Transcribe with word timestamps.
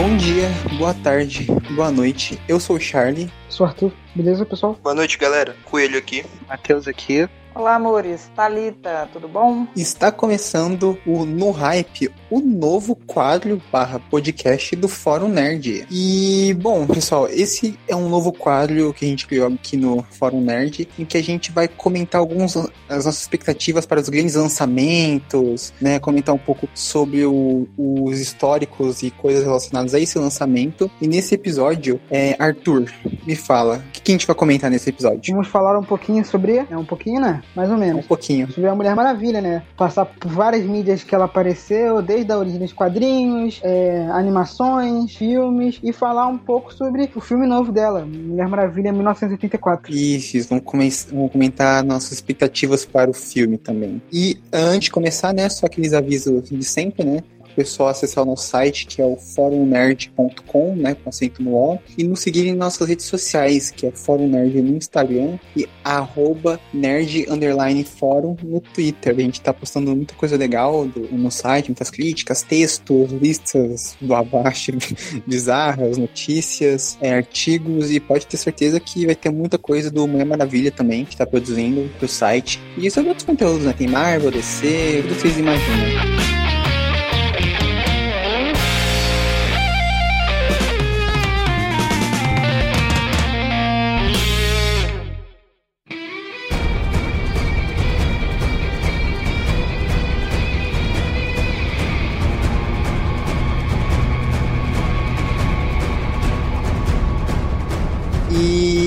Bom 0.00 0.16
dia, 0.16 0.48
boa 0.78 0.94
tarde, 0.94 1.44
boa 1.76 1.90
noite. 1.90 2.40
Eu 2.48 2.58
sou 2.58 2.76
o 2.76 2.80
Charlie. 2.80 3.30
Sou 3.50 3.66
o 3.66 3.68
Arthur. 3.68 3.92
Beleza, 4.14 4.46
pessoal? 4.46 4.74
Boa 4.82 4.94
noite, 4.94 5.18
galera. 5.18 5.54
Coelho 5.66 5.98
aqui. 5.98 6.24
Matheus 6.48 6.88
aqui. 6.88 7.28
Olá, 7.52 7.74
amores. 7.74 8.30
Talita, 8.34 9.08
tudo 9.12 9.26
bom? 9.26 9.66
Está 9.74 10.12
começando 10.12 10.96
o 11.04 11.24
No 11.24 11.50
Hype, 11.50 12.08
o 12.30 12.38
novo 12.38 12.94
quadro 12.94 13.60
barra 13.72 13.98
podcast 13.98 14.76
do 14.76 14.86
Fórum 14.86 15.28
Nerd. 15.28 15.84
E, 15.90 16.54
bom, 16.60 16.86
pessoal, 16.86 17.26
esse 17.28 17.76
é 17.88 17.96
um 17.96 18.08
novo 18.08 18.32
quadro 18.32 18.94
que 18.94 19.04
a 19.04 19.08
gente 19.08 19.26
criou 19.26 19.48
aqui 19.48 19.76
no 19.76 20.00
Fórum 20.12 20.40
Nerd, 20.40 20.88
em 20.96 21.04
que 21.04 21.18
a 21.18 21.22
gente 21.22 21.50
vai 21.50 21.66
comentar 21.66 22.20
alguns 22.20 22.56
as 22.56 23.04
nossas 23.04 23.22
expectativas 23.22 23.84
para 23.84 24.00
os 24.00 24.08
grandes 24.08 24.36
lançamentos, 24.36 25.72
né? 25.80 25.98
Comentar 25.98 26.34
um 26.34 26.38
pouco 26.38 26.68
sobre 26.72 27.24
o, 27.26 27.66
os 27.76 28.20
históricos 28.20 29.02
e 29.02 29.10
coisas 29.10 29.42
relacionadas 29.44 29.92
a 29.92 29.98
esse 29.98 30.16
lançamento. 30.18 30.88
E 31.00 31.08
nesse 31.08 31.34
episódio, 31.34 32.00
é, 32.10 32.36
Arthur, 32.38 32.84
me 33.26 33.34
fala, 33.34 33.78
o 33.88 33.92
que, 33.92 34.00
que 34.00 34.12
a 34.12 34.14
gente 34.14 34.26
vai 34.26 34.36
comentar 34.36 34.70
nesse 34.70 34.88
episódio? 34.88 35.34
Vamos 35.34 35.48
falar 35.48 35.76
um 35.76 35.84
pouquinho 35.84 36.24
sobre. 36.24 36.64
É 36.70 36.76
um 36.76 36.84
pouquinho, 36.84 37.20
né? 37.20 37.39
Mais 37.54 37.70
ou 37.70 37.76
menos. 37.76 38.04
Um 38.04 38.08
pouquinho. 38.08 38.50
Sobre 38.52 38.68
a 38.68 38.74
Mulher 38.74 38.94
Maravilha, 38.94 39.40
né? 39.40 39.62
Passar 39.76 40.06
por 40.06 40.30
várias 40.30 40.64
mídias 40.64 41.02
que 41.02 41.14
ela 41.14 41.24
apareceu, 41.24 42.02
desde 42.02 42.32
a 42.32 42.38
origem 42.38 42.58
dos 42.58 42.72
quadrinhos, 42.72 43.60
é, 43.62 44.06
animações, 44.10 45.14
filmes, 45.14 45.78
e 45.82 45.92
falar 45.92 46.26
um 46.26 46.38
pouco 46.38 46.72
sobre 46.72 47.10
o 47.14 47.20
filme 47.20 47.46
novo 47.46 47.72
dela, 47.72 48.04
Mulher 48.04 48.48
Maravilha 48.48 48.92
1984. 48.92 49.92
Isso, 49.92 50.48
vamos, 50.48 50.64
come 50.64 50.90
vamos 51.12 51.32
comentar 51.32 51.84
nossas 51.84 52.12
expectativas 52.12 52.84
para 52.84 53.10
o 53.10 53.14
filme 53.14 53.58
também. 53.58 54.02
E 54.12 54.38
antes 54.52 54.84
de 54.84 54.90
começar, 54.90 55.32
né, 55.32 55.48
só 55.48 55.66
aqueles 55.66 55.92
avisos 55.92 56.48
de 56.48 56.64
sempre, 56.64 57.04
né? 57.04 57.22
Pessoal 57.54 57.88
acessar 57.88 58.24
o 58.24 58.26
nosso 58.26 58.48
site, 58.48 58.86
que 58.86 59.00
é 59.02 59.04
o 59.04 59.16
forumnerd.com, 59.16 60.76
né, 60.76 60.94
com 60.94 61.08
acento 61.08 61.42
no 61.42 61.54
O, 61.54 61.78
e 61.96 62.04
nos 62.04 62.20
seguir 62.20 62.46
em 62.46 62.54
nossas 62.54 62.88
redes 62.88 63.06
sociais, 63.06 63.70
que 63.70 63.86
é 63.86 63.90
Fórum 63.90 64.28
Nerd 64.28 64.60
no 64.62 64.76
Instagram 64.76 65.38
e 65.56 65.68
arroba 65.84 66.60
nerd 66.72 67.26
underline 67.28 67.84
fórum 67.84 68.36
no 68.42 68.60
Twitter. 68.60 69.14
A 69.16 69.20
gente 69.20 69.40
tá 69.40 69.52
postando 69.52 69.94
muita 69.94 70.14
coisa 70.14 70.36
legal 70.36 70.86
do, 70.86 71.00
no 71.12 71.30
site, 71.30 71.68
muitas 71.68 71.90
críticas, 71.90 72.42
textos, 72.42 73.10
listas 73.12 73.96
do 74.00 74.14
abaixo 74.14 74.72
bizarras, 75.26 75.98
notícias, 75.98 76.98
é, 77.00 77.14
artigos, 77.14 77.90
e 77.90 78.00
pode 78.00 78.26
ter 78.26 78.36
certeza 78.36 78.78
que 78.80 79.06
vai 79.06 79.14
ter 79.14 79.30
muita 79.30 79.58
coisa 79.58 79.90
do 79.90 80.06
Mulher 80.06 80.26
Maravilha 80.26 80.70
também, 80.70 81.04
que 81.04 81.16
tá 81.16 81.26
produzindo 81.26 81.90
pro 81.98 82.08
site. 82.08 82.60
E 82.76 82.90
sobre 82.90 83.10
outros 83.10 83.26
conteúdos, 83.26 83.64
né? 83.64 83.74
Tem 83.76 83.88
Marvel, 83.88 84.30
DC, 84.30 85.02
tudo 85.02 85.14
que 85.14 85.20
vocês 85.20 85.38
imaginam. 85.38 86.39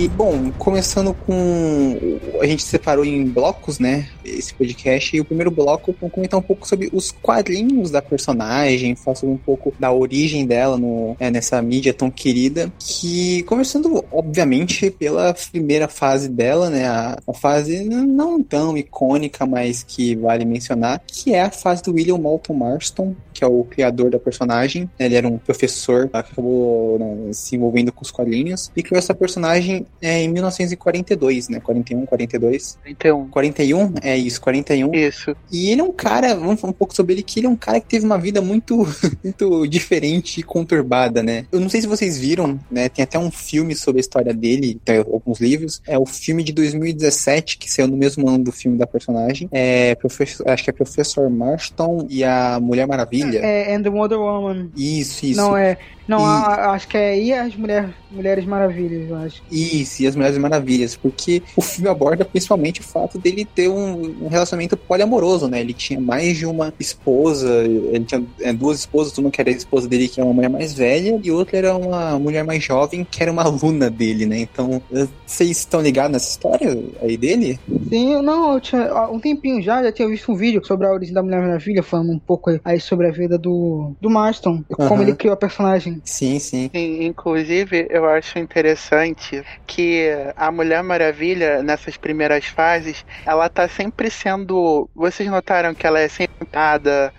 Bom, 0.07 0.51
começando 0.57 1.13
com. 1.13 2.19
A 2.41 2.45
gente 2.45 2.63
separou 2.63 3.05
em 3.05 3.25
blocos, 3.25 3.79
né? 3.79 4.09
Esse 4.23 4.53
podcast. 4.53 5.15
E 5.15 5.21
o 5.21 5.25
primeiro 5.25 5.51
bloco, 5.51 5.95
vamos 5.99 6.13
comentar 6.13 6.39
um 6.39 6.43
pouco 6.43 6.67
sobre 6.67 6.89
os 6.93 7.11
quadrinhos 7.11 7.91
da 7.91 8.01
personagem, 8.01 8.95
falar 8.95 9.15
sobre 9.15 9.35
um 9.35 9.37
pouco 9.37 9.73
da 9.79 9.91
origem 9.91 10.45
dela 10.45 10.77
no, 10.77 11.15
é, 11.19 11.29
nessa 11.29 11.61
mídia 11.61 11.93
tão 11.93 12.09
querida. 12.09 12.71
Que, 12.79 13.43
começando, 13.43 14.03
obviamente, 14.11 14.89
pela 14.91 15.33
primeira 15.33 15.87
fase 15.87 16.29
dela, 16.29 16.69
né? 16.69 16.87
A, 16.87 17.17
a 17.27 17.33
fase 17.33 17.83
não 17.83 18.41
tão 18.41 18.77
icônica, 18.77 19.45
mas 19.45 19.83
que 19.83 20.15
vale 20.15 20.45
mencionar, 20.45 21.01
que 21.05 21.33
é 21.33 21.41
a 21.41 21.51
fase 21.51 21.83
do 21.83 21.93
William 21.93 22.17
Moulton 22.17 22.53
Marston, 22.53 23.15
que 23.33 23.43
é 23.43 23.47
o 23.47 23.63
criador 23.63 24.09
da 24.11 24.19
personagem. 24.19 24.89
Ele 24.99 25.15
era 25.15 25.27
um 25.27 25.37
professor 25.37 26.07
que 26.07 26.17
acabou 26.17 26.99
né, 26.99 27.33
se 27.33 27.55
envolvendo 27.55 27.91
com 27.91 28.03
os 28.03 28.11
quadrinhos 28.11 28.71
e 28.75 28.83
criou 28.83 28.99
essa 28.99 29.13
personagem 29.13 29.85
é, 30.01 30.21
em 30.21 30.29
1942, 30.29 31.49
né? 31.49 31.59
41, 31.59 32.05
42. 32.05 32.77
41. 32.81 33.29
41? 33.29 33.93
É 34.01 34.12
isso, 34.17 34.41
41. 34.41 34.93
Isso. 34.93 35.35
E 35.51 35.69
ele 35.69 35.81
é 35.81 35.83
um 35.83 35.91
cara, 35.91 36.35
vamos 36.35 36.59
falar 36.59 36.71
um 36.71 36.75
pouco 36.75 36.95
sobre 36.95 37.13
ele, 37.13 37.23
que 37.23 37.39
ele 37.39 37.47
é 37.47 37.49
um 37.49 37.55
cara 37.55 37.79
que 37.79 37.87
teve 37.87 38.05
uma 38.05 38.17
vida 38.17 38.41
muito, 38.41 38.87
muito 39.23 39.67
diferente 39.67 40.39
e 40.39 40.43
conturbada, 40.43 41.21
né? 41.23 41.45
Eu 41.51 41.59
não 41.59 41.69
sei 41.69 41.81
se 41.81 41.87
vocês 41.87 42.17
viram, 42.17 42.59
né? 42.69 42.89
Tem 42.89 43.03
até 43.03 43.17
um 43.17 43.31
filme 43.31 43.75
sobre 43.75 43.99
a 43.99 44.01
história 44.01 44.33
dele, 44.33 44.79
tem 44.83 44.97
alguns 44.97 45.39
livros. 45.39 45.81
É 45.87 45.97
o 45.97 46.05
filme 46.05 46.43
de 46.43 46.51
2017, 46.53 47.57
que 47.57 47.71
saiu 47.71 47.87
no 47.87 47.97
mesmo 47.97 48.27
ano 48.27 48.43
do 48.45 48.51
filme 48.51 48.77
da 48.77 48.87
personagem. 48.87 49.47
É, 49.51 49.95
professor, 49.95 50.47
acho 50.49 50.63
que 50.63 50.69
é 50.69 50.73
Professor 50.73 51.29
Marston 51.29 52.07
e 52.09 52.23
a 52.23 52.59
Mulher 52.59 52.87
Maravilha. 52.87 53.39
É, 53.39 53.75
and 53.75 53.83
the 53.83 53.89
Wonder 53.89 54.19
Woman. 54.19 54.69
Isso, 54.75 55.25
isso. 55.25 55.39
Não, 55.39 55.55
é. 55.55 55.77
Não, 56.07 56.19
e... 56.19 56.23
a, 56.23 56.71
acho 56.71 56.87
que 56.87 56.97
é 56.97 57.19
e 57.19 57.33
as 57.33 57.55
mulher, 57.55 57.89
Mulheres 58.11 58.45
Maravilhas, 58.45 59.09
eu 59.09 59.15
acho. 59.15 59.41
Isso, 59.51 60.03
e 60.03 60.07
as 60.07 60.15
Mulheres 60.15 60.37
Maravilhas, 60.37 60.95
porque 60.95 61.41
o 61.55 61.61
filme 61.61 61.89
aborda 61.89 62.23
principalmente 62.23 62.81
o 62.81 62.83
fato 62.83 63.17
dele 63.17 63.45
ter 63.45 63.67
um, 63.67 64.25
um 64.25 64.27
relacionamento 64.27 64.77
poliamoroso, 64.77 65.47
né? 65.47 65.61
Ele 65.61 65.73
tinha 65.73 65.99
mais 65.99 66.37
de 66.37 66.45
uma 66.45 66.73
esposa, 66.79 67.49
ele 67.63 68.05
tinha 68.05 68.23
é, 68.41 68.53
duas 68.53 68.79
esposas, 68.79 69.17
uma 69.17 69.31
que 69.31 69.41
era 69.41 69.49
a 69.49 69.53
esposa 69.53 69.87
dele, 69.87 70.07
que 70.07 70.19
era 70.19 70.27
uma 70.27 70.33
mulher 70.33 70.49
mais 70.49 70.73
velha, 70.73 71.19
e 71.23 71.31
outra 71.31 71.57
era 71.57 71.75
uma 71.75 72.19
mulher 72.19 72.43
mais 72.43 72.63
jovem, 72.63 73.05
que 73.09 73.21
era 73.21 73.31
uma 73.31 73.43
aluna 73.43 73.89
dele, 73.89 74.25
né? 74.25 74.39
Então, 74.39 74.81
vocês 75.25 75.57
estão 75.57 75.81
ligados 75.81 76.11
nessa 76.11 76.29
história 76.29 76.77
aí 77.01 77.17
dele? 77.17 77.59
Sim, 77.89 78.21
não, 78.21 78.53
eu 78.53 78.61
tinha, 78.61 79.09
um 79.09 79.19
tempinho 79.19 79.61
já, 79.61 79.81
já 79.83 79.91
tinha 79.91 80.07
visto 80.07 80.31
um 80.31 80.35
vídeo 80.35 80.63
sobre 80.65 80.87
a 80.87 80.91
origem 80.91 81.13
da 81.13 81.23
Mulher 81.23 81.41
Maravilha, 81.41 81.81
falando 81.81 82.11
um 82.11 82.19
pouco 82.19 82.51
aí 82.63 82.79
sobre 82.79 83.07
a 83.07 83.11
vida 83.11 83.37
do, 83.37 83.93
do 83.99 84.09
Marston, 84.09 84.63
como 84.69 85.01
ele 85.01 85.15
criou 85.15 85.33
a 85.33 85.37
personagem. 85.37 85.92
Sim, 86.03 86.39
sim. 86.39 86.69
Inclusive, 86.73 87.87
eu 87.89 88.05
acho 88.05 88.39
interessante 88.39 89.43
que 89.65 90.09
a 90.35 90.51
Mulher 90.51 90.83
Maravilha, 90.83 91.63
nessas 91.63 91.97
primeiras 91.97 92.45
fases, 92.45 93.05
ela 93.25 93.49
tá 93.49 93.67
sempre 93.67 94.09
sendo. 94.09 94.89
Vocês 94.95 95.29
notaram 95.29 95.73
que 95.73 95.85
ela 95.85 95.99
é 95.99 96.07
sempre 96.07 96.35
amarrada? 96.51 97.13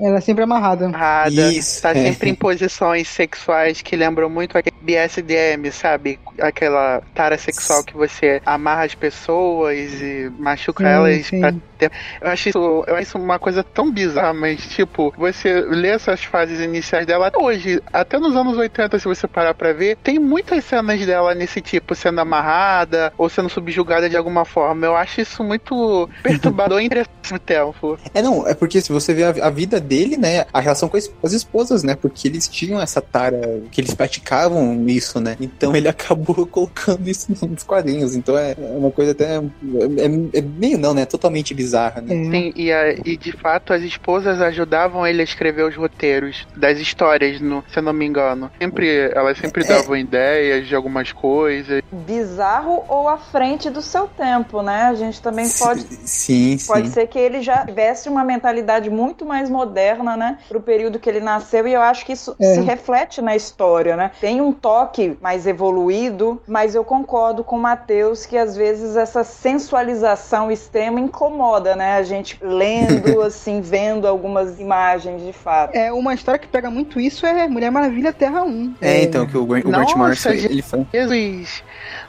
Ela 0.00 0.18
é 0.18 0.20
sempre 0.20 0.44
amarrada. 0.44 0.86
Amarrada. 0.86 1.52
Isso. 1.52 1.82
Tá 1.82 1.94
sempre 1.94 2.30
em 2.30 2.34
posições 2.34 3.08
sexuais 3.08 3.82
que 3.82 3.96
lembram 3.96 4.28
muito 4.30 4.56
aquele 4.56 4.76
BSDM, 4.80 5.70
sabe? 5.70 6.18
Aquela 6.40 7.02
tara 7.14 7.36
sexual 7.36 7.84
que 7.84 7.94
você 7.94 8.40
amarra 8.46 8.84
as 8.84 8.94
pessoas 8.94 9.92
e 10.00 10.30
machuca 10.38 10.84
sim, 10.84 10.90
elas 10.90 11.26
sim. 11.26 11.40
pra 11.40 11.54
ter. 11.78 11.92
Eu 12.20 12.28
acho, 12.28 12.48
isso, 12.48 12.84
eu 12.86 12.94
acho 12.94 13.02
isso 13.02 13.18
uma 13.18 13.38
coisa 13.38 13.62
tão 13.62 13.90
bizarra, 13.90 14.32
mas 14.32 14.60
tipo, 14.68 15.12
você 15.16 15.60
lê 15.60 15.88
essas 15.88 16.24
fases 16.24 16.60
iniciais 16.60 17.06
dela 17.06 17.30
hoje, 17.34 17.82
até 17.92 18.09
até 18.10 18.18
nos 18.18 18.34
anos 18.34 18.58
80, 18.58 18.98
se 18.98 19.04
você 19.04 19.28
parar 19.28 19.54
pra 19.54 19.72
ver, 19.72 19.96
tem 20.02 20.18
muitas 20.18 20.64
cenas 20.64 21.06
dela 21.06 21.32
nesse 21.32 21.60
tipo, 21.60 21.94
sendo 21.94 22.20
amarrada 22.20 23.12
ou 23.16 23.28
sendo 23.28 23.48
subjugada 23.48 24.10
de 24.10 24.16
alguma 24.16 24.44
forma. 24.44 24.84
Eu 24.84 24.96
acho 24.96 25.20
isso 25.20 25.44
muito 25.44 26.10
perturbador 26.20 26.80
e 26.80 26.86
interessante 26.86 27.32
ao 27.32 27.38
tempo. 27.38 27.98
É, 28.12 28.20
não, 28.20 28.48
é 28.48 28.52
porque 28.52 28.80
se 28.80 28.90
você 28.90 29.14
vê 29.14 29.22
a, 29.22 29.46
a 29.46 29.50
vida 29.50 29.78
dele, 29.78 30.16
né, 30.16 30.44
a 30.52 30.58
relação 30.58 30.88
com 30.88 30.96
as, 30.96 31.32
esposas, 31.32 31.84
né, 31.84 31.94
porque 31.94 32.26
eles 32.26 32.48
tinham 32.48 32.80
essa 32.80 33.00
tara, 33.00 33.62
que 33.70 33.80
eles 33.80 33.94
praticavam 33.94 34.84
isso, 34.88 35.20
né, 35.20 35.36
então 35.40 35.76
ele 35.76 35.86
acabou 35.88 36.44
colocando 36.46 37.08
isso 37.08 37.30
nos 37.46 37.62
quadrinhos, 37.62 38.16
então 38.16 38.36
é, 38.36 38.56
é 38.58 38.76
uma 38.76 38.90
coisa 38.90 39.12
até, 39.12 39.36
é, 39.36 39.38
é, 39.38 40.38
é, 40.38 40.42
meio 40.42 40.78
não, 40.78 40.92
né, 40.92 41.04
totalmente 41.04 41.54
bizarra, 41.54 42.00
né. 42.00 42.12
Sim, 42.28 42.52
e, 42.56 42.72
a, 42.72 42.92
e 42.92 43.16
de 43.16 43.30
fato 43.30 43.72
as 43.72 43.84
esposas 43.84 44.40
ajudavam 44.40 45.06
ele 45.06 45.20
a 45.20 45.24
escrever 45.24 45.64
os 45.64 45.76
roteiros 45.76 46.44
das 46.56 46.80
histórias, 46.80 47.40
no, 47.40 47.62
se 47.70 47.78
eu 47.78 47.82
não 47.84 47.99
me 48.00 48.06
engano. 48.06 48.50
Sempre, 48.58 49.12
elas 49.14 49.38
sempre 49.38 49.62
davam 49.62 49.94
é... 49.94 50.00
ideias 50.00 50.66
de 50.66 50.74
algumas 50.74 51.12
coisas. 51.12 51.82
Bizarro 51.92 52.82
ou 52.88 53.08
à 53.08 53.18
frente 53.18 53.68
do 53.68 53.82
seu 53.82 54.08
tempo, 54.08 54.62
né? 54.62 54.84
A 54.84 54.94
gente 54.94 55.20
também 55.20 55.48
pode. 55.48 55.82
Sim, 55.82 56.56
Pode 56.66 56.88
sim. 56.88 56.94
ser 56.94 57.06
que 57.06 57.18
ele 57.18 57.42
já 57.42 57.66
tivesse 57.66 58.08
uma 58.08 58.24
mentalidade 58.24 58.88
muito 58.88 59.24
mais 59.26 59.50
moderna, 59.50 60.16
né? 60.16 60.38
Pro 60.48 60.60
período 60.60 60.98
que 60.98 61.08
ele 61.08 61.20
nasceu, 61.20 61.66
e 61.68 61.74
eu 61.74 61.80
acho 61.80 62.06
que 62.06 62.12
isso 62.12 62.34
é. 62.40 62.54
se 62.54 62.60
reflete 62.60 63.20
na 63.20 63.36
história, 63.36 63.96
né? 63.96 64.10
Tem 64.20 64.40
um 64.40 64.52
toque 64.52 65.16
mais 65.20 65.46
evoluído, 65.46 66.40
mas 66.46 66.74
eu 66.74 66.84
concordo 66.84 67.44
com 67.44 67.56
o 67.56 67.60
Matheus 67.60 68.24
que 68.24 68.36
às 68.36 68.56
vezes 68.56 68.96
essa 68.96 69.22
sensualização 69.24 70.50
extrema 70.50 71.00
incomoda, 71.00 71.76
né? 71.76 71.96
A 71.96 72.02
gente 72.02 72.38
lendo, 72.40 73.20
assim, 73.22 73.60
vendo 73.60 74.06
algumas 74.06 74.58
imagens 74.58 75.22
de 75.22 75.32
fato. 75.32 75.74
É, 75.74 75.92
uma 75.92 76.14
história 76.14 76.38
que 76.38 76.48
pega 76.48 76.70
muito 76.70 76.98
isso 76.98 77.26
é 77.26 77.46
Mulher 77.48 77.70
Maravilha 77.70 77.89
Maravilha 77.90 78.12
Terra 78.12 78.44
1. 78.44 78.74
É, 78.80 78.98
é... 78.98 79.02
então, 79.02 79.26
que 79.26 79.36
o, 79.36 79.42
o 79.42 79.46
Grant 79.46 79.94
Morrison, 79.96 80.30
ele 80.30 80.62
foi... 80.62 80.86
Jesus! 80.92 81.62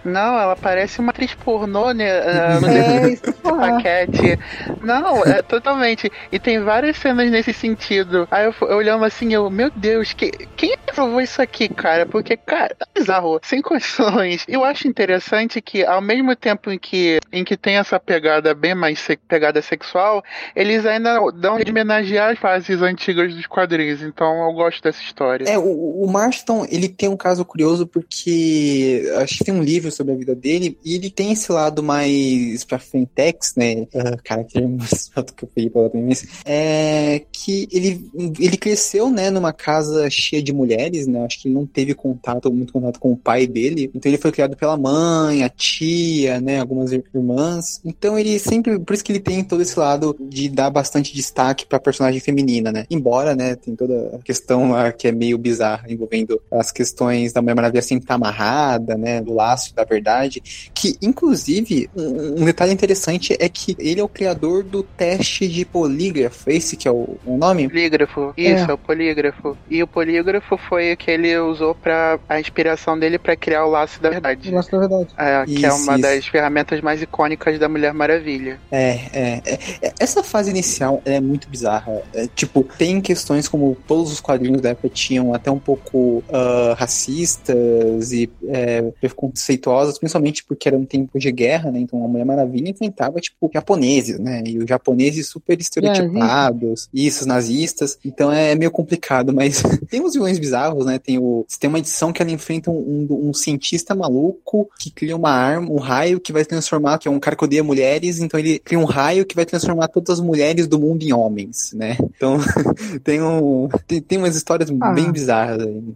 Não, 0.03 0.39
ela 0.39 0.55
parece 0.55 0.99
uma 0.99 1.09
atriz 1.11 1.33
pornô, 1.33 1.91
né? 1.91 2.11
Ah, 2.31 2.59
no 2.59 2.67
é, 2.67 3.15
paquete. 3.41 4.39
Não, 4.81 5.23
é, 5.25 5.41
totalmente. 5.41 6.11
E 6.31 6.39
tem 6.39 6.59
várias 6.59 6.97
cenas 6.97 7.29
nesse 7.29 7.53
sentido. 7.53 8.27
Aí 8.31 8.45
eu, 8.45 8.53
eu 8.67 8.77
olhando 8.77 9.03
assim, 9.03 9.33
eu, 9.33 9.49
meu 9.49 9.69
Deus, 9.69 10.13
que, 10.13 10.31
quem 10.55 10.73
aprovou 10.73 11.21
isso 11.21 11.41
aqui, 11.41 11.69
cara? 11.69 12.05
Porque, 12.05 12.37
cara, 12.37 12.75
tá 12.77 12.85
bizarro, 12.93 13.39
sem 13.43 13.61
condições. 13.61 14.45
Eu 14.47 14.63
acho 14.63 14.87
interessante 14.87 15.61
que, 15.61 15.85
ao 15.85 16.01
mesmo 16.01 16.35
tempo 16.35 16.71
em 16.71 16.79
que, 16.79 17.19
em 17.31 17.43
que 17.43 17.57
tem 17.57 17.77
essa 17.77 17.99
pegada 17.99 18.53
bem 18.53 18.75
mais 18.75 18.99
se, 18.99 19.17
pegada 19.17 19.61
sexual, 19.61 20.23
eles 20.55 20.85
ainda 20.85 21.19
dão 21.31 21.57
de 21.57 21.69
homenagear 21.69 22.31
as 22.31 22.39
fases 22.39 22.81
antigas 22.81 23.33
dos 23.33 23.47
quadrinhos. 23.47 24.01
Então 24.01 24.47
eu 24.47 24.53
gosto 24.53 24.81
dessa 24.83 25.01
história. 25.01 25.45
É, 25.49 25.57
o, 25.57 25.63
o 25.71 26.07
Marston, 26.07 26.65
ele 26.69 26.87
tem 26.87 27.09
um 27.09 27.17
caso 27.17 27.43
curioso 27.45 27.87
porque 27.87 29.11
acho 29.17 29.37
que 29.37 29.43
tem 29.43 29.53
um 29.53 29.63
livro 29.63 29.91
sobre 29.91 30.13
a 30.13 30.17
vida 30.17 30.35
dele, 30.35 30.77
e 30.83 30.95
ele 30.95 31.09
tem 31.09 31.31
esse 31.31 31.51
lado 31.51 31.81
mais 31.83 32.63
pra 32.63 32.79
frentex, 32.79 33.53
né? 33.55 33.87
Uh, 33.93 34.17
cara, 34.23 34.43
que 34.43 34.57
é 34.57 34.61
que 35.35 35.43
eu 35.43 35.49
peguei 35.53 35.69
pela 35.69 35.89
premissa. 35.89 36.27
É 36.45 37.21
que 37.31 37.67
ele, 37.71 38.09
ele 38.39 38.57
cresceu, 38.57 39.09
né, 39.09 39.29
numa 39.29 39.53
casa 39.53 40.09
cheia 40.09 40.41
de 40.41 40.53
mulheres, 40.53 41.07
né? 41.07 41.23
Acho 41.25 41.41
que 41.41 41.47
ele 41.47 41.55
não 41.55 41.65
teve 41.65 41.93
contato, 41.93 42.51
muito 42.51 42.73
contato 42.73 42.99
com 42.99 43.11
o 43.11 43.17
pai 43.17 43.47
dele. 43.47 43.89
Então 43.93 44.09
ele 44.09 44.17
foi 44.17 44.31
criado 44.31 44.55
pela 44.55 44.77
mãe, 44.77 45.43
a 45.43 45.49
tia, 45.49 46.39
né? 46.39 46.59
Algumas 46.59 46.91
irmãs. 46.91 47.81
Então 47.83 48.17
ele 48.17 48.37
sempre. 48.39 48.79
Por 48.79 48.93
isso 48.93 49.03
que 49.03 49.11
ele 49.11 49.19
tem 49.19 49.43
todo 49.43 49.61
esse 49.61 49.77
lado 49.77 50.15
de 50.19 50.49
dar 50.49 50.69
bastante 50.69 51.13
destaque 51.13 51.65
pra 51.65 51.79
personagem 51.79 52.19
feminina, 52.19 52.71
né? 52.71 52.85
Embora, 52.89 53.35
né, 53.35 53.55
tem 53.55 53.75
toda 53.75 54.15
a 54.15 54.19
questão 54.19 54.71
lá 54.71 54.91
que 54.91 55.07
é 55.07 55.11
meio 55.11 55.37
bizarra 55.37 55.60
envolvendo 55.87 56.41
as 56.51 56.71
questões 56.71 57.33
da 57.33 57.41
Mulher 57.41 57.55
Maravilha 57.55 57.81
sempre 57.81 58.03
estar 58.03 58.17
tá 58.17 58.25
amarrada, 58.25 58.97
né? 58.97 59.21
Do 59.21 59.33
laço 59.33 59.75
da 59.75 59.83
verdade. 59.83 60.41
Que, 60.73 60.97
inclusive, 61.01 61.89
um, 61.95 62.41
um, 62.41 62.45
detalhe 62.45 62.71
interessante 62.71 63.35
é 63.39 63.47
que 63.47 63.75
ele 63.79 63.99
é 63.99 64.03
o 64.03 64.09
criador 64.09 64.63
do 64.63 64.83
teste 64.83 65.47
de 65.47 65.65
polígrafo. 65.65 66.49
Esse 66.49 66.75
que 66.75 66.87
é 66.87 66.91
o, 66.91 67.17
o 67.25 67.37
nome? 67.37 67.67
Polígrafo. 67.67 68.33
Isso, 68.37 68.65
é. 68.65 68.71
é. 68.71 68.73
o 68.73 68.77
polígrafo. 68.77 69.57
E 69.69 69.83
o 69.83 69.87
polígrafo 69.87 70.57
foi 70.57 70.93
o 70.93 70.97
que 70.97 71.11
ele 71.11 71.37
usou 71.37 71.75
para 71.75 72.19
a 72.27 72.39
inspiração 72.39 72.97
dele 72.97 73.19
para 73.19 73.35
criar 73.35 73.65
o 73.65 73.69
laço 73.69 74.01
da 74.01 74.09
verdade. 74.09 74.49
O 74.49 74.55
laço 74.55 74.71
da 74.71 74.79
verdade. 74.79 75.07
É, 75.17 75.45
que 75.45 75.65
é 75.65 75.73
uma 75.73 75.93
isso. 75.93 76.01
das 76.01 76.27
ferramentas 76.27 76.81
mais 76.81 77.01
icônicas 77.01 77.59
da 77.59 77.69
Mulher 77.69 77.93
Maravilha. 77.93 78.59
É, 78.71 78.89
é. 79.13 79.41
é, 79.45 79.59
é 79.81 79.93
essa 79.99 80.23
fase 80.23 80.49
inicial 80.49 81.01
é 81.05 81.19
muito 81.19 81.47
bizarra. 81.49 82.01
É, 82.13 82.27
tipo, 82.27 82.63
tem 82.77 83.01
questões 83.01 83.47
como 83.47 83.77
todos 83.87 84.11
os 84.11 84.19
quadrinhos 84.19 84.61
da 84.61 84.69
época 84.69 84.89
tinham 84.89 85.33
até 85.33 85.50
um 85.51 85.59
pouco 85.59 86.23
uh, 86.29 86.73
racistas 86.75 88.11
e 88.11 88.29
é, 88.47 88.81
preconceituosas, 88.99 89.97
principalmente 89.97 90.43
porque 90.43 90.67
era 90.67 90.77
um 90.77 90.85
tempo 90.85 91.17
de 91.19 91.31
guerra, 91.31 91.71
né? 91.71 91.79
Então 91.79 92.03
a 92.03 92.07
Mulher 92.07 92.25
Maravilha 92.25 92.69
enfrentava, 92.69 93.19
tipo, 93.19 93.49
japoneses, 93.53 94.19
né? 94.19 94.43
E 94.45 94.57
os 94.57 94.65
japoneses 94.65 95.27
super 95.27 95.59
estereotipados, 95.59 96.89
é, 96.93 96.99
isso, 96.99 97.27
nazistas. 97.27 97.97
Então 98.03 98.31
é 98.31 98.55
meio 98.55 98.71
complicado, 98.71 99.33
mas 99.33 99.63
tem 99.89 100.01
uns 100.01 100.13
vilões 100.13 100.39
bizarros, 100.39 100.85
né? 100.85 100.99
Tem 100.99 101.17
o. 101.17 101.45
Tem 101.59 101.67
uma 101.67 101.79
edição 101.79 102.11
que 102.11 102.21
ela 102.21 102.31
enfrenta 102.31 102.71
um, 102.71 103.07
um, 103.09 103.29
um, 103.29 103.33
cientista 103.33 103.93
maluco 103.93 104.69
que 104.79 104.89
cria 104.89 105.15
uma 105.15 105.31
arma, 105.31 105.69
um 105.69 105.77
raio 105.77 106.19
que 106.19 106.33
vai 106.33 106.45
transformar, 106.45 106.97
que 106.97 107.07
é 107.07 107.11
um 107.11 107.19
cara 107.19 107.35
que 107.35 107.43
odeia 107.43 107.63
mulheres, 107.63 108.19
então 108.19 108.39
ele 108.39 108.59
cria 108.59 108.79
um 108.79 108.85
raio 108.85 109.25
que 109.25 109.35
vai 109.35 109.45
transformar 109.45 109.87
todas 109.87 110.19
as 110.19 110.25
mulheres 110.25 110.67
do 110.67 110.79
mundo 110.79 111.03
em 111.03 111.13
homens, 111.13 111.71
né? 111.73 111.97
Então 112.15 112.37
tem 113.03 113.21
um. 113.21 113.69
Tem, 113.87 114.01
tem 114.01 114.17
umas 114.17 114.35
histórias 114.35 114.69
ah. 114.81 114.91
bem 114.91 115.11
bizarras 115.11 115.40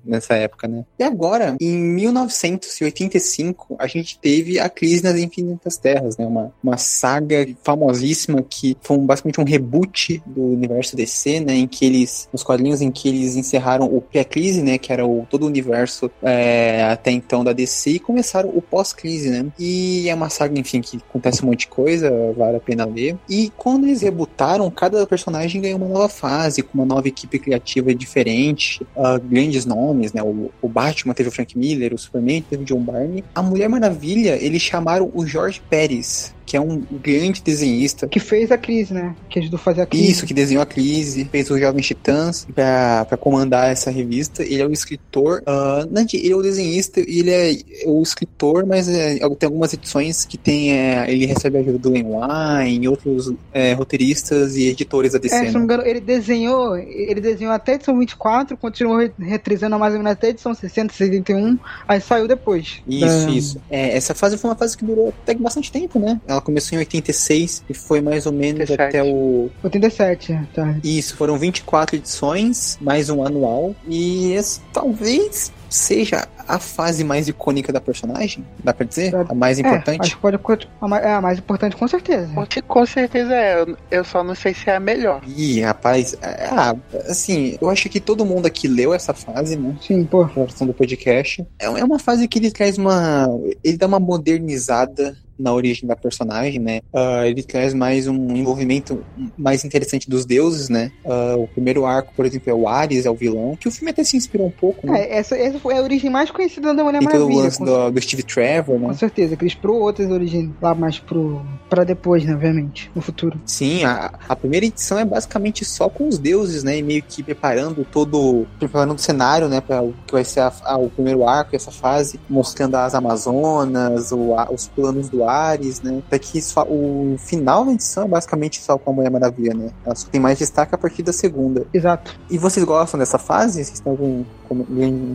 nessa 0.04 0.36
época, 0.36 0.68
né? 0.68 0.86
E 0.98 1.04
agora, 1.04 1.56
em 1.60 1.78
1985, 1.78 3.76
a 3.80 3.88
gente 3.88 4.20
teve 4.20 4.60
a 4.60 4.70
Crise 4.70 5.04
nas 5.04 5.16
Infinitas 5.16 5.78
Terras, 5.78 6.18
né? 6.18 6.26
Uma, 6.26 6.54
uma 6.64 6.78
saga 6.78 7.48
famosíssima 7.64 8.42
que 8.42 8.78
foi 8.82 8.98
basicamente 9.00 9.42
um 9.42 9.44
reboot 9.44 10.22
do 10.26 10.42
universo 10.42 10.96
DC, 10.96 11.40
né? 11.40 11.54
Em 11.56 11.68
que 11.68 11.86
eles, 11.86 12.30
nos 12.32 12.44
quadrinhos 12.44 12.82
em 12.82 12.92
que 12.92 13.10
eles 13.10 13.36
encerraram 13.36 13.86
o 13.86 14.02
pré-crise, 14.02 14.62
né? 14.62 14.78
Que 14.78 14.92
era 14.92 15.06
o, 15.06 15.26
todo 15.30 15.44
o 15.44 15.48
universo 15.48 16.10
é, 16.22 16.84
até 16.84 17.12
então 17.12 17.44
da 17.44 17.54
DC 17.54 17.92
e 17.92 18.00
começaram 18.00 18.50
o 18.50 18.62
pós-crise, 18.62 19.30
né? 19.30 19.46
E 19.60 20.10
é 20.10 20.16
uma 20.16 20.30
saga, 20.30 20.60
enfim, 20.60 20.82
que 20.82 20.98
acontece 20.98 21.44
um 21.44 21.48
monte 21.48 21.62
de 21.62 21.68
coisa, 21.68 22.12
vale 22.38 22.58
a 22.58 22.60
pena 22.60 22.86
ver. 22.86 23.18
E 23.30 23.52
quando 23.58 23.86
eles 23.86 24.02
rebutaram, 24.02 24.70
cada 24.70 25.06
personagem 25.06 25.62
ganhou 25.62 25.78
uma 25.78 25.88
nova 25.88 26.10
fase, 26.10 26.62
com 26.62 26.78
uma 26.78 26.86
nova 26.86 27.08
equipe 27.08 27.40
criativa 27.40 27.94
diferente, 27.94 28.84
uh, 28.96 29.20
grandes 29.26 29.66
nomes, 29.66 30.14
né? 30.14 30.22
O, 30.24 30.52
o 30.62 30.68
Batman 30.68 31.14
teve 31.14 31.30
o 31.30 31.32
Frank 31.32 31.58
Miller, 31.58 31.94
o 31.94 31.98
Superman 31.98 32.44
teve 32.50 32.64
o 32.64 32.66
John 32.66 32.82
Barney. 32.82 33.24
A 33.34 33.42
Mulher 33.42 33.68
Maravilha, 33.68 34.38
eles 34.42 34.62
chamaram 34.62 35.12
o 35.14 35.26
Jorge 35.26 35.62
Pérez, 35.70 36.34
que 36.46 36.58
é 36.58 36.62
um 36.62 36.84
grande 37.02 37.42
desenhista. 37.42 38.08
Que 38.08 38.20
fez 38.20 38.52
a 38.52 38.58
crise, 38.58 38.94
né? 38.94 39.16
Que 39.30 39.40
ajudou 39.40 39.58
a 39.58 39.62
fazer 39.62 39.82
a 39.82 39.86
crise. 39.86 40.12
Isso, 40.12 40.26
que 40.26 40.34
desenhou 40.34 40.62
a 40.62 40.66
crise, 40.66 41.26
fez 41.26 41.50
o 41.50 41.58
Jovem 41.58 41.82
Titãs 41.82 42.46
pra, 42.54 43.06
pra 43.06 43.18
comandar 43.18 43.72
essa 43.72 43.90
revista. 43.90 44.44
Ele 44.44 44.62
é 44.62 44.66
o 44.66 44.72
escritor. 44.72 45.42
Uh, 45.42 45.88
não, 45.90 46.06
ele 46.14 46.32
é 46.32 46.36
o 46.36 46.42
desenhista 46.42 46.96
ele 47.00 47.32
é 47.32 47.58
o 47.86 48.02
escritor, 48.02 48.66
mas 48.66 48.88
é, 48.88 49.18
tem 49.18 49.48
algumas 49.48 49.74
edições 49.74 50.26
que 50.26 50.38
tem. 50.38 50.74
É, 50.74 51.10
ele 51.10 51.26
recebe 51.26 51.58
a 51.58 51.62
ajuda 51.62 51.78
do 51.78 51.90
Len 51.90 52.06
Wein 52.06 52.84
e 52.84 52.88
outros 52.88 53.34
é, 53.54 53.74
roteiristas 53.74 54.56
e 54.56 54.68
editores 54.68 55.14
da 55.14 55.20
DC. 55.20 55.36
É, 55.36 55.46
se 55.48 55.52
não 55.52 55.62
me 55.62 55.66
engano, 55.66 55.84
ele 55.86 56.00
desenhou, 56.00 56.78
ele 56.78 57.22
desenhou 57.22 57.54
até 57.54 57.74
a 57.74 57.76
edição 57.76 57.98
24, 57.98 58.58
continuou 58.58 59.10
retrizando 59.20 59.78
mais 59.78 59.94
ou 59.94 60.00
menos 60.00 60.14
até 60.14 60.28
a 60.28 60.30
edição 60.32 60.54
60, 60.54 60.94
61, 60.94 61.58
aí 61.88 62.02
saiu 62.02 62.28
depois. 62.28 62.82
Isso, 62.88 63.06
da... 63.06 63.32
isso. 63.32 63.62
É, 63.70 63.96
essa 63.96 64.14
fase 64.14 64.38
foi 64.38 64.50
uma 64.50 64.56
fase 64.56 64.78
que 64.78 64.86
durou 64.86 65.14
até 65.24 65.34
bastante 65.36 65.72
tempo, 65.72 66.00
né? 66.00 66.20
Ela 66.36 66.42
começou 66.42 66.76
em 66.76 66.80
86 66.80 67.64
e 67.70 67.74
foi 67.74 68.02
mais 68.02 68.26
ou 68.26 68.34
menos 68.34 68.70
87. 68.70 68.82
até 68.82 69.04
o. 69.04 69.50
87, 69.64 70.40
tá. 70.54 70.76
Isso, 70.84 71.16
foram 71.16 71.38
24 71.38 71.96
edições, 71.96 72.78
mais 72.82 73.10
um 73.10 73.26
anual. 73.26 73.74
E 73.88 74.34
esse, 74.34 74.60
talvez 74.74 75.52
seja 75.70 76.28
a 76.48 76.60
fase 76.60 77.04
mais 77.04 77.28
icônica 77.28 77.72
da 77.72 77.82
personagem? 77.82 78.46
Dá 78.64 78.74
pra 78.74 78.86
dizer? 78.86 79.16
A 79.16 79.34
mais 79.34 79.58
é, 79.58 79.62
importante? 79.62 80.00
É, 80.00 80.04
acho 80.04 80.16
que 80.16 80.22
pode, 80.22 80.70
é 81.02 81.14
a 81.14 81.22
mais 81.22 81.40
importante, 81.40 81.76
com 81.76 81.88
certeza. 81.88 82.30
Com 82.68 82.86
certeza 82.86 83.34
é. 83.34 83.66
Eu 83.90 84.04
só 84.04 84.24
não 84.24 84.36
sei 84.36 84.54
se 84.54 84.70
é 84.70 84.76
a 84.76 84.80
melhor. 84.80 85.22
Ih, 85.26 85.62
rapaz. 85.62 86.16
É, 86.22 86.48
ah, 86.52 86.76
assim, 87.08 87.58
eu 87.62 87.70
acho 87.70 87.90
que 87.90 88.00
todo 88.00 88.26
mundo 88.26 88.46
aqui 88.46 88.68
leu 88.68 88.94
essa 88.94 89.14
fase, 89.14 89.56
né? 89.56 89.76
Sim, 89.82 90.04
pô. 90.06 90.24
A 90.24 90.28
versão 90.28 90.68
do 90.68 90.74
podcast. 90.74 91.46
É, 91.60 91.66
é 91.66 91.84
uma 91.84 92.00
fase 92.00 92.28
que 92.28 92.40
ele 92.40 92.52
traz 92.52 92.78
uma. 92.78 93.28
Ele 93.64 93.78
dá 93.78 93.88
uma 93.88 94.00
modernizada 94.00 95.18
na 95.38 95.54
origem 95.54 95.88
da 95.88 95.96
personagem, 95.96 96.60
né? 96.60 96.82
Uh, 96.94 97.26
ele 97.26 97.44
traz 97.44 97.74
mais 97.74 98.08
um 98.08 98.36
envolvimento 98.36 99.04
mais 99.38 99.64
interessante 99.64 100.10
dos 100.10 100.26
deuses, 100.26 100.70
né? 100.70 100.92
Uh, 101.04 101.44
o 101.44 101.48
primeiro 101.48 101.86
arco, 101.86 102.14
por 102.16 102.26
exemplo, 102.26 102.50
é 102.50 102.54
o 102.54 102.68
Ares, 102.68 103.06
é 103.06 103.10
o 103.10 103.16
vilão, 103.16 103.56
que 103.56 103.68
o 103.68 103.72
filme 103.72 103.92
até 103.92 104.04
se 104.04 104.16
inspirou 104.18 104.48
um 104.48 104.52
pouco, 104.52 104.88
né? 104.88 105.02
É, 105.02 105.18
essa, 105.18 105.36
essa 105.36 105.60
foi 105.60 105.78
a 105.78 105.82
origem 105.82 106.10
mais 106.10 106.32
conhecida 106.32 106.74
da 106.74 106.84
Mulher 106.84 107.02
e 107.02 107.06
Maravilha. 107.06 107.26
E 107.26 107.28
todo 107.28 107.38
o 107.38 107.44
lance 107.44 107.64
do, 107.64 107.92
do, 107.92 108.02
Steve 108.02 108.24
Trevor, 108.24 108.80
né? 108.80 108.88
Com 108.88 108.94
certeza, 108.94 109.36
que 109.36 109.44
ele 109.44 109.50
explorou 109.50 109.82
outras 109.82 110.10
origens 110.10 110.50
lá 110.62 110.74
mais 110.74 111.00
pro, 111.00 111.42
pra 111.70 111.84
depois, 111.84 112.24
né, 112.24 112.34
obviamente, 112.34 112.90
no 112.96 113.02
futuro. 113.02 113.40
Sim, 113.46 113.84
a, 113.84 114.14
a 114.28 114.36
primeira 114.36 114.66
edição 114.66 114.98
é 114.98 115.06
basicamente 115.06 115.66
só 115.66 115.90
com 115.90 116.08
os 116.08 116.18
deuses, 116.18 116.64
né? 116.64 116.78
E 116.78 116.84
meio 116.84 117.04
que 117.04 117.22
preparando 117.24 117.86
todo, 117.92 118.48
preparando 118.60 118.94
o 118.94 118.98
cenário, 118.98 119.48
né, 119.48 119.62
para 119.62 119.82
o 119.82 119.94
que 120.06 120.14
vai 120.14 120.24
ser 120.24 120.42
a, 120.42 120.52
a, 120.64 120.78
o 120.78 120.90
primeiro 120.90 121.28
arco, 121.28 121.56
essa 121.56 121.72
fase, 121.72 122.20
mostrando 122.30 122.76
as 122.76 122.94
Amazonas, 122.96 124.12
o, 124.12 124.34
os 124.52 124.68
planos 124.68 125.10
do 125.10 125.25
Ares, 125.28 125.82
né? 125.82 126.02
Até 126.08 126.20
que 126.20 126.42
só, 126.42 126.64
o 126.64 127.16
final 127.18 127.66
da 127.66 127.72
edição 127.72 128.04
é 128.04 128.08
basicamente 128.08 128.62
só 128.62 128.78
com 128.78 128.92
a 128.92 128.94
Mulher 128.94 129.12
Maravilha, 129.12 129.54
né? 129.54 129.72
Ela 129.86 129.96
só 129.96 130.08
tem 130.08 130.20
mais 130.20 130.38
destaque 130.38 130.74
a 130.74 130.78
partir 130.78 131.04
da 131.04 131.14
segunda. 131.14 131.66
Exato. 131.74 132.18
E 132.30 132.38
vocês 132.38 132.66
gostam 132.66 133.00
dessa 133.00 133.18
fase? 133.18 133.64
Vocês 133.64 133.80
têm 133.80 133.92
algum 133.92 134.24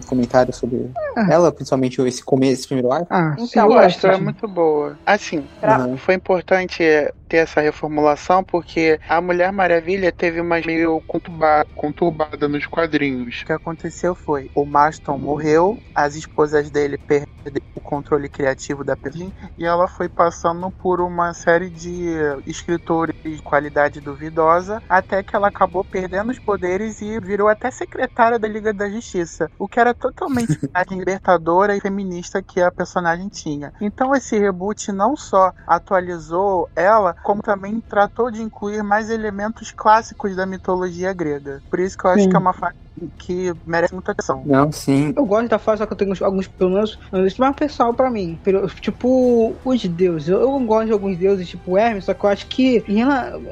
comentário 0.07 0.53
sobre 0.53 0.91
ah. 1.17 1.27
ela, 1.31 1.53
principalmente 1.53 2.01
esse 2.03 2.23
começo, 2.23 2.53
esse 2.53 2.67
primeiro 2.67 2.93
arco? 2.93 3.07
Ah, 3.11 3.33
então, 3.35 3.47
sim, 3.47 3.59
eu 3.59 3.69
gosto, 3.69 4.07
é 4.07 4.17
muito 4.19 4.47
boa. 4.47 4.99
Assim, 5.07 5.45
pra... 5.61 5.79
uhum. 5.79 5.97
foi 5.97 6.15
importante 6.15 6.83
ter 7.29 7.37
essa 7.39 7.61
reformulação 7.61 8.43
porque 8.43 8.99
a 9.09 9.21
Mulher 9.21 9.53
Maravilha 9.53 10.11
teve 10.11 10.41
uma 10.41 10.61
meio 10.61 11.01
conturbada, 11.07 11.69
conturbada 11.77 12.49
nos 12.49 12.67
quadrinhos. 12.67 13.43
O 13.43 13.47
que 13.47 13.53
aconteceu 13.53 14.15
foi, 14.15 14.51
o 14.55 14.65
Maston 14.65 15.17
morreu, 15.17 15.79
as 15.95 16.17
esposas 16.17 16.71
dele 16.71 16.99
perderam 16.99 17.31
o 17.75 17.81
controle 17.81 18.29
criativo 18.29 18.85
da 18.85 18.97
personagem 18.97 19.33
e 19.57 19.65
ela 19.65 19.87
foi 19.87 20.09
passando 20.09 20.71
por 20.71 21.01
uma 21.01 21.33
série 21.33 21.71
de 21.71 22.11
escritores 22.47 23.15
de 23.23 23.41
qualidade 23.43 24.01
duvidosa 24.01 24.83
até 24.89 25.23
que 25.23 25.35
ela 25.35 25.49
acabou 25.49 25.85
perdendo 25.85 26.31
os 26.31 26.39
poderes 26.39 27.01
e 27.01 27.21
virou 27.21 27.49
até 27.49 27.71
secretária 27.71 28.39
da 28.39 28.49
Liga 28.49 28.73
da 28.73 28.89
Justiça, 28.89 29.20
o 29.59 29.69
que 29.69 29.81
era 29.81 29.95
totalmente 29.95 30.59
a 30.75 30.83
libertadora 30.85 31.77
e 31.77 31.81
feminista 31.81 32.43
que 32.43 32.61
a 32.61 32.71
personagem 32.71 33.29
tinha. 33.29 33.73
Então 33.81 34.15
esse 34.15 34.39
reboot 34.39 34.93
não 34.93 35.17
só 35.17 35.53
atualizou 35.67 36.69
ela, 36.75 37.15
como 37.23 37.43
também 37.43 37.81
tratou 37.81 38.31
de 38.31 38.43
incluir 38.43 38.83
mais 38.83 39.11
elementos 39.11 39.73
clássicos 39.73 40.37
da 40.37 40.47
mitologia 40.47 41.13
grega. 41.13 41.63
Por 41.71 41.81
isso 41.81 41.97
que 41.97 42.07
eu 42.07 42.11
acho 42.11 42.25
Sim. 42.25 42.29
que 42.31 42.37
é 42.37 42.39
uma 42.39 42.53
fase 42.53 42.75
que 43.19 43.53
merece 43.67 43.93
muita 43.93 44.13
atenção. 44.13 44.43
Não, 44.45 44.71
sim. 44.73 45.13
Eu 45.17 45.25
gosto 45.25 45.49
da 45.49 45.59
fase, 45.59 45.79
só 45.79 45.87
que 45.87 45.93
eu 45.93 45.97
tenho 45.97 46.13
alguns, 46.21 46.47
pelo 46.47 46.71
menos, 46.71 46.99
mais 47.39 47.57
pessoal 47.57 47.95
pra 47.95 48.11
mim. 48.11 48.39
Tipo, 48.81 49.55
os 49.65 49.85
deuses. 49.85 50.29
Eu, 50.29 50.41
eu 50.41 50.61
gosto 50.61 50.87
de 50.87 50.93
alguns 50.93 51.17
deuses, 51.17 51.49
tipo 51.49 51.77
Hermes, 51.77 52.05
só 52.05 52.15
que 52.15 52.25
eu 52.25 52.31
acho 52.31 52.47
que. 52.47 52.85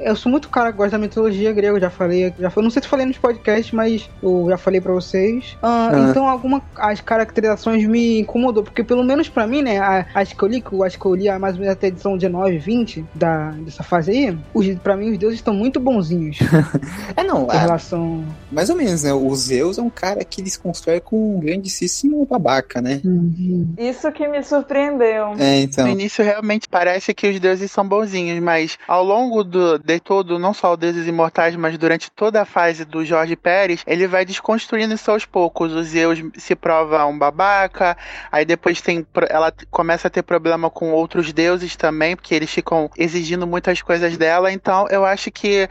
Eu 0.01 0.15
sou 0.15 0.31
muito 0.31 0.49
cara 0.49 0.71
que 0.71 0.77
gosta 0.77 0.91
da 0.91 0.97
mitologia 0.97 1.51
grega, 1.51 1.75
eu 1.75 1.79
já 1.79 1.89
falei. 1.89 2.33
Já, 2.39 2.51
não 2.55 2.69
sei 2.69 2.81
se 2.81 2.87
falei 2.87 3.05
nos 3.05 3.17
podcasts, 3.17 3.71
mas 3.71 4.09
eu 4.21 4.47
já 4.49 4.57
falei 4.57 4.81
pra 4.81 4.93
vocês. 4.93 5.57
Ah, 5.61 5.91
ah. 5.93 6.09
Então, 6.09 6.27
alguma. 6.27 6.61
As 6.75 7.01
caracterizações 7.01 7.85
me 7.85 8.19
incomodou, 8.19 8.63
porque 8.63 8.83
pelo 8.83 9.03
menos 9.03 9.29
pra 9.29 9.47
mim, 9.47 9.61
né, 9.61 9.79
a, 9.79 10.05
acho 10.15 10.35
que 10.35 10.43
eu 10.43 10.47
li, 10.47 10.63
acho 10.85 10.99
que 10.99 11.05
eu 11.05 11.15
li 11.15 11.29
mais 11.39 11.55
ou 11.55 11.61
menos 11.61 11.73
até 11.73 11.87
a 11.87 11.89
edição 11.89 12.17
19, 12.17 12.57
20 12.57 13.05
da, 13.13 13.51
dessa 13.51 13.83
fase 13.83 14.11
aí, 14.11 14.37
os, 14.53 14.67
pra 14.79 14.95
mim 14.95 15.11
os 15.11 15.17
deuses 15.17 15.39
estão 15.39 15.53
muito 15.53 15.79
bonzinhos. 15.79 16.37
é, 17.15 17.23
não. 17.23 17.47
Em 17.51 17.57
relação. 17.57 18.23
Mais 18.51 18.69
ou 18.69 18.75
menos, 18.75 19.03
né? 19.03 19.13
O 19.13 19.35
Zeus 19.39 19.77
é 19.77 19.81
um 19.81 19.89
cara 19.89 20.23
que 20.23 20.41
eles 20.41 20.57
constroem 20.57 20.99
com 20.99 21.37
um 21.37 21.39
grandíssimo 21.39 22.25
babaca, 22.25 22.81
né? 22.81 23.01
Uhum. 23.03 23.73
Isso 23.77 24.11
que 24.11 24.27
me 24.27 24.43
surpreendeu. 24.43 25.33
É, 25.39 25.61
então. 25.61 25.85
No 25.85 25.91
início 25.91 26.23
realmente 26.23 26.67
parece 26.69 27.13
que 27.13 27.27
os 27.27 27.39
deuses 27.39 27.71
são 27.71 27.87
bonzinhos, 27.87 28.39
mas 28.41 28.77
ao 28.87 29.03
longo 29.03 29.43
do, 29.43 29.77
de 29.79 29.99
todo, 29.99 30.37
não 30.37 30.53
só 30.53 30.73
o 30.73 30.77
Deuses 30.77 31.07
Imortais, 31.07 31.55
mas 31.55 31.77
durante 31.77 32.11
toda 32.11 32.41
a 32.41 32.45
fase 32.45 32.85
do 32.85 33.03
Jorge 33.03 33.35
Pérez, 33.35 33.83
ele 33.87 34.07
vai 34.07 34.25
desconstruindo 34.25 34.93
isso 34.93 35.09
aos 35.09 35.25
poucos. 35.25 35.73
O 35.73 35.83
Zeus 35.83 36.21
se 36.37 36.55
prova 36.55 37.05
um 37.05 37.17
babaca, 37.17 37.97
aí 38.31 38.45
depois 38.45 38.81
tem 38.81 39.05
ela 39.29 39.53
começa 39.69 40.07
a 40.07 40.11
ter 40.11 40.23
problema 40.23 40.69
com 40.69 40.91
outros 40.91 41.31
deuses 41.33 41.75
também, 41.75 42.15
porque 42.15 42.35
eles 42.35 42.49
ficam 42.49 42.89
exigindo 42.97 43.47
muitas 43.47 43.81
coisas 43.81 44.17
dela. 44.17 44.51
Então 44.51 44.87
eu 44.89 45.05
acho 45.05 45.31
que 45.31 45.67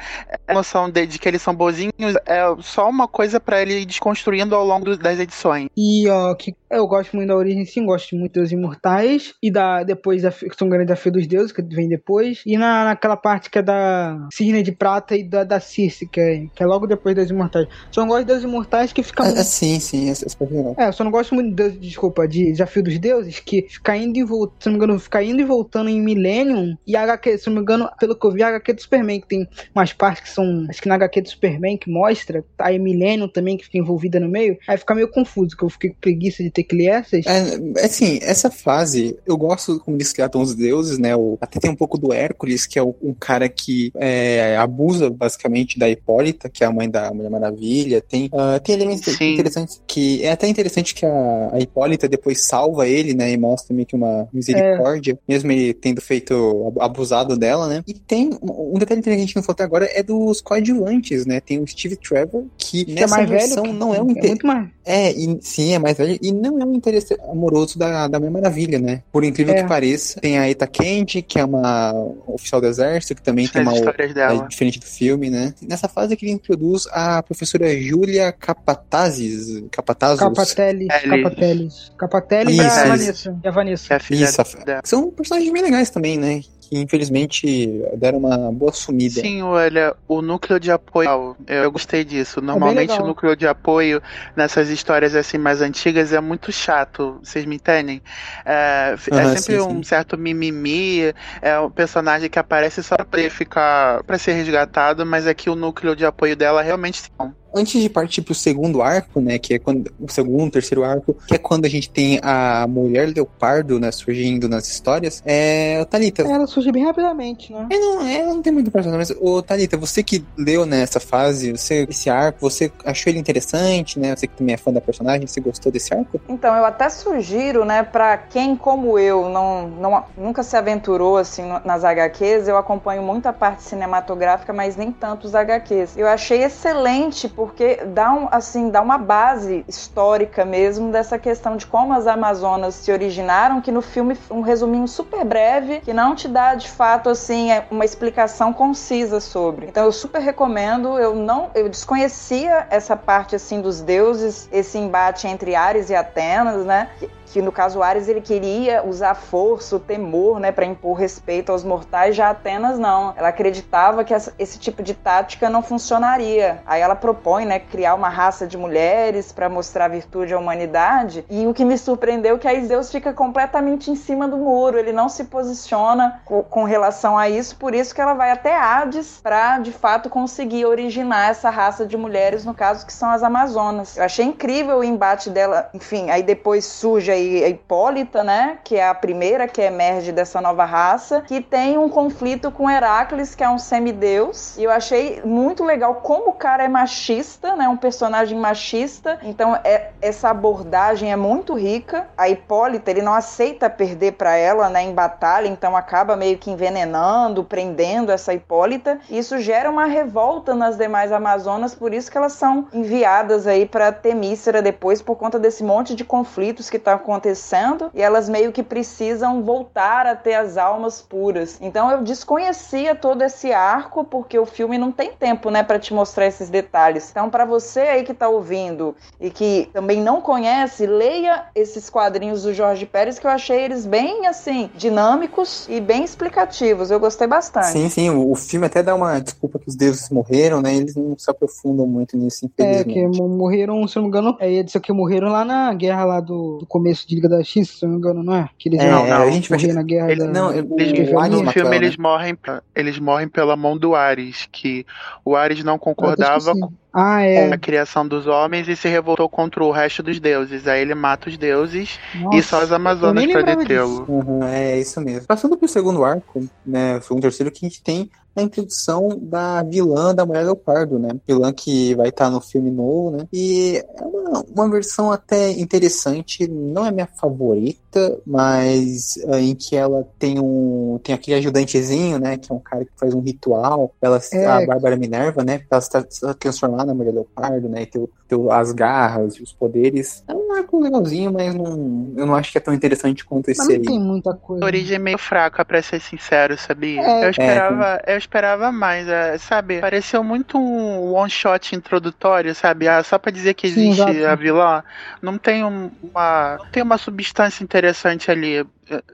a 0.47 0.55
noção 0.55 0.91
de, 0.91 1.07
de 1.07 1.19
que 1.19 1.29
eles 1.29 1.43
são 1.43 1.55
bonzinhos 1.55 2.15
é 2.27 2.43
só 2.61 2.89
uma 2.89 3.07
coisa 3.07 3.41
para 3.49 3.63
ele 3.63 3.81
ir 3.81 3.87
desconstruindo 3.87 4.55
ao 4.55 4.63
longo 4.63 4.95
das 4.95 5.19
edições. 5.19 5.71
E 5.75 6.07
ó, 6.07 6.35
que 6.35 6.55
eu 6.71 6.87
gosto 6.87 7.17
muito 7.17 7.29
da 7.29 7.35
origem, 7.35 7.65
sim, 7.65 7.87
gosto 7.87 8.15
muito 8.15 8.39
dos 8.39 8.53
Imortais 8.53 9.33
e 9.43 9.51
da 9.51 9.83
depois 9.83 10.21
da 10.21 10.31
São 10.31 10.69
Grande 10.69 10.85
da 10.85 10.97
Fé 10.97 11.11
dos 11.11 11.27
Deuses, 11.27 11.51
que 11.51 11.63
vem 11.63 11.89
depois, 11.89 12.43
e 12.45 12.59
na, 12.59 12.85
naquela 12.85 13.17
parte 13.17 13.49
que 13.49 13.59
é 13.59 13.63
da 13.63 14.29
Cisne 14.31 14.63
de 14.63 14.73
Prata 14.73 15.17
e 15.17 15.25
da, 15.25 15.45
da 15.45 15.61
Circe, 15.61 16.07
que 16.07 16.21
é, 16.21 16.47
que 16.55 16.63
é 16.63 16.67
logo 16.67 16.87
depois 16.87 17.17
das 17.17 17.31
Imortais. 17.31 17.67
Só 17.91 18.03
não 18.03 18.09
gosto 18.09 18.27
dos 18.27 18.45
Imortais 18.45 18.93
que 18.93 19.03
fica. 19.03 19.23
Ah, 19.23 19.27
muito... 19.27 19.45
sim, 19.45 19.81
sim, 19.81 20.11
essa, 20.11 20.27
essa 20.27 20.37
É, 20.77 20.89
eu 20.89 20.93
só 20.93 21.03
não 21.03 21.11
gosto 21.11 21.35
muito, 21.35 21.55
de, 21.55 21.71
desculpa, 21.79 22.29
de 22.29 22.53
Desafio 22.53 22.83
dos 22.83 22.99
Deuses, 22.99 23.41
que 23.41 23.67
fica 23.67 23.97
indo 23.97 24.19
e 24.19 24.25
voltando, 24.25 24.59
se 24.61 24.69
não 24.69 24.73
me 24.73 24.77
engano, 24.77 25.01
fica 25.01 25.23
indo 25.23 25.41
e 25.41 25.45
voltando 25.45 25.89
em 25.89 26.03
Millennium, 26.03 26.77
e 26.87 26.95
a 26.95 27.03
HQ, 27.03 27.39
se 27.39 27.47
não 27.47 27.55
me 27.55 27.63
engano, 27.63 27.89
pelo 27.99 28.15
que 28.15 28.27
eu 28.27 28.31
vi, 28.31 28.43
a 28.43 28.49
HQ 28.49 28.75
do 28.75 28.83
Superman, 28.83 29.21
que 29.23 29.29
tem 29.29 29.49
umas 29.75 29.95
partes 29.95 30.25
que 30.25 30.29
são, 30.29 30.67
acho 30.69 30.83
que 30.83 30.89
na 30.89 30.97
HQ 30.97 31.23
do 31.23 31.31
Superman, 31.31 31.79
que 31.79 31.91
mostra, 31.91 32.45
aí 32.59 32.79
Millennium 32.79 33.27
também, 33.39 33.57
que 33.57 33.65
fica 33.65 33.79
envolvida 33.79 34.19
no 34.19 34.29
meio, 34.29 34.59
aí 34.67 34.77
fica 34.77 34.95
meio 34.95 35.09
confuso, 35.09 35.57
que 35.57 35.63
eu 35.63 35.71
fiquei 35.71 35.91
com 35.91 35.97
preguiça 36.01 36.43
de 36.43 36.51
ter 36.51 36.65
que 36.65 36.75
ler 36.75 36.87
essas. 36.87 37.25
É, 37.25 37.85
assim, 37.85 38.19
essa 38.23 38.51
fase, 38.51 39.17
eu 39.25 39.37
gosto 39.37 39.79
como 39.81 39.97
eles 39.97 40.13
tratam 40.13 40.43
os 40.43 40.55
deuses, 40.55 40.99
né? 40.99 41.15
O, 41.15 41.39
até 41.41 41.61
tem 41.61 41.71
um 41.71 41.77
pouco 41.77 41.97
do 41.97 42.13
Hércules, 42.13 42.67
que 42.67 42.79
é 42.79 42.83
um 42.83 43.15
cara 43.19 43.49
que 43.49 43.93
é, 43.97 44.57
abusa 44.57 45.09
basicamente 45.09 45.79
da 45.79 45.89
Hipólita, 45.89 46.49
que 46.49 46.65
é 46.65 46.67
a 46.67 46.73
mãe 46.73 46.91
da 46.91 47.13
Mulher 47.13 47.31
Maravilha. 47.31 48.01
Tem, 48.01 48.27
uh, 48.27 48.59
tem 48.63 48.75
elementos 48.75 49.17
Sim. 49.17 49.35
interessantes 49.35 49.81
que 49.87 50.25
é 50.25 50.33
até 50.33 50.49
interessante 50.49 50.95
que 50.95 51.07
a, 51.07 51.51
a 51.53 51.61
Hipólita 51.61 52.09
depois 52.09 52.43
salva 52.43 52.89
ele, 52.89 53.15
né? 53.15 53.31
E 53.31 53.37
mostra 53.37 53.75
meio 53.75 53.87
que 53.87 53.95
uma 53.95 54.29
misericórdia, 54.33 55.13
é. 55.13 55.19
mesmo 55.33 55.53
ele 55.53 55.73
tendo 55.73 56.01
feito 56.01 56.73
abusado 56.81 57.37
dela, 57.37 57.69
né? 57.69 57.85
E 57.87 57.95
tem 57.95 58.31
um 58.43 58.79
detalhe 58.79 59.03
que 59.03 59.11
a 59.11 59.17
gente 59.17 59.37
não 59.37 59.43
falou 59.43 59.55
até 59.55 59.65
agora 59.65 59.89
é 59.93 60.03
dos 60.03 60.41
coadjuvantes, 60.41 61.27
né? 61.27 61.41
Tem 61.41 61.61
o 61.61 61.67
Steve 61.67 61.97
Trevor, 61.97 62.45
que, 62.57 62.85
que 62.85 62.93
é 62.93 62.95
nessa 62.95 63.15
é 63.15 63.19
mais 63.19 63.28
versão 63.29 63.65
velho, 63.65 63.75
não 63.75 63.95
é 63.95 64.03
um 64.03 64.11
é 64.11 64.27
muito 64.27 64.47
mais. 64.47 64.69
É, 64.85 65.13
e, 65.13 65.39
sim, 65.43 65.75
é 65.75 65.79
mais 65.79 65.97
velho 65.97 66.19
e 66.21 66.33
não 66.33 66.61
é 66.61 66.65
um 66.65 66.75
interesse 66.75 67.17
amoroso 67.31 67.79
da, 67.79 68.09
da 68.09 68.19
Mulher 68.19 68.33
Maravilha, 68.33 68.79
né? 68.79 69.03
Por 69.13 69.25
incrível 69.25 69.55
é. 69.55 69.63
que 69.63 69.69
pareça. 69.69 70.21
Tem 70.21 70.39
a 70.39 70.49
Eta 70.49 70.67
Kent, 70.67 71.23
que 71.23 71.39
é 71.39 71.45
uma 71.45 71.93
oficial 72.27 72.61
do 72.61 72.67
exército, 72.67 73.15
que 73.15 73.23
também 73.23 73.47
tem 73.47 73.63
uma 73.63 73.73
é 73.77 74.49
diferente 74.49 74.79
do 74.79 74.87
filme, 74.87 75.31
né? 75.31 75.55
Nessa 75.63 75.89
fase 75.89 76.17
que 76.17 76.25
ele 76.25 76.33
introduz 76.33 76.87
a 76.91 77.23
professora 77.23 77.69
Júlia 77.81 78.33
Capatazes. 78.33 79.63
Capatazos. 79.71 80.21
Capatelli. 80.21 80.89
Capatelli. 80.89 81.69
Capatelli 81.99 82.57
e 82.57 82.61
a 82.61 82.85
Vanessa. 82.85 83.39
E 83.43 83.49
a 83.49 83.51
Vanessa. 83.51 83.95
É 83.95 83.97
a 83.97 84.15
Isso, 84.15 84.43
São 84.85 85.11
personagens 85.11 85.53
bem 85.53 85.63
legais 85.63 85.91
também, 85.91 86.17
né? 86.17 86.41
Que 86.69 86.79
infelizmente 86.79 87.83
deram 87.97 88.19
uma 88.19 88.53
boa 88.53 88.73
sumida. 88.73 89.21
Sim, 89.21 89.43
olha, 89.43 89.97
o 90.07 90.21
núcleo 90.21 90.61
de 90.61 90.71
apoio, 90.71 91.35
eu 91.47 91.73
gostei 91.73 92.05
disso. 92.05 92.41
É 92.41 92.43
Normalmente 92.43 92.93
é 92.93 93.03
o 93.03 93.07
núcleo 93.07 93.35
de 93.35 93.47
apoio 93.47 94.03
nessas 94.37 94.69
histórias 94.69 95.15
assim 95.15 95.39
mais 95.39 95.63
antigas 95.63 96.13
é 96.13 96.21
muito 96.21 96.53
chato, 96.53 97.19
vocês 97.23 97.47
me 97.47 97.57
entendem? 97.57 98.03
É, 98.45 98.95
é 98.95 98.97
sempre 98.97 99.39
sim, 99.39 99.59
um 99.59 99.77
sim. 99.77 99.83
certo 99.83 100.19
mimimi, 100.19 101.15
é 101.41 101.59
um 101.59 101.71
personagem 101.71 102.29
que 102.29 102.39
aparece 102.39 102.83
só 102.83 102.97
pra 102.97 103.31
ficar, 103.31 104.05
para 104.05 104.19
ser 104.19 104.33
resgatado, 104.33 105.07
mas 105.07 105.27
aqui 105.27 105.49
o 105.49 105.55
núcleo 105.55 105.97
de 105.97 106.05
apoio 106.05 106.37
dela 106.37 106.61
realmente 106.61 107.01
sim 107.01 107.11
antes 107.55 107.81
de 107.81 107.89
partir 107.89 108.23
pro 108.23 108.35
segundo 108.35 108.83
arco, 108.83 109.21
né, 109.21 109.39
que 109.39 109.55
é 109.55 109.59
quando 109.59 109.91
o 110.01 110.11
segundo, 110.11 110.51
terceiro 110.51 110.85
arco, 110.85 111.17
que 111.27 111.35
é 111.35 111.39
quando 111.39 111.65
a 111.65 111.69
gente 111.69 111.91
tem 111.91 112.19
a 112.23 112.67
mulher 112.67 113.13
leopardo, 113.15 113.79
né, 113.79 113.91
surgindo 113.91 114.49
nas 114.49 114.69
histórias, 114.69 115.23
é, 115.25 115.85
Thalita. 115.87 116.23
Ela 116.23 116.47
surge 116.47 116.71
bem 116.71 116.85
rapidamente, 116.85 117.53
né? 117.53 117.67
É, 117.71 117.79
não, 117.79 118.07
ela 118.07 118.35
não 118.35 118.43
tem 118.43 118.53
muito 118.53 118.71
personagem, 118.71 119.09
mas, 119.09 119.17
ô, 119.21 119.43
Thalita, 119.43 119.77
você 119.77 120.03
que 120.03 120.25
leu 120.37 120.67
nessa 120.67 121.01
fase, 121.01 121.53
você, 121.53 121.87
esse 121.89 122.11
arco, 122.11 122.39
você 122.41 122.71
achou 122.85 123.11
ele 123.11 123.19
interessante, 123.19 123.99
né, 123.99 124.15
você 124.15 124.27
que 124.27 124.37
também 124.37 124.55
é 124.55 124.59
fã 124.59 124.73
da 124.73 124.81
personagem, 124.81 125.27
você 125.27 125.41
gostou 125.41 125.73
desse 125.73 125.95
arco? 125.95 126.21
Então, 126.29 126.55
eu 126.55 126.65
até 126.65 126.89
sugiro, 126.89 127.65
né, 127.65 127.83
pra 127.83 128.17
quem 128.17 128.57
como 128.57 128.99
eu 128.99 129.29
não, 129.29 129.69
não 129.69 130.05
nunca 130.17 130.43
se 130.43 130.57
aventurou, 130.57 131.17
assim, 131.17 131.43
nas 131.65 131.85
HQs, 131.85 132.49
eu 132.49 132.57
acompanho 132.57 133.03
muito 133.03 133.27
a 133.27 133.33
parte 133.33 133.63
cinematográfica, 133.63 134.53
mas 134.53 134.77
nem 134.77 134.93
tanto 134.93 135.27
os 135.27 135.35
HQs. 135.35 135.97
Eu 135.97 136.07
achei 136.07 136.43
excelente 136.43 137.29
porque 137.39 137.77
dá, 137.87 138.13
um, 138.13 138.27
assim, 138.33 138.69
dá 138.69 138.83
uma 138.83 138.99
base 138.99 139.65
histórica 139.69 140.45
mesmo 140.45 140.91
dessa 140.91 141.17
questão 141.17 141.57
de 141.57 141.69
como 141.69 141.93
as 141.93 142.09
Amazonas 142.09 142.75
se 142.75 142.91
originaram, 142.91 143.61
que 143.61 143.71
no 143.71 143.81
filme 143.81 144.19
um 144.29 144.41
resuminho 144.41 144.89
super 144.89 145.25
breve, 145.25 145.79
que 145.79 145.93
não 145.93 146.17
te 146.17 146.27
dá 146.27 146.57
de 146.57 146.69
fato 146.69 147.09
assim 147.09 147.53
é 147.53 147.65
uma 147.71 147.85
explicação 147.85 148.53
concisa 148.53 149.21
sobre. 149.21 149.67
Então 149.67 149.85
eu 149.85 149.93
super 149.93 150.21
recomendo, 150.21 150.99
eu 150.99 151.15
não 151.15 151.49
eu 151.55 151.69
desconhecia 151.69 152.67
essa 152.71 152.97
parte 152.97 153.37
assim 153.37 153.61
dos 153.61 153.81
deuses, 153.81 154.49
esse 154.51 154.77
embate 154.77 155.29
entre 155.29 155.55
Ares 155.55 155.91
e 155.91 155.95
Atenas, 155.95 156.67
né? 156.67 156.89
Que 157.33 157.43
no 157.43 157.53
caso 157.53 157.83
Ares 157.83 158.09
ele 158.09 158.21
queria 158.21 158.85
usar 158.85 159.15
força, 159.15 159.77
o 159.77 159.81
temor, 159.81 160.41
né, 160.41 160.51
para 160.53 160.65
impor 160.65 160.95
respeito 160.95 161.53
aos 161.53 161.65
mortais, 161.65 162.17
já 162.17 162.31
Atenas 162.31 162.79
não. 162.79 163.15
Ela 163.17 163.29
acreditava 163.29 164.05
que 164.05 164.15
essa, 164.15 164.33
esse 164.39 164.59
tipo 164.59 164.83
de 164.83 164.95
tática 164.95 165.49
não 165.49 165.63
funcionaria. 165.63 166.63
Aí 166.67 166.81
ela 166.81 166.97
propõe, 166.97 167.45
né, 167.45 167.59
criar 167.59 167.95
uma 167.95 168.09
raça 168.09 168.47
de 168.47 168.57
mulheres 168.57 169.33
para 169.33 169.49
mostrar 169.49 169.89
virtude 169.89 170.35
à 170.35 170.39
humanidade. 170.39 171.25
E 171.29 171.47
o 171.47 171.55
que 171.55 171.65
me 171.65 171.77
surpreendeu 171.77 172.37
é 172.37 172.39
que 172.39 172.49
a 172.49 172.61
Zeus 172.61 172.91
fica 172.91 173.13
completamente 173.13 173.91
em 173.91 173.95
cima 173.95 174.27
do 174.27 174.37
muro, 174.37 174.79
ele 174.79 174.93
não 174.93 175.09
se 175.09 175.25
posiciona 175.25 176.21
com, 176.25 176.43
com 176.43 176.65
relação 176.65 177.17
a 177.17 177.29
isso, 177.29 177.57
por 177.57 177.75
isso 177.75 177.95
que 177.95 178.01
ela 178.01 178.15
vai 178.15 178.31
até 178.31 178.57
Hades 178.57 179.21
para 179.23 179.59
de 179.59 179.73
fato 179.73 180.09
conseguir 180.09 180.67
originar 180.67 181.31
essa 181.31 181.51
raça 181.51 181.87
de 181.87 181.97
mulheres, 181.97 182.45
no 182.45 182.55
caso 182.55 182.87
que 182.87 182.93
são 182.93 183.11
as 183.11 183.23
Amazonas. 183.23 183.97
Eu 183.97 184.05
achei 184.05 184.25
incrível 184.25 184.79
o 184.79 184.85
embate 184.85 185.31
dela, 185.31 185.69
enfim, 185.75 186.11
aí 186.11 186.23
depois 186.23 186.65
surge 186.65 187.11
a 187.11 187.18
a 187.45 187.49
Hipólita, 187.49 188.23
né? 188.25 188.59
Que 188.65 188.77
é 188.77 188.89
a 188.89 188.95
primeira 188.95 189.47
que 189.47 189.61
emerge 189.61 190.13
dessa 190.13 190.41
nova 190.41 190.65
raça, 190.65 191.23
que 191.23 191.41
tem 191.41 191.79
um 191.79 191.89
conflito 191.89 192.51
com 192.51 192.71
Heracles, 192.71 193.35
que 193.35 193.45
é 193.45 193.49
um 193.49 193.59
semideus. 193.59 194.57
E 194.57 194.65
eu 194.65 194.71
achei 194.71 195.21
muito 195.25 195.65
legal 195.65 195.97
como 195.97 196.31
o 196.31 196.33
cara 196.33 196.65
é 196.65 196.69
machista, 196.69 197.55
né? 197.57 197.69
Um 197.69 197.77
personagem 197.77 198.39
machista. 198.39 199.19
Então, 199.23 199.59
é, 199.65 199.91
essa 200.01 200.31
abordagem 200.31 201.13
é 201.13 201.17
muito 201.17 201.55
rica. 201.55 202.09
A 202.17 202.29
Hipólita, 202.29 202.91
ele 202.91 203.03
não 203.03 203.15
aceita 203.15 203.69
perder 203.69 204.13
para 204.13 204.37
ela, 204.37 204.69
né? 204.69 204.83
Em 204.83 204.95
batalha, 204.95 205.49
então 205.49 205.77
acaba 205.77 206.17
meio 206.17 206.39
que 206.39 206.51
envenenando, 206.51 207.45
prendendo 207.45 208.11
essa 208.13 208.33
Hipólita. 208.33 208.99
Isso 209.11 209.39
gera 209.39 209.71
uma 209.71 209.85
revolta 209.87 210.55
nas 210.55 210.77
demais 210.77 211.13
Amazonas, 211.13 211.75
por 211.75 211.93
isso 211.93 212.11
que 212.11 212.19
elas 212.19 212.33
são 212.33 212.69
enviadas 212.73 213.47
aí 213.47 213.67
para 213.67 213.93
Temícera 213.93 214.63
depois, 214.63 215.03
por 215.03 215.17
conta 215.17 215.39
desse 215.39 215.63
monte 215.63 215.95
de 215.95 216.05
conflitos 216.05 216.71
que 216.71 216.79
tá 216.79 216.99
acontecendo 217.09 217.91
e 217.95 218.03
elas 218.03 218.29
meio 218.29 218.53
que 218.53 218.63
precisam 218.63 219.43
voltar 219.43 220.07
a 220.07 220.15
ter 220.15 220.35
as 220.35 220.59
almas 220.59 221.01
puras. 221.01 221.59
Então 221.61 221.91
eu 221.91 222.03
desconhecia 222.03 222.95
todo 222.95 223.23
esse 223.23 223.51
arco 223.51 224.05
porque 224.05 224.39
o 224.39 224.45
filme 224.45 224.77
não 224.77 224.93
tem 224.93 225.13
tempo, 225.13 225.51
né, 225.51 225.63
para 225.63 225.79
te 225.79 225.95
mostrar 225.95 226.27
esses 226.27 226.51
detalhes. 226.51 227.11
Então 227.11 227.31
para 227.31 227.47
você 227.47 227.81
aí 227.81 228.05
que 228.05 228.13
tá 228.13 228.29
ouvindo 228.29 228.95
e 229.19 229.31
que 229.31 229.71
também 229.73 230.03
não 230.03 230.21
conhece, 230.21 230.87
leia 230.87 231.47
esses 231.55 231.89
quadrinhos 231.89 232.43
do 232.43 232.53
Jorge 232.53 232.85
Pérez 232.85 233.19
que 233.19 233.27
eu 233.27 233.31
achei 233.31 233.63
eles 233.63 233.87
bem 233.87 234.27
assim 234.27 234.71
dinâmicos 234.75 235.67
e 235.69 235.81
bem 235.81 236.05
explicativos. 236.05 236.91
Eu 236.91 237.01
gostei 237.01 237.27
bastante. 237.27 237.69
Sim, 237.69 237.89
sim, 237.89 238.11
o 238.11 238.35
filme 238.35 238.67
até 238.67 238.83
dá 238.83 238.95
uma 238.95 239.19
desculpa 239.19 239.59
que 239.59 239.69
os 239.69 239.77
deuses 239.77 240.11
morreram, 240.11 240.61
né? 240.61 240.75
Eles 240.75 240.95
não 240.95 241.17
se 241.19 241.31
aprofundam 241.31 241.87
muito 241.87 242.17
nisso, 242.17 242.45
infelizmente. 242.45 242.91
É, 242.91 242.93
que 242.93 243.07
morreram, 243.07 243.87
se 243.89 243.97
não 243.97 244.03
me 244.03 244.09
engano, 244.09 244.37
é 244.39 244.51
isso 244.51 244.81
que 244.81 244.93
morreram 244.93 245.29
lá 245.29 245.45
na 245.45 245.73
guerra 245.73 246.05
lá 246.05 246.21
do, 246.21 246.59
do 246.59 246.67
começo 246.67 246.98
de 247.07 247.15
Liga 247.15 247.29
da 247.29 247.43
X, 247.43 247.69
se 247.69 247.85
não 247.85 247.93
me 247.93 247.99
engano, 247.99 248.23
não 248.23 248.35
é? 248.35 248.49
Que 248.59 248.69
eles 248.69 248.81
É, 248.81 248.91
não, 248.91 249.07
é, 249.07 249.13
a 249.13 249.31
gente 249.31 249.49
vai- 249.51 249.59
na 249.73 249.83
guerra 249.83 250.11
Ele- 250.11 250.21
da... 250.21 250.27
Não, 250.33 250.53
Eles, 250.53 250.71
o 250.71 250.81
Eles 250.81 251.15
Ares 251.17 251.41
no 251.41 251.51
filme 251.53 251.77
eles 251.77 251.97
né? 251.97 252.03
morrem, 252.03 252.39
eles 252.75 252.99
morrem 252.99 253.29
pela 253.29 253.57
mão 253.57 253.77
do 253.77 253.95
Ares, 253.95 254.49
que 254.51 254.85
o 255.25 255.37
Ares 255.37 255.63
não 255.63 255.79
concordava 255.79 256.39
esqueci. 256.39 256.61
com 256.61 256.73
Ah, 256.93 257.23
é. 257.23 257.53
a 257.53 257.59
criação 257.59 258.07
dos 258.07 258.27
homens 258.27 258.67
e 258.69 258.75
se 258.75 258.89
revoltou 258.89 259.29
contra 259.29 259.63
o 259.63 259.71
resto 259.71 260.03
dos 260.03 260.19
deuses. 260.19 260.67
Aí 260.67 260.81
ele 260.81 260.95
mata 260.95 261.29
os 261.29 261.37
deuses 261.37 261.99
e 262.15 262.19
Nossa, 262.19 262.43
só 262.43 262.63
as 262.63 262.73
Amazonas 262.73 263.27
pra 263.27 263.43
detê-lo. 263.43 264.05
Uhum, 264.09 264.43
é 264.45 264.79
isso 264.81 265.01
mesmo. 265.01 265.27
Passando 265.27 265.57
pro 265.57 265.69
segundo 265.69 266.05
arco, 266.05 266.45
né, 266.67 266.97
o 266.97 267.03
segundo 267.03 267.23
terceiro, 267.23 267.51
que 267.53 267.65
a 267.65 267.69
gente 267.69 267.83
tem 267.83 268.11
a 268.41 268.43
introdução 268.43 269.09
da 269.21 269.63
vilã 269.63 270.15
da 270.15 270.25
Mulher 270.27 270.45
Leopardo, 270.45 270.99
né? 270.99 271.11
Vilã 271.27 271.53
que 271.53 271.95
vai 271.95 272.09
estar 272.09 272.31
no 272.31 272.41
filme 272.41 272.71
novo, 272.71 273.11
né? 273.17 273.27
E 273.33 273.83
é 273.97 274.03
uma, 274.05 274.45
uma 274.55 274.71
versão 274.71 275.11
até 275.13 275.51
interessante, 275.53 276.47
não 276.49 276.87
é 276.87 276.91
minha 276.91 277.07
favorita, 277.07 278.19
mas 278.27 279.17
é, 279.29 279.41
em 279.41 279.55
que 279.55 279.77
ela 279.77 280.07
tem 280.19 280.39
um 280.41 280.99
tem 281.03 281.15
aquele 281.15 281.37
ajudantezinho, 281.39 282.19
né? 282.19 282.37
Que 282.37 282.51
é 282.53 282.55
um 282.55 282.59
cara 282.61 282.85
que 282.85 282.91
faz 282.97 283.15
um 283.15 283.21
ritual. 283.21 283.95
Ela, 284.01 284.21
É. 284.33 284.47
a 284.47 284.67
Bárbara 284.67 284.97
Minerva, 284.97 285.45
né? 285.45 285.61
Ela 285.71 285.79
está 285.81 285.99
está 286.01 286.35
transformada 286.35 286.87
na 286.87 286.95
Mulher 286.95 287.13
Leopardo, 287.15 287.69
né? 287.69 287.83
E 287.83 287.87
tem 287.87 288.03
o- 288.33 288.51
as 288.53 288.73
garras 288.73 289.35
e 289.37 289.43
os 289.43 289.53
poderes. 289.53 290.23
É 290.29 290.35
um 290.35 290.53
arco 290.53 290.79
legalzinho, 290.81 291.33
mas 291.33 291.55
não, 291.55 292.13
eu 292.17 292.27
não 292.27 292.35
acho 292.35 292.53
que 292.53 292.59
é 292.59 292.61
tão 292.61 292.75
interessante 292.75 293.25
quanto 293.25 293.47
Mas 293.49 293.59
esse 293.59 293.69
não 293.69 293.75
aí. 293.77 293.83
tem 293.83 293.99
muita 294.01 294.31
A 294.31 294.35
coisa. 294.35 294.65
origem 294.65 294.97
é 294.97 294.99
meio 294.99 295.19
fraca, 295.19 295.65
pra 295.65 295.81
ser 295.83 296.01
sincero, 296.01 296.57
sabia? 296.59 297.01
É. 297.01 297.25
eu 297.27 297.31
esperava, 297.31 298.03
eu 298.07 298.17
esperava 298.29 298.71
mais, 298.73 299.09
é, 299.09 299.39
sabe? 299.39 299.81
Pareceu 299.81 300.25
muito 300.25 300.59
um 300.59 301.13
one 301.15 301.31
shot 301.31 301.75
introdutório, 301.77 302.55
sabe? 302.55 302.89
Ah, 302.89 303.03
só 303.03 303.17
pra 303.19 303.31
dizer 303.31 303.55
que 303.55 303.67
Sim, 303.67 303.91
existe 303.91 304.09
exato. 304.11 304.25
a 304.25 304.35
vilã, 304.35 304.83
não 305.23 305.39
tem 305.39 305.65
um- 305.65 305.91
uma, 306.03 306.57
não 306.59 306.67
tem 306.67 306.83
uma 306.83 306.99
substância 306.99 307.63
interessante 307.63 308.31
ali. 308.31 308.65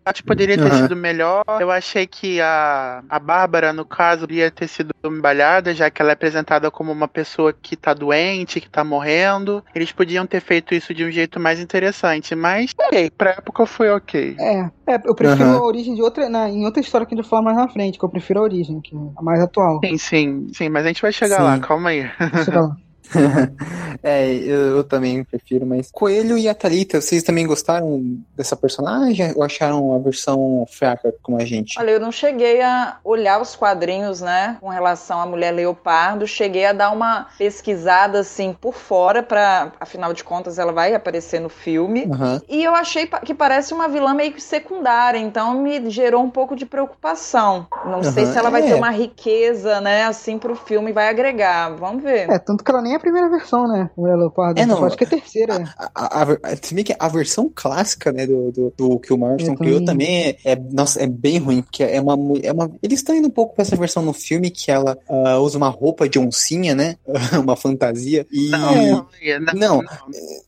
Acho 0.04 0.22
que 0.22 0.28
poderia 0.28 0.56
ter 0.56 0.68
Aham. 0.68 0.82
sido 0.82 0.96
melhor. 0.96 1.44
Eu 1.60 1.70
achei 1.70 2.06
que 2.06 2.40
a, 2.40 3.02
a 3.08 3.18
Bárbara, 3.18 3.72
no 3.72 3.84
caso, 3.84 4.22
poderia 4.22 4.50
ter 4.50 4.68
sido 4.68 4.90
embalhada, 5.04 5.74
já 5.74 5.90
que 5.90 6.00
ela 6.00 6.12
é 6.12 6.14
apresentada 6.14 6.70
como 6.70 6.92
uma 6.92 7.08
pessoa 7.08 7.52
que 7.52 7.76
tá 7.76 7.92
doente, 7.92 8.60
que 8.60 8.68
tá 8.68 8.84
morrendo. 8.84 9.64
Eles 9.74 9.92
podiam 9.92 10.26
ter 10.26 10.40
feito 10.40 10.74
isso 10.74 10.94
de 10.94 11.04
um 11.04 11.10
jeito 11.10 11.38
mais 11.40 11.60
interessante, 11.60 12.34
mas 12.34 12.70
ok, 12.78 13.10
pra 13.10 13.30
época 13.30 13.66
foi 13.66 13.90
ok. 13.90 14.36
É, 14.38 14.60
é, 14.92 15.00
eu 15.04 15.14
prefiro 15.14 15.48
Aham. 15.48 15.58
a 15.58 15.62
origem 15.66 15.94
de 15.94 16.02
outra, 16.02 16.28
na, 16.28 16.48
em 16.48 16.64
outra 16.64 16.80
história 16.80 17.06
que 17.06 17.14
a 17.14 17.16
gente 17.16 17.24
vai 17.24 17.30
falar 17.30 17.42
mais 17.42 17.56
na 17.56 17.68
frente, 17.68 17.98
que 17.98 18.04
eu 18.04 18.08
prefiro 18.08 18.40
a 18.40 18.42
origem, 18.42 18.80
que 18.80 18.94
é 18.94 18.98
a 19.16 19.22
mais 19.22 19.40
atual. 19.40 19.80
Sim, 19.84 19.98
sim, 19.98 20.46
sim, 20.52 20.68
mas 20.68 20.84
a 20.84 20.88
gente 20.88 21.02
vai 21.02 21.12
chegar 21.12 21.38
Sim. 21.38 21.44
lá, 21.44 21.58
calma 21.58 21.90
aí. 21.90 22.02
Chega 22.44 22.60
lá. 22.60 22.76
é, 24.02 24.32
eu, 24.34 24.76
eu 24.76 24.84
também 24.84 25.22
prefiro, 25.24 25.66
mas 25.66 25.90
Coelho 25.92 26.36
e 26.36 26.48
a 26.48 26.54
Thalita, 26.54 27.00
vocês 27.00 27.22
também 27.22 27.46
gostaram 27.46 28.02
dessa 28.36 28.56
personagem 28.56 29.32
ou 29.34 29.42
acharam 29.42 29.94
a 29.94 29.98
versão 29.98 30.66
fraca 30.70 31.14
como 31.22 31.40
a 31.40 31.44
gente? 31.44 31.78
Olha, 31.78 31.90
eu 31.90 32.00
não 32.00 32.12
cheguei 32.12 32.62
a 32.62 32.98
olhar 33.04 33.40
os 33.40 33.54
quadrinhos, 33.54 34.20
né, 34.20 34.56
com 34.60 34.68
relação 34.68 35.20
à 35.20 35.26
mulher 35.26 35.52
leopardo. 35.52 36.26
Cheguei 36.26 36.66
a 36.66 36.72
dar 36.72 36.90
uma 36.90 37.28
pesquisada 37.38 38.20
assim 38.20 38.52
por 38.52 38.74
fora, 38.74 39.22
para, 39.22 39.72
afinal 39.78 40.12
de 40.12 40.24
contas, 40.24 40.58
ela 40.58 40.72
vai 40.72 40.94
aparecer 40.94 41.40
no 41.40 41.48
filme. 41.48 42.08
Aham. 42.10 42.40
E 42.48 42.62
eu 42.62 42.74
achei 42.74 43.08
que 43.24 43.34
parece 43.34 43.72
uma 43.72 43.88
vilã 43.88 44.14
meio 44.14 44.32
que 44.32 44.42
secundária, 44.42 45.18
então 45.18 45.54
me 45.54 45.90
gerou 45.90 46.22
um 46.22 46.30
pouco 46.30 46.56
de 46.56 46.66
preocupação. 46.66 47.66
Não 47.84 48.02
sei 48.02 48.24
Aham, 48.24 48.32
se 48.32 48.38
ela 48.38 48.50
vai 48.50 48.62
é. 48.62 48.66
ter 48.66 48.74
uma 48.74 48.90
riqueza, 48.90 49.80
né, 49.80 50.04
assim 50.04 50.38
pro 50.38 50.56
filme 50.56 50.92
vai 50.92 51.08
agregar. 51.08 51.70
Vamos 51.70 52.02
ver. 52.02 52.30
É, 52.30 52.38
tanto 52.38 52.64
que 52.64 52.70
ela 52.70 52.82
nem 52.82 52.93
é 52.94 52.96
a 52.96 53.00
primeira 53.00 53.28
versão, 53.28 53.66
né? 53.68 53.90
Mulher 53.96 54.16
Leopardo. 54.16 54.60
É, 54.60 54.66
não. 54.66 54.84
Acho 54.84 54.96
que 54.96 55.04
é 55.04 55.06
a 55.06 55.10
terceira. 55.10 55.74
A, 55.76 55.90
a, 55.94 56.22
a, 56.22 56.56
se 56.60 56.74
bem 56.74 56.84
que 56.84 56.94
a 56.98 57.08
versão 57.08 57.50
clássica, 57.54 58.12
né, 58.12 58.26
do, 58.26 58.50
do, 58.52 58.72
do 58.76 58.98
que 58.98 59.12
o 59.12 59.18
Eu 59.38 59.54
criou 59.56 59.84
também. 59.84 60.36
é, 60.44 60.52
é- 60.52 60.56
nossa, 60.72 61.02
é 61.02 61.06
bem 61.06 61.38
ruim, 61.38 61.62
porque 61.62 61.82
é 61.82 62.00
uma, 62.00 62.14
é 62.42 62.52
uma. 62.52 62.70
Eles 62.82 63.00
estão 63.00 63.14
indo 63.14 63.28
um 63.28 63.30
pouco 63.30 63.54
pra 63.54 63.62
essa 63.62 63.76
versão 63.76 64.02
no 64.02 64.12
filme 64.12 64.50
que 64.50 64.70
ela 64.70 64.96
ah, 65.08 65.38
usa 65.38 65.58
uma 65.58 65.68
roupa 65.68 66.08
de 66.08 66.18
oncinha, 66.18 66.74
né? 66.74 66.96
uma 67.42 67.56
fantasia. 67.56 68.26
E. 68.30 68.48
Não, 68.50 69.06
Não, 69.54 69.82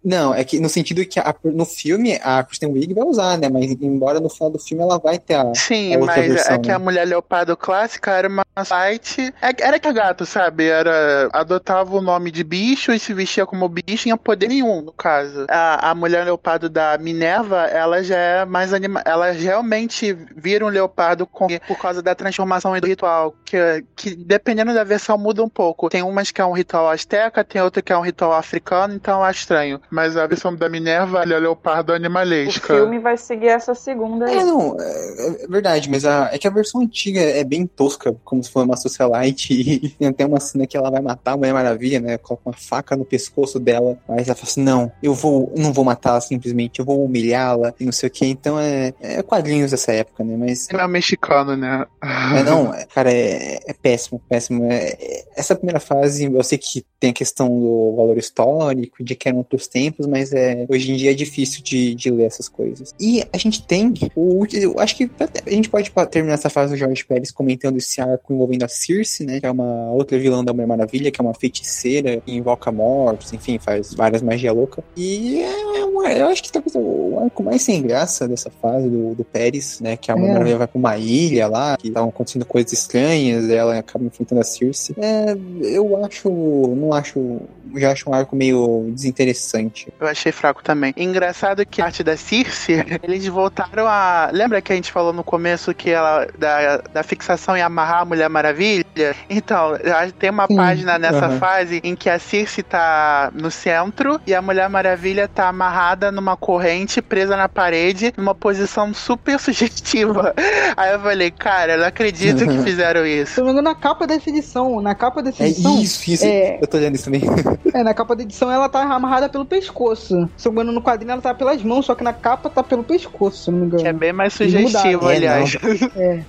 Não, 0.04 0.34
é 0.34 0.44
que 0.44 0.58
no 0.60 0.68
sentido 0.68 1.04
que 1.04 1.18
a- 1.18 1.34
no 1.44 1.64
filme 1.64 2.18
a 2.22 2.42
Kristen 2.44 2.72
Wiig 2.72 2.94
vai 2.94 3.04
usar, 3.04 3.38
né? 3.38 3.48
Mas 3.48 3.70
embora 3.80 4.20
no 4.20 4.28
final 4.28 4.50
do 4.50 4.58
filme 4.58 4.82
ela 4.82 4.98
vai 4.98 5.18
ter 5.18 5.34
a. 5.34 5.52
Sim, 5.54 5.94
a 5.94 5.98
outra 5.98 6.16
mas 6.16 6.32
versão, 6.32 6.54
é 6.54 6.58
que 6.58 6.68
né? 6.68 6.74
a 6.74 6.78
mulher 6.78 7.04
leopardo 7.06 7.56
clássica 7.56 8.10
era 8.12 8.28
uma 8.28 8.44
site. 8.64 9.32
é- 9.42 9.62
Era 9.66 9.78
que 9.78 9.88
a 9.88 9.92
gato, 9.92 10.24
sabe? 10.26 10.66
Era. 10.66 11.28
Adotava 11.32 11.96
o 11.96 12.00
nome 12.00 12.30
de 12.36 12.44
bicho 12.44 12.92
e 12.92 12.98
se 12.98 13.12
vestia 13.14 13.46
como 13.46 13.68
bicho 13.68 14.04
tinha 14.04 14.16
poder 14.16 14.48
nenhum, 14.48 14.82
no 14.82 14.92
caso. 14.92 15.46
A, 15.48 15.90
a 15.90 15.94
mulher 15.94 16.24
leopardo 16.24 16.68
da 16.68 16.96
Minerva, 16.98 17.62
ela 17.66 18.02
já 18.02 18.16
é 18.16 18.44
mais 18.44 18.72
anima. 18.72 19.02
Ela 19.04 19.30
realmente 19.30 20.12
vira 20.36 20.64
um 20.64 20.68
leopardo 20.68 21.26
com- 21.26 21.46
por 21.66 21.78
causa 21.78 22.02
da 22.02 22.14
transformação 22.14 22.76
e 22.76 22.80
do 22.80 22.86
ritual. 22.86 23.34
Que, 23.44 23.84
que 23.96 24.14
dependendo 24.14 24.74
da 24.74 24.84
versão 24.84 25.16
muda 25.16 25.42
um 25.42 25.48
pouco. 25.48 25.88
Tem 25.88 26.02
umas 26.02 26.30
que 26.30 26.40
é 26.40 26.44
um 26.44 26.52
ritual 26.52 26.90
asteca, 26.90 27.42
tem 27.42 27.60
outra 27.62 27.80
que 27.82 27.92
é 27.92 27.96
um 27.98 28.02
ritual 28.02 28.32
africano, 28.34 28.94
então 28.94 29.18
eu 29.20 29.24
acho 29.24 29.40
estranho. 29.40 29.80
Mas 29.90 30.16
a 30.16 30.26
versão 30.26 30.54
da 30.54 30.68
Minerva, 30.68 31.22
ela 31.22 31.34
é 31.34 31.38
leopardo 31.38 31.92
O 31.92 31.94
animalesca. 31.94 32.74
filme 32.74 32.98
vai 32.98 33.16
seguir 33.16 33.48
essa 33.48 33.74
segunda 33.74 34.26
aí. 34.26 34.38
É, 34.38 34.44
não, 34.44 34.76
é, 34.78 35.44
é 35.44 35.46
verdade, 35.48 35.88
mas 35.90 36.04
a, 36.04 36.30
é 36.32 36.38
que 36.38 36.46
a 36.46 36.50
versão 36.50 36.80
antiga 36.82 37.20
é 37.20 37.42
bem 37.44 37.66
tosca, 37.66 38.14
como 38.24 38.42
se 38.42 38.50
fosse 38.50 38.66
uma 38.66 38.76
socialite, 38.76 39.52
e 39.54 39.88
tem 39.90 40.08
até 40.08 40.26
uma 40.26 40.40
cena 40.40 40.66
que 40.66 40.76
ela 40.76 40.90
vai 40.90 41.00
matar 41.00 41.32
a 41.32 41.36
Mulher 41.36 41.52
Maravilha, 41.54 42.00
né? 42.00 42.18
Coloca 42.26 42.48
uma 42.48 42.56
faca 42.56 42.96
no 42.96 43.04
pescoço 43.04 43.60
dela, 43.60 43.96
mas 44.08 44.26
ela 44.26 44.34
fala 44.34 44.48
assim: 44.48 44.62
não, 44.62 44.90
eu 45.02 45.14
vou, 45.14 45.52
não 45.56 45.72
vou 45.72 45.84
matá-la 45.84 46.20
simplesmente, 46.20 46.80
eu 46.80 46.84
vou 46.84 47.04
humilhá-la 47.04 47.72
e 47.78 47.84
não 47.84 47.92
sei 47.92 48.08
o 48.08 48.12
que. 48.12 48.26
Então 48.26 48.58
é, 48.58 48.92
é 49.00 49.22
quadrinhos 49.22 49.70
dessa 49.70 49.92
época, 49.92 50.24
né? 50.24 50.36
Mas. 50.36 50.68
É 50.68 50.88
mexicano, 50.88 51.56
né? 51.56 51.86
É, 52.02 52.42
não, 52.42 52.72
cara, 52.92 53.12
é, 53.12 53.60
é 53.66 53.72
péssimo, 53.72 54.20
péssimo. 54.28 54.64
É- 54.64 54.96
é- 54.98 55.24
essa 55.36 55.54
primeira 55.54 55.78
fase, 55.78 56.24
eu 56.24 56.42
sei 56.42 56.58
que 56.58 56.84
tem 56.98 57.10
a 57.10 57.12
questão 57.12 57.48
do 57.48 57.94
valor 57.94 58.16
histórico, 58.16 59.04
de 59.04 59.14
que 59.14 59.28
eram 59.28 59.38
outros 59.38 59.68
tempos, 59.68 60.06
mas 60.06 60.32
é, 60.32 60.64
hoje 60.68 60.90
em 60.90 60.96
dia 60.96 61.10
é 61.10 61.14
difícil 61.14 61.62
de, 61.62 61.94
de 61.94 62.10
ler 62.10 62.24
essas 62.24 62.48
coisas. 62.48 62.94
E 62.98 63.22
a 63.32 63.38
gente 63.38 63.62
tem 63.66 63.92
o 64.14 64.46
eu 64.52 64.78
acho 64.78 64.96
que 64.96 65.10
a 65.46 65.50
gente 65.50 65.68
pode 65.68 65.90
terminar 66.10 66.34
essa 66.34 66.50
fase 66.50 66.72
do 66.72 66.76
Jorge 66.76 67.04
Pérez 67.04 67.30
comentando 67.30 67.76
esse 67.76 68.00
arco 68.00 68.32
envolvendo 68.32 68.64
a 68.64 68.68
Circe, 68.68 69.24
né? 69.24 69.40
Que 69.40 69.46
é 69.46 69.50
uma 69.50 69.90
outra 69.92 70.18
vilã 70.18 70.44
da 70.44 70.52
Mulher 70.52 70.66
Maravilha, 70.66 71.10
que 71.10 71.20
é 71.20 71.24
uma 71.24 71.34
feiticeira 71.34 72.15
invoca 72.26 72.70
mortos, 72.72 73.32
enfim, 73.32 73.58
faz 73.58 73.94
várias 73.94 74.22
magia 74.22 74.52
louca. 74.52 74.82
E 74.96 75.42
é 75.42 75.84
uma, 75.84 76.12
eu 76.12 76.28
acho 76.28 76.42
que 76.42 76.52
talvez 76.52 76.74
o 76.76 77.18
arco 77.22 77.42
mais 77.42 77.62
sem 77.62 77.82
graça 77.82 78.26
dessa 78.28 78.50
fase 78.50 78.88
do, 78.88 79.14
do 79.14 79.24
Pérez, 79.24 79.80
né? 79.80 79.96
Que 79.96 80.10
a 80.10 80.16
Mulher 80.16 80.30
É. 80.30 80.32
Maravilha 80.34 80.58
vai 80.58 80.66
pra 80.66 80.78
uma 80.78 80.96
ilha 80.96 81.46
lá, 81.48 81.76
que 81.76 81.88
estavam 81.88 82.08
acontecendo 82.08 82.44
coisas 82.44 82.72
estranhas, 82.72 83.48
ela 83.48 83.78
acaba 83.78 84.04
enfrentando 84.04 84.40
a 84.40 84.44
Circe. 84.44 84.94
É, 84.98 85.36
eu 85.62 86.04
acho, 86.04 86.28
não 86.30 86.92
acho, 86.92 87.40
já 87.76 87.92
acho 87.92 88.10
um 88.10 88.14
arco 88.14 88.36
meio 88.36 88.90
desinteressante. 88.90 89.92
Eu 89.98 90.06
achei 90.06 90.32
fraco 90.32 90.62
também. 90.62 90.92
Engraçado 90.96 91.64
que 91.66 91.80
a 91.80 91.86
arte 91.86 92.02
da 92.02 92.16
Circe, 92.16 92.72
eles 93.02 93.26
voltaram 93.26 93.86
a. 93.86 94.30
Lembra 94.32 94.60
que 94.60 94.72
a 94.72 94.76
gente 94.76 94.92
falou 94.92 95.12
no 95.12 95.24
começo 95.24 95.74
que 95.74 95.90
ela. 95.90 96.26
da, 96.38 96.78
da 96.78 97.02
fixação 97.02 97.56
em 97.56 97.62
amarrar 97.62 98.02
a 98.02 98.04
Mulher 98.04 98.28
Maravilha? 98.28 98.84
Então, 99.28 99.72
tem 100.18 100.30
uma 100.30 100.46
Sim. 100.46 100.56
página 100.56 100.98
nessa 100.98 101.26
Aham. 101.26 101.38
fase 101.38 101.80
em 101.82 101.94
que 101.94 102.05
a 102.08 102.18
Circe 102.18 102.62
tá 102.62 103.30
no 103.34 103.50
centro 103.50 104.20
e 104.26 104.34
a 104.34 104.40
Mulher 104.42 104.68
Maravilha 104.68 105.28
tá 105.28 105.48
amarrada 105.48 106.10
numa 106.12 106.36
corrente, 106.36 107.00
presa 107.02 107.36
na 107.36 107.48
parede, 107.48 108.12
numa 108.16 108.34
posição 108.34 108.92
super 108.94 109.38
sugestiva. 109.40 110.34
Aí 110.76 110.92
eu 110.92 111.00
falei, 111.00 111.30
cara, 111.30 111.72
eu 111.74 111.78
não 111.78 111.86
acredito 111.86 112.46
que 112.46 112.58
fizeram 112.64 113.06
isso. 113.06 113.40
engano, 113.40 113.62
na 113.62 113.74
capa 113.74 114.06
dessa 114.06 114.28
edição, 114.30 114.80
na 114.80 114.94
capa 114.94 115.22
dessa 115.22 115.42
É 115.44 115.48
edição, 115.48 115.80
isso, 115.80 116.10
isso. 116.10 116.24
é- 116.24 116.58
Eu 116.60 116.66
tô 116.66 116.76
olhando 116.76 116.94
isso 116.94 117.04
também. 117.04 117.22
é, 117.72 117.82
na 117.82 117.94
capa 117.94 118.14
da 118.16 118.22
edição 118.22 118.50
ela 118.50 118.68
tá 118.68 118.82
amarrada 118.82 119.28
pelo 119.28 119.44
pescoço. 119.44 120.28
Se 120.36 120.48
eu 120.48 120.52
não 120.52 120.72
no 120.72 120.82
quadrinho 120.82 121.12
ela 121.12 121.20
tá 121.22 121.34
pelas 121.34 121.62
mãos, 121.62 121.86
só 121.86 121.94
que 121.94 122.02
na 122.04 122.12
capa 122.12 122.48
tá 122.50 122.62
pelo 122.62 122.82
pescoço, 122.84 123.44
se 123.44 123.50
não 123.50 123.58
me 123.60 123.66
engano. 123.66 123.82
Que 123.82 123.88
é 123.88 123.92
bem 123.92 124.12
mais 124.12 124.32
sugestivo, 124.32 125.08
É, 125.10 125.16
aliás. 125.16 125.56
É. 125.96 126.20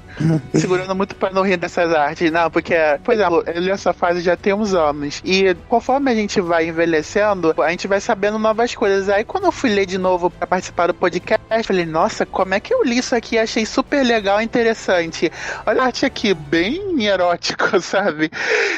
segurando 0.54 0.96
muito 0.96 1.16
pra 1.16 1.32
não 1.32 1.42
rir 1.44 1.58
dessas 1.58 1.94
artes. 1.94 2.32
Não, 2.32 2.50
porque, 2.50 2.76
por 3.04 3.14
exemplo, 3.14 3.44
eu 3.46 3.62
li 3.62 3.70
essa 3.72 3.94
fase 3.94 4.22
já 4.22 4.36
tem 4.36 4.54
uns 4.54 4.74
anos. 4.74 5.22
E 5.24 5.54
conforme 5.68 6.12
a 6.12 6.16
gente 6.16 6.40
vai 6.42 6.68
envelhecendo, 6.68 7.54
a 7.62 7.70
gente 7.72 7.88
vai 7.88 8.00
sabendo 8.02 8.40
novas 8.40 8.74
coisas. 8.74 9.10
Aí 9.10 9.24
quando 9.24 9.46
eu 9.46 9.52
fui 9.52 9.70
ler 9.70 9.86
de 9.86 9.98
novo 9.98 10.30
para 10.30 10.48
participar 10.48 10.88
do 10.88 10.94
podcast, 10.94 11.38
falei, 11.64 11.86
nossa, 11.86 12.26
como 12.26 12.54
é 12.54 12.60
que 12.60 12.74
eu 12.74 12.84
li 12.84 12.98
isso 12.98 13.16
aqui? 13.16 13.38
Achei 13.38 13.66
super 13.66 14.04
legal 14.04 14.42
e 14.42 14.46
interessante. 14.46 15.32
Olha 15.66 15.82
a 15.82 15.86
arte 15.86 16.06
aqui, 16.06 16.34
bem 16.34 17.06
erótico, 17.06 17.80
sabe? 17.82 18.32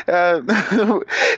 É, 0.07 0.41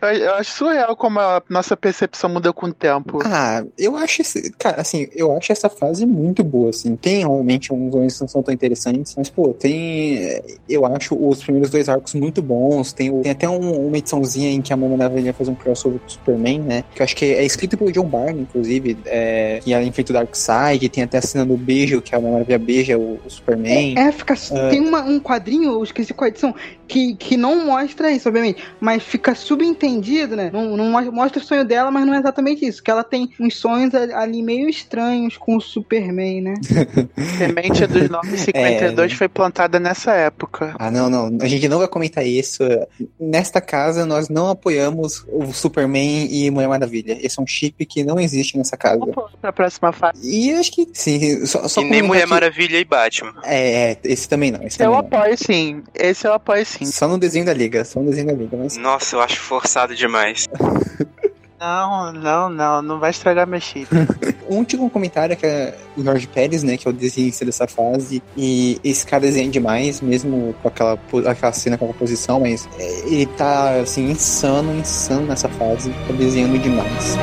eu 0.23 0.33
acho 0.35 0.51
surreal 0.51 0.95
como 0.95 1.19
a 1.19 1.41
nossa 1.49 1.75
percepção 1.75 2.29
muda 2.29 2.51
com 2.53 2.67
o 2.67 2.73
tempo. 2.73 3.19
Ah, 3.25 3.63
eu 3.77 3.95
acho, 3.97 4.21
esse, 4.21 4.51
cara, 4.51 4.81
assim, 4.81 5.07
eu 5.13 5.35
acho 5.35 5.51
essa 5.51 5.69
fase 5.69 6.05
muito 6.05 6.43
boa, 6.43 6.69
assim. 6.69 6.95
Tem 6.95 7.19
realmente 7.19 7.73
uns 7.73 7.93
momentos 7.93 8.15
que 8.15 8.21
não 8.21 8.27
são 8.27 8.43
tão 8.43 8.53
interessantes, 8.53 9.13
mas, 9.17 9.29
pô, 9.29 9.49
tem, 9.49 10.41
eu 10.69 10.85
acho 10.85 11.15
os 11.15 11.43
primeiros 11.43 11.69
dois 11.69 11.89
arcos 11.89 12.13
muito 12.13 12.41
bons. 12.41 12.93
Tem, 12.93 13.21
tem 13.21 13.31
até 13.31 13.49
um, 13.49 13.87
uma 13.87 13.97
ediçãozinha 13.97 14.51
em 14.51 14.61
que 14.61 14.73
a 14.73 14.77
Mama 14.77 14.97
Maravilha 14.97 15.33
faz 15.41 15.49
um 15.49 15.56
crossover 15.56 15.99
com 15.99 16.08
o 16.08 16.10
Superman, 16.10 16.60
né? 16.60 16.84
Que 16.93 17.01
eu 17.01 17.04
acho 17.04 17.15
que 17.15 17.25
é, 17.25 17.43
escrito 17.43 17.77
pelo 17.77 17.91
John 17.91 18.06
Barney, 18.06 18.41
inclusive, 18.41 18.97
é, 19.06 19.60
que 19.63 19.73
é 19.73 19.91
feito 19.91 20.13
Darkseid, 20.13 20.88
tem 20.89 21.04
até 21.04 21.17
a 21.17 21.21
cena 21.21 21.45
do 21.45 21.58
beijo, 21.58 22.01
que 22.01 22.13
a 22.13 22.19
Mama 22.19 22.34
Maravilha 22.34 22.60
beija 22.60 22.97
o, 22.97 23.19
o 23.25 23.30
Superman. 23.30 23.95
É, 23.97 24.04
é 24.04 24.12
fica, 24.12 24.34
uh, 24.34 24.69
tem 24.69 24.80
uma, 24.80 25.01
um 25.01 25.19
quadrinho, 25.19 25.71
eu 25.71 25.84
esqueci 25.84 26.13
qual 26.13 26.27
edição, 26.27 26.54
que, 26.91 27.15
que 27.15 27.38
não 27.38 27.65
mostra 27.65 28.12
isso, 28.12 28.27
obviamente, 28.27 28.62
mas 28.77 29.01
fica 29.01 29.34
subentendido, 29.34 30.36
né? 30.36 30.49
Não, 30.51 30.75
não 30.75 31.10
mostra 31.10 31.41
o 31.41 31.45
sonho 31.45 31.63
dela, 31.63 31.89
mas 31.89 32.06
não 32.06 32.13
é 32.13 32.19
exatamente 32.19 32.65
isso. 32.65 32.84
Que 32.84 32.91
ela 32.91 33.01
tem 33.01 33.32
uns 33.39 33.56
sonhos 33.56 33.95
ali 33.95 34.43
meio 34.43 34.67
estranhos 34.67 35.38
com 35.38 35.56
o 35.56 35.62
Superman, 35.62 36.41
né? 36.41 36.54
Semente 37.38 37.88
dos 37.88 38.10
952 38.10 39.12
é... 39.12 39.15
foi 39.15 39.30
plantada 39.30 39.80
nessa 39.80 40.12
época. 40.12 40.75
Ah, 40.77 40.91
não, 40.91 41.10
não. 41.10 41.38
A 41.41 41.47
gente 41.47 41.69
não 41.69 41.80
vai 41.80 41.88
comentar 41.88 42.27
isso. 42.27 42.62
Nesta 43.17 43.62
casa, 43.62 44.06
nós 44.06 44.27
não 44.27 44.49
apoiamos 44.49 45.25
o 45.30 45.54
Superman 45.54 46.27
e 46.30 46.51
Mulher 46.51 46.67
Maravilha. 46.67 47.17
Esse 47.25 47.39
é 47.39 47.41
um 47.41 47.47
chip 47.47 47.86
que 47.86 48.04
não 48.04 48.19
existe 48.19 48.58
nessa 48.58 48.75
casa. 48.75 48.99
Pra 49.39 49.54
próxima 49.54 49.93
fase. 49.93 50.30
E 50.30 50.51
acho 50.51 50.73
que 50.73 50.89
sim. 50.91 51.45
Só, 51.45 51.65
só 51.69 51.80
e 51.80 51.86
nem 51.86 52.01
Mulher 52.01 52.27
Maravilha 52.27 52.77
e 52.77 52.84
Batman. 52.84 53.34
É, 53.45 53.91
é, 53.91 53.97
esse 54.04 54.27
também 54.27 54.51
não. 54.51 54.62
Esse 54.62 54.84
eu 54.84 54.91
também 54.91 54.99
apoio 54.99 55.32
não. 55.32 55.38
sim. 55.38 55.84
Esse 55.95 56.27
eu 56.27 56.34
apoio 56.34 56.65
sim. 56.65 56.80
Só 56.85 57.07
no 57.07 57.17
desenho 57.17 57.45
da 57.45 57.53
Liga, 57.53 57.83
só 57.85 57.99
no 57.99 58.09
desenho 58.09 58.27
da 58.27 58.33
Liga. 58.33 58.57
Mas... 58.57 58.77
Nossa, 58.77 59.15
eu 59.15 59.21
acho 59.21 59.39
forçado 59.39 59.95
demais. 59.95 60.47
Não, 61.61 62.11
não, 62.11 62.49
não, 62.49 62.81
não 62.81 62.99
vai 62.99 63.11
estragar 63.11 63.45
meu 63.45 63.61
chip. 63.61 63.87
um 64.49 64.55
último 64.55 64.89
comentário 64.89 65.33
é 65.33 65.35
que 65.35 65.45
é 65.45 65.77
o 65.95 66.03
Jorge 66.03 66.27
Pérez, 66.27 66.63
né, 66.63 66.75
que 66.75 66.87
é 66.87 66.89
o 66.89 66.93
desenhista 66.93 67.45
dessa 67.45 67.67
fase, 67.67 68.23
e 68.35 68.79
esse 68.83 69.05
cara 69.05 69.21
desenha 69.21 69.47
demais, 69.47 70.01
mesmo 70.01 70.55
com 70.59 70.67
aquela, 70.67 70.99
aquela 71.27 71.53
cena, 71.53 71.77
com 71.77 71.87
a 71.87 71.93
posição, 71.93 72.39
mas 72.39 72.67
é, 72.79 72.99
ele 73.05 73.27
tá, 73.27 73.75
assim, 73.75 74.09
insano, 74.09 74.73
insano 74.73 75.27
nessa 75.27 75.49
fase, 75.49 75.91
tá 76.07 76.13
desenhando 76.13 76.57
demais. 76.57 77.15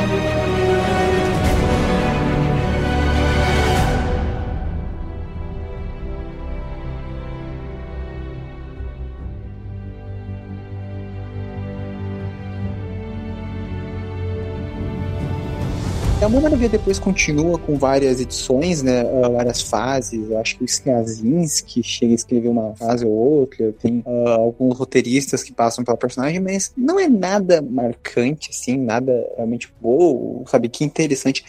A 16.28 16.30
Maravilha 16.30 16.68
depois 16.68 16.98
continua 16.98 17.58
com 17.58 17.78
várias 17.78 18.20
edições, 18.20 18.82
né? 18.82 19.02
Uh, 19.02 19.32
várias 19.32 19.62
fases. 19.62 20.28
Eu 20.30 20.36
acho 20.36 20.58
que 20.58 20.62
o 20.62 20.66
Straczynski 20.66 21.82
chega 21.82 22.12
a 22.12 22.14
escrever 22.14 22.48
uma 22.48 22.76
fase 22.76 23.06
ou 23.06 23.10
outra. 23.10 23.72
Tem 23.80 24.02
uh, 24.04 24.28
alguns 24.28 24.76
roteiristas 24.76 25.42
que 25.42 25.54
passam 25.54 25.82
pela 25.82 25.96
personagem, 25.96 26.38
mas 26.38 26.70
não 26.76 27.00
é 27.00 27.08
nada 27.08 27.62
marcante, 27.62 28.50
assim, 28.50 28.76
nada 28.76 29.26
realmente 29.36 29.72
bom, 29.80 30.44
sabe? 30.46 30.68
Que 30.68 30.84
interessante. 30.84 31.46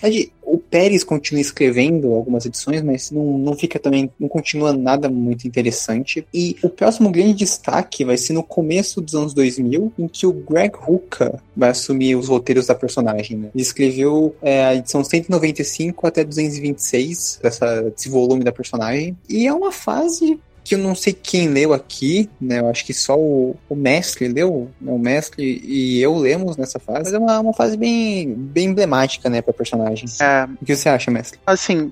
O 0.49 0.57
Pérez 0.57 1.03
continua 1.03 1.41
escrevendo 1.41 2.12
algumas 2.13 2.43
edições, 2.43 2.81
mas 2.81 3.12
não, 3.12 3.38
não 3.38 3.53
fica 3.53 3.77
também, 3.77 4.09
não 4.19 4.27
continua 4.27 4.73
nada 4.73 5.07
muito 5.07 5.47
interessante. 5.47 6.25
E 6.33 6.55
o 6.63 6.69
próximo 6.69 7.12
grande 7.12 7.35
destaque 7.35 8.03
vai 8.03 8.17
ser 8.17 8.33
no 8.33 8.41
começo 8.41 8.99
dos 8.99 9.13
anos 9.13 9.33
2000, 9.35 9.93
em 9.97 10.07
que 10.07 10.25
o 10.25 10.33
Greg 10.33 10.75
Hooker 10.75 11.35
vai 11.55 11.69
assumir 11.69 12.15
os 12.15 12.27
roteiros 12.27 12.65
da 12.65 12.73
personagem. 12.73 13.38
Né? 13.38 13.49
Ele 13.53 13.62
escreveu 13.62 14.35
é, 14.41 14.65
a 14.65 14.75
edição 14.75 15.03
195 15.03 16.07
até 16.07 16.23
226 16.23 17.39
dessa, 17.43 17.83
desse 17.83 18.09
volume 18.09 18.43
da 18.43 18.51
personagem. 18.51 19.15
E 19.29 19.45
é 19.45 19.53
uma 19.53 19.71
fase 19.71 20.39
que 20.69 20.75
eu 20.75 20.79
não 20.79 20.93
sei 20.93 21.13
quem 21.13 21.49
leu 21.49 21.73
aqui, 21.73 22.29
né? 22.39 22.60
Eu 22.60 22.69
acho 22.69 22.86
que 22.86 22.93
só 22.93 23.17
o, 23.17 23.55
o 23.67 23.75
mestre 23.75 24.27
leu, 24.27 24.69
né? 24.79 24.91
o 24.91 24.99
mestre 24.99 25.60
e 25.65 25.99
eu 25.99 26.15
lemos 26.15 26.58
nessa 26.58 26.77
fase. 26.77 27.05
Mas 27.05 27.13
é 27.13 27.17
uma, 27.17 27.39
uma 27.39 27.53
fase 27.53 27.75
bem, 27.75 28.32
bem 28.36 28.67
emblemática, 28.67 29.29
né, 29.29 29.41
pra 29.41 29.51
personagem. 29.51 30.08
É. 30.21 30.47
O 30.62 30.63
que 30.63 30.75
você 30.75 30.88
acha, 30.88 31.10
mestre? 31.10 31.39
Assim, 31.47 31.91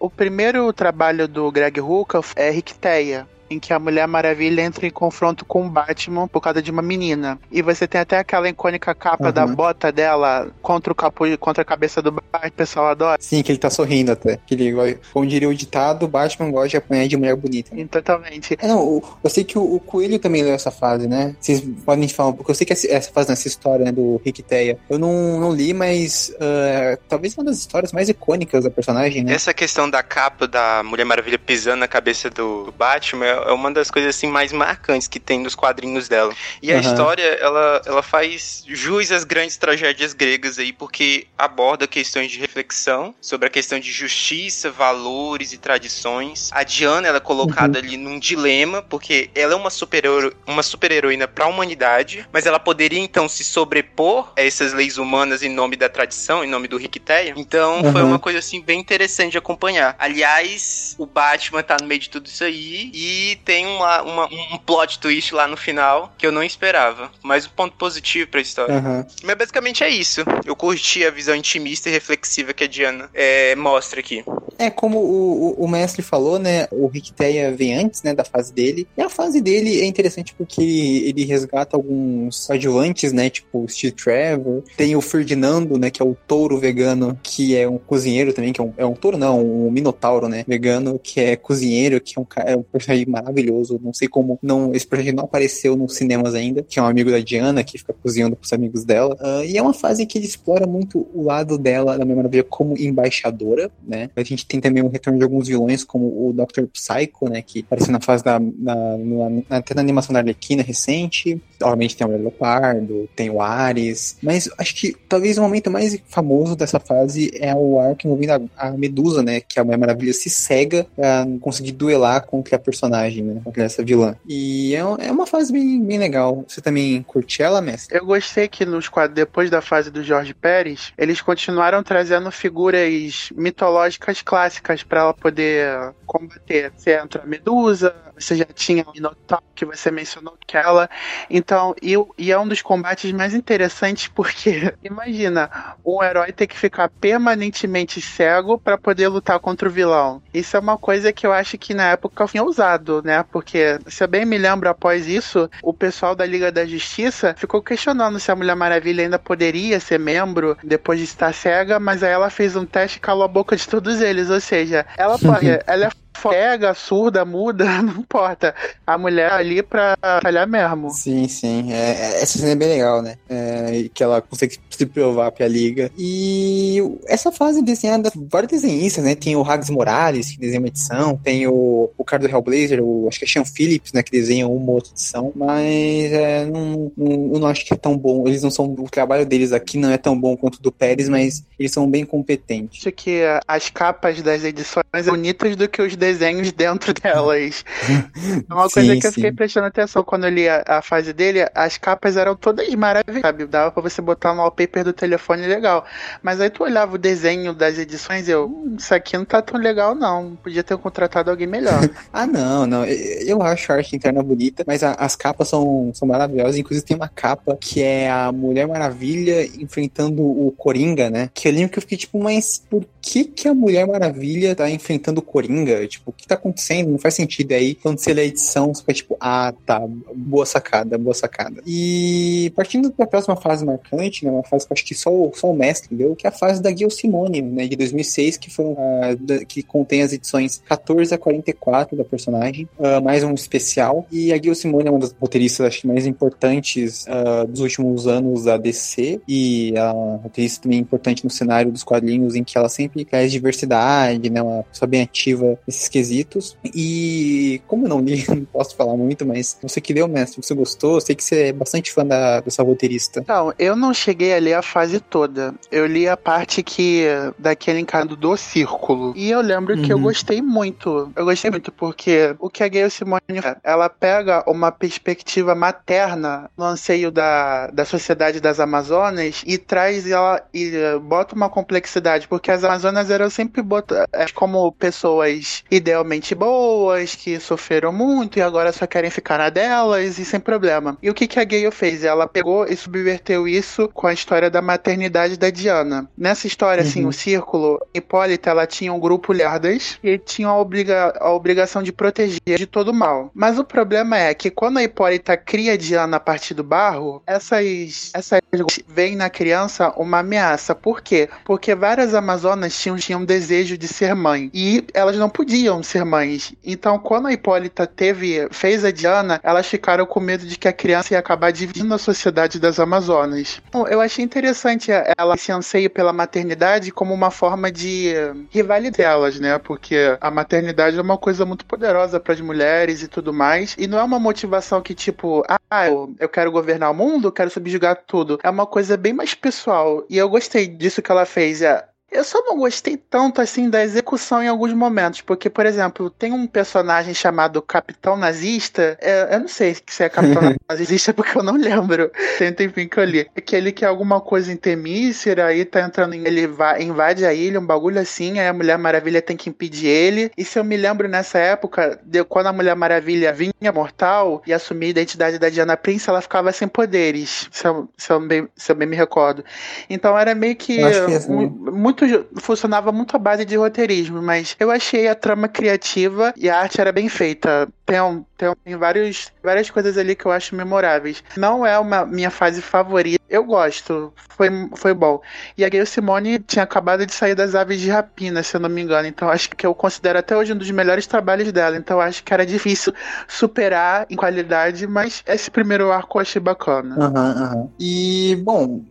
o 0.00 0.08
primeiro 0.08 0.72
trabalho 0.72 1.28
do 1.28 1.52
Greg 1.52 1.78
Hooker 1.80 2.22
é 2.34 2.50
Ricteia 2.50 3.26
em 3.50 3.58
que 3.58 3.72
a 3.72 3.78
Mulher 3.78 4.06
Maravilha 4.06 4.62
entra 4.62 4.86
em 4.86 4.90
confronto 4.90 5.44
com 5.44 5.66
o 5.66 5.68
Batman 5.68 6.28
por 6.28 6.40
causa 6.40 6.62
de 6.62 6.70
uma 6.70 6.82
menina. 6.82 7.38
E 7.50 7.62
você 7.62 7.86
tem 7.86 8.00
até 8.00 8.18
aquela 8.18 8.48
icônica 8.48 8.94
capa 8.94 9.26
uhum. 9.26 9.32
da 9.32 9.46
bota 9.46 9.92
dela 9.92 10.50
contra 10.62 10.92
o 10.92 10.96
capo, 10.96 11.24
contra 11.38 11.62
a 11.62 11.64
cabeça 11.64 12.00
do 12.00 12.12
Batman, 12.12 12.48
o 12.48 12.52
pessoal 12.52 12.86
adora. 12.86 13.18
Sim, 13.20 13.42
que 13.42 13.52
ele 13.52 13.58
tá 13.58 13.70
sorrindo 13.70 14.12
até. 14.12 14.38
Que 14.46 14.54
ele, 14.54 14.98
como 15.12 15.26
diria 15.26 15.48
o 15.48 15.54
ditado, 15.54 16.08
Batman 16.08 16.50
gosta 16.50 16.68
de 16.68 16.76
apanhar 16.76 17.06
de 17.06 17.16
mulher 17.16 17.36
bonita. 17.36 17.74
Né? 17.74 17.86
Totalmente. 17.90 18.56
É, 18.60 18.68
não, 18.68 19.02
eu 19.22 19.30
sei 19.30 19.44
que 19.44 19.58
o, 19.58 19.74
o, 19.74 19.80
Coelho 19.80 20.18
também 20.18 20.42
leu 20.42 20.54
essa 20.54 20.70
fase, 20.70 21.06
né? 21.06 21.34
Vocês 21.40 21.62
podem 21.84 22.08
falar, 22.08 22.32
porque 22.32 22.50
eu 22.50 22.54
sei 22.54 22.66
que 22.66 22.72
essa 22.72 23.12
fase, 23.12 23.28
nessa 23.28 23.48
história, 23.48 23.84
né, 23.84 23.92
do 23.92 24.20
Rick 24.24 24.42
Teia, 24.42 24.78
eu 24.88 24.98
não, 24.98 25.40
não 25.40 25.52
li, 25.52 25.72
mas 25.72 26.32
uh, 26.36 26.98
talvez 27.08 27.36
uma 27.36 27.44
das 27.44 27.58
histórias 27.58 27.92
mais 27.92 28.08
icônicas 28.08 28.64
da 28.64 28.70
personagem, 28.70 29.24
né? 29.24 29.32
Essa 29.34 29.52
questão 29.52 29.88
da 29.88 30.02
capa 30.02 30.46
da 30.46 30.82
Mulher 30.84 31.04
Maravilha 31.04 31.38
pisando 31.38 31.80
na 31.80 31.88
cabeça 31.88 32.30
do 32.30 32.72
Batman 32.76 33.33
é 33.34 33.52
uma 33.52 33.70
das 33.70 33.90
coisas 33.90 34.14
assim 34.14 34.26
mais 34.26 34.52
marcantes 34.52 35.08
que 35.08 35.20
tem 35.20 35.40
nos 35.40 35.54
quadrinhos 35.54 36.08
dela. 36.08 36.34
E 36.62 36.72
a 36.72 36.76
uhum. 36.76 36.80
história, 36.80 37.22
ela, 37.40 37.82
ela 37.86 38.02
faz 38.02 38.64
jus 38.66 39.10
às 39.10 39.24
grandes 39.24 39.56
tragédias 39.56 40.12
gregas 40.12 40.58
aí, 40.58 40.72
porque 40.72 41.26
aborda 41.36 41.86
questões 41.86 42.30
de 42.30 42.38
reflexão 42.38 43.14
sobre 43.20 43.48
a 43.48 43.50
questão 43.50 43.78
de 43.78 43.90
justiça, 43.90 44.70
valores 44.70 45.52
e 45.52 45.58
tradições. 45.58 46.50
A 46.52 46.62
Diana, 46.62 47.08
ela 47.08 47.18
é 47.18 47.20
colocada 47.20 47.78
uhum. 47.78 47.84
ali 47.84 47.96
num 47.96 48.18
dilema, 48.18 48.82
porque 48.82 49.30
ela 49.34 49.52
é 49.52 49.56
uma 49.56 49.70
super 49.70 50.04
uma 50.46 50.62
super-heroína 50.62 51.26
para 51.26 51.44
a 51.44 51.48
humanidade, 51.48 52.26
mas 52.32 52.46
ela 52.46 52.58
poderia 52.58 52.98
então 52.98 53.28
se 53.28 53.44
sobrepor 53.44 54.32
a 54.36 54.42
essas 54.42 54.72
leis 54.72 54.98
humanas 54.98 55.42
em 55.42 55.48
nome 55.48 55.76
da 55.76 55.88
tradição, 55.88 56.44
em 56.44 56.48
nome 56.48 56.68
do 56.68 56.76
Ricketeia. 56.76 57.34
Então, 57.36 57.82
uhum. 57.82 57.92
foi 57.92 58.02
uma 58.02 58.18
coisa 58.18 58.38
assim 58.38 58.60
bem 58.60 58.80
interessante 58.80 59.32
de 59.32 59.38
acompanhar. 59.38 59.96
Aliás, 59.98 60.94
o 60.98 61.06
Batman 61.06 61.62
tá 61.62 61.76
no 61.80 61.86
meio 61.86 62.00
de 62.00 62.10
tudo 62.10 62.26
isso 62.26 62.44
aí 62.44 62.90
e 62.92 63.23
tem 63.44 63.66
uma, 63.66 64.02
uma, 64.02 64.26
um 64.26 64.58
plot 64.58 64.98
twist 64.98 65.34
lá 65.34 65.46
no 65.46 65.56
final 65.56 66.12
que 66.18 66.26
eu 66.26 66.32
não 66.32 66.42
esperava. 66.42 67.10
Mas 67.22 67.46
o 67.46 67.48
um 67.48 67.52
ponto 67.52 67.76
positivo 67.76 68.30
pra 68.30 68.40
história. 68.40 68.74
Uhum. 68.74 69.06
Mas 69.22 69.36
basicamente 69.36 69.82
é 69.82 69.88
isso. 69.88 70.22
Eu 70.44 70.54
curti 70.54 71.04
a 71.04 71.10
visão 71.10 71.34
intimista 71.34 71.88
e 71.88 71.92
reflexiva 71.92 72.52
que 72.52 72.64
a 72.64 72.68
Diana 72.68 73.10
é, 73.14 73.54
mostra 73.56 74.00
aqui. 74.00 74.24
É, 74.58 74.70
como 74.70 74.98
o, 74.98 75.64
o, 75.64 75.68
mestre 75.68 76.02
falou, 76.02 76.38
né? 76.38 76.66
O 76.70 76.86
Rick 76.86 77.12
Teia 77.12 77.52
vem 77.52 77.74
antes, 77.74 78.02
né, 78.02 78.14
da 78.14 78.24
fase 78.24 78.52
dele. 78.52 78.86
E 78.96 79.02
a 79.02 79.08
fase 79.08 79.40
dele 79.40 79.80
é 79.80 79.84
interessante 79.84 80.34
porque 80.34 80.62
ele 80.62 81.24
resgata 81.24 81.76
alguns 81.76 82.50
adjuvantes, 82.50 83.12
né? 83.12 83.30
Tipo 83.30 83.64
o 83.64 83.68
Steve 83.68 83.92
Trevor. 83.92 84.62
Tem 84.76 84.96
o 84.96 85.00
Ferdinando, 85.00 85.78
né? 85.78 85.90
Que 85.90 86.02
é 86.02 86.04
o 86.04 86.16
touro 86.26 86.58
vegano, 86.58 87.18
que 87.22 87.56
é 87.56 87.68
um 87.68 87.78
cozinheiro 87.78 88.32
também, 88.32 88.52
que 88.52 88.60
é 88.60 88.64
um, 88.64 88.72
é 88.76 88.86
um 88.86 88.94
touro, 88.94 89.16
não, 89.16 89.40
um 89.40 89.70
minotauro, 89.70 90.28
né? 90.28 90.44
Vegano, 90.46 90.98
que 90.98 91.20
é 91.20 91.36
cozinheiro, 91.36 92.00
que 92.00 92.18
é 92.18 92.20
um, 92.20 92.26
é 92.44 92.56
um 92.56 92.62
personagem 92.62 93.06
maravilhoso. 93.06 93.80
Não 93.82 93.92
sei 93.92 94.08
como 94.08 94.38
não, 94.42 94.74
esse 94.74 94.86
personagem 94.86 95.14
não 95.14 95.24
apareceu 95.24 95.76
nos 95.76 95.96
cinemas 95.96 96.34
ainda, 96.34 96.62
que 96.62 96.78
é 96.78 96.82
um 96.82 96.86
amigo 96.86 97.10
da 97.10 97.18
Diana, 97.18 97.64
que 97.64 97.78
fica 97.78 97.92
cozinhando 97.92 98.36
pros 98.36 98.52
amigos 98.52 98.84
dela. 98.84 99.16
Uh, 99.20 99.44
e 99.44 99.56
é 99.56 99.62
uma 99.62 99.74
fase 99.74 100.06
que 100.06 100.18
ele 100.18 100.26
explora 100.26 100.66
muito 100.66 101.06
o 101.14 101.22
lado 101.22 101.58
dela, 101.58 101.98
da 101.98 102.04
Mulher 102.04 102.16
Maravilha, 102.16 102.44
como 102.44 102.76
embaixadora, 102.78 103.70
né? 103.86 104.10
A 104.14 104.22
gente 104.22 104.43
tem 104.46 104.60
também 104.60 104.82
um 104.82 104.88
retorno 104.88 105.18
de 105.18 105.24
alguns 105.24 105.48
vilões, 105.48 105.84
como 105.84 106.06
o 106.06 106.32
Dr. 106.32 106.64
Psycho, 106.72 107.28
né? 107.28 107.42
Que 107.42 107.60
apareceu 107.60 107.92
na 107.92 108.00
fase 108.00 108.24
da. 108.24 108.38
Na, 108.38 108.96
na, 108.96 109.58
até 109.58 109.74
na 109.74 109.80
animação 109.80 110.12
da 110.12 110.20
Arlequina 110.20 110.62
recente. 110.62 111.40
Obviamente 111.62 111.96
tem 111.96 112.06
o 112.06 112.10
Leopardo, 112.10 113.08
tem 113.14 113.30
o 113.30 113.40
Ares. 113.40 114.18
Mas 114.22 114.48
acho 114.58 114.74
que 114.74 114.94
talvez 115.08 115.38
o 115.38 115.42
momento 115.42 115.70
mais 115.70 115.98
famoso 116.08 116.56
dessa 116.56 116.78
fase 116.78 117.30
é 117.40 117.54
o 117.54 117.78
arco 117.78 118.06
envolvendo 118.06 118.50
a, 118.56 118.68
a 118.68 118.70
Medusa, 118.72 119.22
né? 119.22 119.40
Que 119.40 119.58
a 119.58 119.64
Mulher 119.64 119.78
Maravilha 119.78 120.12
se 120.12 120.28
cega 120.30 120.86
pra 120.94 121.26
conseguir 121.40 121.72
duelar 121.72 122.26
contra 122.26 122.56
a 122.56 122.58
personagem, 122.58 123.22
né? 123.22 123.40
Contra 123.44 123.64
essa 123.64 123.82
vilã. 123.82 124.16
E 124.26 124.74
é, 124.74 125.06
é 125.06 125.12
uma 125.12 125.26
fase 125.26 125.52
bem, 125.52 125.82
bem 125.82 125.98
legal. 125.98 126.44
Você 126.46 126.60
também 126.60 127.02
curte 127.02 127.42
ela, 127.42 127.60
mestre? 127.60 127.96
Eu 127.96 128.04
gostei 128.04 128.48
que 128.48 128.64
nos 128.64 128.90
depois 129.12 129.50
da 129.50 129.60
fase 129.60 129.90
do 129.90 130.02
Jorge 130.02 130.34
Pérez, 130.34 130.92
eles 130.96 131.20
continuaram 131.20 131.82
trazendo 131.82 132.30
figuras 132.30 133.30
mitológicas 133.34 134.22
clássicas 134.34 134.82
para 134.82 135.00
ela 135.00 135.14
poder 135.14 135.94
combater. 136.04 136.72
Você 136.76 136.98
entra 136.98 137.22
a 137.22 137.26
Medusa, 137.26 137.94
você 138.18 138.34
já 138.34 138.44
tinha 138.44 138.84
o 138.84 138.92
Minotauro, 138.92 139.44
que 139.54 139.64
você 139.64 139.90
mencionou 139.92 140.36
que 140.44 140.56
ela. 140.56 140.88
Então, 141.30 141.74
e, 141.80 141.94
e 142.18 142.32
é 142.32 142.38
um 142.38 142.46
dos 142.46 142.62
combates 142.62 143.10
mais 143.12 143.34
interessantes 143.34 144.08
porque, 144.08 144.74
imagina, 144.82 145.76
um 145.84 146.02
herói 146.02 146.32
ter 146.32 146.46
que 146.46 146.58
ficar 146.58 146.88
permanentemente 146.88 148.00
cego 148.00 148.58
para 148.58 148.78
poder 148.78 149.08
lutar 149.08 149.38
contra 149.38 149.68
o 149.68 149.72
vilão. 149.72 150.22
Isso 150.32 150.56
é 150.56 150.60
uma 150.60 150.76
coisa 150.76 151.12
que 151.12 151.26
eu 151.26 151.32
acho 151.32 151.56
que 151.56 151.74
na 151.74 151.90
época 151.90 152.26
tinha 152.26 152.42
usado, 152.42 153.02
né? 153.04 153.24
Porque, 153.30 153.78
se 153.86 154.02
eu 154.02 154.08
bem 154.08 154.24
me 154.24 154.38
lembro, 154.38 154.68
após 154.68 155.06
isso, 155.06 155.48
o 155.62 155.72
pessoal 155.72 156.14
da 156.16 156.26
Liga 156.26 156.50
da 156.50 156.66
Justiça 156.66 157.34
ficou 157.36 157.62
questionando 157.62 158.18
se 158.18 158.32
a 158.32 158.36
Mulher 158.36 158.56
Maravilha 158.56 159.04
ainda 159.04 159.18
poderia 159.18 159.78
ser 159.78 159.98
membro 159.98 160.56
depois 160.62 160.98
de 160.98 161.04
estar 161.04 161.32
cega, 161.32 161.78
mas 161.78 162.02
aí 162.02 162.12
ela 162.12 162.30
fez 162.30 162.56
um 162.56 162.64
teste 162.64 162.98
e 162.98 163.00
calou 163.00 163.24
a 163.24 163.28
boca 163.28 163.56
de 163.56 163.68
todos 163.68 164.00
eles. 164.00 164.23
Ou 164.30 164.40
seja, 164.40 164.86
ela 164.96 165.18
ela 165.66 165.86
é 165.86 165.90
cega, 166.20 166.74
surda, 166.74 167.24
muda, 167.24 167.64
não 167.82 168.00
importa. 168.00 168.54
A 168.86 168.96
mulher 168.96 169.32
ali 169.32 169.62
pra 169.62 169.96
falhar 170.22 170.48
mesmo. 170.48 170.90
Sim, 170.90 171.28
sim. 171.28 171.72
É, 171.72 171.76
é, 171.76 172.22
essa 172.22 172.38
cena 172.38 172.52
é 172.52 172.54
bem 172.54 172.68
legal, 172.68 173.02
né? 173.02 173.16
É, 173.28 173.88
que 173.92 174.02
ela 174.02 174.20
consegue 174.20 174.58
se 174.70 174.86
provar 174.86 175.30
pra 175.32 175.46
liga. 175.46 175.90
E 175.96 176.78
essa 177.06 177.30
fase 177.30 177.62
desenhada, 177.62 178.10
vários 178.30 178.52
desenhistas, 178.52 179.04
né? 179.04 179.14
Tem 179.14 179.36
o 179.36 179.42
Hags 179.42 179.70
Morales, 179.70 180.32
que 180.32 180.38
desenha 180.38 180.60
uma 180.60 180.68
edição, 180.68 181.16
tem 181.16 181.46
o, 181.46 181.90
o 181.96 182.04
cara 182.04 182.22
do 182.22 182.28
Hellblazer, 182.28 182.82
o, 182.82 183.06
acho 183.08 183.18
que 183.18 183.24
é 183.24 183.28
Sean 183.28 183.44
Phillips, 183.44 183.92
né? 183.92 184.02
Que 184.02 184.10
desenha 184.10 184.46
uma 184.48 184.72
outra 184.72 184.92
edição. 184.92 185.32
Mas 185.34 186.12
é, 186.12 186.44
não, 186.46 186.92
não, 186.96 187.34
eu 187.34 187.40
não 187.40 187.48
acho 187.48 187.64
que 187.64 187.74
é 187.74 187.76
tão 187.76 187.96
bom. 187.96 188.26
Eles 188.26 188.42
não 188.42 188.50
são. 188.50 188.64
O 188.66 188.90
trabalho 188.90 189.26
deles 189.26 189.52
aqui 189.52 189.78
não 189.78 189.90
é 189.90 189.98
tão 189.98 190.18
bom 190.18 190.36
quanto 190.36 190.56
o 190.56 190.62
do 190.62 190.72
Pérez, 190.72 191.08
mas 191.08 191.44
eles 191.58 191.72
são 191.72 191.88
bem 191.88 192.04
competentes. 192.04 192.80
Acho 192.80 192.92
que 192.92 193.22
as 193.46 193.70
capas 193.70 194.20
das 194.22 194.44
edições 194.44 194.84
são 195.02 195.14
bonitas 195.14 195.56
do 195.56 195.68
que 195.68 195.80
os 195.80 195.96
desenhos 196.04 196.52
dentro 196.52 196.92
delas. 197.00 197.64
É 197.88 198.52
uma 198.52 198.68
coisa 198.68 198.92
sim, 198.92 199.00
que 199.00 199.06
eu 199.06 199.12
fiquei 199.12 199.32
prestando 199.32 199.66
atenção 199.66 200.04
quando 200.04 200.24
eu 200.24 200.30
li 200.30 200.46
a, 200.46 200.62
a, 200.66 200.82
fase 200.82 201.12
dele, 201.14 201.46
as 201.54 201.78
capas 201.78 202.16
eram 202.16 202.36
todas 202.36 202.68
maravilhosas, 202.74 203.22
sabe? 203.22 203.46
Dava 203.46 203.70
pra 203.70 203.82
você 203.82 204.02
botar 204.02 204.34
no 204.34 204.40
wallpaper 204.40 204.84
do 204.84 204.92
telefone 204.92 205.46
legal. 205.46 205.84
Mas 206.22 206.40
aí 206.40 206.50
tu 206.50 206.62
olhava 206.62 206.96
o 206.96 206.98
desenho 206.98 207.54
das 207.54 207.78
edições 207.78 208.28
e 208.28 208.32
eu, 208.32 208.46
hum, 208.46 208.76
isso 208.78 208.94
aqui 208.94 209.16
não 209.16 209.24
tá 209.24 209.40
tão 209.40 209.58
legal 209.58 209.94
não, 209.94 210.36
podia 210.36 210.62
ter 210.62 210.76
contratado 210.76 211.30
alguém 211.30 211.46
melhor. 211.46 211.80
ah 212.12 212.26
não, 212.26 212.66
não, 212.66 212.84
eu 212.84 213.40
acho 213.42 213.72
a 213.72 213.76
arte 213.76 213.96
interna 213.96 214.22
bonita, 214.22 214.62
mas 214.66 214.82
a, 214.82 214.92
as 214.92 215.16
capas 215.16 215.48
são, 215.48 215.90
são 215.94 216.06
maravilhosas, 216.06 216.56
inclusive 216.56 216.84
tem 216.84 216.96
uma 216.96 217.08
capa 217.08 217.56
que 217.58 217.82
é 217.82 218.10
a 218.10 218.30
Mulher 218.30 218.66
Maravilha 218.66 219.46
enfrentando 219.46 220.22
o 220.22 220.52
Coringa, 220.52 221.08
né? 221.08 221.30
Que 221.32 221.48
eu 221.48 221.52
lembro 221.52 221.70
que 221.70 221.78
eu 221.78 221.82
fiquei 221.82 221.96
tipo, 221.96 222.22
mas 222.22 222.62
por 222.68 222.84
que 223.04 223.24
que 223.24 223.46
a 223.46 223.54
Mulher 223.54 223.86
Maravilha 223.86 224.56
tá 224.56 224.70
enfrentando 224.70 225.20
o 225.20 225.22
Coringa? 225.22 225.86
Tipo, 225.86 226.10
o 226.10 226.12
que 226.12 226.26
tá 226.26 226.36
acontecendo? 226.36 226.90
Não 226.90 226.98
faz 226.98 227.14
sentido. 227.14 227.52
Aí, 227.52 227.74
quando 227.74 227.98
você 227.98 228.14
lê 228.14 228.22
a 228.22 228.24
edição, 228.24 228.72
você 228.72 228.80
fica 228.80 228.94
tipo, 228.94 229.16
ah, 229.20 229.52
tá, 229.66 229.82
boa 230.14 230.46
sacada, 230.46 230.96
boa 230.96 231.12
sacada. 231.12 231.62
E 231.66 232.50
partindo 232.56 232.90
da 232.96 233.06
próxima 233.06 233.36
fase 233.36 233.64
marcante, 233.64 234.24
né, 234.24 234.30
uma 234.30 234.42
fase 234.42 234.66
que 234.66 234.72
eu 234.72 234.74
acho 234.74 234.84
que 234.86 234.94
só, 234.94 235.10
só 235.34 235.50
o 235.50 235.54
mestre 235.54 235.94
deu, 235.94 236.16
que 236.16 236.26
é 236.26 236.30
a 236.30 236.32
fase 236.32 236.62
da 236.62 236.74
Gil 236.74 236.88
Simone, 236.88 237.42
né, 237.42 237.66
de 237.66 237.76
2006, 237.76 238.38
que 238.38 238.50
foi 238.50 238.64
uh, 238.64 239.46
que 239.46 239.62
contém 239.62 240.00
as 240.00 240.14
edições 240.14 240.62
14 240.66 241.14
a 241.14 241.18
44 241.18 241.96
da 241.96 242.04
personagem, 242.04 242.66
uh, 242.78 243.02
mais 243.02 243.22
um 243.22 243.34
especial. 243.34 244.06
E 244.10 244.32
a 244.32 244.40
Gil 244.42 244.54
Simone 244.54 244.88
é 244.88 244.90
uma 244.90 245.00
das 245.00 245.14
roteiristas, 245.20 245.66
acho 245.66 245.82
que 245.82 245.86
mais 245.86 246.06
importantes 246.06 247.04
uh, 247.06 247.46
dos 247.46 247.60
últimos 247.60 248.06
anos 248.06 248.44
da 248.44 248.56
DC, 248.56 249.20
e 249.28 249.74
é 249.76 249.92
uma 249.92 250.16
roteirista 250.16 250.62
também 250.62 250.78
importante 250.78 251.22
no 251.22 251.30
cenário 251.30 251.70
dos 251.70 251.84
quadrinhos, 251.84 252.34
em 252.34 252.42
que 252.42 252.56
ela 252.56 252.68
sempre 252.68 252.93
traz 253.02 253.32
diversidade, 253.32 254.28
né, 254.28 254.42
uma 254.42 254.62
pessoa 254.64 254.86
bem 254.86 255.02
ativa 255.02 255.58
nesses 255.66 255.88
quesitos. 255.88 256.54
E 256.74 257.62
como 257.66 257.86
eu 257.86 257.88
não 257.88 258.00
li, 258.00 258.22
não 258.28 258.44
posso 258.44 258.76
falar 258.76 258.94
muito, 258.94 259.24
mas 259.24 259.56
você 259.62 259.80
que 259.80 259.94
leu, 259.94 260.06
mestre, 260.06 260.42
você 260.42 260.54
gostou? 260.54 260.96
Eu 260.96 261.00
sei 261.00 261.14
que 261.14 261.24
você 261.24 261.44
é 261.44 261.52
bastante 261.52 261.90
fã 261.90 262.04
da, 262.04 262.40
dessa 262.40 262.62
roteirista. 262.62 263.24
Não, 263.26 263.54
eu 263.58 263.74
não 263.74 263.94
cheguei 263.94 264.34
a 264.34 264.38
ler 264.38 264.54
a 264.54 264.62
fase 264.62 265.00
toda. 265.00 265.54
Eu 265.72 265.86
li 265.86 266.06
a 266.06 266.16
parte 266.16 266.62
que 266.62 267.06
daquele 267.38 267.80
encado 267.80 268.16
do 268.16 268.36
círculo. 268.36 269.14
E 269.16 269.30
eu 269.30 269.40
lembro 269.40 269.76
uhum. 269.76 269.82
que 269.82 269.92
eu 269.92 269.96
uhum. 269.96 270.02
gostei 270.02 270.42
muito. 270.42 271.10
Eu 271.16 271.24
gostei 271.24 271.50
muito 271.50 271.72
porque 271.72 272.34
o 272.38 272.50
que 272.50 272.62
a 272.62 272.68
Gayle 272.68 272.90
Simone 272.90 273.22
ela 273.62 273.88
pega 273.88 274.44
uma 274.46 274.70
perspectiva 274.70 275.54
materna 275.54 276.50
no 276.56 276.64
anseio 276.64 277.10
da, 277.10 277.68
da 277.68 277.84
sociedade 277.84 278.40
das 278.40 278.60
Amazonas 278.60 279.42
e 279.46 279.56
traz 279.56 280.08
ela 280.10 280.42
e 280.52 280.72
bota 281.02 281.34
uma 281.34 281.48
complexidade, 281.48 282.28
porque 282.28 282.50
as 282.50 282.64
Amazonas 282.64 282.83
eram 283.10 283.30
sempre 283.30 283.62
botadas 283.62 284.32
como 284.32 284.70
pessoas 284.72 285.64
idealmente 285.70 286.34
boas, 286.34 287.14
que 287.14 287.38
sofreram 287.40 287.92
muito 287.92 288.38
e 288.38 288.42
agora 288.42 288.72
só 288.72 288.86
querem 288.86 289.10
ficar 289.10 289.38
na 289.38 289.50
delas 289.50 290.18
e 290.18 290.24
sem 290.24 290.40
problema. 290.40 290.98
E 291.02 291.10
o 291.10 291.14
que, 291.14 291.26
que 291.26 291.38
a 291.38 291.44
Gale 291.44 291.70
fez? 291.70 292.04
Ela 292.04 292.26
pegou 292.26 292.66
e 292.66 292.76
subverteu 292.76 293.46
isso 293.46 293.88
com 293.88 294.06
a 294.06 294.12
história 294.12 294.50
da 294.50 294.60
maternidade 294.60 295.36
da 295.36 295.50
Diana. 295.50 296.08
Nessa 296.16 296.46
história, 296.46 296.82
assim, 296.82 297.04
uhum. 297.04 297.08
assim, 297.08 297.18
o 297.18 297.22
círculo, 297.22 297.80
Hipólita, 297.94 298.50
ela 298.50 298.66
tinha 298.66 298.92
um 298.92 299.00
grupo 299.00 299.32
lerdas 299.32 299.98
e 300.02 300.18
tinha 300.18 300.48
a, 300.48 300.58
obriga 300.58 301.14
a 301.20 301.32
obrigação 301.32 301.82
de 301.82 301.92
proteger 301.92 302.40
de 302.58 302.66
todo 302.66 302.92
mal. 302.92 303.30
Mas 303.34 303.58
o 303.58 303.64
problema 303.64 304.18
é 304.18 304.34
que 304.34 304.50
quando 304.50 304.78
a 304.78 304.82
Hipólita 304.82 305.36
cria 305.36 305.78
Diana 305.78 306.16
a 306.16 306.20
partir 306.20 306.54
do 306.54 306.64
barro, 306.64 307.22
essas, 307.26 308.10
essas 308.14 308.40
veem 308.86 309.16
na 309.16 309.30
criança 309.30 309.92
uma 309.96 310.18
ameaça. 310.18 310.74
Por 310.74 311.00
quê? 311.00 311.28
Porque 311.44 311.74
várias 311.74 312.14
amazonas 312.14 312.73
tinham, 312.78 312.96
tinham 312.96 313.24
desejo 313.24 313.76
de 313.76 313.88
ser 313.88 314.14
mãe 314.14 314.50
e 314.54 314.84
elas 314.94 315.16
não 315.16 315.28
podiam 315.28 315.82
ser 315.82 316.04
mães. 316.04 316.54
Então, 316.64 316.98
quando 316.98 317.28
a 317.28 317.32
Hipólita 317.32 317.86
teve, 317.86 318.48
fez 318.50 318.84
a 318.84 318.90
Diana, 318.90 319.40
elas 319.42 319.66
ficaram 319.66 320.06
com 320.06 320.20
medo 320.20 320.46
de 320.46 320.56
que 320.56 320.68
a 320.68 320.72
criança 320.72 321.14
ia 321.14 321.18
acabar 321.18 321.52
dividindo 321.52 321.92
a 321.92 321.98
sociedade 321.98 322.60
das 322.60 322.78
Amazonas. 322.78 323.60
Bom, 323.72 323.86
eu 323.86 324.00
achei 324.00 324.24
interessante 324.24 324.90
ela 325.16 325.36
se 325.36 325.52
anseio 325.52 325.90
pela 325.90 326.12
maternidade 326.12 326.90
como 326.90 327.12
uma 327.12 327.30
forma 327.30 327.70
de 327.70 328.12
rivalidade 328.50 329.04
delas, 329.04 329.38
né? 329.40 329.58
Porque 329.58 330.16
a 330.20 330.30
maternidade 330.30 330.98
é 330.98 331.02
uma 331.02 331.18
coisa 331.18 331.44
muito 331.44 331.64
poderosa 331.64 332.18
para 332.18 332.34
as 332.34 332.40
mulheres 332.40 333.02
e 333.02 333.08
tudo 333.08 333.32
mais. 333.32 333.74
E 333.78 333.86
não 333.86 333.98
é 333.98 334.02
uma 334.02 334.18
motivação 334.18 334.80
que, 334.80 334.94
tipo, 334.94 335.44
ah, 335.48 335.86
eu, 335.86 336.14
eu 336.18 336.28
quero 336.28 336.50
governar 336.50 336.90
o 336.90 336.94
mundo, 336.94 337.32
quero 337.32 337.50
subjugar 337.50 338.02
tudo. 338.06 338.38
É 338.42 338.50
uma 338.50 338.66
coisa 338.66 338.96
bem 338.96 339.12
mais 339.12 339.34
pessoal. 339.34 340.04
E 340.08 340.16
eu 340.16 340.28
gostei 340.28 340.66
disso 340.66 341.02
que 341.02 341.10
ela 341.10 341.26
fez. 341.26 341.62
É, 341.62 341.84
eu 342.14 342.22
só 342.22 342.40
não 342.42 342.56
gostei 342.56 342.96
tanto 342.96 343.40
assim 343.40 343.68
da 343.68 343.82
execução 343.82 344.40
em 344.40 344.46
alguns 344.46 344.72
momentos, 344.72 345.20
porque, 345.20 345.50
por 345.50 345.66
exemplo, 345.66 346.08
tem 346.08 346.32
um 346.32 346.46
personagem 346.46 347.12
chamado 347.12 347.60
Capitão 347.60 348.16
Nazista. 348.16 348.96
É, 349.00 349.34
eu 349.34 349.40
não 349.40 349.48
sei 349.48 349.76
se 349.84 350.02
é 350.04 350.08
Capitão 350.08 350.54
Nazista 350.70 351.12
porque 351.12 351.36
eu 351.36 351.42
não 351.42 351.56
lembro. 351.56 352.12
Tem 352.38 352.50
um 352.50 352.52
tempinho 352.52 352.88
que 352.88 352.98
eu 352.98 353.04
li. 353.04 353.28
Aquele 353.36 353.72
que 353.72 353.84
é 353.84 353.88
alguma 353.88 354.20
coisa 354.20 354.52
em 354.52 354.56
Temícera, 354.56 355.46
aí 355.46 355.64
tá 355.64 355.80
entrando 355.80 356.14
em. 356.14 356.24
Ele 356.24 356.46
vai, 356.46 356.82
invade 356.82 357.26
a 357.26 357.34
ilha, 357.34 357.58
um 357.58 357.66
bagulho 357.66 358.00
assim, 358.00 358.38
aí 358.38 358.46
a 358.46 358.52
Mulher 358.52 358.78
Maravilha 358.78 359.20
tem 359.20 359.36
que 359.36 359.50
impedir 359.50 359.88
ele. 359.88 360.30
E 360.38 360.44
se 360.44 360.56
eu 360.56 360.62
me 360.62 360.76
lembro 360.76 361.08
nessa 361.08 361.38
época, 361.38 361.98
de, 362.04 362.22
quando 362.22 362.46
a 362.46 362.52
Mulher 362.52 362.76
Maravilha 362.76 363.32
vinha 363.32 363.72
mortal 363.72 364.40
e 364.46 364.52
assumia 364.52 364.88
a 364.88 364.90
identidade 364.90 365.36
da 365.36 365.48
Diana 365.48 365.76
Prince, 365.76 366.08
ela 366.08 366.20
ficava 366.20 366.52
sem 366.52 366.68
poderes, 366.68 367.48
se 367.50 367.66
eu, 367.66 367.88
se 367.98 368.12
eu, 368.12 368.20
bem, 368.20 368.48
se 368.54 368.70
eu 368.70 368.76
bem 368.76 368.86
me 368.86 368.94
recordo. 368.94 369.44
Então 369.90 370.16
era 370.16 370.32
meio 370.32 370.54
que, 370.54 370.76
que 370.76 370.80
é 370.80 371.16
assim. 371.16 371.32
muito 371.32 372.03
funcionava 372.36 372.92
muito 372.92 373.14
à 373.16 373.18
base 373.18 373.44
de 373.44 373.56
roteirismo, 373.56 374.22
mas 374.22 374.56
eu 374.58 374.70
achei 374.70 375.08
a 375.08 375.14
trama 375.14 375.48
criativa 375.48 376.32
e 376.36 376.48
a 376.48 376.58
arte 376.58 376.80
era 376.80 376.92
bem 376.92 377.08
feita. 377.08 377.68
Tem, 377.86 377.98
tem, 378.36 378.52
tem 378.64 378.76
vários, 378.76 379.30
várias 379.42 379.70
coisas 379.70 379.98
ali 379.98 380.14
que 380.14 380.24
eu 380.24 380.32
acho 380.32 380.54
memoráveis. 380.54 381.22
Não 381.36 381.66
é 381.66 381.78
uma 381.78 382.06
minha 382.06 382.30
fase 382.30 382.62
favorita. 382.62 383.22
Eu 383.28 383.44
gosto. 383.44 384.12
Foi, 384.16 384.48
foi 384.74 384.94
bom. 384.94 385.20
E 385.56 385.64
a 385.64 385.68
Gayle 385.68 385.86
Simone 385.86 386.38
tinha 386.38 386.62
acabado 386.62 387.04
de 387.04 387.12
sair 387.12 387.34
das 387.34 387.54
aves 387.54 387.80
de 387.80 387.90
rapina, 387.90 388.42
se 388.42 388.56
eu 388.56 388.60
não 388.60 388.68
me 388.68 388.80
engano. 388.80 389.06
Então 389.06 389.28
acho 389.28 389.50
que 389.50 389.66
eu 389.66 389.74
considero 389.74 390.18
até 390.18 390.36
hoje 390.36 390.52
um 390.52 390.56
dos 390.56 390.70
melhores 390.70 391.06
trabalhos 391.06 391.52
dela. 391.52 391.76
Então 391.76 392.00
acho 392.00 392.24
que 392.24 392.32
era 392.32 392.46
difícil 392.46 392.92
superar 393.28 394.06
em 394.08 394.16
qualidade, 394.16 394.86
mas 394.86 395.22
esse 395.26 395.50
primeiro 395.50 395.92
arco 395.92 396.18
eu 396.18 396.22
achei 396.22 396.40
bacana. 396.40 396.96
Uhum, 396.96 397.60
uhum. 397.60 397.70
E, 397.78 398.36
bom, 398.42 398.82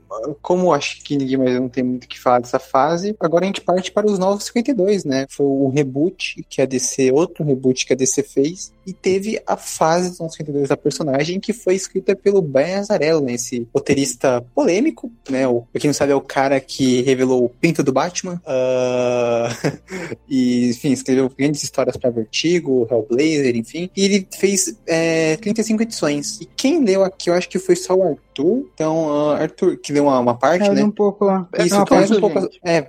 como 0.41 0.73
acho 0.73 1.03
que 1.03 1.17
ninguém 1.17 1.37
mais 1.37 1.55
não 1.55 1.69
tem 1.69 1.83
muito 1.83 2.05
o 2.05 2.07
que 2.07 2.19
falar 2.19 2.39
dessa 2.39 2.59
fase, 2.59 3.15
agora 3.19 3.45
a 3.45 3.47
gente 3.47 3.61
parte 3.61 3.91
para 3.91 4.05
os 4.05 4.19
novos 4.19 4.45
52, 4.45 5.05
né? 5.05 5.25
Foi 5.29 5.45
o 5.45 5.69
reboot 5.69 6.45
que 6.49 6.61
a 6.61 6.65
DC, 6.65 7.11
outro 7.11 7.43
reboot 7.43 7.85
que 7.85 7.93
a 7.93 7.95
DC 7.95 8.23
fez, 8.23 8.71
E 8.85 8.93
teve 8.93 9.41
a 9.45 9.55
fase 9.55 10.09
dos 10.09 10.19
92 10.19 10.69
da 10.69 10.77
personagem, 10.77 11.39
que 11.39 11.53
foi 11.53 11.75
escrita 11.75 12.15
pelo 12.15 12.41
Brian 12.41 12.79
Azarello, 12.79 13.21
né? 13.21 13.33
Esse 13.33 13.67
roteirista 13.73 14.43
polêmico, 14.53 15.11
né? 15.29 15.47
O, 15.47 15.61
pra 15.71 15.79
quem 15.79 15.89
não 15.89 15.93
sabe, 15.93 16.11
é 16.11 16.15
o 16.15 16.21
cara 16.21 16.59
que 16.59 17.01
revelou 17.01 17.45
o 17.45 17.49
Pinto 17.49 17.83
do 17.83 17.93
Batman. 17.93 18.41
Uh... 18.45 19.79
e, 20.27 20.69
enfim, 20.69 20.91
escreveu 20.91 21.31
grandes 21.37 21.63
histórias 21.63 21.97
para 21.97 22.09
Vertigo, 22.09 22.87
Hellblazer, 22.89 23.55
enfim. 23.55 23.89
E 23.95 24.05
ele 24.05 24.27
fez 24.37 24.77
é, 24.85 25.37
35 25.37 25.83
edições. 25.83 26.41
E 26.41 26.45
quem 26.45 26.83
leu 26.83 27.03
aqui, 27.03 27.29
eu 27.29 27.33
acho 27.33 27.49
que 27.49 27.59
foi 27.59 27.75
só 27.75 27.93
o 27.93 28.03
Arthur. 28.03 28.69
Então, 28.73 29.07
uh, 29.07 29.31
Arthur, 29.31 29.77
que 29.77 29.93
deu 29.93 30.05
uma, 30.05 30.19
uma 30.19 30.35
parte, 30.35 30.63
traz 30.63 30.77
né? 30.77 30.83
um 30.83 30.91
pouco 30.91 31.25
lá. 31.25 31.47
Isso, 31.59 31.75
Não, 31.75 31.85
traz 31.85 32.09
um 32.09 32.15
gente. 32.15 32.21
pouco, 32.21 32.49
é, 32.63 32.81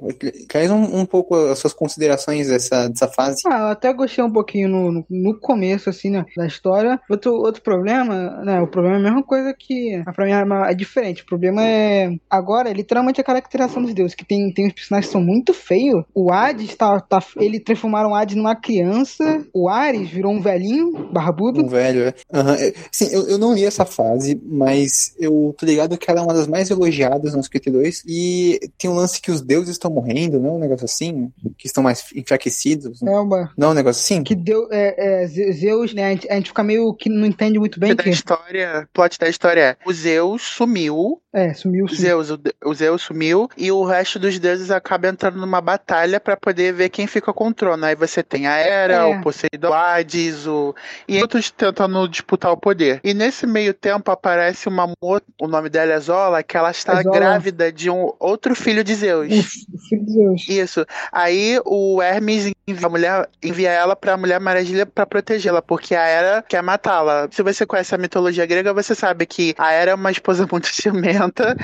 traz 0.49 0.71
um, 0.71 1.01
um 1.01 1.07
pouco 1.07 1.35
as 1.35 1.59
suas 1.59 1.73
considerações 1.73 2.49
dessa, 2.49 2.89
dessa 2.89 3.09
fase. 3.09 3.43
Ah, 3.47 3.59
eu 3.59 3.67
até 3.69 3.93
gostei 3.93 4.25
um 4.25 4.33
pouquinho 4.33 4.69
no, 4.69 4.93
no, 4.93 5.07
no 5.09 5.39
começo, 5.39 5.84
assim, 5.91 6.11
né, 6.11 6.25
da 6.37 6.47
história. 6.47 7.01
Outro, 7.09 7.35
outro 7.35 7.63
problema, 7.63 8.43
né, 8.45 8.61
o 8.61 8.67
problema 8.67 8.97
é 8.97 9.01
a 9.01 9.03
mesma 9.03 9.23
coisa 9.23 9.55
que, 9.59 10.03
pra 10.15 10.25
mim, 10.25 10.33
é 10.33 10.43
uma- 10.45 10.71
é 10.71 10.75
diferente. 10.75 11.23
O 11.23 11.27
problema 11.27 11.63
é, 11.65 12.15
agora, 12.29 12.71
é 12.71 12.73
literalmente 12.73 13.21
a 13.21 13.25
caracterização 13.25 13.83
dos 13.83 13.95
deuses, 13.95 14.15
que 14.15 14.25
tem, 14.25 14.53
tem 14.53 14.67
uns 14.67 14.73
personagens 14.73 15.07
que 15.09 15.13
são 15.13 15.23
muito 15.23 15.53
feios. 15.55 16.05
O 16.15 16.33
Hades, 16.33 16.75
tá, 16.75 17.01
tá, 17.01 17.23
ele 17.37 17.61
transformaram 17.61 18.11
o 18.11 18.15
Hades 18.15 18.37
numa 18.37 18.55
criança, 18.57 19.45
o 19.53 19.69
Ares 19.69 20.09
virou 20.11 20.33
um 20.33 20.41
velhinho, 20.41 21.09
barbudo. 21.13 21.63
Um 21.65 21.69
velho, 21.69 22.03
é. 22.05 22.15
É. 22.33 22.75
Sim, 22.93 23.09
eu, 23.13 23.29
eu 23.29 23.39
não 23.39 23.55
li 23.55 23.65
essa 23.65 23.85
fase, 23.85 24.41
mas 24.45 25.15
eu 25.19 25.55
tô 25.59 25.65
ligado 25.67 25.97
que 25.99 26.11
ela 26.11 26.21
é 26.21 26.23
uma 26.23 26.35
das 26.35 26.47
mais 26.47 26.71
elogiadas 26.71 27.35
no 27.35 27.43
52. 27.43 28.03
E 28.07 28.59
tem 28.79 28.91
um 28.91 28.95
lance 28.95 29.21
que 29.21 29.31
os 29.31 29.41
deuses 29.41 29.71
estão 29.71 29.91
morrendo, 29.91 30.39
não 30.41 30.51
é 30.51 30.53
um 30.53 30.59
negócio 30.59 30.85
assim? 30.85 31.31
Que 31.59 31.67
estão 31.67 31.83
mais 31.83 32.05
enfraquecidos. 32.15 33.03
É 33.03 33.11
uma, 33.11 33.51
Não 33.57 33.71
um 33.71 33.75
negócio 33.75 34.01
assim? 34.01 34.23
que 34.23 34.35
deu, 34.35 34.69
é, 34.71 35.23
é, 35.23 35.27
Ze- 35.27 35.53
Zeus, 35.75 35.95
né, 35.95 36.07
a 36.07 36.11
gente, 36.11 36.31
a 36.31 36.35
gente 36.35 36.49
fica 36.49 36.63
meio 36.63 36.95
que 36.95 37.09
não 37.09 37.27
entende 37.27 37.59
muito 37.59 37.79
bem 37.81 37.93
O 37.93 37.95
da 37.95 38.03
que, 38.03 38.11
história, 38.11 38.89
plot 38.93 39.19
da 39.19 39.29
história 39.29 39.61
é: 39.61 39.77
o 39.85 39.93
Zeus 39.93 40.43
sumiu, 40.43 41.21
é, 41.33 41.53
sumiu, 41.53 41.89
sumiu. 41.89 42.01
Zeus, 42.01 42.31
o, 42.31 42.41
o 42.65 42.75
Zeus 42.75 43.03
sumiu 43.03 43.49
e 43.57 43.71
o 43.73 43.85
resto 43.85 44.19
dos 44.19 44.39
deuses 44.39 44.71
acaba 44.71 45.09
entrando 45.09 45.39
numa 45.39 45.61
batalha 45.61 46.21
pra 46.21 46.37
poder 46.37 46.73
ver 46.73 46.89
quem 46.91 47.07
fica 47.07 47.33
com 47.33 47.49
o 47.49 47.55
trono. 47.55 47.85
Aí 47.85 47.95
você 47.97 48.23
tem 48.23 48.47
a 48.47 48.57
Hera, 48.59 48.95
É. 48.95 49.05
o 49.05 49.21
Poseidon, 49.21 49.69
o 49.69 49.73
Hades, 49.73 50.47
o 50.47 50.75
e 51.09 51.21
outros 51.21 51.51
tentando 51.51 52.07
disputar 52.09 52.53
o 52.53 52.57
poder. 52.57 53.01
E 53.03 53.13
nesse 53.13 53.47
meio 53.47 53.75
tempo 53.75 54.11
aparece 54.11 54.69
uma 54.69 54.87
mo... 54.87 55.21
o 55.41 55.49
nome 55.49 55.69
dela 55.69 55.93
é 55.93 56.01
Zola, 56.01 56.43
que 56.43 56.57
ela 56.57 56.71
está 56.71 57.01
É 57.01 57.03
Zola. 57.03 57.17
grávida 57.17 57.73
de 57.73 57.91
um 57.91 58.13
outro 58.21 58.55
filho 58.55 58.85
de 58.85 58.95
Zeus. 58.95 59.27
O 59.73 59.79
filho 59.89 60.05
de 60.05 60.13
Zeus. 60.13 60.49
Isso. 60.49 60.87
Aí 61.11 61.61
o 61.65 62.01
Hermes 62.01 62.53
envia, 62.67 62.87
a 62.87 62.91
mulher, 62.91 63.29
envia 63.43 63.71
ela 63.71 63.97
pra 63.97 64.17
Mulher 64.17 64.39
Maravilha 64.41 64.87
pra 64.87 65.05
protegê-la, 65.05 65.61
porque 65.67 65.95
a 65.95 66.07
Hera 66.07 66.45
quer 66.47 66.63
matá-la. 66.63 67.29
Se 67.31 67.43
você 67.43 67.67
conhece 67.67 67.95
a 67.95 67.99
mitologia 67.99 68.47
grega, 68.47 68.73
você 68.73 68.95
sabe 68.95 69.27
que 69.27 69.55
a 69.59 69.73
Hera 69.73 69.93
é 69.93 69.95
uma 69.95 70.11
esposa 70.11 70.47
muito 70.51 70.69
ciumenta 70.69 71.57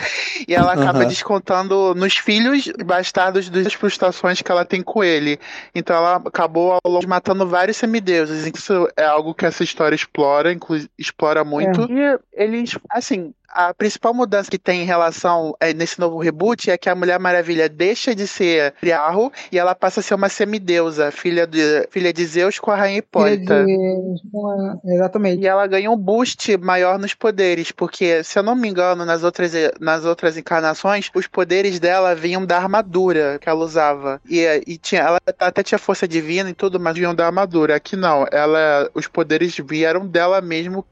e 0.47 0.55
ela 0.55 0.73
acaba 0.73 1.01
Aham. 1.01 1.09
descontando 1.09 1.95
nos 1.95 2.17
filhos 2.17 2.71
bastardos 2.85 3.49
das 3.49 3.73
frustrações 3.75 4.43
que 4.43 4.51
ela 4.51 4.65
tem 4.65 4.83
com 4.83 5.03
ele. 5.03 5.39
Então 5.75 5.97
ela 5.97 6.17
acabou 6.17 6.73
ao 6.73 6.91
longo 6.91 7.09
matando 7.09 7.47
vários 7.47 7.77
semideuses. 7.77 8.47
Isso 8.47 8.89
é 8.97 9.05
algo 9.05 9.35
que 9.35 9.47
essa 9.47 9.63
história 9.65 9.95
explora, 9.95 10.53
inclu 10.53 10.79
explora 10.99 11.45
muito. 11.45 11.87
E 11.91 12.19
eles, 12.33 12.79
assim, 12.91 13.35
a 13.51 13.75
principal 13.75 14.15
mudança 14.15 14.51
que 14.51 14.59
tem 14.59 14.83
em 14.83 14.87
relação 14.87 15.55
é, 15.61 15.73
nesse 15.73 15.99
novo 15.99 16.19
reboot 16.19 16.71
é 16.71 16.79
que 16.79 16.89
a 16.89 16.95
Mulher 16.95 17.19
Maravilha 17.19 17.69
deixa 17.69 18.15
de 18.15 18.27
ser 18.27 18.73
triarro 18.81 19.33
e 19.51 19.59
ela 19.59 19.75
passa 19.75 20.01
a 20.01 20.03
ser 20.03 20.15
uma 20.15 20.29
semideusa, 20.29 21.11
filha 21.11 21.47
de, 21.47 21.87
filha 21.91 22.13
de 22.13 22.25
Zeus 22.25 22.59
com 22.59 22.71
a 22.71 22.77
Rainha 22.77 22.99
Hipólita. 22.99 23.65
de... 23.65 24.95
Exatamente. 24.95 25.43
E 25.43 25.47
ela 25.47 25.67
ganha 25.67 25.91
um 25.91 25.97
boost 25.97 26.57
maior 26.59 26.99
nos 26.99 27.15
poderes, 27.15 27.73
porque, 27.73 28.23
se 28.23 28.39
eu 28.39 28.43
não 28.43 28.55
me 28.55 28.69
engano, 28.69 29.05
nas 29.05 29.23
outras, 29.23 29.53
nas 29.81 30.05
outras 30.05 30.37
encarnações, 30.37 31.11
os 31.15 31.27
poderes 31.27 31.81
dela 31.81 32.15
vinham 32.15 32.45
da 32.47 32.57
armadura 32.57 33.39
que 33.41 33.49
ela 33.49 33.65
usava. 33.65 34.21
E, 34.29 34.41
e 34.67 34.79
tinha, 34.79 35.03
ela 35.03 35.19
até 35.39 35.63
tinha 35.63 35.79
força 35.79 36.07
divina 36.07 36.51
e 36.51 36.55
tudo, 36.55 36.79
mas 36.79 36.97
vinham 36.97 37.15
da 37.15 37.27
armadura. 37.27 37.75
Aqui 37.77 37.97
não, 37.97 38.27
ela, 38.31 38.89
os 38.95 39.07
poderes 39.07 39.57
vieram 39.57 40.07
dela 40.07 40.41
mesmo 40.41 40.85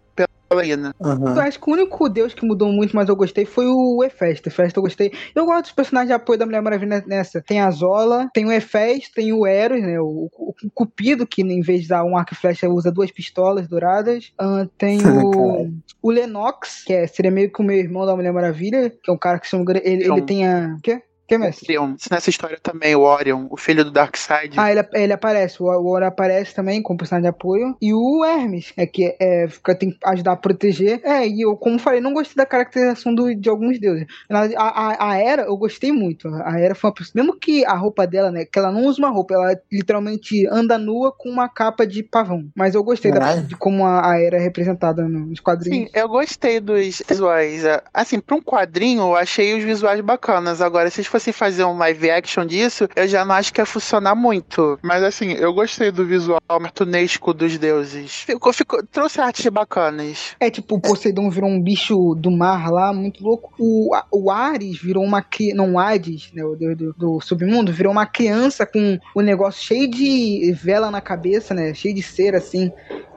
Aham. 1.00 1.34
Eu 1.36 1.40
acho 1.42 1.60
que 1.60 1.68
o 1.68 1.72
único 1.72 2.08
deus 2.08 2.32
que 2.32 2.44
mudou 2.46 2.72
muito, 2.72 2.96
mas 2.96 3.08
eu 3.08 3.16
gostei, 3.16 3.44
foi 3.44 3.66
o 3.66 4.02
Hefesto. 4.02 4.48
Hefesto 4.48 4.78
eu 4.78 4.82
gostei. 4.82 5.12
Eu 5.34 5.44
gosto 5.44 5.62
dos 5.64 5.72
personagens 5.72 6.08
de 6.08 6.14
apoio 6.14 6.38
da 6.38 6.46
Mulher 6.46 6.62
Maravilha 6.62 7.04
nessa. 7.06 7.42
Tem 7.42 7.60
a 7.60 7.70
Zola, 7.70 8.28
tem 8.32 8.46
o 8.46 8.52
Hefesto, 8.52 9.12
tem 9.14 9.32
o 9.32 9.46
Eros, 9.46 9.82
né? 9.82 10.00
O, 10.00 10.30
o- 10.32 10.54
o 10.64 10.70
Cupido, 10.74 11.26
que 11.26 11.42
em 11.42 11.60
vez 11.60 11.82
de 11.82 11.88
dar 11.88 12.04
um 12.04 12.16
arco 12.16 12.32
e 12.32 12.36
flecha 12.36 12.68
usa 12.68 12.90
duas 12.90 13.10
pistolas 13.10 13.68
douradas. 13.68 14.32
Ah, 14.38 14.66
tem 14.78 14.98
o, 15.06 15.70
o 16.02 16.10
Lennox, 16.10 16.82
que 16.84 16.92
é, 16.92 17.06
seria 17.06 17.30
meio 17.30 17.52
que 17.52 17.60
o 17.60 17.64
meu 17.64 17.76
irmão 17.76 18.06
da 18.06 18.16
Mulher 18.16 18.32
Maravilha, 18.32 18.90
que 18.90 19.10
é 19.10 19.12
um 19.12 19.18
cara 19.18 19.38
que 19.38 19.54
engano, 19.54 19.80
ele, 19.84 20.04
ele 20.04 20.22
tem 20.22 20.46
a. 20.46 20.74
O 20.78 20.80
quê? 20.82 21.02
O 21.28 21.34
que, 21.36 21.36
mestre? 21.36 21.78
Orion. 21.78 21.94
Nessa 22.10 22.30
história 22.30 22.58
também, 22.62 22.96
o 22.96 23.02
Orion, 23.02 23.48
o 23.50 23.56
filho 23.58 23.84
do 23.84 23.90
Darkseid. 23.90 24.54
Ah, 24.56 24.72
ele, 24.72 24.82
ele 24.94 25.12
aparece, 25.12 25.62
o 25.62 25.66
o 25.66 25.90
Ora 25.90 26.06
aparece 26.06 26.54
também 26.54 26.80
como 26.80 26.98
personagem 26.98 27.24
de 27.24 27.28
apoio. 27.28 27.76
E 27.82 27.92
o 27.92 28.24
Hermes, 28.24 28.72
é 28.78 28.86
que 28.86 29.14
é, 29.20 29.46
fica, 29.46 29.74
tem 29.74 29.90
que 29.90 29.98
ajudar 30.04 30.32
a 30.32 30.36
proteger. 30.36 31.02
É, 31.04 31.28
e 31.28 31.42
eu, 31.42 31.54
como 31.54 31.78
falei, 31.78 32.00
não 32.00 32.14
gostei 32.14 32.34
da 32.34 32.46
caracterização 32.46 33.14
do, 33.14 33.34
de 33.34 33.46
alguns 33.46 33.78
deuses. 33.78 34.06
A, 34.30 34.46
a, 34.56 35.10
a 35.10 35.16
Era, 35.18 35.42
eu 35.42 35.56
gostei 35.58 35.92
muito. 35.92 36.28
A 36.28 36.58
Era 36.58 36.74
foi 36.74 36.88
uma 36.88 36.94
pessoa. 36.94 37.12
Mesmo 37.14 37.38
que 37.38 37.62
a 37.66 37.74
roupa 37.74 38.06
dela, 38.06 38.30
né? 38.30 38.46
Que 38.46 38.58
ela 38.58 38.72
não 38.72 38.86
usa 38.86 38.98
uma 38.98 39.10
roupa, 39.10 39.34
ela 39.34 39.60
literalmente 39.70 40.46
anda 40.46 40.78
nua 40.78 41.12
com 41.12 41.28
uma 41.28 41.46
capa 41.46 41.86
de 41.86 42.02
pavão. 42.02 42.48
Mas 42.56 42.74
eu 42.74 42.82
gostei 42.82 43.12
da, 43.12 43.36
de 43.36 43.54
como 43.54 43.84
a, 43.84 44.12
a 44.12 44.18
Era 44.18 44.38
é 44.38 44.40
representada 44.40 45.06
nos 45.06 45.40
quadrinhos. 45.40 45.90
Sim, 45.90 45.98
eu 45.98 46.08
gostei 46.08 46.58
dos 46.58 47.02
visuais. 47.06 47.64
Assim, 47.92 48.18
pra 48.18 48.34
um 48.34 48.40
quadrinho, 48.40 49.02
eu 49.02 49.16
achei 49.16 49.54
os 49.54 49.62
visuais 49.62 50.00
bacanas. 50.00 50.62
Agora, 50.62 50.88
se 50.88 51.00
eles 51.00 51.08
fossem 51.18 51.32
fazer 51.32 51.64
um 51.64 51.76
live 51.76 52.10
action 52.10 52.46
disso, 52.46 52.88
eu 52.94 53.08
já 53.08 53.24
não 53.24 53.34
acho 53.34 53.52
que 53.52 53.60
ia 53.60 53.66
funcionar 53.66 54.14
muito. 54.14 54.78
Mas, 54.82 55.02
assim, 55.02 55.32
eu 55.32 55.52
gostei 55.52 55.90
do 55.90 56.06
visual 56.06 56.40
cartunesco 56.48 57.34
dos 57.34 57.58
deuses. 57.58 58.22
Ficou, 58.22 58.52
ficou, 58.52 58.80
trouxe 58.86 59.20
artes 59.20 59.46
bacanas. 59.48 60.36
É 60.38 60.48
tipo, 60.48 60.76
o 60.76 60.80
Poseidon 60.80 61.28
virou 61.28 61.50
um 61.50 61.60
bicho 61.60 62.14
do 62.14 62.30
mar 62.30 62.70
lá, 62.70 62.92
muito 62.92 63.22
louco. 63.22 63.52
O, 63.58 63.90
o 64.12 64.30
Ares 64.30 64.80
virou 64.80 65.04
uma 65.04 65.20
criança. 65.20 65.56
Não, 65.56 65.78
Hades, 65.78 66.30
né? 66.32 66.44
O 66.44 66.54
deus 66.54 66.76
do, 66.76 66.92
do 66.92 67.20
submundo, 67.20 67.72
virou 67.72 67.90
uma 67.90 68.06
criança 68.06 68.64
com 68.64 68.98
o 69.14 69.20
negócio 69.20 69.62
cheio 69.62 69.90
de 69.90 70.52
vela 70.52 70.90
na 70.90 71.00
cabeça, 71.00 71.52
né? 71.52 71.74
Cheio 71.74 71.94
de 71.94 72.02
cera, 72.02 72.38
assim. 72.38 72.70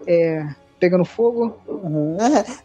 É, 0.07 0.43
pegando 0.81 1.05
fogo. 1.05 1.55
Uhum. 1.67 2.17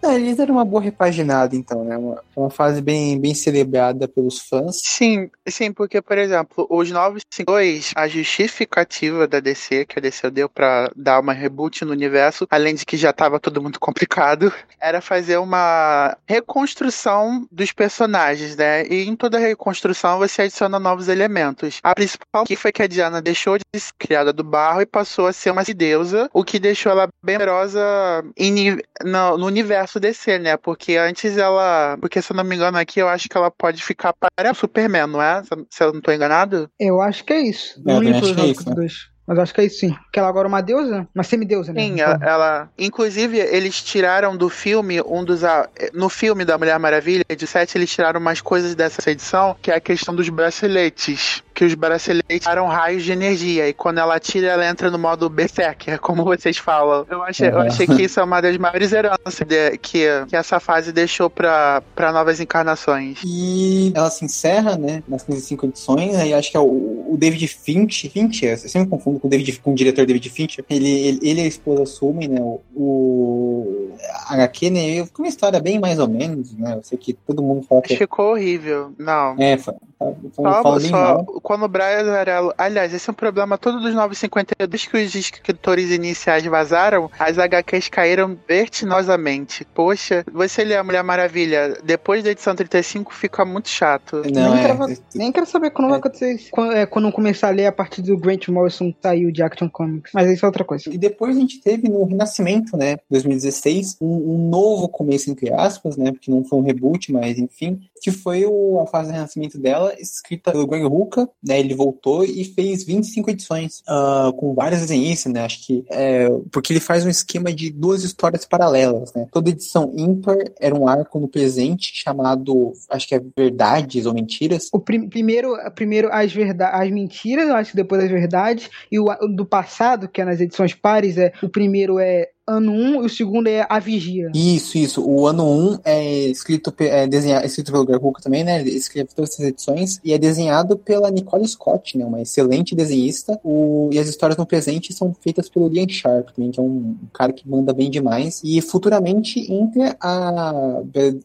É, 0.02 0.14
eles 0.14 0.38
deram 0.38 0.54
uma 0.54 0.64
boa 0.64 0.82
repaginada, 0.82 1.54
então, 1.54 1.84
né? 1.84 1.98
Uma, 1.98 2.22
uma 2.34 2.50
fase 2.50 2.80
bem, 2.80 3.20
bem 3.20 3.34
celebrada 3.34 4.08
pelos 4.08 4.40
fãs. 4.40 4.80
Sim, 4.82 5.30
sim, 5.46 5.70
porque, 5.70 6.00
por 6.00 6.16
exemplo, 6.16 6.66
os 6.70 6.90
952, 6.90 7.92
a 7.94 8.08
justificativa 8.08 9.28
da 9.28 9.38
DC, 9.38 9.84
que 9.84 9.98
a 9.98 10.02
DC 10.02 10.30
deu 10.30 10.48
pra 10.48 10.90
dar 10.96 11.20
uma 11.20 11.34
reboot 11.34 11.84
no 11.84 11.92
universo, 11.92 12.46
além 12.50 12.74
de 12.74 12.86
que 12.86 12.96
já 12.96 13.12
tava 13.12 13.38
tudo 13.38 13.60
muito 13.60 13.78
complicado, 13.78 14.50
era 14.80 15.02
fazer 15.02 15.36
uma 15.36 16.16
reconstrução 16.26 17.46
dos 17.52 17.70
personagens, 17.70 18.56
né? 18.56 18.86
E 18.86 19.06
em 19.06 19.14
toda 19.14 19.38
reconstrução 19.38 20.18
você 20.18 20.42
adiciona 20.42 20.78
novos 20.78 21.08
elementos. 21.08 21.80
A 21.82 21.94
principal 21.94 22.44
que 22.46 22.56
foi 22.56 22.72
que 22.72 22.82
a 22.82 22.86
Diana 22.86 23.20
deixou 23.20 23.58
de 23.58 23.64
ser 23.78 23.92
criada 23.98 24.32
do 24.32 24.42
barro 24.42 24.80
e 24.80 24.86
passou 24.86 25.26
a 25.26 25.32
ser 25.32 25.50
uma 25.50 25.66
deusa, 25.66 26.30
o 26.32 26.44
que 26.44 26.58
deixou 26.58 26.92
ela 26.92 27.08
bem 27.22 27.36
poderosa 27.36 28.05
em 28.36 28.78
no, 29.04 29.38
no 29.38 29.46
universo 29.46 29.98
DC, 30.00 30.38
né? 30.38 30.56
Porque 30.56 30.96
antes 30.96 31.36
ela. 31.36 31.96
Porque 32.00 32.20
se 32.22 32.32
eu 32.32 32.36
não 32.36 32.44
me 32.44 32.56
engano 32.56 32.78
aqui, 32.78 33.00
eu 33.00 33.08
acho 33.08 33.28
que 33.28 33.36
ela 33.36 33.50
pode 33.50 33.82
ficar 33.82 34.12
para 34.12 34.54
Superman, 34.54 35.06
não 35.06 35.22
é? 35.22 35.42
Se- 35.70 35.82
eu 35.84 35.92
não 35.92 36.00
tô 36.00 36.12
enganado? 36.12 36.68
Eu 36.78 37.00
acho 37.00 37.24
que 37.24 37.32
é 37.32 37.40
isso. 37.40 37.80
É, 37.86 37.90
eu 37.90 37.94
não 37.94 38.02
li 38.02 38.12
todos 38.12 38.32
que 38.34 38.40
é 38.40 38.44
os 38.44 38.50
isso, 38.50 38.68
né? 38.68 38.74
dois. 38.74 38.94
Mas 39.28 39.40
acho 39.40 39.52
que 39.52 39.60
é 39.60 39.64
isso 39.64 39.80
sim. 39.80 39.92
Porque 39.92 40.20
ela 40.20 40.28
agora 40.28 40.46
é 40.46 40.50
uma 40.50 40.60
deusa? 40.60 41.08
Uma 41.12 41.24
semideusa, 41.24 41.72
né? 41.72 41.80
Sim, 41.82 42.00
ela, 42.00 42.16
ela- 42.22 42.70
Inclusive, 42.78 43.36
eles 43.38 43.82
tiraram 43.82 44.36
do 44.36 44.48
filme 44.48 45.02
um 45.02 45.24
dos. 45.24 45.42
a- 45.42 45.68
No 45.92 46.08
filme 46.08 46.44
da 46.44 46.56
Mulher 46.56 46.78
Maravilha, 46.78 47.24
de 47.36 47.46
7, 47.46 47.76
eles 47.76 47.90
tiraram 47.90 48.20
umas 48.20 48.40
coisas 48.40 48.76
dessa 48.76 49.10
edição, 49.10 49.56
que 49.60 49.70
é 49.72 49.74
a 49.74 49.80
questão 49.80 50.14
dos 50.14 50.28
braceletes. 50.28 51.42
Que 51.56 51.64
os 51.64 51.74
braceletes 51.74 52.46
eram 52.46 52.66
raios 52.66 53.02
de 53.02 53.12
energia. 53.12 53.66
E 53.66 53.72
quando 53.72 53.96
ela 53.96 54.20
tira, 54.20 54.48
ela 54.48 54.68
entra 54.68 54.90
no 54.90 54.98
modo 54.98 55.26
Berserker, 55.30 55.98
como 55.98 56.22
vocês 56.22 56.58
falam. 56.58 57.06
Eu 57.08 57.22
achei, 57.22 57.48
eu 57.48 57.54
Uhum. 57.54 57.60
achei 57.62 57.86
que 57.86 58.02
isso 58.02 58.20
é 58.20 58.22
uma 58.24 58.42
das 58.42 58.58
maiores 58.58 58.92
heranças 58.92 59.38
de- 59.46 59.78
que, 59.78 60.04
que 60.28 60.36
essa 60.36 60.60
fase 60.60 60.92
deixou 60.92 61.30
pra, 61.30 61.82
pra 61.94 62.12
novas 62.12 62.40
encarnações. 62.40 63.20
E 63.24 63.90
ela 63.94 64.10
se 64.10 64.22
encerra, 64.26 64.76
né, 64.76 65.02
nas 65.08 65.22
55 65.22 65.64
edições, 65.66 66.14
aí 66.16 66.34
acho 66.34 66.50
que 66.50 66.58
é 66.58 66.60
o, 66.60 67.06
o 67.10 67.16
David 67.18 67.48
Finch, 67.48 68.10
Fincher, 68.10 68.50
eu 68.52 68.58
sempre 68.68 68.90
confundo 68.90 69.18
com 69.18 69.26
o, 69.26 69.30
David, 69.30 69.58
com 69.60 69.72
o 69.72 69.74
diretor 69.74 70.04
David 70.04 70.28
Fincher, 70.28 70.62
ele, 70.68 70.90
ele, 70.90 71.18
ele 71.22 71.40
e 71.40 71.44
a 71.44 71.46
esposa 71.48 71.84
assumem, 71.84 72.28
né, 72.28 72.38
o, 72.38 72.60
o 72.74 73.96
HQ, 74.28 74.70
né, 74.70 75.04
ficou 75.06 75.24
uma 75.24 75.28
história 75.30 75.58
bem 75.60 75.78
mais 75.78 75.98
ou 75.98 76.06
menos, 76.08 76.52
né, 76.54 76.74
eu 76.76 76.82
sei 76.82 76.98
que 76.98 77.14
todo 77.14 77.42
mundo 77.42 77.62
fala 77.66 77.80
que 77.80 77.96
Ficou 77.96 78.32
horrível. 78.32 78.92
Não. 78.98 79.34
é, 79.38 79.56
foi- 79.56 79.74
Fala, 79.98 80.80
só, 80.80 81.24
quando 81.42 81.64
o 81.64 81.68
Brian 81.68 82.00
Azarello. 82.00 82.52
Aliás, 82.58 82.92
esse 82.92 83.08
é 83.08 83.12
um 83.12 83.14
problema 83.14 83.56
todo 83.56 83.80
dos 83.80 83.94
952 83.94 84.86
que 84.86 84.96
os 84.96 85.14
escritores 85.14 85.90
iniciais 85.90 86.44
vazaram, 86.44 87.10
as 87.18 87.38
HQs 87.38 87.88
caíram 87.88 88.36
vertiginosamente. 88.46 89.66
Poxa, 89.74 90.24
você 90.30 90.64
lê 90.64 90.76
a 90.76 90.84
Mulher 90.84 91.02
Maravilha, 91.02 91.78
depois 91.82 92.22
da 92.22 92.30
edição 92.30 92.54
35 92.54 93.14
fica 93.14 93.44
muito 93.44 93.68
chato. 93.68 94.22
Não, 94.32 94.54
nem, 94.54 94.64
é, 94.64 94.66
quero, 94.66 94.92
é, 94.92 94.96
nem 95.14 95.32
quero 95.32 95.46
saber 95.46 95.70
quando 95.70 95.86
é, 95.86 95.90
vai 95.90 95.98
acontecer 95.98 96.36
quando, 96.50 96.72
é, 96.72 96.86
quando 96.86 97.12
começar 97.12 97.48
a 97.48 97.52
ler 97.52 97.66
a 97.66 97.72
partir 97.72 98.02
do 98.02 98.16
Grant 98.16 98.48
Morrison 98.48 98.92
saiu 99.02 99.30
de 99.30 99.42
Action 99.42 99.68
Comics. 99.68 100.12
Mas 100.12 100.30
isso 100.30 100.44
é 100.44 100.48
outra 100.48 100.64
coisa. 100.64 100.90
E 100.92 100.98
depois 100.98 101.36
a 101.36 101.40
gente 101.40 101.60
teve 101.60 101.88
no 101.88 102.04
Renascimento, 102.04 102.76
né, 102.76 102.96
2016, 103.10 103.96
um, 104.00 104.34
um 104.34 104.48
novo 104.48 104.88
começo, 104.88 105.30
entre 105.30 105.52
aspas, 105.52 105.96
né, 105.96 106.12
porque 106.12 106.30
não 106.30 106.44
foi 106.44 106.58
um 106.58 106.62
reboot, 106.62 107.12
mas 107.12 107.38
enfim, 107.38 107.80
que 108.00 108.10
foi 108.10 108.44
o, 108.44 108.80
a 108.80 108.86
fase 108.86 109.08
de 109.08 109.14
renascimento 109.14 109.58
dela, 109.58 109.85
escrita 109.98 110.52
pelo 110.52 110.66
Greg 110.66 110.84
Rucka, 110.84 111.28
né, 111.42 111.58
ele 111.58 111.74
voltou 111.74 112.24
e 112.24 112.44
fez 112.44 112.84
25 112.84 113.30
edições, 113.30 113.82
uh, 113.88 114.32
com 114.34 114.54
várias 114.54 114.80
desenhistas, 114.80 115.32
né, 115.32 115.44
acho 115.44 115.66
que, 115.66 115.84
é, 115.90 116.28
porque 116.50 116.72
ele 116.72 116.80
faz 116.80 117.04
um 117.04 117.08
esquema 117.08 117.52
de 117.52 117.70
duas 117.70 118.02
histórias 118.02 118.44
paralelas, 118.44 119.12
né, 119.14 119.26
toda 119.30 119.50
edição 119.50 119.92
ímpar 119.96 120.36
era 120.60 120.74
um 120.74 120.88
arco 120.88 121.18
no 121.18 121.28
presente 121.28 121.92
chamado, 121.94 122.72
acho 122.90 123.08
que 123.08 123.14
é 123.14 123.22
Verdades 123.36 124.06
ou 124.06 124.14
Mentiras. 124.14 124.68
O 124.72 124.78
prim 124.78 125.08
primeiro, 125.08 125.56
primeiro 125.74 126.08
as, 126.12 126.32
as 126.72 126.90
mentiras, 126.90 127.48
eu 127.48 127.54
acho 127.54 127.70
que 127.70 127.76
depois 127.76 128.02
as 128.02 128.10
verdades, 128.10 128.70
e 128.90 128.98
o 128.98 129.06
do 129.28 129.46
passado, 129.46 130.08
que 130.08 130.20
é 130.20 130.24
nas 130.24 130.40
edições 130.40 130.74
pares, 130.74 131.16
é, 131.16 131.32
o 131.42 131.48
primeiro 131.48 131.98
é 131.98 132.30
ano 132.46 132.72
1 132.72 133.02
e 133.02 133.06
o 133.06 133.08
segundo 133.08 133.48
é 133.48 133.66
A 133.68 133.78
Vigia. 133.80 134.30
Isso, 134.32 134.78
isso. 134.78 135.04
O 135.04 135.26
ano 135.26 135.44
1 135.44 135.78
é 135.84 136.04
escrito, 136.28 136.72
é 136.78 137.06
desenhado, 137.06 137.42
é 137.42 137.46
escrito 137.46 137.72
pelo 137.72 137.84
Greg 137.84 138.04
Hooker 138.04 138.22
também, 138.22 138.44
né? 138.44 138.60
Ele 138.60 138.70
escreve 138.70 139.08
todas 139.14 139.32
essas 139.32 139.46
edições 139.46 140.00
e 140.04 140.12
é 140.12 140.18
desenhado 140.18 140.76
pela 140.76 141.10
Nicole 141.10 141.46
Scott, 141.46 141.98
né? 141.98 142.04
Uma 142.04 142.22
excelente 142.22 142.74
desenhista. 142.74 143.38
O, 143.42 143.90
e 143.92 143.98
as 143.98 144.08
histórias 144.08 144.38
no 144.38 144.46
presente 144.46 144.92
são 144.92 145.14
feitas 145.20 145.48
pelo 145.48 145.68
Liam 145.68 145.88
Sharp 145.88 146.30
também, 146.30 146.52
que 146.52 146.60
é 146.60 146.62
um, 146.62 146.96
cara 147.12 147.32
que 147.32 147.48
manda 147.48 147.72
bem 147.72 147.90
demais. 147.90 148.40
E 148.44 148.60
futuramente 148.60 149.52
entra 149.52 149.96
a, 150.00 150.82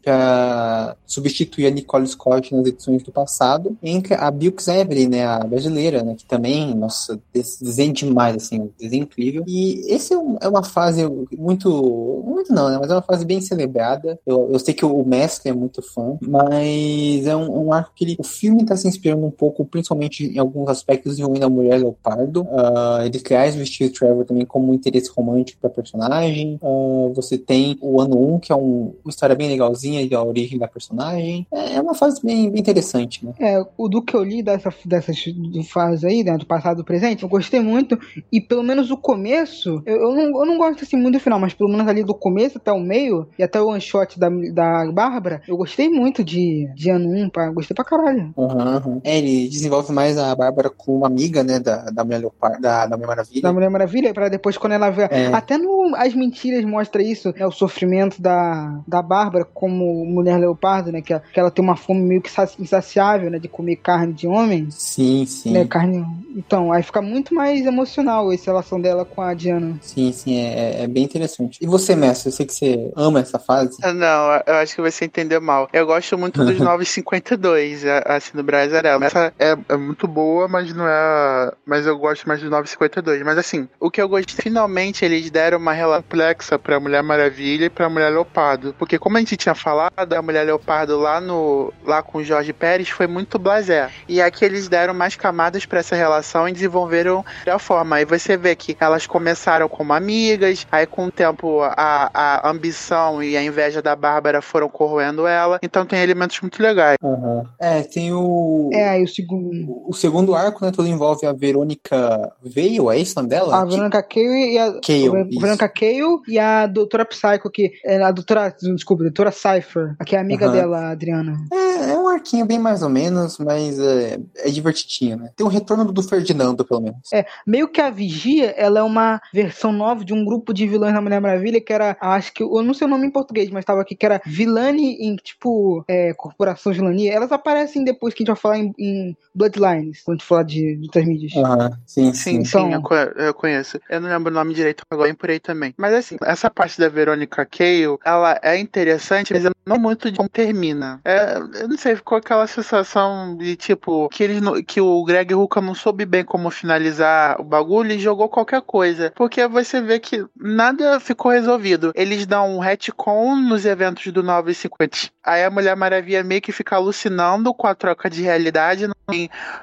a 0.07 0.95
substituir 1.05 1.67
a 1.67 1.72
Nicole 1.72 2.07
Scott 2.07 2.55
nas 2.55 2.65
edições 2.65 3.03
do 3.03 3.11
passado, 3.11 3.78
entra 3.84 4.15
a 4.17 4.32
Bilks 4.32 4.67
Everly, 4.67 5.07
né? 5.07 5.26
A 5.26 5.39
brasileira, 5.39 6.01
né? 6.03 6.15
Que 6.15 6.26
também, 6.26 6.74
nossa, 6.74 7.19
desenha 7.32 7.93
demais, 7.93 8.36
assim, 8.36 8.72
desenho 8.80 9.03
incrível. 9.03 9.43
E 9.47 9.86
esse 9.93 10.13
é, 10.13 10.17
um, 10.17 10.38
é 10.41 10.47
uma 10.47 10.63
fase 10.63 11.11
muito. 11.38 12.24
Muito 12.26 12.53
não, 12.53 12.70
né? 12.70 12.78
Mas 12.80 12.89
é 12.89 12.95
uma 12.95 13.01
fase 13.01 13.26
bem 13.26 13.41
celebrada. 13.41 14.20
Eu, 14.26 14.49
eu 14.51 14.59
sei 14.59 14.74
que 14.74 14.86
o 14.86 15.05
mestre 15.05 15.49
é 15.49 15.53
muito 15.53 15.82
fã, 15.82 16.18
mas 16.22 17.26
é 17.26 17.36
um, 17.36 17.68
um 17.68 17.74
arco 17.74 17.91
que 17.95 18.03
ele, 18.03 18.16
o 18.20 18.24
filme 18.24 18.62
está 18.62 18.76
se 18.76 18.88
inspirando 18.88 19.26
um 19.26 19.32
pouco, 19.32 19.66
principalmente 19.66 20.26
em 20.26 20.39
alguns 20.39 20.70
aspectos 20.70 21.20
envolvendo 21.20 21.43
a 21.43 21.49
mulher 21.49 21.80
leopardo. 21.80 22.41
Uh, 22.43 23.03
ele 23.05 23.20
traz 23.20 23.55
o 23.55 23.66
Steve 23.66 23.91
Trevor 23.91 24.26
também 24.26 24.45
como 24.45 24.72
um 24.72 24.74
interesse 24.74 25.12
romântico 25.16 25.62
para 25.62 25.70
personagem. 25.70 26.59
Uh, 26.62 27.12
você 27.14 27.38
tem 27.38 27.78
o 27.82 28.01
ano 28.01 28.36
1, 28.36 28.39
que 28.39 28.51
é 28.51 28.55
um, 28.55 28.93
uma 29.03 29.09
história 29.09 29.36
bem 29.36 29.49
legalzinha 29.49 30.07
da 30.09 30.24
origem 30.24 30.57
da 30.57 30.68
personagem. 30.68 31.47
É, 31.51 31.76
é 31.76 31.82
uma 31.82 31.93
fase 31.93 32.22
bem, 32.24 32.49
bem 32.49 32.59
interessante, 32.59 33.26
né? 33.26 33.34
É, 33.39 33.66
o 33.78 33.88
do 33.88 34.01
que 34.01 34.16
eu 34.16 34.24
li 34.24 34.43
dessa, 34.43 34.74
dessas 34.86 35.24
fases 35.70 36.03
aí, 36.03 36.24
né, 36.24 36.38
do 36.38 36.45
passado 36.45 36.78
e 36.78 36.82
do 36.82 36.86
presente, 36.86 37.24
eu 37.24 37.30
gostei 37.30 37.59
muito. 37.59 37.99
E 38.32 38.39
pelo 38.39 38.64
menos 38.64 38.91
o 38.91 38.97
começo, 38.97 39.82
eu, 39.86 39.95
eu, 39.97 40.16
não, 40.16 40.39
eu 40.39 40.45
não 40.45 40.57
gosto 40.57 40.84
assim 40.84 40.97
muito 41.02 41.18
do 41.18 41.20
final, 41.20 41.39
mas 41.39 41.54
pelo 41.54 41.70
menos 41.70 41.88
ali 41.88 42.04
do 42.04 42.14
começo 42.14 42.58
até 42.58 42.72
o 42.72 42.80
meio, 42.80 43.28
e 43.38 43.43
até 43.43 43.62
o 43.62 43.68
one 43.68 43.82
shot 43.82 44.20
da, 44.20 44.30
da 44.30 44.91
Bárbara, 44.91 45.41
eu 45.47 45.58
gostei 45.58 45.89
muito 45.89 46.24
de, 46.24 46.70
de 46.76 46.89
ano 46.89 47.10
1, 47.10 47.30
pá, 47.30 47.49
gostei 47.49 47.76
pra 47.76 47.84
caralho. 47.84 48.34
Uhum, 48.36 48.76
uhum. 48.86 49.02
É, 49.04 49.18
ele 49.18 49.47
desenvolve 49.47 49.91
mais 49.91 50.18
a 50.18 50.36
Bárbara 50.36 50.70
com 50.70 50.97
uma 50.97 51.08
amiga, 51.08 51.43
né, 51.43 51.60
da, 51.60 51.89
da 51.89 52.04
Mulher 52.04 52.20
Leopard, 52.20 52.62
da, 52.62 52.86
da 52.86 52.95
Mulher 52.95 53.08
Maravilha. 53.08 53.41
Da 53.41 53.54
Mulher 53.54 53.70
Maravilha, 53.70 54.14
pra 54.14 54.30
depois 54.30 54.58
quando 54.58 54.74
ela 54.74 54.89
vê. 54.89 55.04
É. 55.12 55.28
Até 55.28 55.58
no 55.58 55.93
As 55.95 56.14
Mentiras 56.14 56.64
mostra 56.66 57.02
isso, 57.02 57.34
né, 57.38 57.45
o 57.45 57.52
sofrimento 57.52 58.22
da, 58.22 58.80
da 58.88 59.02
Bárbara 59.02 59.45
como 59.45 60.06
mulher 60.06 60.38
leopardo, 60.38 60.91
né, 60.91 61.02
que, 61.02 61.18
que 61.20 61.39
ela 61.39 61.52
tem 61.52 61.64
uma 61.64 61.76
fome 61.76 62.02
meio 62.02 62.22
que 62.22 62.30
insaciável, 62.60 63.30
né, 63.30 63.39
de 63.39 63.47
comer 63.47 63.78
carne 63.78 64.14
de 64.14 64.28
homem. 64.28 64.68
Sim, 64.70 65.26
sim. 65.26 65.52
Né, 65.52 65.66
carne. 65.66 66.06
Então, 66.36 66.72
aí 66.72 66.84
fica 66.84 67.02
muito 67.02 67.34
mais 67.34 67.66
emocional 67.66 68.32
essa 68.32 68.52
relação 68.52 68.80
dela 68.80 69.06
com 69.06 69.22
a 69.22 69.34
Diana. 69.34 69.78
Sim, 69.82 70.12
sim, 70.12 70.38
é, 70.38 70.84
é 70.84 70.88
bem 70.92 71.04
interessante. 71.04 71.60
E 71.62 71.68
você, 71.68 71.96
Mestre, 71.96 72.30
eu 72.30 72.34
sei 72.34 72.46
que 72.46 72.54
você 72.54 72.92
ama 72.96 73.20
essa 73.20 73.39
fase. 73.39 73.78
Ah, 73.82 73.94
não, 73.94 74.42
eu 74.46 74.56
acho 74.56 74.76
que 74.76 74.82
você 74.82 75.06
entendeu 75.06 75.42
mal. 75.42 75.70
Eu 75.74 75.86
gosto 75.86 76.18
muito 76.18 76.44
dos 76.44 76.58
952, 76.60 77.84
assim, 78.06 78.32
do 78.36 78.44
Brasil 78.44 78.78
Essa 79.02 79.34
é, 79.39 79.58
é, 79.70 79.78
muito 79.78 80.08
boa, 80.08 80.48
mas 80.48 80.74
não 80.74 80.88
é. 80.88 81.52
Mas 81.66 81.86
eu 81.86 81.98
gosto 81.98 82.28
mais 82.28 82.39
dos 82.42 82.50
952. 82.50 83.24
Mas 83.24 83.38
assim, 83.38 83.68
o 83.80 83.89
que 83.89 84.02
eu 84.02 84.08
gostei, 84.08 84.36
finalmente 84.42 85.04
eles 85.04 85.30
deram 85.32 85.58
uma 85.58 85.74
relação 85.74 86.02
complexa 86.02 86.60
pra 86.60 86.80
Mulher 86.80 87.02
Maravilha 87.02 87.66
e 87.66 87.70
pra 87.70 87.89
Mulher 87.89 88.10
Leopardo. 88.10 88.76
Porque 88.78 89.00
como 89.00 89.16
a 89.16 89.20
gente 89.20 89.38
tinha 89.38 89.56
falado, 89.56 90.14
a 90.14 90.22
Mulher 90.22 90.44
Leopardo 90.44 91.00
lá 91.00 91.22
no. 91.22 91.74
lá 91.86 92.04
com 92.04 92.18
o 92.18 92.24
Jorge 92.24 92.52
Pérez 92.52 92.89
foi 92.89 93.08
muito 93.08 93.39
blasé. 93.39 93.89
E 94.08 94.22
aqui 94.22 94.44
eles 94.44 94.68
deram 94.68 94.94
mais 94.94 95.16
camadas 95.16 95.66
para 95.66 95.80
essa 95.80 95.96
relação 95.96 96.50
e 96.50 96.52
desenvolveram 96.52 97.26
da 97.46 97.58
forma. 97.58 97.96
Aí 97.96 98.06
você 98.06 98.36
vê 98.36 98.56
que 98.56 98.76
elas 98.80 99.08
começaram 99.08 99.70
como 99.70 99.94
amigas, 99.94 100.68
aí 100.72 100.80
com 100.86 101.05
o 101.05 101.11
tempo 101.11 101.61
a, 101.61 102.09
a 102.13 102.49
ambição 102.49 103.21
e 103.21 103.38
a 103.38 103.43
inveja 103.43 103.82
da 103.82 103.95
Bárbara 103.95 104.41
foram 104.41 104.69
corroendo 104.69 105.27
ela, 105.27 105.59
então 105.61 105.86
tem 105.86 106.01
elementos 106.01 106.39
muito 106.41 106.61
legais. 106.61 106.97
Uhum. 107.01 107.43
É, 107.59 107.84
tem 107.84 108.13
o. 108.13 108.69
É, 108.73 108.89
aí 108.89 109.03
o 109.03 109.07
segundo. 109.07 109.84
O 109.88 109.93
segundo 109.93 110.36
arco, 110.36 110.65
né? 110.65 110.71
Todo 110.71 110.88
envolve 110.88 111.25
a 111.25 111.34
Verônica 111.34 112.32
Veio, 112.43 112.91
é 112.91 112.97
isso 112.97 113.13
o 113.13 113.21
nome 113.21 113.29
dela? 113.29 113.61
A 113.61 113.65
Verônica 113.65 114.03
Cale 114.03 114.53
e 114.53 114.57
a. 114.57 114.73
Cale, 114.82 115.07
a 115.07 115.23
Verônica 115.23 115.69
Cale 115.69 116.21
e 116.27 116.39
a 116.39 116.67
doutora 116.67 117.05
Psycho, 117.05 117.49
que. 117.51 117.71
É 117.86 118.01
a 118.01 118.11
doutora. 118.11 118.53
Desculpa, 118.75 119.03
a 119.03 119.05
doutora 119.05 119.32
Cypher, 119.32 119.95
que 120.05 120.15
é 120.15 120.19
amiga 120.19 120.47
uhum. 120.47 120.53
dela, 120.53 120.77
a 120.79 120.91
Adriana. 120.91 121.38
É, 121.51 121.91
é 121.91 121.97
um 121.97 122.07
arquinho 122.07 122.45
bem 122.45 122.59
mais 122.59 122.82
ou 122.82 122.89
menos, 122.89 123.38
mas 123.38 123.79
é, 123.79 124.19
é 124.38 124.49
divertidinho, 124.49 125.17
né? 125.17 125.32
Tem 125.36 125.45
o 125.45 125.49
retorno 125.49 125.91
do 125.91 126.03
Ferdinando, 126.03 126.65
pelo 126.65 126.82
menos. 126.82 127.11
É, 127.13 127.25
meio 127.45 127.67
que 127.67 127.82
a 127.82 127.89
Vigia, 127.89 128.53
ela 128.57 128.79
é 128.79 128.84
uma 128.84 129.21
versão 129.34 129.71
nova 129.71 130.03
de 130.03 130.13
um 130.13 130.23
grupo 130.23 130.53
de 130.53 130.61
vilões 130.68 130.93
na 130.93 131.01
Mulher 131.01 131.22
Maravilha, 131.22 131.62
que 131.62 131.74
era, 131.74 131.97
acho 131.99 132.34
que, 132.34 132.43
eu 132.43 132.64
não 132.64 132.74
sei 132.74 132.88
o 132.88 132.89
nome 132.89 133.07
em 133.07 133.12
português, 133.12 133.49
mas 133.49 133.62
estava 133.62 133.82
aqui, 133.82 133.95
que 133.95 134.05
era 134.05 134.22
Vilani 134.26 134.95
em, 134.99 135.16
tipo, 135.16 135.84
é, 135.88 136.14
Corporação 136.14 136.74
Vilani. 136.74 137.07
Elas 137.07 137.32
aparecem 137.32 137.84
depois 137.84 138.14
que 138.14 138.22
a 138.22 138.26
gente 138.26 138.34
vai 138.34 138.41
falar 138.41 138.57
em, 138.57 138.74
em 138.78 139.18
Bloodlines, 139.34 140.01
quando 140.03 140.16
a 140.16 140.20
gente 140.20 140.28
falar 140.28 140.43
de, 140.43 140.76
de 140.76 140.84
outras 140.84 141.05
mídias. 141.05 141.34
Uhum. 141.34 141.70
Sim, 141.86 142.14
sim, 142.14 142.36
então, 142.38 142.70
sim, 142.70 142.74
eu, 142.74 143.26
eu, 143.26 143.34
conheço. 143.34 143.80
Eu 143.89 144.01
não 144.01 144.09
lembro 144.09 144.32
o 144.32 144.36
nome 144.36 144.53
direito 144.53 144.84
agora, 144.89 145.09
em 145.09 145.16
por 145.16 145.30
aí 145.30 145.39
também. 145.39 145.74
Mas 145.78 145.93
assim, 145.93 146.18
essa 146.24 146.49
parte 146.49 146.80
da 146.80 146.89
Verônica 146.89 147.45
Cale, 147.45 147.97
ela 148.05 148.39
é 148.41 148.57
interessante, 148.57 149.34
mas 149.34 149.45
eu 149.45 149.51
não 149.66 149.78
muito 149.78 150.12
de 150.12 150.18
como 150.18 150.30
termina. 150.30 150.99
É, 151.03 151.38
eu 151.38 151.68
não 151.68 151.78
sei, 151.78 151.95
ficou 151.95 152.18
aquela 152.18 152.47
sensação 152.47 153.36
de 153.38 153.55
tipo, 153.55 154.09
que, 154.09 154.24
eles, 154.24 154.41
que 154.68 154.82
o 154.82 155.03
Greg 155.03 155.34
Hooker 155.34 155.62
não 155.62 155.76
soube 155.76 156.05
bem 156.05 156.24
como 156.24 156.49
finalizar 156.49 157.39
o 157.39 157.43
bagulho 157.43 157.91
e 157.91 157.99
jogou 157.99 158.30
qualquer 158.30 158.62
coisa. 158.62 159.12
Porque 159.16 159.47
você 159.47 159.82
vê 159.82 159.99
que 159.99 160.26
nada 160.52 160.99
ficou 160.99 161.32
resolvido. 161.32 161.91
Eles 161.95 162.26
dão 162.26 162.58
um 162.58 162.60
retcon 162.60 163.36
nos 163.36 163.66
eventos 163.66 164.12
do 164.12 164.22
950. 164.22 165.10
Aí 165.24 165.43
a 165.43 165.49
Mulher 165.49 165.76
Maravilha 165.76 166.24
meio 166.24 166.41
que 166.41 166.52
fica 166.52 166.76
alucinando 166.76 167.54
com 167.54 167.68
a 167.68 167.76
troca 167.76 168.10
de 168.10 168.22
realidade, 168.22 168.88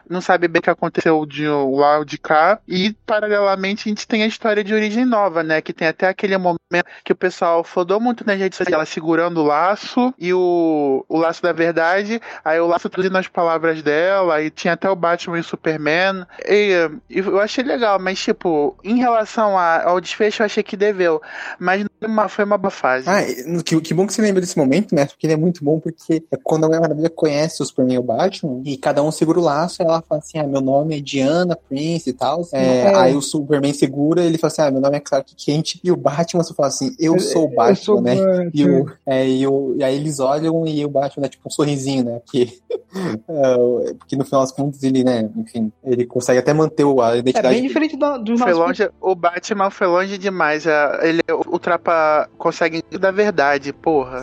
não, 0.08 0.20
sabe 0.20 0.48
bem 0.48 0.60
o 0.60 0.62
que 0.62 0.70
aconteceu 0.70 1.24
de 1.24 1.46
lá 1.48 1.98
ou 1.98 2.04
de 2.04 2.18
cá. 2.18 2.58
E 2.66 2.92
paralelamente 3.06 3.88
a 3.88 3.90
gente 3.90 4.06
tem 4.06 4.22
a 4.22 4.26
história 4.26 4.62
de 4.62 4.74
origem 4.74 5.04
nova, 5.04 5.42
né? 5.42 5.60
Que 5.60 5.72
tem 5.72 5.88
até 5.88 6.08
aquele 6.08 6.36
momento 6.36 6.58
que 7.04 7.12
o 7.12 7.16
pessoal 7.16 7.64
fodou 7.64 8.00
muito 8.00 8.26
nas 8.26 8.38
redes 8.38 8.56
sociais, 8.56 8.74
ela 8.74 8.84
segurando 8.84 9.40
o 9.40 9.44
laço 9.44 10.12
e 10.18 10.32
o, 10.32 11.04
o 11.08 11.18
laço 11.18 11.42
da 11.42 11.52
verdade. 11.52 12.20
Aí 12.44 12.60
o 12.60 12.66
laço 12.66 12.88
traduzindo 12.88 13.16
as 13.16 13.28
palavras 13.28 13.82
dela, 13.82 14.42
e 14.42 14.50
tinha 14.50 14.74
até 14.74 14.88
o 14.90 14.96
Batman 14.96 15.38
e 15.38 15.40
o 15.40 15.44
Superman. 15.44 16.26
E 16.46 16.90
eu 17.08 17.40
achei 17.40 17.64
legal, 17.64 17.98
mas 17.98 18.18
tipo, 18.18 18.76
em 18.84 18.98
relação 18.98 19.56
a, 19.56 19.84
ao 19.84 20.00
desfecho, 20.00 20.42
eu 20.42 20.46
achei 20.46 20.62
que 20.62 20.76
deveu. 20.78 21.20
Mas 21.58 21.84
uma, 22.06 22.28
foi 22.28 22.44
uma 22.44 22.56
boa 22.56 22.70
fase. 22.70 23.08
Ah, 23.08 23.22
que, 23.62 23.80
que 23.80 23.94
bom 23.94 24.06
que 24.06 24.12
você 24.12 24.22
lembra 24.22 24.40
desse 24.40 24.56
momento, 24.56 24.94
né? 24.94 25.06
Porque 25.06 25.26
ele 25.26 25.34
é 25.34 25.36
muito 25.36 25.64
bom, 25.64 25.80
porque 25.80 26.22
é 26.30 26.36
quando 26.42 26.64
a 26.64 26.66
Mulher 26.68 26.80
Maravilha 26.80 27.10
conhece 27.10 27.62
o 27.62 27.66
Superman 27.66 27.96
e 27.96 27.98
o 27.98 28.02
Batman, 28.02 28.62
e 28.64 28.76
cada 28.76 29.02
um 29.02 29.10
segura 29.10 29.38
o 29.38 29.42
laço, 29.42 29.82
ela 29.82 30.02
fala 30.02 30.20
assim: 30.20 30.38
ah, 30.38 30.46
meu 30.46 30.60
nome 30.60 30.98
é 30.98 31.00
Diana 31.00 31.56
Prince 31.56 32.10
e 32.10 32.12
tal. 32.12 32.46
É, 32.52 32.78
é. 32.78 32.94
Aí 32.94 33.14
o 33.16 33.20
Superman 33.20 33.72
segura, 33.72 34.22
ele 34.22 34.38
fala 34.38 34.52
assim: 34.52 34.62
ah, 34.62 34.70
meu 34.70 34.80
nome 34.80 34.96
é 34.96 35.00
Clark 35.00 35.34
Kent, 35.34 35.80
e 35.82 35.90
o 35.90 35.96
Batman 35.96 36.42
só 36.42 36.54
fala 36.54 36.68
assim: 36.68 36.94
eu 36.98 37.18
sou 37.18 37.46
o 37.46 37.54
Batman, 37.54 37.74
sou 37.76 38.00
né? 38.00 38.16
E, 38.54 38.64
o, 38.64 38.90
é, 39.04 39.28
e, 39.28 39.46
o, 39.46 39.74
e 39.76 39.84
aí 39.84 39.96
eles 39.96 40.20
olham 40.20 40.66
e 40.66 40.84
o 40.84 40.88
Batman 40.88 41.22
dá 41.22 41.28
tipo 41.28 41.48
um 41.48 41.50
sorrisinho, 41.50 42.04
né? 42.04 42.20
Porque 42.24 42.58
uh, 42.94 43.94
porque 43.96 44.16
no 44.16 44.24
final 44.24 44.40
das 44.40 44.52
contas 44.52 44.82
ele, 44.82 45.04
né, 45.04 45.28
enfim, 45.36 45.72
ele 45.84 46.06
consegue 46.06 46.38
até 46.38 46.52
manter 46.52 46.84
a 46.84 47.16
identidade. 47.16 47.54
É 47.54 47.60
bem 47.60 47.66
diferente 47.66 47.96
do, 47.96 48.18
do 48.18 48.38
foi 48.38 48.52
longe, 48.52 48.88
O 49.00 49.14
Batman 49.14 49.70
foi 49.70 49.86
longe 49.86 50.18
demais. 50.18 50.66
É, 50.66 51.08
ele 51.08 51.22
ultrapa 51.46 52.28
consegue 52.38 52.82
da 52.98 53.10
verdade, 53.10 53.72
porra. 53.72 54.22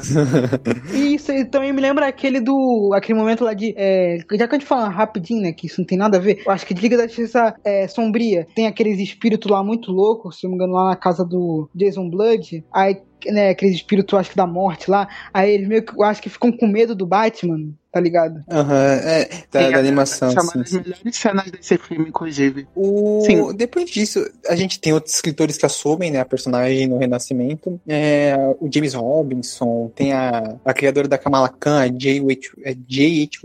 isso 0.94 1.32
também 1.52 1.72
me 1.72 1.82
lembra 1.82 2.08
aquele 2.08 2.40
do. 2.40 2.92
aquele 2.94 3.18
momento 3.18 3.44
lá 3.44 3.54
de. 3.54 3.74
É, 3.78 4.18
já 4.34 4.48
que 4.48 4.56
a 4.56 4.60
gente 4.60 4.68
fala 4.68 4.90
rapidinho, 4.90 5.42
né? 5.42 5.54
Que 5.54 5.68
isso 5.68 5.82
não 5.82 5.86
tem 5.86 5.98
nada 5.98 6.18
a 6.18 6.22
ver. 6.22 6.42
Eu 6.46 6.52
acho 6.52 6.66
que 6.66 6.74
de 6.74 6.82
Liga 6.82 6.98
da 6.98 7.08
Justiça 7.08 7.56
é, 7.64 7.88
Sombria 7.88 8.48
tem 8.56 8.68
aqueles 8.68 9.00
espíritos 9.00 9.50
lá 9.50 9.64
muito 9.64 9.92
loucos, 9.92 10.40
se 10.40 10.44
não 10.44 10.52
me 10.52 10.56
engano, 10.56 10.74
lá 10.74 10.90
na 10.90 10.96
casa 10.96 11.24
do 11.24 11.70
Jason 11.76 12.10
Blood. 12.10 12.64
Aí 12.74 13.02
né, 13.32 13.50
aqueles 13.50 13.76
espíritos, 13.76 14.18
acho 14.18 14.30
que 14.30 14.36
da 14.36 14.48
morte 14.48 14.90
lá, 14.90 15.08
aí 15.34 15.52
eles 15.52 15.68
meio 15.68 15.84
que, 15.84 15.94
eu 15.96 16.04
acho 16.04 16.22
que 16.22 16.30
ficam 16.30 16.52
com 16.52 16.68
medo 16.68 16.96
do 16.96 17.06
Batman, 17.06 17.74
tá 17.96 18.02
ligado? 18.02 18.44
Aham, 18.52 18.74
uhum, 18.74 19.10
é, 19.10 19.30
da, 19.50 19.70
da 19.70 19.78
animação. 19.78 20.30
Sim, 20.30 20.36
das 20.36 20.72
melhores 20.74 21.16
cenas 21.18 21.50
desse 21.50 21.78
filme, 21.78 22.10
inclusive. 22.10 22.68
O... 22.76 23.24
Sim. 23.26 23.56
Depois 23.56 23.90
disso, 23.90 24.30
a 24.50 24.54
gente 24.54 24.82
tem 24.82 24.92
outros 24.92 25.16
escritores 25.16 25.56
que 25.56 25.66
assumem, 25.66 26.12
né, 26.12 26.20
a 26.20 26.26
personagem 26.26 26.88
no 26.88 26.98
Renascimento. 26.98 27.80
É, 27.88 28.36
o 28.60 28.70
James 28.70 28.94
Robinson, 28.94 29.90
tem 29.96 30.12
a, 30.12 30.58
a 30.66 30.74
criadora 30.74 31.08
da 31.08 31.18
Kamala 31.18 31.48
Khan, 31.48 31.80
a 31.80 31.88
J.H. 31.88 32.52
É 32.66 32.76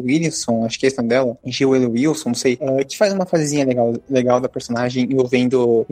Wilson, 0.03 0.65
acho 0.65 0.81
que 0.81 0.87
é 0.87 0.89
esse 0.89 0.97
nome 0.97 1.11
dela, 1.11 1.39
J.L. 1.47 1.87
Wilson, 1.87 2.31
não 2.31 2.35
sei, 2.35 2.59
uh, 2.61 2.85
que 2.85 2.99
faz 2.99 3.13
uma 3.13 3.27
fasezinha 3.27 3.65
legal, 3.65 3.95
legal 4.11 4.41
da 4.41 4.49
personagem 4.49 5.05
envolvendo... 5.05 5.87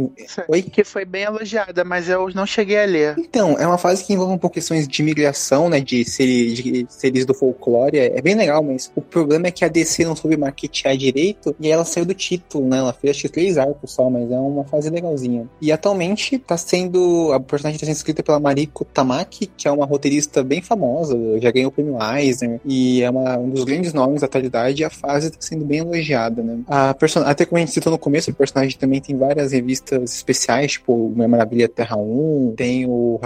Oi? 0.48 0.62
Que 0.62 0.82
foi 0.82 1.04
bem 1.04 1.22
elogiada, 1.22 1.84
mas 1.84 2.08
eu 2.08 2.28
não 2.34 2.44
cheguei 2.44 2.82
a 2.82 2.86
ler. 2.86 3.14
Então, 3.18 3.56
é 3.56 3.64
uma 3.64 3.78
fase 3.78 4.04
que 4.04 4.12
envolve 4.12 4.32
um 4.32 4.38
pouco 4.38 4.54
questões 4.54 4.88
de 4.88 5.00
migração, 5.04 5.68
né, 5.68 5.78
de 5.80 6.04
seres, 6.04 6.58
de 6.58 6.86
seres 6.88 7.24
do 7.24 7.34
folclore, 7.34 7.96
é, 7.96 8.18
é 8.18 8.20
bem 8.20 8.34
legal 8.34 8.47
legal, 8.48 8.62
mas 8.62 8.90
o 8.96 9.02
problema 9.02 9.48
é 9.48 9.50
que 9.50 9.64
a 9.64 9.68
DC 9.68 10.04
não 10.04 10.16
soube 10.16 10.36
marketear 10.36 10.96
direito 10.96 11.54
e 11.60 11.66
aí 11.66 11.72
ela 11.72 11.84
saiu 11.84 12.06
do 12.06 12.14
título, 12.14 12.66
né? 12.66 12.78
Ela 12.78 12.92
fez 12.92 13.16
acho 13.16 13.22
que 13.22 13.28
três 13.28 13.58
arcos 13.58 13.92
só, 13.92 14.08
mas 14.08 14.30
é 14.30 14.38
uma 14.38 14.64
fase 14.64 14.88
legalzinha. 14.90 15.48
E 15.60 15.70
atualmente 15.70 16.38
tá 16.38 16.56
sendo. 16.56 17.32
A 17.32 17.40
personagem 17.40 17.78
tá 17.78 17.86
sendo 17.86 17.96
escrita 17.96 18.22
pela 18.22 18.40
Mariko 18.40 18.84
Tamaki, 18.84 19.46
que 19.46 19.68
é 19.68 19.70
uma 19.70 19.84
roteirista 19.84 20.42
bem 20.42 20.62
famosa, 20.62 21.16
já 21.40 21.50
ganhou 21.50 21.68
o 21.68 21.72
prêmio 21.72 21.98
Eisner 22.00 22.60
e 22.64 23.02
é 23.02 23.10
uma, 23.10 23.36
um 23.38 23.50
dos 23.50 23.64
grandes 23.64 23.92
nomes 23.92 24.20
da 24.20 24.26
atualidade 24.26 24.82
e 24.82 24.84
a 24.84 24.90
fase 24.90 25.30
tá 25.30 25.38
sendo 25.40 25.64
bem 25.64 25.80
elogiada, 25.80 26.42
né? 26.42 26.60
A 26.66 26.94
person... 26.94 27.20
Até 27.20 27.44
como 27.44 27.58
a 27.58 27.60
gente 27.60 27.72
citou 27.72 27.92
no 27.92 27.98
começo, 27.98 28.30
o 28.30 28.34
personagem 28.34 28.78
também 28.78 29.00
tem 29.00 29.16
várias 29.16 29.52
revistas 29.52 30.14
especiais, 30.14 30.72
tipo 30.72 31.10
Mulher 31.10 31.28
Maravilha 31.28 31.68
Terra 31.68 31.96
1, 31.96 32.54
tem 32.56 32.86
o 32.86 33.20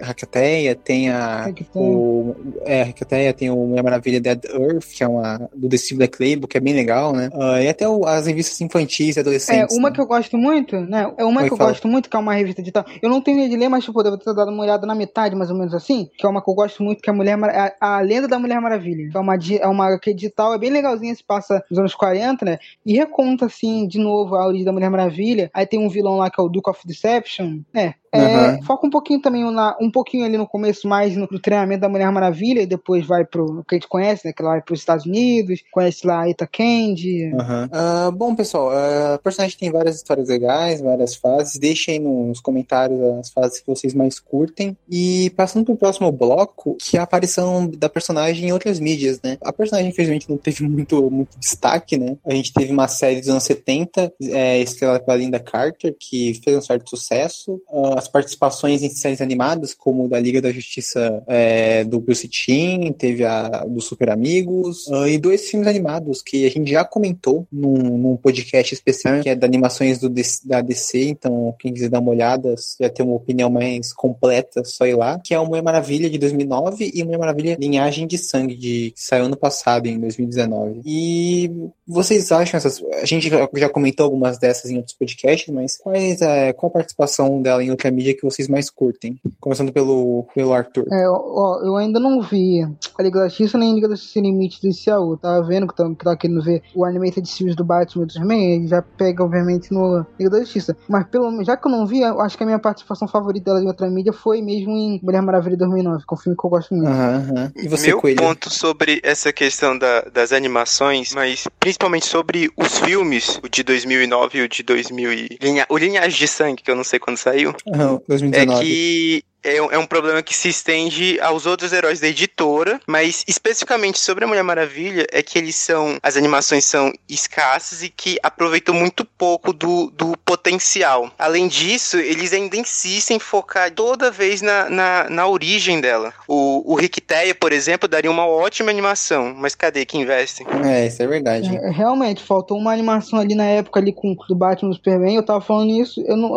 Hackateia, 0.00 0.74
tem 0.74 1.10
a. 1.10 1.52
O, 1.74 2.34
é, 2.64 2.82
Hackateia, 2.82 3.32
tem 3.32 3.50
o 3.50 3.56
Mulher 3.56 3.82
Maravilha 3.82 4.20
Dead 4.20 4.41
Earth, 4.48 4.88
que 4.92 5.02
é 5.02 5.08
uma 5.08 5.48
do 5.54 5.68
The 5.68 5.76
Steve 5.76 5.98
Black 5.98 6.22
Label, 6.22 6.48
que 6.48 6.56
é 6.56 6.60
bem 6.60 6.74
legal, 6.74 7.12
né? 7.12 7.30
Uh, 7.32 7.62
e 7.62 7.68
até 7.68 7.88
o, 7.88 8.04
as 8.06 8.26
revistas 8.26 8.60
infantis 8.60 9.16
e 9.16 9.20
adolescentes. 9.20 9.74
É, 9.74 9.78
uma 9.78 9.88
né? 9.88 9.94
que 9.94 10.00
eu 10.00 10.06
gosto 10.06 10.36
muito, 10.36 10.80
né? 10.80 11.12
É 11.16 11.24
uma 11.24 11.42
Oi, 11.42 11.46
que 11.46 11.52
eu 11.52 11.56
fala. 11.56 11.70
gosto 11.70 11.88
muito, 11.88 12.08
que 12.08 12.16
é 12.16 12.18
uma 12.18 12.34
revista 12.34 12.62
digital. 12.62 12.84
Eu 13.00 13.10
não 13.10 13.20
tenho 13.20 13.48
de 13.48 13.56
ler, 13.56 13.68
mas 13.68 13.84
tipo, 13.84 14.02
devo 14.02 14.18
ter 14.18 14.34
dado 14.34 14.50
uma 14.50 14.62
olhada 14.62 14.86
na 14.86 14.94
metade, 14.94 15.34
mais 15.34 15.50
ou 15.50 15.56
menos 15.56 15.74
assim, 15.74 16.08
que 16.16 16.26
é 16.26 16.28
uma 16.28 16.42
que 16.42 16.50
eu 16.50 16.54
gosto 16.54 16.82
muito, 16.82 17.02
que 17.02 17.10
é 17.10 17.12
a 17.12 17.16
Mulher 17.16 17.38
a, 17.44 17.96
a 17.96 18.00
Lenda 18.00 18.28
da 18.28 18.38
Mulher 18.38 18.60
Maravilha. 18.60 19.10
É 19.14 19.18
uma, 19.18 19.34
é 19.34 19.66
uma 19.66 19.98
que 19.98 20.10
é 20.10 20.12
digital, 20.12 20.54
é 20.54 20.58
bem 20.58 20.70
legalzinha, 20.70 21.14
se 21.14 21.24
passa 21.24 21.62
nos 21.70 21.78
anos 21.78 21.94
40, 21.94 22.44
né? 22.44 22.58
E 22.84 22.94
reconta, 22.94 23.46
assim, 23.46 23.86
de 23.86 23.98
novo, 23.98 24.34
a 24.36 24.46
origem 24.46 24.64
da 24.64 24.72
Mulher 24.72 24.90
Maravilha. 24.90 25.50
Aí 25.54 25.66
tem 25.66 25.78
um 25.78 25.88
vilão 25.88 26.16
lá 26.16 26.30
que 26.30 26.40
é 26.40 26.44
o 26.44 26.48
Duke 26.48 26.70
of 26.70 26.86
Deception. 26.86 27.60
É, 27.74 27.94
é, 28.12 28.50
uhum. 28.50 28.62
Foca 28.62 28.86
um 28.86 28.90
pouquinho 28.90 29.22
também 29.22 29.50
na, 29.50 29.74
um 29.80 29.90
pouquinho 29.90 30.26
ali 30.26 30.36
no 30.36 30.46
começo 30.46 30.86
mais 30.86 31.16
no, 31.16 31.26
no, 31.30 31.40
treinamento 31.40 31.80
da 31.80 31.88
Mulher 31.88 32.10
Maravilha 32.12 32.60
e 32.60 32.66
depois 32.66 33.06
vai 33.06 33.24
pro 33.24 33.64
que 33.66 33.74
a 33.74 33.78
gente 33.78 33.88
conhece, 33.88 34.26
né? 34.26 34.34
Que 34.34 34.42
ela 34.42 34.52
vai 34.52 34.60
pros 34.60 34.80
Estados 34.80 35.06
Unidos, 35.06 35.62
conhece 35.72 36.06
lá 36.06 36.20
a 36.20 36.28
Ita 36.28 36.46
Candy. 36.46 37.32
Uhum. 37.32 37.64
Uh, 37.64 38.12
bom, 38.12 38.34
pessoal, 38.34 38.68
uh, 38.68 39.14
o 39.14 39.18
personagem 39.18 39.56
tem 39.56 39.70
várias 39.70 39.96
histórias 39.96 40.28
legais, 40.28 40.82
várias 40.82 41.14
fases. 41.14 41.58
Deixem 41.58 41.94
aí 41.94 42.00
nos 42.00 42.40
comentários 42.40 43.00
as 43.18 43.30
fases 43.30 43.60
que 43.60 43.66
vocês 43.66 43.94
mais 43.94 44.20
curtem. 44.20 44.76
E 44.90 45.30
passando 45.30 45.64
pro 45.64 45.76
próximo 45.76 46.12
bloco, 46.12 46.76
que 46.78 46.98
é 46.98 47.00
a 47.00 47.04
aparição 47.04 47.66
da 47.66 47.88
personagem 47.88 48.50
em 48.50 48.52
outras 48.52 48.78
mídias, 48.78 49.22
né? 49.22 49.38
A 49.42 49.54
personagem, 49.54 49.90
infelizmente, 49.90 50.28
não 50.28 50.36
teve 50.36 50.64
muito, 50.68 51.10
muito 51.10 51.38
destaque, 51.38 51.96
né? 51.96 52.18
A 52.26 52.34
gente 52.34 52.52
teve 52.52 52.70
uma 52.70 52.88
série 52.88 53.20
dos 53.20 53.30
anos 53.30 53.44
70, 53.44 54.12
é, 54.24 54.60
estrelada 54.60 55.00
pela 55.00 55.16
Linda 55.16 55.40
Carter, 55.40 55.96
que 55.98 56.38
fez 56.44 56.58
um 56.58 56.60
certo 56.60 56.90
sucesso. 56.90 57.58
Uh, 57.70 58.01
as 58.02 58.08
participações 58.08 58.82
em 58.82 58.90
séries 58.90 59.20
animadas, 59.20 59.74
como 59.74 60.08
da 60.08 60.18
Liga 60.18 60.42
da 60.42 60.50
Justiça 60.50 61.22
é, 61.26 61.84
do 61.84 62.00
Bruce 62.00 62.28
Timm, 62.28 62.92
teve 62.92 63.24
a 63.24 63.64
do 63.64 63.80
Super 63.80 64.10
Amigos, 64.10 64.86
uh, 64.88 65.06
e 65.06 65.18
dois 65.18 65.48
filmes 65.48 65.68
animados 65.68 66.22
que 66.22 66.44
a 66.44 66.50
gente 66.50 66.70
já 66.70 66.84
comentou 66.84 67.46
num, 67.50 67.96
num 67.96 68.16
podcast 68.16 68.74
especial, 68.74 69.20
que 69.20 69.28
é 69.28 69.36
da 69.36 69.52
animações 69.52 69.98
do, 69.98 70.10
da 70.44 70.62
DC, 70.62 71.04
então 71.04 71.54
quem 71.58 71.74
quiser 71.74 71.90
dar 71.90 72.00
uma 72.00 72.10
olhada, 72.10 72.54
já 72.80 72.88
ter 72.88 73.02
uma 73.02 73.14
opinião 73.14 73.50
mais 73.50 73.92
completa, 73.92 74.64
só 74.64 74.86
ir 74.86 74.96
lá, 74.96 75.20
que 75.22 75.34
é 75.34 75.38
o 75.38 75.46
Mulher 75.46 75.62
Maravilha 75.62 76.08
de 76.08 76.16
2009 76.16 76.90
e 76.94 77.04
Mulher 77.04 77.18
Maravilha 77.18 77.56
Linhagem 77.60 78.06
de 78.06 78.16
Sangue, 78.16 78.56
de, 78.56 78.92
que 78.96 79.02
saiu 79.02 79.26
ano 79.26 79.36
passado, 79.36 79.86
em 79.86 79.98
2019. 80.00 80.80
E 80.86 81.50
vocês 81.86 82.32
acham 82.32 82.56
essas... 82.56 82.82
A 83.00 83.04
gente 83.04 83.28
já 83.28 83.68
comentou 83.68 84.04
algumas 84.04 84.38
dessas 84.38 84.70
em 84.70 84.76
outros 84.78 84.96
podcasts, 84.96 85.52
mas 85.52 85.76
quais, 85.76 86.22
é, 86.22 86.52
qual 86.54 86.70
a 86.70 86.72
participação 86.72 87.42
dela 87.42 87.62
em 87.62 87.70
outra 87.70 87.90
mídia 87.92 88.14
que 88.14 88.22
vocês 88.22 88.48
mais 88.48 88.70
curtem? 88.70 89.18
Começando 89.40 89.72
pelo, 89.72 90.26
pelo 90.34 90.52
Arthur. 90.52 90.86
É, 90.90 91.08
ó, 91.08 91.60
eu 91.62 91.76
ainda 91.76 92.00
não 92.00 92.20
vi 92.22 92.62
a 92.62 93.02
Liga 93.02 93.20
da 93.20 93.28
Justiça 93.28 93.58
nem 93.58 93.72
a 93.72 93.74
Liga 93.74 93.88
da 93.88 93.94
Justiça 93.94 94.20
Limite 94.20 94.60
do 94.60 94.68
ICAU. 94.68 95.16
Tava 95.16 95.46
vendo 95.46 95.66
que 95.66 95.76
tava, 95.76 95.94
que 95.94 96.04
tava 96.04 96.16
querendo 96.16 96.42
ver 96.42 96.62
o 96.74 96.84
Animated 96.84 97.28
Series 97.28 97.56
do 97.56 97.64
Batman 97.64 98.06
também, 98.06 98.66
já 98.66 98.82
pega, 98.82 99.22
obviamente, 99.22 99.72
no 99.72 100.04
Liga 100.18 100.30
da 100.30 100.40
Justiça. 100.40 100.76
Mas 100.88 101.06
pelo 101.06 101.42
já 101.44 101.56
que 101.56 101.66
eu 101.66 101.70
não 101.70 101.86
vi, 101.86 102.00
eu 102.00 102.20
acho 102.20 102.36
que 102.36 102.42
a 102.42 102.46
minha 102.46 102.58
participação 102.58 103.06
favorita 103.08 103.46
dela 103.46 103.62
em 103.62 103.66
outra 103.66 103.88
mídia 103.88 104.12
foi 104.12 104.40
mesmo 104.42 104.72
em 104.72 105.00
Mulher 105.02 105.22
Maravilha 105.22 105.56
2009, 105.56 106.04
que 106.06 106.12
é 106.12 106.14
um 106.14 106.18
filme 106.18 106.36
que 106.38 106.46
eu 106.46 106.50
gosto 106.50 106.74
muito. 106.74 106.90
Uhum, 106.90 107.50
E 107.56 107.68
você, 107.68 107.88
Meu 107.88 108.00
Coelho? 108.00 108.16
ponto 108.16 108.50
sobre 108.50 109.00
essa 109.02 109.32
questão 109.32 109.76
da, 109.76 110.02
das 110.02 110.32
animações, 110.32 111.12
mas 111.14 111.46
principalmente 111.58 112.06
sobre 112.06 112.50
os 112.56 112.78
filmes, 112.78 113.40
o 113.42 113.48
de 113.48 113.62
2009 113.62 114.38
e 114.38 114.42
o 114.42 114.48
de 114.48 114.62
2000 114.62 115.12
e... 115.12 115.38
Linha, 115.40 115.66
o 115.68 115.76
Linhagem 115.76 116.18
de 116.18 116.28
Sangue, 116.28 116.62
que 116.62 116.70
eu 116.70 116.76
não 116.76 116.84
sei 116.84 116.98
quando 116.98 117.16
saiu. 117.16 117.54
Uhum, 117.66 117.81
2019. 118.08 118.60
É 118.60 118.64
que 118.64 119.24
é, 119.42 119.56
é 119.56 119.78
um 119.78 119.86
problema 119.86 120.22
que 120.22 120.34
se 120.34 120.48
estende 120.48 121.20
aos 121.20 121.46
outros 121.46 121.72
heróis 121.72 122.00
da 122.00 122.08
editora, 122.08 122.80
mas 122.86 123.24
especificamente 123.26 123.98
sobre 123.98 124.24
a 124.24 124.28
Mulher 124.28 124.42
Maravilha 124.42 125.06
é 125.10 125.22
que 125.22 125.38
eles 125.38 125.56
são. 125.56 125.98
As 126.02 126.16
animações 126.16 126.64
são 126.64 126.92
escassas 127.08 127.82
e 127.82 127.88
que 127.88 128.18
aproveitam 128.22 128.74
muito 128.74 129.04
pouco 129.04 129.52
do, 129.52 129.90
do 129.90 130.16
potencial. 130.24 131.10
Além 131.18 131.48
disso, 131.48 131.96
eles 131.96 132.32
ainda 132.32 132.56
insistem 132.56 133.16
em 133.16 133.20
focar 133.20 133.70
toda 133.70 134.10
vez 134.10 134.40
na, 134.40 134.68
na, 134.70 135.10
na 135.10 135.26
origem 135.26 135.80
dela. 135.80 136.12
O, 136.28 136.72
o 136.72 136.74
Rick 136.74 137.00
Teia, 137.00 137.34
por 137.34 137.52
exemplo, 137.52 137.88
daria 137.88 138.10
uma 138.10 138.26
ótima 138.26 138.70
animação, 138.70 139.34
mas 139.36 139.54
cadê 139.54 139.84
que 139.84 139.98
investem? 139.98 140.46
É, 140.64 140.86
isso 140.86 141.02
é 141.02 141.06
verdade. 141.06 141.54
É, 141.54 141.70
realmente, 141.70 142.22
faltou 142.22 142.58
uma 142.58 142.72
animação 142.72 143.18
ali 143.18 143.34
na 143.34 143.44
época 143.44 143.80
ali 143.80 143.92
com 143.92 144.14
do 144.28 144.34
Batman 144.34 144.70
do 144.70 144.76
Superman. 144.76 145.16
Eu 145.16 145.22
tava 145.24 145.40
falando 145.40 145.70
isso, 145.70 146.00
eu 146.06 146.16
não, 146.16 146.36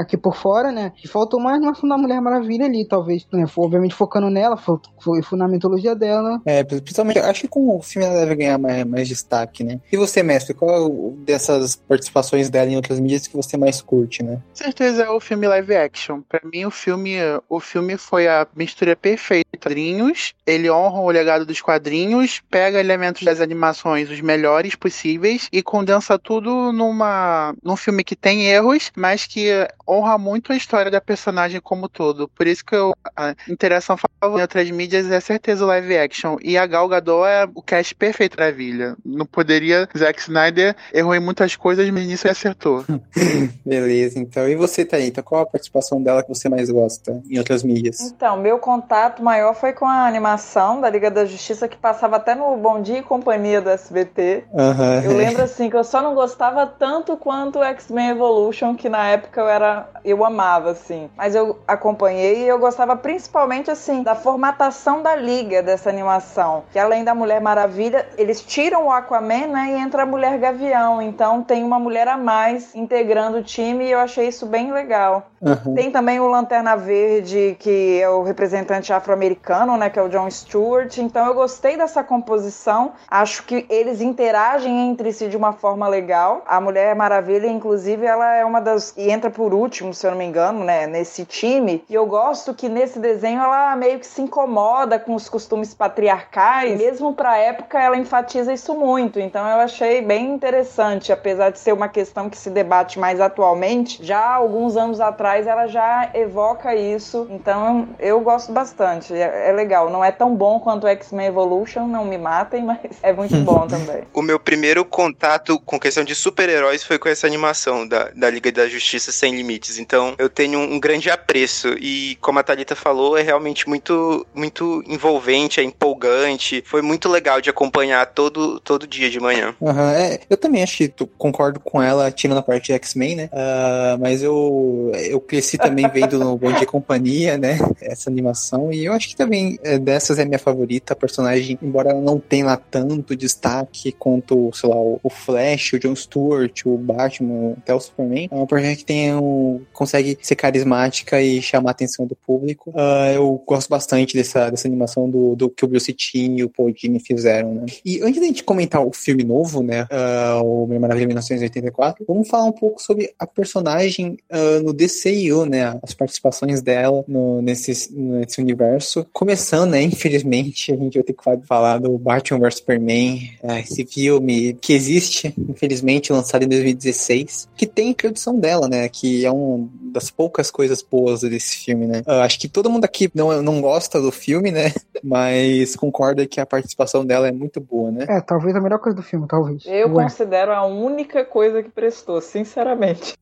aqui 0.00 0.16
por 0.16 0.36
fora, 0.36 0.72
né? 0.72 0.92
Faltou 1.08 1.38
uma 1.38 1.52
animação 1.52 1.88
da 1.88 1.96
Mulher 1.96 2.15
Mulher 2.16 2.20
Maravilha 2.20 2.66
ali, 2.66 2.84
talvez, 2.84 3.26
né? 3.32 3.44
Obviamente 3.56 3.94
focando 3.94 4.30
nela, 4.30 4.56
foi, 4.56 4.78
foi, 4.98 5.22
foi 5.22 5.38
na 5.38 5.48
mitologia 5.48 5.94
dela. 5.94 6.40
É, 6.44 6.62
principalmente, 6.64 7.18
acho 7.18 7.42
que 7.42 7.48
com 7.48 7.76
o 7.76 7.82
filme 7.82 8.06
ela 8.06 8.20
deve 8.20 8.36
ganhar 8.36 8.58
mais, 8.58 8.84
mais 8.84 9.08
destaque, 9.08 9.62
né? 9.62 9.80
E 9.90 9.96
você, 9.96 10.22
mestre, 10.22 10.54
qual 10.54 11.12
dessas 11.18 11.76
participações 11.76 12.48
dela 12.50 12.70
em 12.70 12.76
outras 12.76 12.98
mídias 13.00 13.26
que 13.26 13.36
você 13.36 13.56
mais 13.56 13.80
curte, 13.80 14.22
né? 14.22 14.36
Com 14.36 14.64
certeza 14.64 15.04
é 15.04 15.10
o 15.10 15.20
filme 15.20 15.46
live 15.46 15.74
action. 15.74 16.20
Pra 16.22 16.40
mim, 16.44 16.64
o 16.64 16.70
filme, 16.70 17.16
o 17.48 17.60
filme 17.60 17.96
foi 17.96 18.28
a 18.28 18.46
mistura 18.54 18.96
perfeita. 18.96 19.46
Quadrinhos, 19.56 20.34
ele 20.46 20.70
honra 20.70 21.00
o 21.00 21.10
legado 21.10 21.44
dos 21.44 21.60
quadrinhos, 21.60 22.40
pega 22.48 22.78
elementos 22.78 23.22
das 23.22 23.40
animações, 23.40 24.10
os 24.10 24.20
melhores 24.20 24.74
possíveis, 24.74 25.48
e 25.50 25.62
condensa 25.62 26.18
tudo 26.18 26.72
numa, 26.72 27.54
num 27.62 27.74
filme 27.74 28.04
que 28.04 28.14
tem 28.14 28.46
erros, 28.46 28.92
mas 28.96 29.26
que 29.26 29.50
honra 29.88 30.16
muito 30.18 30.52
a 30.52 30.56
história 30.56 30.90
da 30.90 31.00
personagem 31.00 31.60
como 31.60 31.88
todo 31.88 32.05
todo. 32.06 32.28
Por 32.28 32.46
isso 32.46 32.64
que 32.64 32.74
eu, 32.74 32.94
a 33.16 33.34
interação 33.48 33.96
favorita 33.96 34.38
em 34.38 34.42
outras 34.42 34.70
mídias 34.70 35.10
é 35.10 35.20
certeza 35.20 35.64
o 35.64 35.68
live 35.68 35.98
action. 35.98 36.36
E 36.42 36.56
a 36.56 36.66
Gal 36.66 36.88
Gadot 36.88 37.26
é 37.26 37.48
o 37.54 37.62
cast 37.62 37.94
perfeito 37.94 38.36
da 38.36 38.50
Vilha. 38.50 38.96
Não 39.04 39.26
poderia. 39.26 39.88
Zack 39.96 40.20
Snyder 40.20 40.76
errou 40.92 41.14
em 41.14 41.20
muitas 41.20 41.56
coisas, 41.56 41.88
mas 41.90 42.06
nisso 42.06 42.26
ele 42.26 42.32
acertou. 42.32 42.84
Beleza, 43.64 44.18
então. 44.18 44.48
E 44.48 44.54
você, 44.54 44.84
Thalita, 44.84 45.22
qual 45.22 45.42
a 45.42 45.46
participação 45.46 46.02
dela 46.02 46.22
que 46.22 46.28
você 46.28 46.48
mais 46.48 46.70
gosta 46.70 47.20
em 47.28 47.38
outras 47.38 47.62
mídias? 47.62 48.00
Então, 48.00 48.36
meu 48.36 48.58
contato 48.58 49.22
maior 49.22 49.54
foi 49.54 49.72
com 49.72 49.86
a 49.86 50.06
animação 50.06 50.80
da 50.80 50.90
Liga 50.90 51.10
da 51.10 51.24
Justiça, 51.24 51.68
que 51.68 51.76
passava 51.76 52.16
até 52.16 52.34
no 52.34 52.56
Bom 52.56 52.80
Dia 52.80 52.98
e 52.98 53.02
Companhia 53.02 53.60
do 53.60 53.70
SBT. 53.70 54.44
Uhum. 54.52 55.02
Eu 55.04 55.16
lembro, 55.16 55.42
assim, 55.42 55.68
que 55.70 55.76
eu 55.76 55.84
só 55.84 56.02
não 56.02 56.14
gostava 56.14 56.66
tanto 56.66 57.16
quanto 57.16 57.58
o 57.58 57.64
X-Men 57.64 58.10
Evolution, 58.10 58.74
que 58.74 58.88
na 58.88 59.08
época 59.08 59.40
eu 59.40 59.48
era... 59.48 59.88
Eu 60.04 60.24
amava, 60.24 60.70
assim. 60.70 61.10
Mas 61.16 61.34
eu 61.34 61.58
acompanhava 61.66 61.95
acompanhei 61.96 62.44
e 62.44 62.48
eu 62.48 62.58
gostava 62.58 62.94
principalmente 62.94 63.70
assim 63.70 64.02
da 64.02 64.14
formatação 64.14 65.02
da 65.02 65.16
liga 65.16 65.62
dessa 65.62 65.88
animação, 65.88 66.64
que 66.70 66.78
além 66.78 67.02
da 67.02 67.14
Mulher 67.14 67.40
Maravilha, 67.40 68.06
eles 68.18 68.42
tiram 68.42 68.86
o 68.86 68.92
Aquaman, 68.92 69.46
né, 69.46 69.68
e 69.70 69.80
entra 69.80 70.02
a 70.02 70.06
Mulher 70.06 70.38
Gavião. 70.38 71.00
Então 71.00 71.42
tem 71.42 71.64
uma 71.64 71.78
mulher 71.78 72.06
a 72.06 72.18
mais 72.18 72.74
integrando 72.74 73.38
o 73.38 73.42
time 73.42 73.86
e 73.86 73.92
eu 73.92 73.98
achei 73.98 74.28
isso 74.28 74.44
bem 74.44 74.70
legal. 74.72 75.26
Uhum. 75.40 75.74
Tem 75.74 75.90
também 75.90 76.20
o 76.20 76.26
Lanterna 76.26 76.76
Verde, 76.76 77.56
que 77.58 78.00
é 78.00 78.08
o 78.08 78.22
representante 78.22 78.92
afro-americano, 78.92 79.76
né, 79.76 79.88
que 79.88 79.98
é 79.98 80.02
o 80.02 80.08
John 80.08 80.30
Stewart. 80.30 80.98
Então 80.98 81.26
eu 81.26 81.34
gostei 81.34 81.76
dessa 81.76 82.04
composição. 82.04 82.92
Acho 83.08 83.44
que 83.44 83.66
eles 83.70 84.00
interagem 84.00 84.90
entre 84.90 85.12
si 85.12 85.28
de 85.28 85.36
uma 85.36 85.52
forma 85.52 85.88
legal. 85.88 86.42
A 86.46 86.60
Mulher 86.60 86.94
Maravilha, 86.94 87.46
inclusive, 87.46 88.04
ela 88.04 88.34
é 88.34 88.44
uma 88.44 88.60
das 88.60 88.94
e 88.96 89.10
entra 89.10 89.30
por 89.30 89.54
último, 89.54 89.94
se 89.94 90.06
eu 90.06 90.10
não 90.10 90.18
me 90.18 90.24
engano, 90.24 90.64
né, 90.64 90.86
nesse 90.86 91.24
time. 91.24 91.84
E 91.88 91.94
eu 91.94 92.04
gosto 92.04 92.52
que 92.52 92.68
nesse 92.68 92.98
desenho 92.98 93.40
ela 93.40 93.76
meio 93.76 94.00
que 94.00 94.06
se 94.06 94.20
incomoda 94.20 94.98
com 94.98 95.14
os 95.14 95.28
costumes 95.28 95.72
patriarcais. 95.72 96.76
Mesmo 96.76 97.14
para 97.14 97.38
época, 97.38 97.80
ela 97.80 97.96
enfatiza 97.96 98.52
isso 98.52 98.74
muito. 98.74 99.20
Então 99.20 99.46
eu 99.46 99.60
achei 99.60 100.02
bem 100.02 100.34
interessante, 100.34 101.12
apesar 101.12 101.50
de 101.50 101.60
ser 101.60 101.72
uma 101.72 101.88
questão 101.88 102.28
que 102.28 102.36
se 102.36 102.50
debate 102.50 102.98
mais 102.98 103.20
atualmente. 103.20 104.04
Já 104.04 104.20
alguns 104.20 104.76
anos 104.76 105.00
atrás 105.00 105.46
ela 105.46 105.68
já 105.68 106.10
evoca 106.12 106.74
isso. 106.74 107.28
Então 107.30 107.88
eu 108.00 108.20
gosto 108.20 108.50
bastante. 108.50 109.14
É, 109.14 109.50
é 109.50 109.52
legal. 109.52 109.88
Não 109.88 110.04
é 110.04 110.10
tão 110.10 110.34
bom 110.34 110.58
quanto 110.58 110.84
o 110.84 110.88
X-Men 110.88 111.28
Evolution, 111.28 111.86
não 111.86 112.04
me 112.04 112.18
matem, 112.18 112.64
mas 112.66 112.80
é 113.00 113.12
muito 113.12 113.36
bom 113.36 113.64
também. 113.68 114.02
O 114.12 114.22
meu 114.22 114.40
primeiro 114.40 114.84
contato 114.84 115.60
com 115.60 115.78
questão 115.78 116.02
de 116.02 116.16
super-heróis 116.16 116.82
foi 116.82 116.98
com 116.98 117.08
essa 117.08 117.28
animação 117.28 117.86
da, 117.86 118.10
da 118.10 118.28
Liga 118.28 118.50
da 118.50 118.68
Justiça 118.68 119.12
Sem 119.12 119.36
Limites. 119.36 119.78
Então 119.78 120.16
eu 120.18 120.28
tenho 120.28 120.58
um 120.58 120.80
grande 120.80 121.08
apreço. 121.08 121.75
E 121.78 122.16
como 122.20 122.38
a 122.38 122.42
Thalita 122.42 122.74
falou, 122.74 123.16
é 123.16 123.22
realmente 123.22 123.68
muito, 123.68 124.26
muito 124.34 124.82
envolvente, 124.86 125.60
é 125.60 125.62
empolgante. 125.62 126.62
Foi 126.66 126.82
muito 126.82 127.08
legal 127.08 127.40
de 127.40 127.50
acompanhar 127.50 128.06
todo, 128.06 128.60
todo 128.60 128.86
dia 128.86 129.10
de 129.10 129.20
manhã. 129.20 129.54
Uhum, 129.60 129.88
é, 129.90 130.20
eu 130.28 130.36
também 130.36 130.62
acho 130.62 130.76
que 130.76 130.92
concordo 131.18 131.60
com 131.60 131.82
ela, 131.82 132.10
tirando 132.10 132.38
a 132.38 132.42
parte 132.42 132.66
de 132.66 132.72
X-Men, 132.74 133.16
né? 133.16 133.30
Uh, 133.32 133.98
mas 134.00 134.22
eu, 134.22 134.92
eu 134.94 135.20
cresci 135.20 135.58
também 135.58 135.88
vendo 135.88 136.18
no 136.18 136.36
Bom 136.36 136.52
Dia 136.52 136.66
Companhia, 136.66 137.36
né? 137.38 137.58
Essa 137.80 138.10
animação. 138.10 138.72
E 138.72 138.84
eu 138.84 138.92
acho 138.92 139.08
que 139.08 139.16
também 139.16 139.58
é, 139.62 139.78
dessas 139.78 140.18
é 140.18 140.24
minha 140.24 140.38
favorita. 140.38 140.92
A 140.92 140.96
personagem, 140.96 141.58
embora 141.62 141.90
ela 141.90 142.00
não 142.00 142.18
tenha 142.18 142.56
tanto 142.56 143.16
destaque 143.16 143.92
quanto, 143.92 144.50
sei 144.54 144.68
lá, 144.68 144.76
o 144.76 145.10
Flash, 145.10 145.74
o 145.74 145.78
John 145.78 145.94
Stewart, 145.94 146.62
o 146.66 146.76
Batman, 146.76 147.54
até 147.58 147.74
o 147.74 147.80
Superman, 147.80 148.28
é 148.30 148.34
uma 148.34 148.46
personagem 148.46 148.76
que 148.78 148.84
tem 148.84 149.14
um, 149.14 149.62
consegue 149.72 150.18
ser 150.20 150.36
carismática 150.36 151.20
e 151.20 151.40
chamar 151.42 151.65
a 151.68 151.72
atenção 151.72 152.06
do 152.06 152.14
público. 152.14 152.70
Uh, 152.70 153.12
eu 153.14 153.42
gosto 153.46 153.68
bastante 153.68 154.16
dessa, 154.16 154.50
dessa 154.50 154.66
animação 154.66 155.08
do, 155.08 155.34
do 155.34 155.48
que 155.48 155.64
o 155.64 155.68
Bruce 155.68 155.92
Timm 155.92 156.38
e 156.38 156.44
o 156.44 156.48
Paul 156.48 156.72
Dini 156.72 157.00
fizeram, 157.00 157.54
né? 157.54 157.66
E 157.84 158.00
antes 158.02 158.20
da 158.20 158.26
gente 158.26 158.44
comentar 158.44 158.84
o 158.84 158.92
filme 158.92 159.24
novo, 159.24 159.62
né? 159.62 159.82
Uh, 159.84 160.44
o 160.44 160.66
Mulher 160.66 160.80
Maravilha 160.80 161.06
1984, 161.06 162.04
vamos 162.06 162.28
falar 162.28 162.44
um 162.44 162.52
pouco 162.52 162.80
sobre 162.80 163.12
a 163.18 163.26
personagem 163.26 164.16
uh, 164.30 164.62
no 164.62 164.72
DCU, 164.72 165.46
né? 165.46 165.78
As 165.82 165.94
participações 165.94 166.62
dela 166.62 167.04
no, 167.06 167.42
nesse, 167.42 167.92
nesse 167.92 168.40
universo. 168.40 169.06
Começando, 169.12 169.70
né? 169.70 169.82
Infelizmente, 169.82 170.72
a 170.72 170.76
gente 170.76 170.94
vai 170.94 171.02
ter 171.02 171.12
que 171.12 171.46
falar 171.46 171.78
do 171.78 171.96
Batman 171.98 172.40
vs 172.40 172.56
Superman, 172.56 173.30
esse 173.60 173.84
filme 173.84 174.54
que 174.54 174.72
existe, 174.72 175.34
infelizmente, 175.38 176.12
lançado 176.12 176.44
em 176.44 176.48
2016, 176.48 177.48
que 177.56 177.66
tem 177.66 177.88
a 177.88 177.90
introdução 177.90 178.38
dela, 178.38 178.68
né? 178.68 178.88
Que 178.88 179.24
é 179.24 179.30
uma 179.30 179.68
das 179.96 180.10
poucas 180.10 180.50
coisas 180.50 180.82
boas 180.82 181.22
desse 181.22 181.64
filme, 181.64 181.86
né? 181.86 182.02
Uh, 182.06 182.20
acho 182.20 182.38
que 182.38 182.48
todo 182.48 182.68
mundo 182.68 182.84
aqui 182.84 183.10
não, 183.14 183.42
não 183.42 183.62
gosta 183.62 184.00
do 184.00 184.12
filme, 184.12 184.50
né? 184.50 184.72
Mas 185.02 185.74
concorda 185.74 186.26
que 186.26 186.38
a 186.38 186.44
participação 186.44 187.04
dela 187.04 187.26
é 187.26 187.32
muito 187.32 187.60
boa, 187.60 187.90
né? 187.90 188.04
É, 188.08 188.20
talvez 188.20 188.54
a 188.54 188.60
melhor 188.60 188.78
coisa 188.78 188.94
do 188.94 189.02
filme, 189.02 189.26
talvez. 189.26 189.64
Eu 189.66 189.88
Ué. 189.88 190.04
considero 190.04 190.52
a 190.52 190.66
única 190.66 191.24
coisa 191.24 191.62
que 191.62 191.70
prestou, 191.70 192.20
sinceramente. 192.20 193.14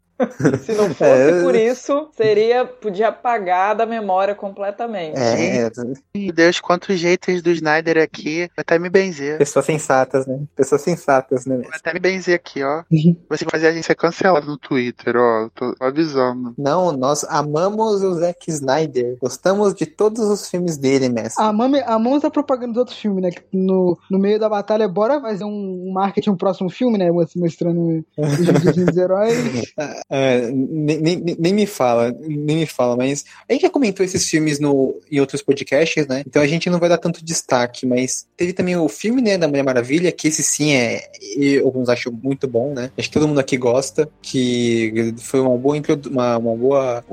Se 0.62 0.72
não 0.72 0.88
fosse 0.94 1.30
é... 1.30 1.42
por 1.42 1.54
isso, 1.54 2.08
seria 2.16 2.64
podia 2.64 3.08
apagar 3.08 3.74
da 3.74 3.84
memória 3.84 4.34
completamente. 4.34 5.18
É. 5.18 5.70
Meu 6.14 6.32
Deus, 6.32 6.60
quantos 6.60 6.98
jeitos 6.98 7.42
do 7.42 7.50
Snyder 7.50 7.98
aqui. 7.98 8.48
Vai 8.56 8.62
até 8.62 8.78
me 8.78 8.88
benzer. 8.88 9.38
Pessoas 9.38 9.64
sensatas, 9.64 10.26
né? 10.26 10.40
Pessoas 10.54 10.82
sensatas, 10.82 11.46
né? 11.46 11.58
Vai 11.58 11.78
até 11.78 11.92
me 11.92 12.00
benzer 12.00 12.34
aqui, 12.36 12.62
ó. 12.62 12.84
Você 13.28 13.44
vai 13.44 13.50
fazer 13.50 13.68
a 13.68 13.72
gente 13.72 13.86
ser 13.86 13.94
cancelado 13.94 14.46
no 14.46 14.56
Twitter, 14.56 15.16
ó. 15.16 15.48
Tô 15.54 15.74
avisando. 15.80 16.54
Não, 16.56 16.92
nós 16.92 17.24
amamos 17.24 18.02
o 18.02 18.14
Zack 18.14 18.50
Snyder. 18.50 19.16
Gostamos 19.20 19.74
de 19.74 19.86
todos 19.86 20.20
os 20.20 20.48
filmes 20.48 20.76
dele, 20.76 21.08
mestre. 21.08 21.42
Amamos, 21.42 21.80
amamos 21.86 22.24
a 22.24 22.30
propaganda 22.30 22.72
dos 22.72 22.78
outros 22.78 22.98
filmes, 22.98 23.22
né? 23.22 23.30
No, 23.52 23.98
no 24.10 24.18
meio 24.18 24.38
da 24.38 24.48
batalha, 24.48 24.86
bora 24.86 25.20
fazer 25.20 25.44
um 25.44 25.92
marketing 25.92 26.30
um 26.30 26.36
próximo 26.36 26.70
filme, 26.70 26.98
né? 26.98 27.10
Mostrando 27.10 28.04
os 28.16 28.96
heróis. 28.96 29.72
É, 30.10 30.50
nem, 30.50 31.00
nem, 31.00 31.36
nem, 31.38 31.52
me 31.52 31.66
fala, 31.66 32.14
nem 32.20 32.58
me 32.58 32.66
fala, 32.66 32.96
mas 32.96 33.24
a 33.48 33.52
gente 33.52 33.62
já 33.62 33.70
comentou 33.70 34.04
esses 34.04 34.28
filmes 34.28 34.60
no, 34.60 35.00
em 35.10 35.18
outros 35.20 35.42
podcasts, 35.42 36.06
né? 36.06 36.22
Então 36.26 36.42
a 36.42 36.46
gente 36.46 36.68
não 36.68 36.78
vai 36.78 36.88
dar 36.88 36.98
tanto 36.98 37.24
destaque, 37.24 37.86
mas 37.86 38.26
teve 38.36 38.52
também 38.52 38.76
o 38.76 38.88
filme, 38.88 39.22
né, 39.22 39.38
da 39.38 39.48
Mulher 39.48 39.62
Maravilha, 39.62 40.12
que 40.12 40.28
esse 40.28 40.42
sim 40.42 40.74
é, 40.74 41.10
eu 41.36 41.64
alguns 41.66 41.88
acho 41.88 42.12
muito 42.12 42.46
bom, 42.46 42.72
né? 42.74 42.90
Acho 42.98 43.08
que 43.08 43.14
todo 43.14 43.26
mundo 43.26 43.40
aqui 43.40 43.56
gosta, 43.56 44.08
que 44.20 45.14
foi 45.18 45.40
uma 45.40 45.56
boa 45.56 45.76
uma, 46.10 46.38
uma 46.38 46.56
boa 46.56 47.04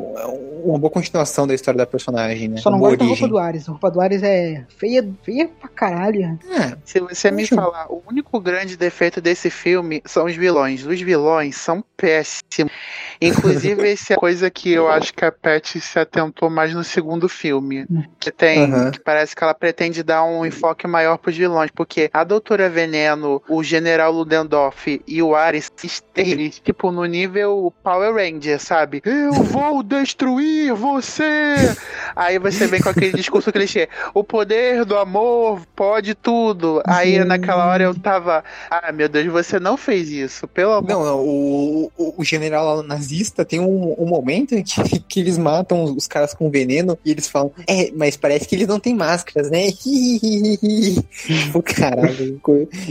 uma 0.64 0.78
boa 0.78 0.92
continuação 0.92 1.48
da 1.48 1.54
história 1.54 1.78
da 1.78 1.86
personagem, 1.86 2.48
né? 2.48 2.58
Só 2.58 2.70
não 2.70 2.80
gosto 2.80 2.98
da 2.98 3.06
roupa 3.06 3.28
do 3.28 3.38
Ares. 3.38 3.68
A 3.68 3.72
roupa 3.72 3.92
do 3.92 4.02
Ares 4.02 4.24
é 4.24 4.66
feia, 4.78 5.08
feia 5.24 5.48
pra 5.48 5.70
caralho. 5.70 6.40
É, 6.50 6.78
Se 6.86 7.00
você 7.00 7.32
me 7.32 7.48
falar, 7.48 7.92
o 7.92 8.02
único 8.08 8.40
grande 8.40 8.78
defeito 8.78 9.22
desse 9.22 9.50
filme 9.50 10.02
são 10.06 10.26
os 10.26 10.36
vilões. 10.36 10.86
Os 10.86 11.02
vilões 11.02 11.56
são 11.56 11.84
péssimos. 11.98 12.72
Inclusive, 13.22 13.90
essa 13.92 14.14
é 14.14 14.16
coisa 14.16 14.50
que 14.50 14.72
eu 14.72 14.90
acho 14.90 15.14
que 15.14 15.24
a 15.24 15.32
Pat 15.32 15.78
se 15.78 16.00
atentou 16.00 16.50
mais 16.50 16.74
no 16.74 16.84
segundo 16.84 17.30
filme. 17.30 17.86
Que 18.20 18.32
tem, 18.32 18.72
uhum. 18.72 18.92
que 18.92 19.00
parece 19.00 19.36
que 19.36 19.44
ela 19.44 19.54
pretende 19.54 20.02
dar 20.04 20.24
um 20.24 20.46
enfoque 20.46 20.88
maior 20.88 21.18
pros 21.18 21.38
vilões. 21.38 21.70
Porque 21.72 22.10
a 22.12 22.24
Doutora 22.24 22.70
Veneno, 22.70 23.42
o 23.48 23.64
General 23.64 24.12
Ludendorff 24.12 25.02
e 25.08 25.22
o 25.22 25.36
Ares, 25.36 25.72
eles, 26.16 26.60
tipo, 26.60 26.92
no 26.92 27.06
nível 27.06 27.74
Power 27.84 28.16
Ranger, 28.16 28.60
sabe? 28.60 29.02
Eu 29.06 29.34
vou 29.34 29.84
destruir 29.84 30.74
você! 30.74 31.56
Aí 32.16 32.40
você 32.40 32.68
vem 32.68 32.82
com 32.82 32.90
aquele 32.90 33.14
discurso 33.14 33.52
clichê. 33.52 33.88
O 34.14 34.24
poder 34.24 34.86
do 34.86 34.98
amor 34.98 35.62
pode 35.76 36.16
tudo. 36.16 36.82
Aí 36.86 37.24
naquela 37.24 37.68
hora 37.68 37.84
eu 37.84 37.96
tava. 37.96 38.44
Ah, 38.70 38.92
meu 38.92 39.08
Deus, 39.08 39.26
você 39.28 39.60
não 39.60 39.78
fez 39.78 40.10
isso. 40.10 40.48
Pelo 40.48 40.74
amor. 40.74 40.90
Não, 40.90 41.06
não 41.06 41.20
o, 41.20 41.92
o, 41.98 42.16
o 42.18 42.24
general 42.24 42.71
nazista 42.84 43.44
tem 43.44 43.60
um, 43.60 43.96
um 43.98 44.06
momento 44.06 44.56
em 44.56 44.64
que, 44.64 45.00
que 45.08 45.20
eles 45.20 45.38
matam 45.38 45.84
os 45.84 46.08
caras 46.08 46.34
com 46.34 46.50
veneno 46.50 46.98
e 47.04 47.12
eles 47.12 47.28
falam, 47.28 47.52
é, 47.68 47.92
mas 47.96 48.16
parece 48.16 48.48
que 48.48 48.56
eles 48.56 48.68
não 48.68 48.80
têm 48.80 48.96
máscaras, 48.96 49.50
né? 49.50 49.68
o 51.54 51.62
caralho. 51.62 52.42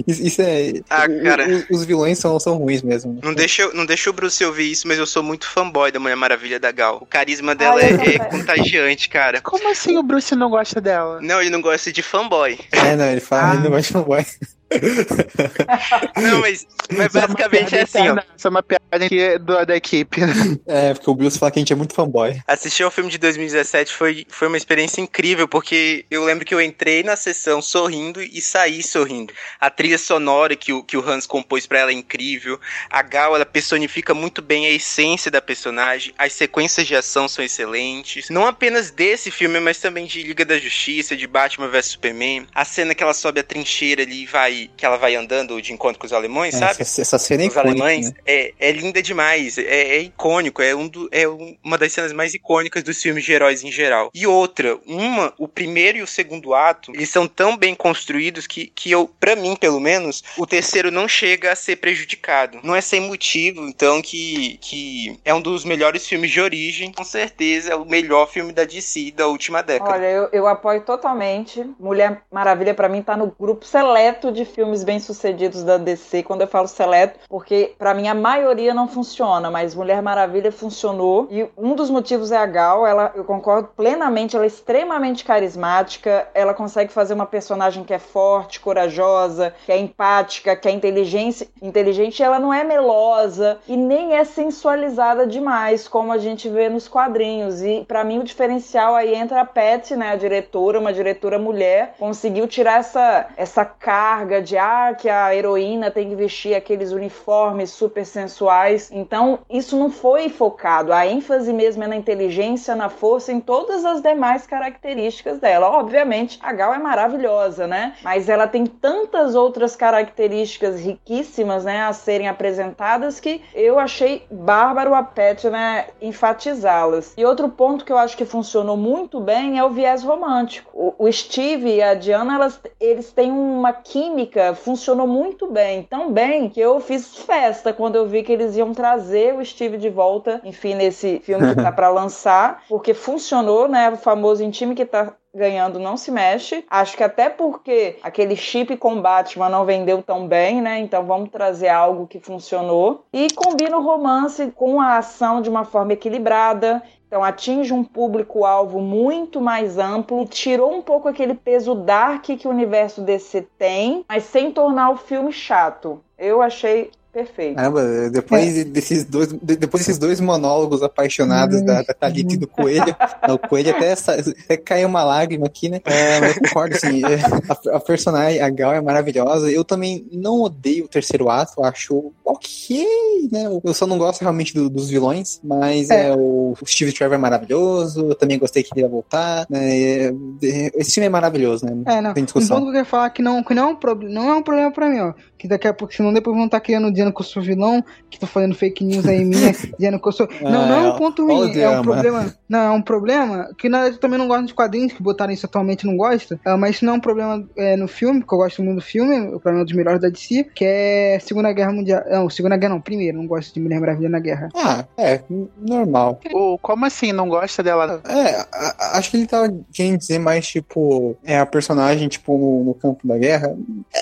Isso, 0.07 0.23
isso 0.23 0.43
é. 0.43 0.73
Ah, 0.89 1.09
cara. 1.09 1.49
Os, 1.49 1.79
os, 1.79 1.85
vilões 1.85 2.19
são, 2.19 2.39
são 2.39 2.57
ruins 2.57 2.83
mesmo. 2.83 3.19
Não 3.23 3.35
deixa, 3.35 3.73
não 3.73 3.87
deixa 3.87 4.11
o 4.11 4.13
Bruce 4.13 4.45
ouvir 4.45 4.71
isso, 4.71 4.87
mas 4.87 4.99
eu 4.99 5.07
sou 5.07 5.23
muito 5.23 5.47
fanboy 5.49 5.91
da 5.91 5.99
Mulher 5.99 6.17
Maravilha 6.17 6.61
da 6.61 6.71
Gal. 6.71 6.99
O 7.01 7.07
carisma 7.07 7.55
dela 7.55 7.81
é, 7.81 8.17
é 8.17 8.19
contagiante, 8.19 9.09
cara. 9.09 9.41
Como 9.41 9.71
assim 9.71 9.97
o 9.97 10.03
Bruce 10.03 10.35
não 10.35 10.51
gosta 10.51 10.81
dela? 10.81 11.21
Não, 11.21 11.41
ele 11.41 11.51
não 11.51 11.61
gosta 11.61 11.93
de 11.93 12.03
fanboy. 12.03 12.59
É, 12.73 12.97
não, 12.97 13.07
ele 13.07 13.21
fala, 13.21 13.51
ah. 13.51 13.55
ele 13.55 13.63
não 13.65 13.71
gosta 13.71 13.87
de 13.87 13.93
fanboy. 13.93 14.27
Não, 16.21 16.41
mas, 16.41 16.67
mas 16.93 17.15
é 17.15 17.21
basicamente 17.21 17.77
é 17.77 17.83
assim, 17.83 18.09
ó. 18.09 18.19
Isso 18.37 18.47
é 18.47 18.51
uma 18.51 18.63
piada 18.63 19.05
aqui 19.05 19.39
do, 19.39 19.67
da 19.67 19.77
equipe. 19.77 20.21
É, 20.67 20.95
porque 20.95 21.11
o 21.11 21.15
Bruce 21.15 21.39
fala 21.39 21.51
que 21.51 21.59
a 21.59 21.61
gente 21.61 21.73
é 21.73 21.77
muito 21.77 21.95
fanboy. 21.95 22.41
Assistir 22.47 22.83
ao 22.83 22.91
filme 22.91 23.11
de 23.11 23.19
2017 23.19 23.93
foi, 23.93 24.27
foi 24.29 24.47
uma 24.47 24.57
experiência 24.57 25.01
incrível, 25.01 25.49
porque 25.49 26.05
eu 26.11 26.25
lembro 26.25 26.45
que 26.45 26.55
eu 26.55 26.61
entrei 26.61 27.03
na 27.03 27.17
sessão 27.17 27.61
sorrindo 27.61 28.23
e 28.23 28.41
saí 28.41 28.83
sorrindo. 28.83 29.33
A 29.59 29.69
trilha 29.69 29.99
sonora 29.99 30.55
que 30.55 30.73
o, 30.73 30.83
que 30.83 30.97
o 30.97 31.09
Hans 31.09 31.27
compôs 31.27 31.67
para 31.67 31.81
ela 31.81 31.91
é 31.91 31.95
incrível. 31.95 32.61
A 32.89 33.03
Gal, 33.03 33.35
ela 33.35 33.47
personifica 33.47 34.15
muito 34.15 34.41
bem 34.41 34.67
a 34.67 34.71
essência 34.71 35.31
da 35.31 35.43
personagem. 35.43 36.15
As 36.17 36.33
sequências 36.33 36.87
de 36.87 36.95
ação 36.95 37.29
são 37.29 37.45
excelentes. 37.45 38.29
Não 38.31 38.47
apenas 38.47 38.91
desse 38.91 39.31
filme, 39.31 39.59
mas 39.61 39.79
também 39.79 40.07
de 40.07 40.23
Liga 40.23 40.45
da 40.45 40.59
Justiça, 40.59 41.17
de 41.17 41.27
Batman 41.27 41.69
vs 41.69 41.87
Superman. 41.87 42.47
A 42.55 42.65
cena 42.65 42.95
que 42.95 43.03
ela 43.03 43.15
sobe 43.15 43.41
a 43.41 43.45
trincheira 43.45 44.03
ali 44.03 44.23
e 44.23 44.27
vai 44.27 44.60
vai 44.67 44.71
que 44.77 44.87
ela 44.87 44.97
vai 44.97 45.15
andando 45.15 45.61
de 45.61 45.73
encontro 45.73 45.99
com 45.99 46.07
os 46.07 46.13
alemães, 46.13 46.55
É, 46.55 46.59
sabe? 46.59 46.83
essa, 46.83 47.01
essa 47.01 47.19
cena 47.19 47.43
é 47.45 47.47
os 47.47 47.53
icônica, 47.53 47.71
alemães 47.85 48.07
né? 48.11 48.17
é, 48.27 48.53
é 48.59 48.73
linda 48.73 49.03
demais, 49.03 49.59
é, 49.59 49.63
é 49.63 49.99
icônico, 50.01 50.63
é, 50.63 50.75
um 50.75 50.89
do- 50.89 51.09
é 51.13 51.29
um- 51.29 51.57
uma 51.63 51.77
das 51.79 51.93
cenas 51.93 52.13
mais 52.13 52.35
icônicas 52.35 52.83
dos 52.83 53.01
filmes 53.03 53.25
de 53.25 53.33
heróis 53.33 53.63
em 53.65 53.71
geral. 53.73 54.11
E 54.15 54.27
outra, 54.27 54.79
uma, 54.87 55.33
o 55.39 55.47
primeiro 55.49 55.99
e 55.99 56.03
o 56.03 56.07
segundo 56.07 56.55
ato, 56.55 56.93
eles 56.95 57.09
são 57.11 57.27
tão 57.27 57.57
bem 57.57 57.75
construídos 57.75 58.47
que, 58.47 58.67
que 58.75 58.91
eu, 58.91 59.07
para 59.21 59.37
mim 59.37 59.57
pelo 59.57 59.81
menos, 59.81 60.23
o 60.37 60.47
terceiro 60.47 60.91
não 60.91 61.07
chega 61.09 61.53
a 61.53 61.57
ser 61.57 61.77
prejudicado. 61.77 62.61
Não 62.63 62.75
é 62.75 62.81
sem 62.81 63.01
motivo, 63.01 63.67
então, 63.69 64.01
que, 64.03 64.59
que 64.61 65.19
é 65.25 65.35
um 65.35 65.41
dos 65.41 65.65
melhores 65.65 66.07
filmes 66.07 66.31
de 66.31 66.41
origem, 66.41 66.93
com 66.93 67.05
certeza 67.05 67.73
é 67.73 67.77
o 67.77 67.85
melhor 67.85 68.31
filme 68.31 68.53
da 68.53 68.65
DC 68.65 69.13
da 69.15 69.27
última 69.27 69.63
década. 69.63 69.93
Olha, 69.93 70.07
eu, 70.07 70.29
eu 70.33 70.47
apoio 70.47 70.81
totalmente. 70.83 71.65
Mulher 71.79 72.23
Maravilha, 72.31 72.75
pra 72.75 72.89
mim, 72.89 73.03
tá 73.03 73.17
no 73.17 73.35
grupo 73.39 73.65
seleto 73.65 74.33
de 74.33 74.45
filmes 74.51 74.85
bem-sucedidos 74.85 75.63
da 75.63 75.77
DC. 75.77 76.23
Quando 76.23 76.43
eu 76.43 76.47
falo 76.47 76.69
seleto, 76.69 77.19
porque 77.29 77.75
pra 77.79 77.95
mim 77.95 78.09
a 78.09 78.15
maioria 78.15 78.75
não 78.75 78.89
funciona, 78.89 79.51
mas 79.51 79.75
Mulher 79.75 80.03
Maravilha 80.03 80.53
funcionou. 80.53 81.27
E 81.31 81.49
um 81.57 81.75
dos 81.75 81.91
motivos 81.91 82.33
é 82.33 82.37
a 82.37 82.47
Gal. 82.47 82.87
Ela, 82.87 83.13
eu 83.15 83.25
concordo 83.25 83.71
plenamente, 83.77 84.37
ela 84.37 84.45
é 84.45 84.49
extremamente 84.49 85.25
carismática. 85.25 86.29
Ela 86.35 86.55
consegue 86.55 86.93
fazer 86.93 87.15
uma 87.15 87.27
personagem 87.27 87.85
que 87.85 87.95
é 87.95 87.99
forte, 87.99 88.61
corajosa, 88.61 89.55
que 89.65 89.73
é 89.73 89.79
empática, 89.79 90.57
que 90.57 90.69
é 90.69 90.71
inteligente. 90.71 91.49
inteligente. 91.63 92.23
Ela 92.23 92.39
não 92.39 92.53
é 92.53 92.65
melosa 92.65 93.59
e 93.67 93.77
nem 93.77 94.15
é 94.17 94.25
sensualizada 94.25 95.27
demais, 95.27 95.89
como 95.89 96.13
a 96.13 96.19
gente 96.19 96.49
vê 96.49 96.69
nos 96.69 96.89
quadrinhos. 96.89 97.63
E 97.63 97.85
pra 97.87 98.05
mim 98.05 98.19
o 98.19 98.25
diferencial 98.25 98.95
aí 98.95 99.15
entra 99.15 99.41
a 99.41 99.45
Pat, 99.45 99.93
né, 99.93 100.11
a 100.11 100.17
diretora, 100.17 100.79
uma 100.79 100.93
diretora 100.93 101.39
mulher, 101.39 101.95
conseguiu 101.99 102.47
tirar 102.47 102.81
essa, 102.81 103.29
essa 103.37 103.65
carga 103.65 104.40
de 104.41 104.57
ah, 104.57 104.95
que 104.97 105.09
a 105.09 105.35
heroína 105.35 105.91
tem 105.91 106.09
que 106.09 106.15
vestir 106.15 106.55
aqueles 106.55 106.93
uniformes 106.93 107.71
super 107.71 108.05
sensuais. 108.05 108.91
Então, 108.93 109.41
isso 109.49 109.79
não 109.79 109.91
foi 109.91 110.29
focado. 110.29 110.93
A 110.93 111.07
ênfase 111.07 111.53
mesmo 111.53 111.85
é 111.85 111.87
na 111.87 111.97
inteligência, 111.97 112.75
na 112.75 112.89
força, 112.89 113.33
em 113.33 113.41
todas 113.41 113.85
as 113.85 114.01
demais 114.01 114.47
características 114.47 115.39
dela. 115.39 115.69
Obviamente, 115.69 116.39
a 116.43 116.53
Gal 116.53 116.75
é 116.75 116.79
maravilhosa, 116.79 117.67
né? 117.67 117.95
Mas 118.03 118.29
ela 118.29 118.47
tem 118.47 118.67
tantas 118.67 119.35
outras 119.35 119.77
características 119.77 120.81
riquíssimas, 120.81 121.65
né, 121.65 121.83
a 121.83 121.93
serem 121.93 122.29
apresentadas 122.29 123.21
que 123.21 123.43
eu 123.55 123.79
achei 123.79 124.27
bárbaro 124.31 124.95
a 124.95 125.03
Pat, 125.03 125.45
né, 125.45 125.87
enfatizá-las. 126.01 127.15
E 127.17 127.25
outro 127.25 127.49
ponto 127.49 127.85
que 127.85 127.93
eu 127.93 127.99
acho 127.99 128.17
que 128.17 128.25
funcionou 128.25 128.77
muito 128.77 129.21
bem 129.21 129.59
é 129.59 129.65
o 129.65 129.71
viés 129.71 130.03
romântico. 130.03 130.71
O, 130.73 131.07
o 131.07 131.13
Steve 131.13 131.77
e 131.77 131.83
a 131.83 131.95
Diana, 131.95 132.35
elas, 132.35 132.61
eles 132.81 133.13
têm 133.13 133.31
uma 133.31 133.73
química, 133.73 134.30
funcionou 134.55 135.07
muito 135.07 135.51
bem, 135.51 135.83
tão 135.83 136.13
bem 136.13 136.49
que 136.49 136.61
eu 136.61 136.81
fiz 136.81 137.17
festa 137.17 137.73
quando 137.73 137.97
eu 137.97 138.07
vi 138.07 138.23
que 138.23 138.33
eles 138.33 138.57
iam 138.57 138.73
trazer 138.73 139.35
o 139.35 139.45
Steve 139.45 139.79
de 139.79 139.89
volta, 139.89 140.41
enfim, 140.45 140.75
nesse 140.75 141.21
filme 141.21 141.55
que 141.55 141.63
tá 141.63 141.73
para 141.73 141.89
lançar, 141.91 142.65
porque 142.69 142.95
funcionou, 142.95 143.69
né, 143.69 143.91
o 143.91 143.97
famoso 143.97 144.43
em 144.43 144.51
time 144.51 144.75
que 144.75 144.85
tá 144.85 145.15
ganhando 145.35 145.79
não 145.79 145.97
se 145.97 146.11
mexe. 146.11 146.65
Acho 146.69 146.97
que 146.97 147.05
até 147.05 147.29
porque 147.29 147.99
aquele 148.03 148.37
chip 148.37 148.77
com 148.77 149.01
Batman 149.01 149.49
não 149.49 149.65
vendeu 149.65 150.03
tão 150.03 150.27
bem, 150.27 150.61
né? 150.61 150.81
Então 150.81 151.05
vamos 151.05 151.31
trazer 151.31 151.69
algo 151.69 152.07
que 152.07 152.19
funcionou. 152.19 153.05
E 153.13 153.29
combina 153.35 153.77
o 153.77 153.83
romance 153.83 154.51
com 154.55 154.81
a 154.81 154.99
ação 154.99 155.41
de 155.41 155.49
uma 155.49 155.65
forma 155.65 155.93
equilibrada. 155.93 156.83
Então 157.11 157.25
atinge 157.25 157.75
um 157.75 157.83
público-alvo 157.83 158.81
muito 158.81 159.41
mais 159.41 159.79
amplo, 159.79 160.25
tirou 160.25 160.73
um 160.73 160.81
pouco 160.81 161.09
aquele 161.09 161.35
peso 161.35 161.75
dark 161.75 162.25
que 162.25 162.47
o 162.47 162.51
universo 162.53 163.03
DC 163.03 163.49
tem, 163.59 164.05
mas 164.09 164.23
sem 164.23 164.53
tornar 164.53 164.91
o 164.91 164.97
filme 164.97 165.33
chato. 165.33 166.01
Eu 166.17 166.41
achei 166.41 166.93
perfeito. 167.13 167.57
Caramba, 167.57 168.11
depois 168.11 168.65
desses 168.67 169.05
dois, 169.05 169.29
de- 169.33 169.57
depois 169.57 169.85
desses 169.85 169.99
dois 169.99 170.21
monólogos 170.21 170.83
apaixonados 170.83 171.63
da, 171.63 171.83
da 171.83 171.95
Thalita 171.95 172.35
e 172.35 172.37
do 172.37 172.47
Coelho, 172.47 172.95
o 173.29 173.39
Coelho 173.39 173.71
até, 173.71 173.93
até 173.93 174.57
caiu 174.57 174.89
uma 174.89 175.03
lágrima 175.05 175.47
aqui, 175.47 175.69
né? 175.69 175.81
É, 175.85 176.21
mas 176.21 176.37
eu 176.37 176.43
concordo, 176.43 176.77
assim, 176.77 177.03
é, 177.05 177.73
a, 177.73 177.77
a 177.77 177.81
personagem, 177.81 178.41
a 178.41 178.51
Gal 178.51 178.73
é 178.75 178.81
maravilhosa. 178.81 179.51
Eu 179.51 179.65
também 179.65 180.07
não 180.13 180.43
odeio 180.43 180.85
o 180.85 180.89
terceiro 180.89 181.29
ato, 181.31 181.63
acho 181.65 182.13
ok, 182.25 182.87
né? 183.31 183.45
Eu 183.65 183.75
só 183.75 183.87
não 183.87 183.99
gosto 183.99 184.21
realmente 184.23 184.55
do- 184.55 184.69
dos 184.71 184.89
vilões, 184.89 185.41
mas 185.43 185.91
é. 185.91 186.09
É. 186.11 186.15
o, 186.15 186.55
o 186.61 186.67
Steve 186.67 186.93
Trevor 186.93 187.17
é 187.17 187.19
maravilhoso, 187.19 188.09
eu 188.11 188.15
também 188.15 188.39
gostei 188.39 188.63
que 188.63 188.71
ele 188.73 188.81
ia 188.83 188.89
voltar, 188.89 189.47
né? 189.51 189.79
É, 189.79 190.07
é, 190.43 190.71
esse 190.75 190.93
filme 190.93 191.07
é 191.07 191.11
maravilhoso, 191.11 191.67
né? 191.67 191.73
É, 191.87 192.01
não. 192.01 192.15
Tem 192.15 192.23
Um 192.23 192.25
discussão. 192.25 192.57
ponto 192.59 192.67
que 192.67 192.71
eu 192.71 192.75
quero 192.81 192.87
falar 192.87 193.11
que 193.11 193.23
não, 193.23 193.43
que 193.43 193.55
não, 193.55 193.65
é 193.65 193.73
um 193.73 193.77
prob- 193.77 194.09
não 194.09 194.31
é 194.31 194.35
um 194.35 194.43
problema 194.43 194.71
pra 194.73 194.89
mim, 194.89 195.01
ó. 195.01 195.13
Que 195.37 195.49
daqui 195.49 195.67
a 195.69 195.73
pouco, 195.75 195.95
senão 195.95 196.13
depois 196.13 196.37
vão 196.37 196.47
estar 196.47 196.61
criando 196.61 196.93
dizendo 197.01 197.15
que 197.15 197.21
eu 197.21 197.25
sou 197.27 197.43
vilão, 197.43 197.83
que 198.11 198.19
tô 198.19 198.27
fazendo 198.27 198.55
fake 198.55 198.85
news 198.85 199.07
aí 199.07 199.25
minha, 199.25 199.53
dizendo 199.79 199.99
que 200.01 200.09
eu 200.09 200.13
sou. 200.13 200.29
Não, 200.41 200.51
não 200.69 200.75
é 200.75 200.89
um 200.89 200.97
ponto 200.97 201.23
o 201.23 201.27
ruim, 201.27 201.59
é 201.59 201.69
um 201.71 201.83
problema. 201.83 202.35
Não, 202.49 202.59
é 202.61 202.71
um 202.71 202.83
problema 202.83 203.49
que 203.59 203.69
na 203.69 203.79
verdade 203.79 203.97
eu 203.97 204.01
também 204.01 204.19
não 204.19 204.29
gosto 204.29 204.43
dos 204.43 204.53
quadrinhos, 204.53 204.93
que 204.93 205.03
botaram 205.03 205.33
isso 205.33 205.47
atualmente 205.47 205.87
não 205.87 205.97
gosto. 205.97 206.39
ah, 206.45 206.57
mas 206.57 206.77
isso 206.77 206.85
não 206.85 206.95
é 206.95 206.97
um 206.97 207.01
problema 207.01 207.45
é, 207.57 207.77
no 207.77 207.89
filme, 207.89 208.21
porque 208.21 208.35
eu 208.35 208.39
gosto 208.39 208.63
muito 208.63 208.77
do 208.77 208.83
filme, 208.85 209.19
o 209.35 209.41
problema 209.41 209.65
dos 209.65 209.75
melhores 209.75 210.01
da 210.01 210.09
DC, 210.09 210.45
que 210.55 210.65
é 210.65 211.19
Segunda 211.21 211.53
Guerra 211.53 211.73
Mundial. 211.73 212.03
Não, 212.11 212.29
Segunda 212.29 212.57
Guerra 212.57 212.75
não, 212.75 212.81
primeiro, 212.81 213.17
não 213.19 213.27
gosto 213.27 213.55
de 213.55 213.61
Mulher 213.61 213.81
Maravilha 213.81 214.09
na 214.09 214.19
guerra. 214.21 214.49
Ah, 214.55 214.85
é, 214.99 215.21
normal. 215.59 216.21
O, 216.33 216.59
como 216.59 216.85
assim? 216.87 217.13
Não 217.13 217.29
gosta 217.29 217.63
dela? 217.63 218.01
É, 218.09 218.37
a- 218.41 218.47
a- 218.79 218.99
acho 218.99 219.11
que 219.11 219.17
ele 219.17 219.27
tava 219.27 219.49
querendo 219.73 219.99
dizer 219.99 220.19
mais, 220.19 220.47
tipo, 220.47 221.17
é 221.25 221.39
a 221.39 221.47
personagem, 221.47 222.09
tipo, 222.09 222.37
no, 222.37 222.65
no 222.65 222.75
campo 222.75 223.07
da 223.07 223.17
guerra. 223.19 223.57
É, 223.95 224.01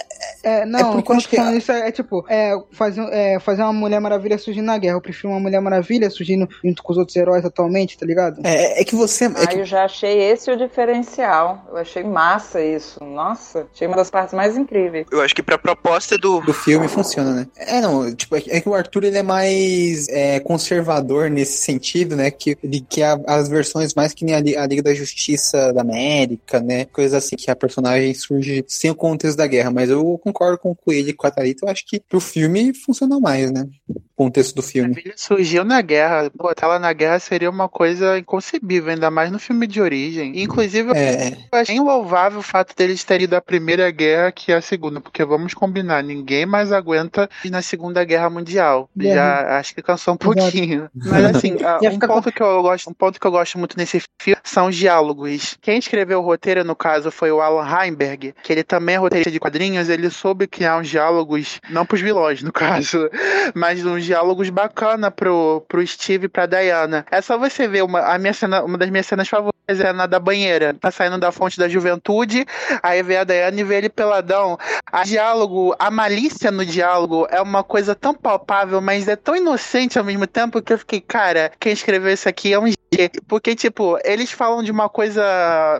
não, 0.67 0.81
porque 0.93 0.99
eu 0.99 1.03
quando 1.03 1.19
acho 1.19 1.27
eu 1.27 1.31
que 1.31 1.37
falando 1.37 1.57
isso 1.59 1.73
é, 1.73 1.89
é 1.89 1.93
tipo, 1.93 2.25
é 2.29 2.53
fazer, 2.73 3.03
é 3.13 3.39
fazer 3.41 3.63
uma 3.63 3.73
Mulher 3.73 4.01
Maravilha 4.01 4.39
surgir 4.39 4.63
na 4.63 4.79
guerra. 4.79 4.95
Eu 4.97 5.01
prefiro 5.01 5.31
uma 5.31 5.41
Mulher 5.41 5.61
Maravilha 5.61 6.09
surgindo 6.11 6.49
junto 6.65 6.83
com 6.83 6.93
os 6.93 6.99
outros 6.99 7.17
heróis 7.17 7.45
atualmente, 7.45 7.97
tá 7.99 8.07
ligado? 8.07 8.41
É, 8.45 8.81
é 8.81 8.85
que 8.85 8.95
você. 8.95 9.25
É 9.27 9.29
Ah, 9.35 9.47
que, 9.47 9.59
eu 9.61 9.65
já 9.65 9.85
achei 9.85 10.21
esse 10.23 10.51
o 10.51 10.57
diferencial. 10.57 11.65
Eu 11.71 11.77
achei 11.77 12.03
massa 12.05 12.63
isso. 12.63 13.03
Nossa, 13.05 13.67
achei 13.75 13.87
uma 13.87 13.97
das 13.97 14.11
partes 14.11 14.35
mais 14.35 14.57
incríveis. 14.57 15.07
Eu 15.11 15.21
acho 15.21 15.35
que 15.35 15.43
pra 15.43 15.59
proposta 15.59 16.17
do, 16.17 16.41
do 16.41 16.53
filme 16.53 16.89
funciona, 16.89 17.33
né? 17.33 17.47
É, 17.57 17.81
não, 17.81 18.15
tipo, 18.15 18.37
é 18.37 18.41
que, 18.41 18.51
é 18.51 18.63
o 18.69 18.75
Arthur 18.75 19.05
ele 19.05 19.19
é 19.19 19.23
mais 19.23 20.09
é, 20.09 20.41
conservador 20.41 21.31
nesse 21.31 21.59
sentido, 21.63 22.15
né? 22.17 22.31
Que, 22.31 22.57
ele, 22.63 22.85
que 22.89 23.03
a- 23.03 23.19
as 23.27 23.49
versões 23.49 23.95
mais 23.95 24.13
que 24.13 24.25
nem 24.25 24.35
a, 24.35 24.63
a 24.63 24.67
Liga 24.67 24.83
da 24.83 24.95
Justiça 24.95 25.73
da 25.73 25.81
América, 25.81 26.61
né? 26.61 26.85
Coisas 26.87 27.15
assim, 27.15 27.37
que 27.37 27.51
a 27.51 27.57
personagem 27.57 28.13
surge 28.15 28.65
sem 28.69 28.91
o 28.91 28.95
contexto 28.95 29.37
da 29.37 29.47
guerra. 29.47 29.71
Mas 29.71 29.89
eu 29.91 30.19
concordo 30.23 30.38
com 30.59 30.71
o 30.71 30.77
Coelho 30.77 31.11
e 31.11 31.13
com 31.13 31.27
a 31.27 31.31
Thalita, 31.31 31.67
eu 31.67 31.71
acho 31.71 31.85
que 31.87 31.99
pro 32.01 32.21
filme 32.21 32.73
funcionou 32.73 33.21
mais, 33.21 33.51
né? 33.51 33.67
O 33.89 34.01
contexto 34.15 34.55
do 34.55 34.63
filme. 34.63 35.13
surgiu 35.17 35.65
na 35.65 35.81
guerra. 35.81 36.31
Botar 36.35 36.67
ela 36.67 36.79
na 36.79 36.93
guerra 36.93 37.19
seria 37.19 37.51
uma 37.51 37.69
coisa 37.69 38.19
inconcebível, 38.19 38.91
ainda 38.93 39.11
mais 39.11 39.31
no 39.31 39.39
filme 39.39 39.67
de 39.67 39.81
origem. 39.81 40.41
Inclusive, 40.43 40.91
É, 40.95 41.31
eu 41.53 41.59
achei 41.59 41.81
louvável 41.81 42.41
o 42.41 42.43
fato 42.43 42.75
deles 42.77 43.05
terem 43.05 43.25
ido 43.25 43.31
da 43.31 43.41
Primeira 43.41 43.91
Guerra 43.91 44.33
que 44.33 44.53
a 44.53 44.61
Segunda, 44.61 45.01
porque 45.01 45.25
vamos 45.25 45.55
combinar, 45.55 46.03
ninguém 46.03 46.47
mais 46.47 46.73
aguenta 46.73 47.29
ir 47.45 47.51
na 47.51 47.63
Segunda 47.63 48.05
Guerra 48.05 48.31
Mundial. 48.31 48.89
Guerra. 48.97 49.15
Já 49.15 49.59
acho 49.59 49.75
que 49.75 49.83
cansou 49.83 50.15
um 50.15 50.17
pouquinho. 50.17 50.89
Mas 50.95 51.25
assim, 51.25 51.57
ah, 51.65 51.79
um 51.83 51.99
ponto 51.99 52.33
que 52.33 52.43
eu 52.43 52.63
gosto, 52.63 52.91
um 52.91 52.95
ponto 52.95 53.21
que 53.21 53.27
eu 53.27 53.31
gosto 53.31 53.59
muito 53.59 53.77
nesse 53.77 54.03
filme 54.21 54.41
são 54.45 54.69
os 54.69 54.77
diálogos. 54.77 55.57
Quem 55.61 55.79
escreveu 55.79 56.21
o 56.21 56.25
roteiro, 56.25 56.65
no 56.65 56.75
caso, 56.75 57.11
foi 57.11 57.31
o 57.31 57.41
Alan 57.41 57.67
Heinberg, 57.67 58.35
que 58.43 58.53
ele 58.53 58.65
também 58.65 58.97
é 58.97 58.99
roteirista 58.99 59.31
de 59.31 59.41
quadrinhos, 59.41 59.89
ele 59.89 60.11
soube 60.19 60.47
criar 60.47 60.79
uns 60.79 60.89
diálogos, 60.89 61.61
não 61.71 61.87
pros 61.87 62.01
vilões, 62.01 62.43
no 62.43 62.53
caso, 62.53 63.09
mas 63.55 63.85
uns 63.85 64.05
diálogos 64.05 64.51
bacana 64.51 65.11
pro, 65.11 65.65
pro 65.69 65.87
Steve 65.87 66.27
e 66.27 66.29
pra 66.29 66.47
Diana. 66.47 67.07
É 67.11 67.21
só 67.21 67.39
você 67.39 67.69
ver 67.69 67.85
uma, 67.85 68.01
a 68.01 68.19
minha 68.19 68.35
cena, 68.35 68.63
uma 68.63 68.77
das 68.77 68.91
minhas 68.91 69.07
cenas 69.07 69.29
favoritas 69.29 69.81
é 69.81 69.93
na 69.93 70.07
da 70.07 70.19
banheira. 70.19 70.75
Tá 70.75 70.91
saindo 70.91 71.19
da 71.19 71.31
fonte 71.31 71.59
da 71.59 71.69
juventude, 71.69 72.47
aí 72.83 73.03
vê 73.03 73.19
a 73.19 73.25
Diana 73.25 73.61
e 73.61 73.65
vê 73.65 73.77
ele 73.77 73.89
peladão. 73.89 74.59
A 74.91 75.05
diálogo, 75.05 75.75
a 75.79 75.91
malícia 75.91 76.51
no 76.51 76.65
diálogo 76.65 77.27
é 77.31 77.41
uma 77.41 77.63
coisa 77.63 77.95
tão 77.95 78.15
palpável, 78.15 78.81
mas 78.81 79.07
é 79.07 79.17
tão 79.17 79.37
inocente 79.37 79.99
ao 79.99 80.05
mesmo 80.05 80.27
tempo 80.27 80.61
que 80.63 80.73
eu 80.73 80.79
fiquei, 80.79 81.01
cara, 81.01 81.53
quem 81.61 81.73
escreveu 81.73 82.13
isso 82.13 82.29
aqui 82.29 82.53
é 82.53 82.59
um 82.59 82.67
G. 82.67 83.11
Porque, 83.27 83.55
tipo, 83.55 83.99
eles 84.05 84.33
falam 84.33 84.63
de 84.63 84.71
uma 84.71 84.89
coisa 84.89 85.23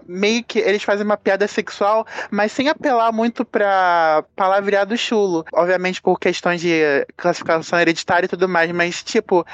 meio 0.07 0.45
que. 0.45 0.59
Eles 0.59 0.83
fazem 0.83 1.05
uma 1.05 1.17
piada 1.17 1.47
sexual, 1.49 2.07
mas 2.31 2.53
sem 2.53 2.69
apelar 2.69 3.13
muito 3.13 3.45
pra 3.45 4.25
palavreado 4.39 4.97
chulo. 4.97 5.45
Obviamente 5.53 6.01
por 6.01 6.19
questões 6.21 6.61
de 6.61 7.05
classificação 7.17 7.79
hereditária 7.81 8.27
e 8.27 8.29
tudo 8.29 8.49
mais, 8.49 8.71
mas, 8.71 9.03
tipo, 9.03 9.45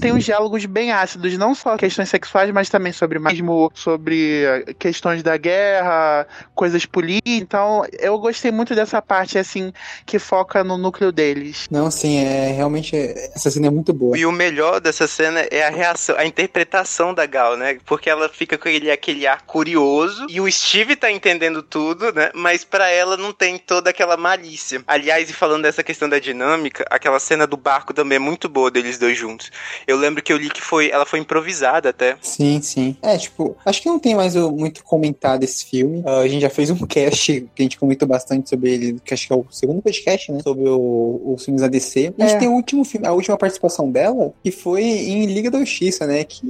tem 0.00 0.12
uns 0.12 0.24
diálogos 0.24 0.64
bem 0.64 0.90
ácidos, 0.90 1.36
não 1.36 1.54
só 1.54 1.76
questões 1.76 2.08
sexuais, 2.08 2.50
mas 2.50 2.70
também 2.70 2.92
sobre 2.92 3.18
machismo, 3.18 3.70
sobre 3.74 4.44
eh, 4.44 4.74
questões 4.78 5.22
da 5.22 5.36
guerra, 5.36 6.26
coisas 6.54 6.86
políticas. 6.86 7.34
Então, 7.42 7.84
eu 7.92 8.18
gostei 8.18 8.50
muito 8.50 8.74
dessa 8.74 9.02
parte, 9.02 9.36
assim, 9.36 9.72
que 10.06 10.18
foca 10.18 10.64
no 10.64 10.78
núcleo 10.78 11.12
deles. 11.12 11.66
Não, 11.70 11.90
sim, 11.90 12.18
é 12.18 12.52
realmente. 12.52 12.96
Essa 13.34 13.50
cena 13.50 13.66
é 13.66 13.70
muito 13.70 13.92
boa. 13.92 14.16
E 14.16 14.24
o 14.24 14.32
melhor 14.32 14.80
dessa 14.80 15.06
cena 15.06 15.40
é 15.50 15.66
a 15.66 15.70
reação, 15.70 16.16
a 16.16 16.24
interpretação 16.24 17.12
da 17.12 17.26
Gal, 17.26 17.56
né? 17.56 17.78
Porque 17.84 18.08
ela 18.08 18.28
fica 18.28 18.56
com 18.56 18.68
aquele, 18.68 18.90
aquele 18.90 19.26
ar 19.26 19.42
curioso 19.42 20.26
e 20.30 20.40
o 20.40 20.50
Steve 20.50 20.96
tá 20.96 21.10
entendendo 21.10 21.62
tudo, 21.62 22.12
né? 22.12 22.30
Mas 22.34 22.64
para 22.64 22.88
ela 22.88 23.16
não 23.16 23.32
tem 23.32 23.58
toda 23.58 23.90
aquela 23.90 24.13
malícia. 24.16 24.82
Aliás, 24.86 25.28
e 25.30 25.32
falando 25.32 25.62
dessa 25.62 25.82
questão 25.82 26.08
da 26.08 26.18
dinâmica, 26.18 26.84
aquela 26.90 27.18
cena 27.18 27.46
do 27.46 27.56
barco 27.56 27.92
também 27.92 28.16
é 28.16 28.18
muito 28.18 28.48
boa 28.48 28.70
deles 28.70 28.98
dois 28.98 29.16
juntos. 29.16 29.50
Eu 29.86 29.96
lembro 29.96 30.22
que 30.22 30.32
eu 30.32 30.36
li 30.36 30.50
que 30.50 30.62
foi, 30.62 30.90
ela 30.90 31.06
foi 31.06 31.18
improvisada 31.18 31.90
até. 31.90 32.16
Sim, 32.20 32.60
sim. 32.62 32.96
É, 33.02 33.16
tipo, 33.16 33.56
acho 33.64 33.82
que 33.82 33.88
não 33.88 33.98
tem 33.98 34.14
mais 34.14 34.34
muito 34.34 34.82
comentar 34.84 35.38
desse 35.38 35.64
filme. 35.66 36.00
Uh, 36.00 36.20
a 36.20 36.28
gente 36.28 36.42
já 36.42 36.50
fez 36.50 36.70
um 36.70 36.78
cast 36.86 37.48
que 37.54 37.62
a 37.62 37.62
gente 37.62 37.78
comentou 37.78 38.06
bastante 38.06 38.48
sobre 38.48 38.72
ele, 38.72 39.00
que 39.04 39.14
acho 39.14 39.26
que 39.26 39.32
é 39.32 39.36
o 39.36 39.46
segundo 39.50 39.82
podcast, 39.82 40.32
né? 40.32 40.40
Sobre 40.42 40.68
o, 40.68 41.34
os 41.34 41.44
filmes 41.44 41.62
da 41.62 41.68
DC. 41.68 42.14
A 42.18 42.22
gente 42.22 42.36
é. 42.36 42.38
tem 42.38 42.48
o 42.48 42.52
último 42.52 42.84
filme, 42.84 43.06
a 43.06 43.12
última 43.12 43.36
participação 43.36 43.90
dela, 43.90 44.32
que 44.42 44.50
foi 44.50 44.82
em 44.82 45.26
Liga 45.26 45.50
da 45.50 45.58
Justiça, 45.58 46.06
né? 46.06 46.24
Que 46.24 46.42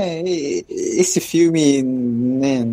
é, 0.00 0.22
esse 0.68 1.20
filme, 1.20 1.82
né? 1.82 2.64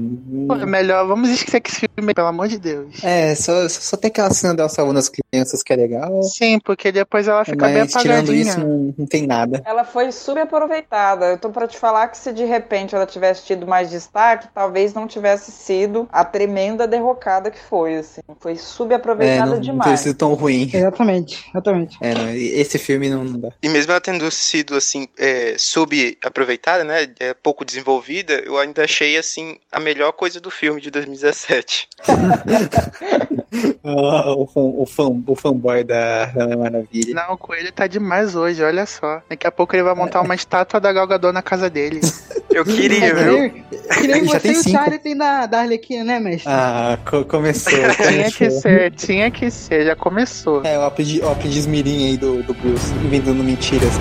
Pô, 0.47 0.55
é 0.55 0.65
melhor, 0.65 1.07
vamos 1.07 1.29
esquecer 1.29 1.61
que 1.61 1.69
esse 1.69 1.87
filme, 1.95 2.13
pelo 2.13 2.27
amor 2.27 2.47
de 2.47 2.57
Deus. 2.57 3.03
É, 3.03 3.35
só, 3.39 3.67
só 3.69 3.97
tem 3.97 4.09
aquela 4.09 4.31
cena 4.31 4.53
dela 4.53 4.69
salvando 4.69 4.99
as 4.99 5.09
crianças 5.09 5.63
que 5.63 5.73
é 5.73 5.75
legal. 5.75 6.21
Sim, 6.23 6.59
porque 6.59 6.91
depois 6.91 7.27
ela 7.27 7.43
fica 7.45 7.65
Mas, 7.65 7.73
bem 7.73 7.81
apagadinha. 7.81 8.23
tirando 8.23 8.33
isso, 8.33 8.59
não, 8.59 8.93
não, 8.97 9.05
tem 9.05 9.25
nada. 9.25 9.61
Ela 9.65 9.83
foi 9.83 10.11
super 10.11 10.41
aproveitada. 10.41 11.25
Eu 11.27 11.37
tô 11.37 11.49
pra 11.49 11.67
te 11.67 11.77
falar 11.77 12.07
que 12.07 12.17
se 12.17 12.33
de 12.33 12.45
repente 12.45 12.95
ela 12.95 13.05
tivesse 13.05 13.45
tido 13.45 13.65
mais 13.65 13.89
destaque, 13.89 14.47
talvez 14.53 14.93
não 14.93 15.07
tivesse 15.07 15.51
sido 15.51 16.07
a 16.11 16.23
tremenda 16.23 16.87
derrocada 16.87 17.51
que 17.51 17.59
foi, 17.59 17.97
assim. 17.97 18.21
Foi 18.39 18.55
subaproveitada 18.55 19.51
é, 19.51 19.55
não, 19.55 19.61
demais. 19.61 19.89
Não 19.89 19.97
ter 19.97 20.03
sido 20.03 20.17
tão 20.17 20.33
ruim. 20.33 20.69
Exatamente, 20.73 21.45
exatamente. 21.49 21.97
É, 22.01 22.13
não, 22.13 22.29
esse 22.29 22.77
filme 22.77 23.09
não, 23.09 23.23
não 23.23 23.39
dá. 23.39 23.49
E 23.61 23.69
mesmo 23.69 23.91
ela 23.91 24.01
tendo 24.01 24.29
sido, 24.31 24.75
assim, 24.75 25.07
é, 25.17 25.55
subaproveitada, 25.57 26.83
né, 26.83 27.07
é, 27.19 27.33
pouco 27.33 27.63
desenvolvida, 27.63 28.33
eu 28.45 28.57
ainda 28.57 28.83
achei, 28.83 29.17
assim, 29.17 29.57
a 29.71 29.79
melhor 29.79 30.11
coisa 30.11 30.39
do 30.39 30.51
filme 30.51 30.81
de 30.81 30.91
2017. 30.91 31.87
o, 33.83 34.47
fã, 34.47 34.61
o, 34.61 34.85
fã, 34.85 35.03
o 35.27 35.35
fanboy 35.35 35.83
da 35.83 36.31
Mulher 36.35 36.57
Maravilha. 36.57 37.15
Não, 37.15 37.33
o 37.33 37.37
Coelho 37.37 37.71
tá 37.71 37.87
demais 37.87 38.35
hoje, 38.35 38.63
olha 38.63 38.85
só. 38.85 39.21
Daqui 39.29 39.47
a 39.47 39.51
pouco 39.51 39.75
ele 39.75 39.83
vai 39.83 39.95
montar 39.95 40.21
uma 40.21 40.35
estátua 40.35 40.79
da 40.79 40.91
Galgador 40.91 41.31
na 41.31 41.41
casa 41.41 41.69
dele. 41.69 42.01
Eu 42.49 42.65
queria, 42.65 43.13
viu? 43.13 43.51
Que 43.99 44.07
nem 44.07 44.23
você 44.25 44.51
e 44.51 44.57
o 44.57 44.63
Charlie 44.63 44.97
tem 44.97 45.15
da, 45.15 45.45
da 45.45 45.59
Arlequina, 45.59 46.03
né, 46.03 46.19
mestre? 46.19 46.51
Ah, 46.51 46.97
co 47.09 47.23
começou. 47.23 47.71
tinha 47.71 48.31
que 48.31 48.49
ser, 48.49 48.91
tinha 48.93 49.31
que 49.31 49.51
ser, 49.51 49.85
já 49.85 49.95
começou. 49.95 50.65
É, 50.65 50.77
o 50.77 50.83
aprendiz, 50.83 51.21
o 51.21 51.29
aprendiz 51.29 51.67
mirim 51.67 52.07
aí 52.07 52.17
do, 52.17 52.41
do 52.41 52.53
Bruce, 52.55 52.91
inventando 53.05 53.43
mentiras. 53.43 53.93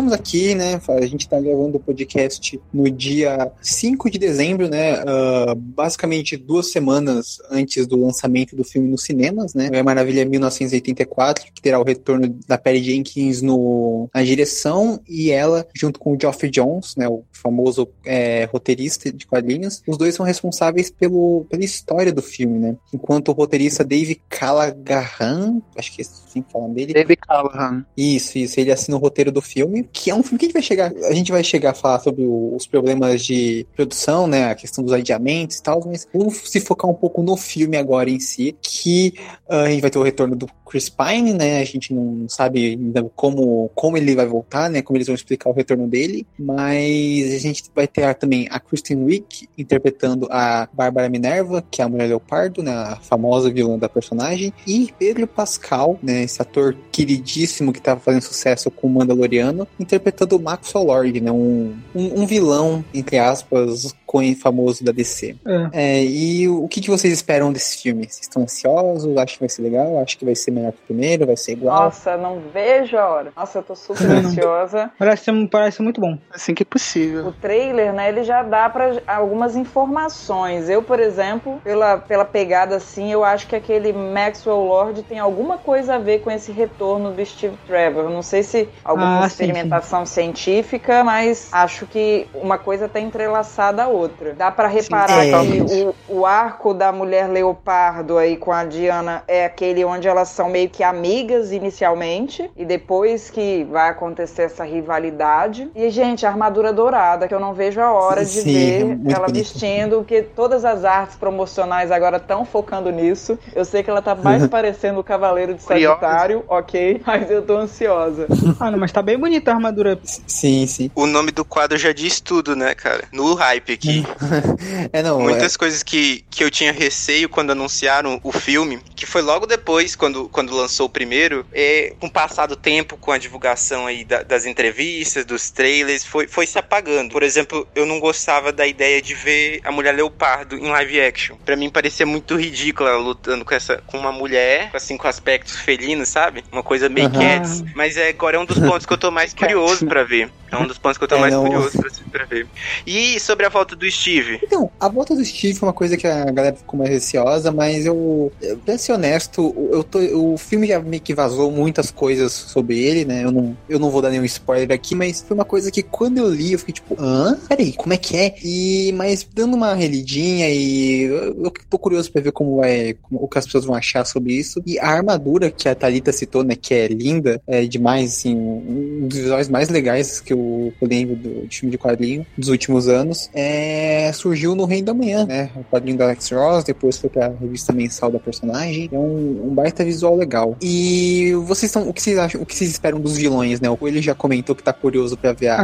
Estamos 0.00 0.12
aqui, 0.14 0.54
né? 0.54 0.80
A 0.88 1.06
gente 1.06 1.22
está 1.22 1.38
gravando 1.38 1.76
o 1.76 1.80
podcast 1.80 2.58
no 2.72 2.90
dia 2.90 3.52
5 3.60 4.10
de 4.10 4.18
dezembro, 4.18 4.66
né? 4.66 5.02
Uh, 5.02 5.54
basicamente 5.54 6.38
duas 6.38 6.72
semanas 6.72 7.38
antes 7.50 7.86
do 7.86 7.96
lançamento 7.96 8.56
do 8.56 8.64
filme 8.64 8.88
nos 8.88 9.02
cinemas, 9.02 9.52
né? 9.52 9.68
É 9.70 9.82
Maravilha 9.82 10.24
1984, 10.24 11.52
que 11.52 11.60
terá 11.60 11.78
o 11.78 11.84
retorno 11.84 12.34
da 12.48 12.56
Perry 12.56 12.82
Jenkins 12.82 13.42
no, 13.42 14.08
na 14.14 14.22
direção 14.22 15.00
e 15.06 15.30
ela, 15.30 15.66
junto 15.74 16.00
com 16.00 16.14
o 16.14 16.18
Geoffrey 16.18 16.50
Jones, 16.50 16.96
né? 16.96 17.06
O 17.06 17.22
famoso 17.30 17.86
é, 18.04 18.44
roteirista 18.46 19.12
de 19.12 19.26
quadrinhos, 19.26 19.82
os 19.86 19.98
dois 19.98 20.14
são 20.14 20.24
responsáveis 20.24 20.90
pelo, 20.90 21.46
pela 21.50 21.64
história 21.64 22.12
do 22.12 22.22
filme, 22.22 22.58
né? 22.58 22.76
Enquanto 22.94 23.28
o 23.28 23.32
roteirista 23.32 23.84
Dave 23.84 24.18
Callaghan, 24.30 25.60
acho 25.76 25.92
que 25.92 26.00
é 26.00 26.04
assim 26.04 26.40
que 26.40 26.52
falam 26.52 26.72
dele. 26.72 26.94
Dave 26.94 27.16
Callaghan. 27.16 27.84
Isso, 27.94 28.38
isso. 28.38 28.58
Ele 28.58 28.72
assina 28.72 28.96
o 28.96 29.00
roteiro 29.00 29.30
do 29.30 29.42
filme, 29.42 29.89
que 29.92 30.10
é 30.10 30.14
um 30.14 30.22
filme 30.22 30.38
que 30.38 30.46
a 30.46 30.48
gente 30.48 30.54
vai 30.54 30.62
chegar. 30.62 30.92
A 31.08 31.12
gente 31.12 31.32
vai 31.32 31.44
chegar 31.44 31.70
a 31.70 31.74
falar 31.74 32.00
sobre 32.00 32.24
o, 32.24 32.54
os 32.54 32.66
problemas 32.66 33.24
de 33.24 33.66
produção, 33.74 34.26
né? 34.26 34.50
A 34.50 34.54
questão 34.54 34.84
dos 34.84 34.92
adiamentos 34.92 35.56
e 35.56 35.62
tal, 35.62 35.82
mas 35.86 36.06
vamos 36.12 36.38
se 36.44 36.60
focar 36.60 36.90
um 36.90 36.94
pouco 36.94 37.22
no 37.22 37.36
filme 37.36 37.76
agora 37.76 38.10
em 38.10 38.20
si, 38.20 38.56
que 38.60 39.14
uh, 39.48 39.54
a 39.54 39.70
gente 39.70 39.80
vai 39.80 39.90
ter 39.90 39.98
o 39.98 40.02
retorno 40.02 40.36
do 40.36 40.48
Chris 40.70 40.88
Pine, 40.88 41.34
né? 41.34 41.60
A 41.60 41.64
gente 41.64 41.92
não 41.92 42.28
sabe 42.28 42.70
ainda 42.70 43.02
como, 43.16 43.70
como 43.74 43.96
ele 43.96 44.14
vai 44.14 44.26
voltar, 44.26 44.70
né? 44.70 44.82
Como 44.82 44.96
eles 44.96 45.08
vão 45.08 45.14
explicar 45.14 45.50
o 45.50 45.52
retorno 45.52 45.86
dele, 45.86 46.26
mas 46.38 47.34
a 47.34 47.38
gente 47.38 47.64
vai 47.74 47.86
ter 47.86 48.14
também 48.14 48.46
a 48.50 48.60
Kristen 48.60 49.04
Wiig 49.04 49.48
interpretando 49.58 50.28
a 50.30 50.68
Bárbara 50.72 51.08
Minerva, 51.08 51.64
que 51.70 51.82
é 51.82 51.84
a 51.84 51.88
Mulher 51.88 52.06
Leopardo, 52.06 52.62
né? 52.62 52.72
A 52.72 52.96
famosa 52.96 53.50
vilã 53.50 53.76
da 53.76 53.88
personagem, 53.88 54.52
e 54.66 54.92
Pedro 54.98 55.26
Pascal, 55.26 55.98
né? 56.02 56.22
Esse 56.22 56.40
ator 56.40 56.76
queridíssimo 56.92 57.72
que 57.72 57.78
estava 57.78 58.00
fazendo 58.00 58.22
sucesso 58.22 58.70
com 58.70 58.86
o 58.86 58.90
Mandaloriano, 58.90 59.66
interpretando 59.80 60.36
o 60.36 60.40
Maxwell 60.40 60.84
Lord, 60.84 61.20
né? 61.20 61.32
Um, 61.32 61.74
um, 61.94 62.22
um 62.22 62.26
vilão, 62.26 62.84
entre 62.94 63.18
aspas, 63.18 63.94
famoso 64.40 64.84
da 64.84 64.90
DC. 64.90 65.36
É. 65.46 65.68
É, 65.72 66.04
e 66.04 66.48
o 66.48 66.66
que, 66.66 66.80
que 66.80 66.90
vocês 66.90 67.12
esperam 67.12 67.52
desse 67.52 67.80
filme? 67.80 68.02
Vocês 68.02 68.22
estão 68.22 68.42
ansiosos? 68.42 69.16
Acho 69.16 69.34
que 69.34 69.40
vai 69.40 69.48
ser 69.48 69.62
legal? 69.62 69.98
Acho 70.00 70.18
que 70.18 70.24
vai 70.24 70.34
ser 70.34 70.50
melhor 70.50 70.72
que 70.72 70.78
o 70.78 70.86
primeiro? 70.86 71.26
Vai 71.26 71.36
ser 71.36 71.52
igual? 71.52 71.84
Nossa, 71.84 72.16
não 72.16 72.40
vejo 72.52 72.96
a 72.96 73.06
hora. 73.06 73.32
Nossa, 73.36 73.58
eu 73.58 73.62
tô 73.62 73.76
super 73.76 74.10
ansiosa. 74.10 74.90
Parece, 74.98 75.30
parece 75.46 75.82
muito 75.82 76.00
bom. 76.00 76.18
Assim 76.32 76.54
que 76.54 76.62
é 76.62 76.66
possível. 76.66 77.28
O 77.28 77.32
trailer, 77.32 77.92
né, 77.92 78.08
ele 78.08 78.24
já 78.24 78.42
dá 78.42 78.68
para 78.68 79.00
algumas 79.06 79.54
informações. 79.54 80.68
Eu, 80.68 80.82
por 80.82 80.98
exemplo, 80.98 81.60
pela, 81.62 81.98
pela 81.98 82.24
pegada 82.24 82.76
assim, 82.76 83.12
eu 83.12 83.24
acho 83.24 83.46
que 83.46 83.54
aquele 83.54 83.92
Maxwell 83.92 84.64
Lord 84.64 85.02
tem 85.04 85.20
alguma 85.20 85.56
coisa 85.56 85.94
a 85.94 85.98
ver 85.98 86.20
com 86.20 86.30
esse 86.30 86.50
retorno 86.50 87.12
do 87.12 87.24
Steve 87.24 87.56
Trevor. 87.66 88.10
Não 88.10 88.22
sei 88.22 88.42
se 88.42 88.68
alguma 88.84 89.22
ah, 89.22 89.26
experimentação 89.26 89.69
sim. 90.06 90.06
científica, 90.06 91.04
mas 91.04 91.48
acho 91.52 91.86
que 91.86 92.26
uma 92.34 92.58
coisa 92.58 92.88
tá 92.88 93.00
entrelaçada 93.00 93.84
à 93.84 93.88
outra. 93.88 94.34
Dá 94.34 94.50
para 94.50 94.68
reparar 94.68 95.22
sim, 95.22 95.34
é. 95.34 95.64
que 95.64 95.94
o, 96.08 96.20
o 96.20 96.26
arco 96.26 96.74
da 96.74 96.90
mulher 96.92 97.28
leopardo 97.28 98.18
aí 98.18 98.36
com 98.36 98.52
a 98.52 98.64
Diana 98.64 99.22
é 99.28 99.44
aquele 99.44 99.84
onde 99.84 100.08
elas 100.08 100.28
são 100.28 100.48
meio 100.48 100.68
que 100.68 100.82
amigas 100.82 101.52
inicialmente 101.52 102.50
e 102.56 102.64
depois 102.64 103.30
que 103.30 103.64
vai 103.64 103.88
acontecer 103.88 104.42
essa 104.42 104.64
rivalidade. 104.64 105.70
E, 105.74 105.88
gente, 105.90 106.26
a 106.26 106.30
armadura 106.30 106.72
dourada, 106.72 107.28
que 107.28 107.34
eu 107.34 107.40
não 107.40 107.54
vejo 107.54 107.80
a 107.80 107.92
hora 107.92 108.24
de 108.24 108.40
ver 108.40 108.98
ela 109.06 109.26
bonito. 109.26 109.32
vestindo, 109.32 109.96
porque 109.98 110.22
todas 110.22 110.64
as 110.64 110.84
artes 110.84 111.16
promocionais 111.16 111.90
agora 111.90 112.16
estão 112.16 112.44
focando 112.44 112.90
nisso. 112.90 113.38
Eu 113.54 113.64
sei 113.64 113.82
que 113.82 113.90
ela 113.90 114.02
tá 114.02 114.14
mais 114.14 114.46
parecendo 114.48 115.00
o 115.00 115.04
Cavaleiro 115.04 115.54
de 115.54 115.62
Sagitário, 115.62 116.44
ok, 116.48 117.00
mas 117.06 117.30
eu 117.30 117.42
tô 117.42 117.56
ansiosa. 117.56 118.26
ah, 118.58 118.70
não, 118.70 118.78
mas 118.78 118.92
tá 118.92 119.02
bem 119.02 119.18
bonita 119.18 119.52
a 119.52 119.59
armadura. 119.60 119.98
Sim, 120.26 120.66
sim. 120.66 120.90
O 120.94 121.06
nome 121.06 121.30
do 121.30 121.44
quadro 121.44 121.78
já 121.78 121.92
diz 121.92 122.20
tudo, 122.20 122.56
né, 122.56 122.74
cara? 122.74 123.04
No 123.12 123.34
hype 123.34 123.72
aqui. 123.72 124.04
é, 124.92 125.02
não. 125.02 125.20
Muitas 125.20 125.54
é... 125.54 125.58
coisas 125.58 125.82
que, 125.82 126.24
que 126.30 126.42
eu 126.42 126.50
tinha 126.50 126.72
receio 126.72 127.28
quando 127.28 127.50
anunciaram 127.50 128.20
o 128.24 128.32
filme, 128.32 128.80
que 128.96 129.06
foi 129.06 129.22
logo 129.22 129.46
depois, 129.46 129.94
quando, 129.94 130.28
quando 130.28 130.54
lançou 130.54 130.86
o 130.86 130.90
primeiro, 130.90 131.46
é, 131.52 131.94
com 132.00 132.06
o 132.06 132.10
passar 132.10 132.46
do 132.46 132.56
tempo, 132.56 132.96
com 132.96 133.12
a 133.12 133.18
divulgação 133.18 133.86
aí 133.86 134.04
da, 134.04 134.22
das 134.22 134.46
entrevistas, 134.46 135.24
dos 135.24 135.50
trailers, 135.50 136.04
foi, 136.04 136.26
foi 136.26 136.46
se 136.46 136.58
apagando. 136.58 137.12
Por 137.12 137.22
exemplo, 137.22 137.68
eu 137.74 137.84
não 137.86 138.00
gostava 138.00 138.52
da 138.52 138.66
ideia 138.66 139.00
de 139.00 139.14
ver 139.14 139.60
a 139.64 139.70
mulher 139.70 139.94
leopardo 139.94 140.56
em 140.56 140.68
live 140.68 141.00
action. 141.00 141.36
Para 141.44 141.56
mim 141.56 141.68
parecia 141.68 142.06
muito 142.06 142.36
ridícula 142.36 142.96
lutando 142.96 143.44
com 143.44 143.54
essa 143.54 143.82
com 143.86 143.98
uma 143.98 144.12
mulher, 144.12 144.70
assim, 144.72 144.96
com 144.96 145.06
aspectos 145.06 145.56
felinos, 145.56 146.08
sabe? 146.08 146.44
Uma 146.50 146.62
coisa 146.62 146.88
meio 146.88 147.08
uhum. 147.08 147.20
cats. 147.20 147.62
Mas 147.74 147.96
é, 147.96 148.08
agora 148.08 148.36
é 148.36 148.40
um 148.40 148.44
dos 148.44 148.58
pontos 148.58 148.86
que 148.86 148.92
eu 148.92 148.98
tô 148.98 149.10
mais 149.10 149.20
mais 149.20 149.34
curioso 149.54 149.86
para 149.86 150.04
ver. 150.04 150.30
É 150.50 150.56
um 150.56 150.66
dos 150.66 150.78
pontos 150.78 150.98
que 150.98 151.04
eu 151.04 151.08
tô 151.08 151.14
é, 151.14 151.20
mais 151.20 151.34
curioso 151.34 151.78
pra, 151.78 151.90
pra, 152.10 152.24
ver. 152.24 152.46
E 152.84 153.20
sobre 153.20 153.46
a 153.46 153.48
volta 153.48 153.76
do 153.76 153.88
Steve? 153.88 154.40
Então, 154.42 154.68
a 154.80 154.88
volta 154.88 155.14
do 155.14 155.24
Steve 155.24 155.56
foi 155.56 155.68
uma 155.68 155.72
coisa 155.72 155.96
que 155.96 156.06
a 156.06 156.24
galera 156.24 156.56
ficou 156.56 156.76
mais 156.76 156.90
receosa, 156.90 157.52
mas 157.52 157.86
eu, 157.86 158.32
eu 158.42 158.56
pra 158.58 158.76
ser 158.76 158.92
honesto, 158.92 159.54
eu 159.70 159.84
tô, 159.84 160.00
o 160.00 160.36
filme 160.36 160.66
já 160.66 160.80
meio 160.80 161.00
que 161.00 161.14
vazou 161.14 161.52
muitas 161.52 161.92
coisas 161.92 162.32
sobre 162.32 162.78
ele, 162.80 163.04
né? 163.04 163.24
Eu 163.24 163.30
não, 163.30 163.56
eu 163.68 163.78
não 163.78 163.90
vou 163.90 164.02
dar 164.02 164.10
nenhum 164.10 164.24
spoiler 164.24 164.72
aqui, 164.72 164.94
mas 164.96 165.22
foi 165.22 165.36
uma 165.36 165.44
coisa 165.44 165.70
que 165.70 165.84
quando 165.84 166.18
eu 166.18 166.28
li, 166.28 166.52
eu 166.52 166.58
fiquei 166.58 166.74
tipo, 166.74 166.96
hã? 166.98 167.38
Peraí, 167.48 167.72
como 167.72 167.92
é 167.92 167.96
que 167.96 168.16
é? 168.16 168.34
E, 168.42 168.92
mas 168.96 169.26
dando 169.32 169.54
uma 169.54 169.72
relidinha 169.74 170.50
e 170.50 171.02
eu, 171.02 171.44
eu 171.44 171.52
tô 171.68 171.78
curioso 171.78 172.10
pra 172.10 172.22
ver 172.22 172.32
como 172.32 172.56
vai, 172.56 172.94
como, 173.02 173.22
o 173.22 173.28
que 173.28 173.38
as 173.38 173.44
pessoas 173.44 173.64
vão 173.64 173.76
achar 173.76 174.04
sobre 174.04 174.32
isso. 174.32 174.60
E 174.66 174.80
a 174.80 174.88
armadura 174.88 175.48
que 175.48 175.68
a 175.68 175.76
Thalita 175.76 176.10
citou, 176.10 176.42
né, 176.42 176.56
que 176.60 176.74
é 176.74 176.88
linda, 176.88 177.40
é 177.46 177.64
demais, 177.64 178.10
assim, 178.10 178.34
um 178.34 179.06
dos 179.06 179.29
visuais 179.30 179.48
mais 179.48 179.68
legais 179.68 180.20
que 180.20 180.32
eu 180.32 180.72
lembro 180.82 181.16
do, 181.16 181.46
filme 181.50 181.70
de 181.70 181.78
quadrinho 181.78 182.26
dos 182.36 182.48
últimos 182.48 182.88
anos, 182.88 183.30
é, 183.34 184.10
surgiu 184.12 184.54
no 184.54 184.64
Reino 184.64 184.86
da 184.86 184.94
Manhã, 184.94 185.24
né? 185.26 185.50
O 185.56 185.64
quadrinho 185.64 185.96
da 185.96 186.04
Alex 186.04 186.30
Ross, 186.30 186.64
depois 186.64 186.98
foi 186.98 187.08
pra 187.08 187.28
revista 187.28 187.72
mensal 187.72 188.10
da 188.10 188.18
personagem. 188.18 188.88
É 188.92 188.98
um, 188.98 189.48
um 189.48 189.54
baita 189.54 189.84
visual 189.84 190.16
legal. 190.16 190.56
E 190.60 191.32
vocês 191.44 191.70
estão. 191.70 191.88
O 191.88 191.92
que 191.92 192.02
vocês 192.02 192.18
acham? 192.18 192.42
O 192.42 192.46
que 192.46 192.54
vocês 192.54 192.70
esperam 192.70 193.00
dos 193.00 193.16
vilões, 193.16 193.60
né? 193.60 193.70
O 193.70 193.76
Coelho 193.76 194.02
já 194.02 194.14
comentou 194.14 194.54
que 194.54 194.62
tá 194.62 194.72
curioso 194.72 195.16
pra 195.16 195.32
ver 195.32 195.48
a. 195.48 195.62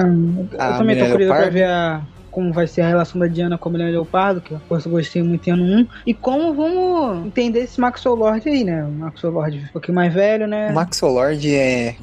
Ah, 0.58 0.68
a 0.68 0.72
eu 0.72 0.78
também 0.78 0.98
tô 0.98 1.10
curioso 1.10 1.34
pra 1.34 1.50
ver 1.50 1.64
a 1.64 2.02
como 2.36 2.52
vai 2.52 2.66
ser 2.66 2.82
a 2.82 2.88
relação 2.88 3.18
da 3.18 3.26
Diana 3.26 3.56
com 3.56 3.70
a 3.70 3.72
Mulher 3.72 3.90
Leopardo, 3.90 4.42
que 4.42 4.52
eu 4.52 4.60
gostei 4.88 5.22
muito 5.22 5.48
em 5.48 5.52
ano 5.54 5.64
1, 5.64 5.88
e 6.06 6.12
como 6.12 6.52
vamos 6.52 7.28
entender 7.28 7.60
esse 7.60 7.80
Maxwell 7.80 8.14
Lord 8.14 8.46
aí, 8.46 8.62
né? 8.62 8.84
O 8.84 8.90
Maxwell 8.90 9.32
Lord 9.32 9.58
um 9.58 9.72
pouquinho 9.72 9.94
mais 9.94 10.12
velho, 10.12 10.46
né? 10.46 10.68
O 10.68 10.74
Maxwell 10.74 11.14
Lord 11.14 11.54
é 11.54 11.96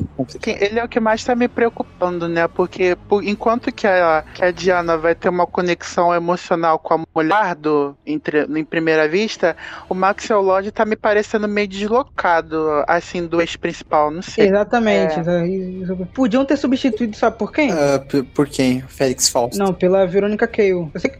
Ele 0.47 0.79
é 0.79 0.83
o 0.83 0.89
que 0.89 0.99
mais 0.99 1.23
tá 1.23 1.35
me 1.35 1.47
preocupando, 1.47 2.27
né? 2.27 2.47
Porque 2.47 2.97
por, 3.07 3.23
enquanto 3.23 3.71
que 3.71 3.85
a, 3.85 4.23
que 4.33 4.43
a 4.43 4.49
Diana 4.49 4.97
vai 4.97 5.13
ter 5.13 5.29
uma 5.29 5.45
conexão 5.45 6.11
emocional 6.11 6.79
com 6.79 6.95
a 6.95 7.03
mulher 7.13 7.53
do, 7.53 7.95
entre, 8.03 8.45
em 8.45 8.65
primeira 8.65 9.07
vista, 9.07 9.55
o 9.87 9.93
Maxwell 9.93 10.41
Lord 10.41 10.71
tá 10.71 10.83
me 10.83 10.95
parecendo 10.95 11.47
meio 11.47 11.67
deslocado, 11.67 12.83
assim, 12.87 13.27
do 13.27 13.39
ex-principal, 13.39 14.09
não 14.09 14.23
sei. 14.23 14.47
Exatamente. 14.47 15.19
É. 15.19 16.05
Podiam 16.11 16.43
ter 16.43 16.57
substituído, 16.57 17.15
sabe 17.15 17.37
por 17.37 17.51
quem? 17.51 17.71
Uh, 17.71 18.23
por, 18.33 18.47
quem? 18.47 18.81
Félix 18.81 19.29
Fausto. 19.29 19.59
Não, 19.59 19.71
pela 19.75 20.07
Verônica 20.23 20.47
Cale. 20.47 20.69
Eu 20.69 20.99
sei 20.99 21.11
que... 21.11 21.19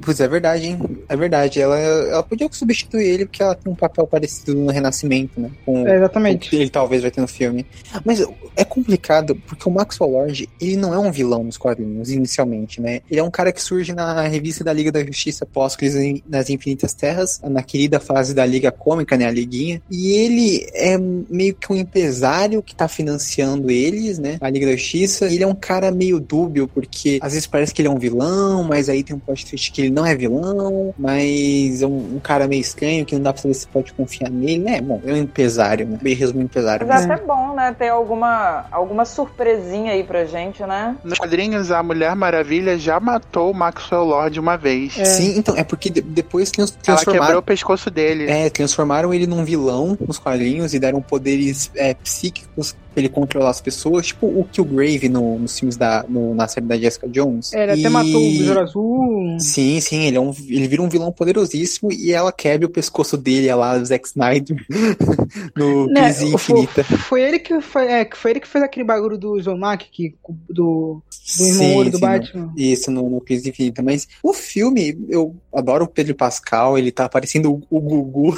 Pois 0.00 0.20
é 0.20 0.28
verdade, 0.28 0.66
hein? 0.66 0.78
É 1.08 1.16
verdade. 1.16 1.60
Ela, 1.60 1.78
ela 1.78 2.22
podia 2.22 2.48
substituir 2.50 3.06
ele 3.06 3.26
porque 3.26 3.42
ela 3.42 3.54
tem 3.54 3.72
um 3.72 3.76
papel 3.76 4.06
parecido 4.06 4.54
no 4.54 4.70
Renascimento, 4.70 5.40
né? 5.40 5.50
Com, 5.64 5.86
é, 5.86 5.96
exatamente. 5.96 6.50
Com 6.50 6.56
ele 6.56 6.70
talvez 6.70 7.02
vai 7.02 7.10
ter 7.10 7.20
no 7.20 7.28
filme. 7.28 7.66
Mas 8.04 8.24
é 8.56 8.64
complicado 8.64 9.34
porque 9.46 9.68
o 9.68 9.72
Maxwell 9.72 10.10
Lord, 10.10 10.48
ele 10.60 10.76
não 10.76 10.94
é 10.94 10.98
um 10.98 11.10
vilão 11.10 11.44
nos 11.44 11.56
quadrinhos, 11.56 12.10
inicialmente, 12.10 12.80
né? 12.80 13.00
Ele 13.10 13.20
é 13.20 13.22
um 13.22 13.30
cara 13.30 13.52
que 13.52 13.62
surge 13.62 13.92
na 13.92 14.22
revista 14.22 14.62
da 14.62 14.72
Liga 14.72 14.92
da 14.92 15.04
Justiça 15.04 15.46
pós-crise 15.46 16.22
nas 16.28 16.50
Infinitas 16.50 16.94
Terras, 16.94 17.40
na 17.42 17.62
querida 17.62 17.98
fase 17.98 18.34
da 18.34 18.44
Liga 18.46 18.70
Cômica, 18.70 19.16
né? 19.16 19.26
A 19.26 19.30
Liguinha. 19.30 19.82
E 19.90 20.12
ele 20.12 20.66
é 20.74 20.96
meio 20.98 21.54
que 21.54 21.72
um 21.72 21.76
empresário 21.76 22.62
que 22.62 22.74
tá 22.74 22.86
financiando 22.88 23.70
eles, 23.70 24.18
né? 24.18 24.38
A 24.40 24.50
Liga 24.50 24.66
da 24.66 24.72
Justiça. 24.72 25.26
Ele 25.26 25.42
é 25.42 25.46
um 25.46 25.54
cara 25.54 25.90
meio 25.90 26.20
dúbio, 26.20 26.68
porque 26.68 27.18
às 27.20 27.32
vezes 27.32 27.46
parece 27.46 27.72
que 27.72 27.80
ele 27.82 27.88
é 27.88 27.90
um 27.90 27.98
vilão, 27.98 28.43
mas 28.64 28.88
aí 28.88 29.02
tem 29.02 29.16
um 29.16 29.18
plot 29.18 29.46
twist 29.46 29.72
que 29.72 29.82
ele 29.82 29.90
não 29.90 30.04
é 30.04 30.14
vilão, 30.14 30.92
mas 30.98 31.82
é 31.82 31.86
um, 31.86 32.16
um 32.16 32.20
cara 32.20 32.46
meio 32.46 32.60
estranho 32.60 33.04
que 33.04 33.14
não 33.14 33.22
dá 33.22 33.32
pra 33.32 33.40
saber 33.40 33.54
se 33.54 33.66
pode 33.66 33.92
confiar 33.92 34.30
nele, 34.30 34.58
né? 34.58 34.80
Bom, 34.80 35.00
é 35.04 35.12
um 35.12 35.16
empresário, 35.16 35.86
né? 35.86 35.98
Bem 36.00 36.14
resumindo, 36.14 36.44
empresário. 36.44 36.86
Mas 36.86 37.02
é 37.02 37.12
até 37.12 37.24
bom, 37.24 37.54
né? 37.54 37.74
Ter 37.78 37.88
alguma 37.88 38.66
alguma, 38.70 39.04
surpresinha 39.04 39.92
aí 39.92 40.04
pra 40.04 40.24
gente, 40.24 40.62
né? 40.62 40.96
Nos 41.04 41.18
quadrinhos, 41.18 41.70
a 41.70 41.82
Mulher 41.82 42.14
Maravilha 42.14 42.78
já 42.78 42.98
matou 42.98 43.50
o 43.50 43.54
Maxwell 43.54 44.04
Lord 44.04 44.38
uma 44.38 44.56
vez. 44.56 44.98
É. 44.98 45.04
Sim, 45.04 45.38
então, 45.38 45.56
é 45.56 45.64
porque 45.64 45.90
depois 45.90 46.50
transformaram... 46.50 47.02
Ela 47.06 47.20
quebrou 47.20 47.38
o 47.38 47.42
pescoço 47.42 47.90
dele. 47.90 48.30
É, 48.30 48.50
transformaram 48.50 49.12
ele 49.12 49.26
num 49.26 49.44
vilão 49.44 49.96
nos 50.06 50.18
quadrinhos 50.18 50.74
e 50.74 50.78
deram 50.78 51.00
poderes 51.00 51.70
é, 51.74 51.94
psíquicos 51.94 52.74
ele 53.00 53.08
controlar 53.08 53.50
as 53.50 53.60
pessoas, 53.60 54.06
tipo 54.06 54.26
o 54.26 54.44
Killgrave 54.44 55.08
no, 55.08 55.38
nos 55.38 55.58
filmes 55.58 55.76
da. 55.76 56.04
No, 56.08 56.34
na 56.34 56.48
série 56.48 56.66
da 56.66 56.76
Jessica 56.76 57.08
Jones. 57.08 57.52
É, 57.52 57.64
ele 57.64 57.76
e... 57.76 57.80
até 57.80 57.88
matou 57.88 58.20
o 58.20 58.38
Besouro 58.38 58.60
Azul. 58.60 59.36
Sim, 59.38 59.80
sim, 59.80 60.04
ele, 60.04 60.16
é 60.16 60.20
um, 60.20 60.34
ele 60.48 60.68
vira 60.68 60.82
um 60.82 60.88
vilão 60.88 61.12
poderosíssimo 61.12 61.92
e 61.92 62.12
ela 62.12 62.32
quebra 62.32 62.66
o 62.66 62.70
pescoço 62.70 63.16
dele, 63.16 63.48
é 63.48 63.54
lá, 63.54 63.78
Zack 63.82 64.06
Snyder, 64.06 64.56
no 65.56 65.86
né, 65.86 66.12
Crise 66.12 66.34
Infinita. 66.34 66.84
Foi, 66.84 66.98
foi, 66.98 67.22
ele 67.22 67.38
que 67.38 67.60
foi, 67.60 67.86
é, 67.86 68.08
foi 68.14 68.30
ele 68.32 68.40
que 68.40 68.48
fez 68.48 68.64
aquele 68.64 68.84
bagulho 68.84 69.18
do 69.18 69.40
Zomak, 69.40 69.88
que, 69.90 70.14
do, 70.48 71.02
do 71.38 71.44
irmão 71.44 71.84
sim, 71.84 71.90
do 71.90 71.96
sim, 71.96 72.00
Batman. 72.00 72.46
No, 72.46 72.52
isso, 72.56 72.90
no, 72.90 73.10
no 73.10 73.20
Crise 73.20 73.48
Infinita. 73.48 73.82
Mas 73.82 74.08
o 74.22 74.32
filme, 74.32 74.98
eu 75.08 75.34
adoro 75.52 75.84
o 75.84 75.88
Pedro 75.88 76.14
Pascal, 76.14 76.78
ele 76.78 76.92
tá 76.92 77.08
parecendo 77.08 77.52
o, 77.52 77.62
o 77.70 77.80
Gugu. 77.80 78.34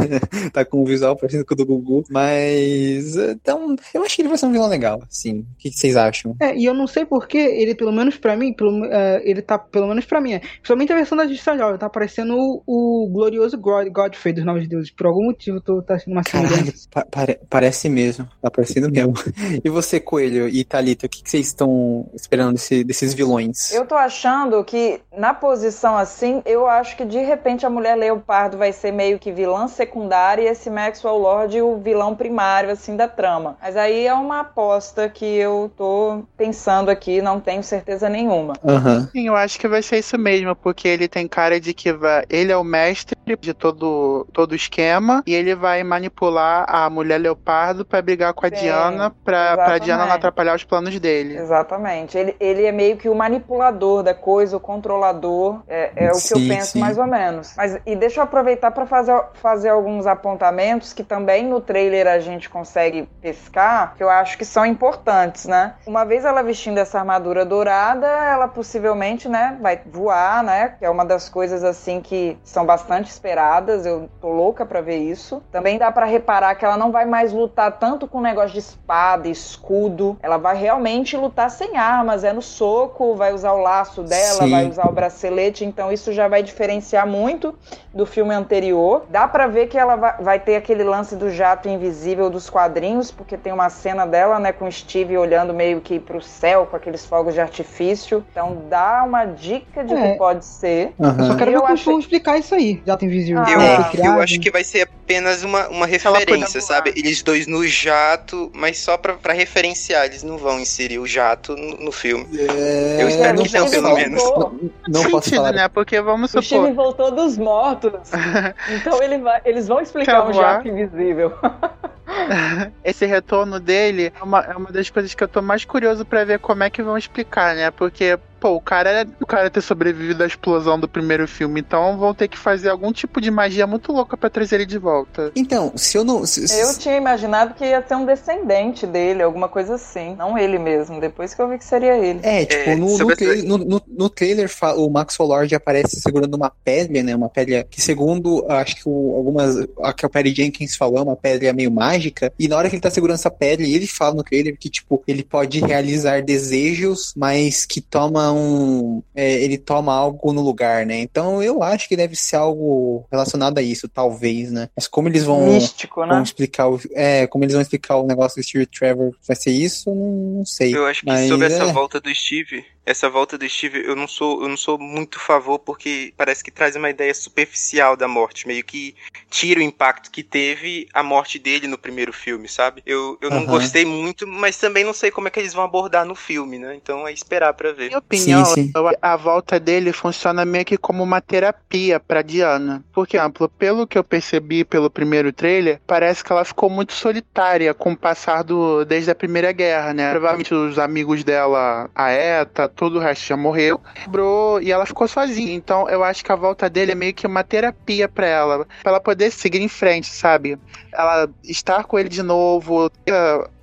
tá 0.52 0.64
com 0.64 0.82
um 0.82 0.84
visual 0.84 1.16
parecendo 1.16 1.44
com 1.44 1.54
o 1.54 1.56
do 1.56 1.66
Gugu. 1.66 2.04
Mas. 2.08 3.16
Então, 3.16 3.76
eu 3.94 3.99
eu 4.00 4.06
acho 4.06 4.16
que 4.16 4.22
ele 4.22 4.28
vai 4.28 4.38
ser 4.38 4.46
um 4.46 4.52
vilão 4.52 4.68
legal, 4.68 5.02
sim. 5.08 5.40
O 5.40 5.58
que, 5.58 5.70
vocês 5.70 5.96
acham? 5.96 6.34
É, 6.40 6.56
e 6.56 6.64
eu 6.64 6.74
não 6.74 6.86
sei 6.86 7.04
porque 7.04 7.38
ele, 7.38 7.74
pelo 7.74 7.92
menos 7.92 8.16
pra 8.16 8.36
mim, 8.36 8.52
pelo, 8.52 8.84
uh, 8.84 9.20
ele 9.22 9.42
tá, 9.42 9.58
pelo 9.58 9.86
menos 9.86 10.04
pra 10.04 10.20
mim, 10.20 10.34
é, 10.34 10.38
principalmente 10.38 10.92
a 10.92 10.96
versão 10.96 11.16
da 11.16 11.26
Justiça 11.26 11.56
Jovem, 11.56 11.78
tá 11.78 11.88
parecendo 11.88 12.34
o, 12.36 12.62
o 12.66 13.08
glorioso 13.10 13.58
God, 13.58 13.88
Godfrey 13.88 14.34
dos 14.34 14.44
Novos 14.44 14.68
Deuses. 14.68 14.90
Por 14.90 15.06
algum 15.06 15.26
motivo, 15.26 15.60
tô 15.60 15.82
tá 15.82 15.98
sendo 15.98 16.12
uma 16.14 16.22
Caralho, 16.22 16.72
pa 16.90 17.04
pare 17.10 17.40
parece 17.48 17.88
mesmo. 17.88 18.28
Tá 18.40 18.50
parecendo 18.50 18.90
mesmo. 18.90 19.14
e 19.64 19.68
você, 19.68 20.00
Coelho 20.00 20.48
e 20.48 20.64
Thalita, 20.64 21.06
o 21.06 21.08
que, 21.08 21.22
que 21.22 21.30
vocês 21.30 21.46
estão 21.46 22.08
esperando 22.14 22.52
desse, 22.52 22.84
desses 22.84 23.14
vilões? 23.14 23.72
Eu 23.72 23.86
tô 23.86 23.94
achando 23.94 24.62
que, 24.64 25.00
na 25.16 25.34
posição 25.34 25.96
assim, 25.96 26.42
eu 26.44 26.66
acho 26.66 26.96
que 26.96 27.04
de 27.04 27.18
repente 27.18 27.66
a 27.66 27.70
Mulher 27.70 27.96
Leopardo 27.96 28.56
vai 28.56 28.72
ser 28.72 28.92
meio 28.92 29.18
que 29.18 29.32
vilã 29.32 29.68
secundária 29.68 30.42
e 30.42 30.46
esse 30.46 30.70
Maxwell 30.70 31.18
Lord 31.18 31.60
o 31.60 31.78
vilão 31.78 32.14
primário, 32.14 32.70
assim, 32.70 32.96
da 32.96 33.08
trama. 33.08 33.56
Mas 33.60 33.76
aí 33.76 33.89
aí 33.90 34.06
é 34.06 34.14
uma 34.14 34.40
aposta 34.40 35.08
que 35.08 35.24
eu 35.24 35.70
tô 35.76 36.22
pensando 36.36 36.90
aqui, 36.90 37.20
não 37.20 37.40
tenho 37.40 37.62
certeza 37.62 38.08
nenhuma. 38.08 38.54
Uhum. 38.62 39.08
Sim, 39.08 39.26
eu 39.28 39.36
acho 39.36 39.58
que 39.58 39.68
vai 39.68 39.82
ser 39.82 39.98
isso 39.98 40.18
mesmo, 40.18 40.54
porque 40.54 40.88
ele 40.88 41.08
tem 41.08 41.26
cara 41.28 41.60
de 41.60 41.74
que 41.74 41.92
vai, 41.92 42.24
ele 42.28 42.52
é 42.52 42.56
o 42.56 42.64
mestre 42.64 43.16
de 43.40 43.54
todo 43.54 44.26
todo 44.32 44.52
o 44.52 44.54
esquema 44.54 45.22
e 45.26 45.34
ele 45.34 45.54
vai 45.54 45.82
manipular 45.82 46.64
a 46.68 46.88
mulher 46.90 47.18
leopardo 47.18 47.84
para 47.84 48.02
brigar 48.02 48.32
com 48.32 48.46
a 48.46 48.48
Sim, 48.48 48.56
Diana, 48.56 49.10
pra, 49.24 49.56
pra 49.56 49.78
Diana 49.78 50.06
não 50.06 50.12
atrapalhar 50.12 50.54
os 50.54 50.64
planos 50.64 50.98
dele. 50.98 51.36
Exatamente. 51.36 52.16
Ele, 52.16 52.36
ele 52.40 52.64
é 52.64 52.72
meio 52.72 52.96
que 52.96 53.08
o 53.08 53.14
manipulador 53.14 54.02
da 54.02 54.14
coisa, 54.14 54.56
o 54.56 54.60
controlador. 54.60 55.62
É, 55.68 55.90
é 55.96 56.10
o 56.10 56.14
sim, 56.14 56.34
que 56.34 56.34
eu 56.34 56.56
penso 56.56 56.72
sim. 56.72 56.80
mais 56.80 56.98
ou 56.98 57.06
menos. 57.06 57.54
Mas 57.56 57.78
e 57.84 57.96
deixa 57.96 58.20
eu 58.20 58.24
aproveitar 58.24 58.70
para 58.70 58.86
fazer, 58.86 59.20
fazer 59.34 59.68
alguns 59.68 60.06
apontamentos 60.06 60.92
que 60.92 61.02
também 61.02 61.46
no 61.46 61.60
trailer 61.60 62.06
a 62.06 62.18
gente 62.18 62.48
consegue 62.48 63.08
pescar 63.20 63.79
que 63.88 64.02
eu 64.02 64.10
acho 64.10 64.36
que 64.38 64.44
são 64.44 64.64
importantes, 64.64 65.46
né? 65.46 65.74
Uma 65.86 66.04
vez 66.04 66.24
ela 66.24 66.42
vestindo 66.42 66.78
essa 66.78 66.98
armadura 66.98 67.44
dourada, 67.44 68.06
ela 68.06 68.48
possivelmente, 68.48 69.28
né, 69.28 69.56
vai 69.60 69.80
voar, 69.86 70.42
né? 70.42 70.74
Que 70.78 70.84
é 70.84 70.90
uma 70.90 71.04
das 71.04 71.28
coisas 71.28 71.64
assim 71.64 72.00
que 72.00 72.38
são 72.44 72.64
bastante 72.64 73.10
esperadas. 73.10 73.86
Eu 73.86 74.08
tô 74.20 74.28
louca 74.28 74.64
para 74.66 74.80
ver 74.80 74.98
isso. 74.98 75.42
Também 75.50 75.78
dá 75.78 75.90
para 75.90 76.06
reparar 76.06 76.54
que 76.54 76.64
ela 76.64 76.76
não 76.76 76.90
vai 76.90 77.04
mais 77.04 77.32
lutar 77.32 77.78
tanto 77.78 78.06
com 78.06 78.20
negócio 78.20 78.52
de 78.52 78.58
espada, 78.58 79.28
escudo. 79.28 80.18
Ela 80.22 80.36
vai 80.36 80.56
realmente 80.56 81.16
lutar 81.16 81.50
sem 81.50 81.76
armas, 81.76 82.24
é 82.24 82.32
no 82.32 82.42
soco, 82.42 83.14
vai 83.14 83.32
usar 83.32 83.52
o 83.52 83.58
laço 83.58 84.02
dela, 84.02 84.44
Sim. 84.44 84.50
vai 84.50 84.68
usar 84.68 84.88
o 84.88 84.92
bracelete, 84.92 85.64
então 85.64 85.92
isso 85.92 86.12
já 86.12 86.28
vai 86.28 86.42
diferenciar 86.42 87.06
muito 87.06 87.54
do 87.92 88.04
filme 88.04 88.34
anterior. 88.34 89.04
Dá 89.08 89.26
para 89.26 89.46
ver 89.46 89.66
que 89.68 89.78
ela 89.78 89.96
vai 90.20 90.38
ter 90.38 90.56
aquele 90.56 90.84
lance 90.84 91.16
do 91.16 91.30
jato 91.30 91.68
invisível 91.68 92.28
dos 92.28 92.50
quadrinhos, 92.50 93.10
porque 93.10 93.36
tem 93.36 93.52
uma 93.52 93.69
cena 93.70 94.06
dela, 94.06 94.38
né, 94.38 94.52
com 94.52 94.66
o 94.66 94.72
Steve 94.72 95.16
olhando 95.16 95.54
meio 95.54 95.80
que 95.80 95.98
pro 95.98 96.20
céu 96.20 96.66
com 96.66 96.76
aqueles 96.76 97.06
fogos 97.06 97.34
de 97.34 97.40
artifício. 97.40 98.24
Então 98.30 98.64
dá 98.68 99.02
uma 99.06 99.24
dica 99.24 99.84
de 99.84 99.94
é. 99.94 100.12
que 100.12 100.18
pode 100.18 100.44
ser. 100.44 100.92
Uhum. 100.98 101.16
Eu 101.18 101.24
só 101.26 101.36
quero 101.36 101.50
ver 101.52 101.64
achei... 101.64 101.98
explicar 101.98 102.38
isso 102.38 102.54
aí. 102.54 102.82
Jato 102.86 103.04
invisível. 103.04 103.42
Ah, 103.44 103.50
eu, 103.50 103.60
é. 103.60 104.06
eu 104.06 104.20
acho 104.20 104.38
que 104.38 104.50
vai 104.50 104.64
ser 104.64 104.82
apenas 104.82 105.42
uma, 105.42 105.68
uma 105.68 105.86
referência, 105.86 106.60
sabe? 106.60 106.92
Eles 106.96 107.22
dois 107.22 107.46
no 107.46 107.66
jato, 107.66 108.50
mas 108.54 108.78
só 108.78 108.96
pra, 108.96 109.14
pra 109.14 109.32
referenciar. 109.32 110.06
Eles 110.06 110.22
não 110.22 110.36
vão 110.36 110.60
inserir 110.60 110.98
o 110.98 111.06
jato 111.06 111.56
no, 111.56 111.76
no 111.76 111.92
filme. 111.92 112.26
É... 112.38 113.02
Eu 113.02 113.08
espero 113.08 113.42
que 113.42 113.52
não, 113.52 113.70
pelo 113.70 113.94
menos. 113.94 114.22
Não, 114.22 114.52
não 114.88 115.10
posso 115.10 115.30
falar. 115.34 115.52
né? 115.52 115.68
Porque 115.68 116.00
vamos 116.00 116.30
supor... 116.30 116.42
O 116.42 116.44
Steve 116.44 116.72
voltou 116.72 117.10
dos 117.10 117.36
mortos. 117.38 118.10
então 118.70 119.02
ele 119.02 119.18
vai, 119.18 119.40
eles 119.44 119.68
vão 119.68 119.80
explicar 119.80 120.28
um 120.28 120.32
jato 120.32 120.68
invisível. 120.68 121.32
Esse 122.84 123.06
retorno 123.06 123.60
dele 123.60 124.12
é 124.14 124.22
uma, 124.22 124.40
é 124.40 124.56
uma 124.56 124.72
das 124.72 124.90
coisas 124.90 125.14
que 125.14 125.22
eu 125.22 125.28
tô 125.28 125.40
mais 125.40 125.64
curioso 125.64 126.04
para 126.04 126.24
ver 126.24 126.38
como 126.40 126.62
é 126.62 126.70
que 126.70 126.82
vão 126.82 126.98
explicar, 126.98 127.54
né? 127.54 127.70
Porque 127.70 128.18
pô, 128.40 128.54
o 128.54 128.60
cara, 128.60 129.06
o 129.20 129.26
cara 129.26 129.50
ter 129.50 129.60
sobrevivido 129.60 130.22
à 130.22 130.26
explosão 130.26 130.80
do 130.80 130.88
primeiro 130.88 131.28
filme, 131.28 131.60
então 131.60 131.98
vão 131.98 132.14
ter 132.14 132.26
que 132.26 132.38
fazer 132.38 132.70
algum 132.70 132.90
tipo 132.92 133.20
de 133.20 133.30
magia 133.30 133.66
muito 133.66 133.92
louca 133.92 134.16
para 134.16 134.30
trazer 134.30 134.56
ele 134.56 134.66
de 134.66 134.78
volta. 134.78 135.30
Então, 135.36 135.72
se 135.76 135.98
eu 135.98 136.02
não. 136.02 136.24
Se, 136.26 136.40
eu 136.58 136.76
tinha 136.78 136.96
imaginado 136.96 137.54
que 137.54 137.64
ia 137.64 137.84
ser 137.86 137.94
um 137.96 138.06
descendente 138.06 138.86
dele, 138.86 139.22
alguma 139.22 139.48
coisa 139.48 139.74
assim. 139.74 140.16
Não 140.16 140.38
ele 140.38 140.58
mesmo, 140.58 141.00
depois 141.00 141.34
que 141.34 141.42
eu 141.42 141.48
vi 141.48 141.58
que 141.58 141.64
seria 141.64 141.96
ele. 141.98 142.20
É, 142.22 142.44
tipo, 142.46 142.70
é, 142.70 142.76
no, 142.76 142.98
no, 142.98 143.16
tra 143.16 143.34
no, 143.36 143.58
no, 143.58 143.82
no, 143.86 144.08
trailer 144.08 144.50
o 144.76 144.88
Maxwell 144.88 145.28
Lord 145.28 145.54
aparece 145.54 146.00
segurando 146.00 146.34
uma 146.34 146.50
pedra, 146.64 147.02
né? 147.02 147.14
Uma 147.14 147.28
pedra 147.28 147.64
que, 147.64 147.80
segundo, 147.80 148.46
acho 148.48 148.76
que 148.76 148.82
o, 148.86 149.14
algumas. 149.16 149.56
A 149.82 149.92
que 149.92 150.06
o 150.06 150.10
Perry 150.10 150.34
Jenkins 150.34 150.76
falou, 150.76 150.98
é 150.98 151.02
uma 151.02 151.16
pedra 151.16 151.52
meio 151.52 151.70
mágica. 151.70 152.32
E 152.38 152.48
na 152.48 152.56
hora 152.56 152.68
que 152.70 152.76
ele 152.76 152.82
tá 152.82 152.90
segurando 152.90 153.16
essa 153.16 153.30
pedra, 153.30 153.66
ele 153.66 153.86
fala 153.86 154.14
no 154.14 154.22
trailer 154.22 154.56
que, 154.58 154.70
tipo, 154.70 155.02
ele 155.06 155.22
pode 155.22 155.60
realizar 155.60 156.22
desejos, 156.22 157.12
mas 157.16 157.66
que 157.66 157.80
toma 157.80 158.29
um. 158.32 159.02
É, 159.14 159.42
ele 159.42 159.58
toma 159.58 159.94
algo 159.94 160.32
no 160.32 160.40
lugar, 160.40 160.86
né? 160.86 160.98
Então 161.00 161.42
eu 161.42 161.62
acho 161.62 161.88
que 161.88 161.96
deve 161.96 162.16
ser 162.16 162.36
algo 162.36 163.06
relacionado 163.10 163.58
a 163.58 163.62
isso, 163.62 163.88
talvez, 163.88 164.50
né? 164.50 164.68
Mas 164.76 164.86
como 164.86 165.08
eles 165.08 165.24
vão, 165.24 165.46
Místico, 165.46 166.02
né? 166.02 166.14
vão 166.14 166.22
explicar 166.22 166.68
o. 166.68 166.80
É, 166.92 167.26
como 167.26 167.44
eles 167.44 167.54
vão 167.54 167.62
explicar 167.62 167.96
o 167.96 168.06
negócio 168.06 168.40
do 168.40 168.44
Steve 168.44 168.66
Trevor 168.66 169.14
vai 169.26 169.36
ser 169.36 169.50
isso, 169.50 169.94
não, 169.94 170.38
não 170.38 170.46
sei. 170.46 170.74
Eu 170.74 170.86
acho 170.86 171.00
que 171.00 171.06
Mas, 171.06 171.28
sobre 171.28 171.46
é... 171.46 171.52
essa 171.52 171.66
volta 171.66 172.00
do 172.00 172.14
Steve, 172.14 172.64
essa 172.90 173.08
volta 173.08 173.38
do 173.38 173.48
Steve, 173.48 173.84
eu 173.84 173.94
não 173.94 174.08
sou, 174.08 174.42
eu 174.42 174.48
não 174.48 174.56
sou 174.56 174.78
muito 174.78 175.18
a 175.18 175.22
favor 175.22 175.58
porque 175.58 176.12
parece 176.16 176.42
que 176.42 176.50
traz 176.50 176.76
uma 176.76 176.90
ideia 176.90 177.14
superficial 177.14 177.96
da 177.96 178.08
morte, 178.08 178.46
meio 178.46 178.64
que 178.64 178.94
tira 179.28 179.60
o 179.60 179.62
impacto 179.62 180.10
que 180.10 180.22
teve 180.22 180.88
a 180.92 181.02
morte 181.02 181.38
dele 181.38 181.66
no 181.66 181.78
primeiro 181.78 182.12
filme, 182.12 182.48
sabe? 182.48 182.82
Eu, 182.84 183.16
eu 183.20 183.30
não 183.30 183.40
uhum. 183.40 183.46
gostei 183.46 183.84
muito, 183.84 184.26
mas 184.26 184.56
também 184.56 184.84
não 184.84 184.92
sei 184.92 185.10
como 185.10 185.28
é 185.28 185.30
que 185.30 185.38
eles 185.38 185.54
vão 185.54 185.64
abordar 185.64 186.04
no 186.04 186.14
filme, 186.14 186.58
né? 186.58 186.74
Então 186.74 187.06
é 187.06 187.12
esperar 187.12 187.54
para 187.54 187.72
ver. 187.72 187.86
Minha 187.86 187.98
opinião, 187.98 188.44
sim, 188.44 188.64
sim. 188.64 188.72
a 189.00 189.16
volta 189.16 189.60
dele 189.60 189.92
funciona 189.92 190.44
meio 190.44 190.64
que 190.64 190.76
como 190.76 191.02
uma 191.02 191.20
terapia 191.20 192.00
para 192.00 192.22
Diana. 192.22 192.84
Por 192.92 193.06
exemplo, 193.08 193.48
pelo 193.48 193.86
que 193.86 193.96
eu 193.96 194.04
percebi 194.04 194.64
pelo 194.64 194.90
primeiro 194.90 195.32
trailer, 195.32 195.80
parece 195.86 196.24
que 196.24 196.32
ela 196.32 196.44
ficou 196.44 196.68
muito 196.68 196.92
solitária 196.92 197.72
com 197.72 197.92
o 197.92 197.96
passar 197.96 198.42
do 198.42 198.84
desde 198.84 199.10
a 199.10 199.14
Primeira 199.14 199.52
Guerra, 199.52 199.94
né? 199.94 200.10
Provavelmente 200.10 200.52
os 200.52 200.78
amigos 200.78 201.22
dela, 201.22 201.88
a 201.94 202.10
Eta, 202.10 202.68
todo 202.80 202.96
o 202.96 202.98
resto 202.98 203.26
já 203.26 203.36
morreu, 203.36 203.78
quebrou 203.94 204.58
e 204.62 204.72
ela 204.72 204.86
ficou 204.86 205.06
sozinha. 205.06 205.52
Então 205.52 205.86
eu 205.90 206.02
acho 206.02 206.24
que 206.24 206.32
a 206.32 206.34
volta 206.34 206.70
dele 206.70 206.92
é 206.92 206.94
meio 206.94 207.12
que 207.12 207.26
uma 207.26 207.44
terapia 207.44 208.08
para 208.08 208.26
ela, 208.26 208.66
para 208.82 208.92
ela 208.92 209.00
poder 209.00 209.30
seguir 209.30 209.60
em 209.60 209.68
frente, 209.68 210.06
sabe? 210.06 210.58
Ela 210.90 211.28
estar 211.44 211.84
com 211.84 211.98
ele 211.98 212.08
de 212.08 212.22
novo, 212.22 212.90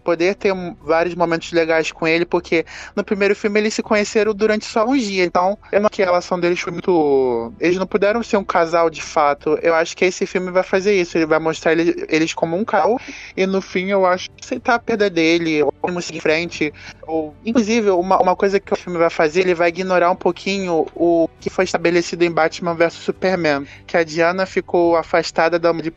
poder 0.07 0.35
ter 0.35 0.53
vários 0.81 1.13
momentos 1.15 1.51
legais 1.51 1.91
com 1.91 2.07
ele, 2.07 2.25
porque 2.25 2.65
no 2.95 3.03
primeiro 3.03 3.35
filme 3.35 3.59
eles 3.59 3.73
se 3.73 3.83
conheceram 3.83 4.33
durante 4.33 4.63
só 4.63 4.85
uns 4.85 5.03
dias, 5.03 5.27
então 5.27 5.57
eu 5.69 5.81
não 5.81 5.89
que 5.89 6.01
a 6.01 6.05
relação 6.05 6.39
deles 6.39 6.61
foi 6.61 6.71
muito. 6.71 7.51
Eles 7.59 7.75
não 7.75 7.85
puderam 7.85 8.23
ser 8.23 8.37
um 8.37 8.43
casal 8.43 8.89
de 8.89 9.01
fato. 9.01 9.59
Eu 9.61 9.75
acho 9.75 9.97
que 9.97 10.05
esse 10.05 10.25
filme 10.25 10.49
vai 10.49 10.63
fazer 10.63 10.93
isso, 10.95 11.17
ele 11.17 11.25
vai 11.25 11.39
mostrar 11.39 11.73
eles 11.73 12.33
como 12.33 12.55
um 12.55 12.63
casal, 12.63 12.97
e 13.35 13.45
no 13.45 13.61
fim 13.61 13.87
eu 13.87 14.05
acho 14.05 14.29
que 14.29 14.45
aceitar 14.45 14.75
a 14.75 14.79
perda 14.79 15.09
dele, 15.09 15.61
ou 15.63 16.01
seguir 16.01 16.19
em 16.19 16.21
frente, 16.21 16.73
ou. 17.05 17.35
Inclusive, 17.45 17.89
uma, 17.89 18.21
uma 18.21 18.35
coisa 18.35 18.61
que 18.61 18.71
o 18.71 18.77
filme 18.77 18.97
vai 18.97 19.09
fazer, 19.09 19.41
ele 19.41 19.53
vai 19.53 19.67
ignorar 19.67 20.09
um 20.09 20.15
pouquinho 20.15 20.85
o 20.95 21.29
que 21.41 21.49
foi 21.49 21.65
estabelecido 21.65 22.23
em 22.23 22.31
Batman 22.31 22.75
vs 22.75 22.93
Superman, 22.93 23.67
que 23.85 23.97
a 23.97 24.03
Diana 24.03 24.45
ficou 24.45 24.95
afastada 24.95 25.59
da 25.59 25.71
de 25.73 25.93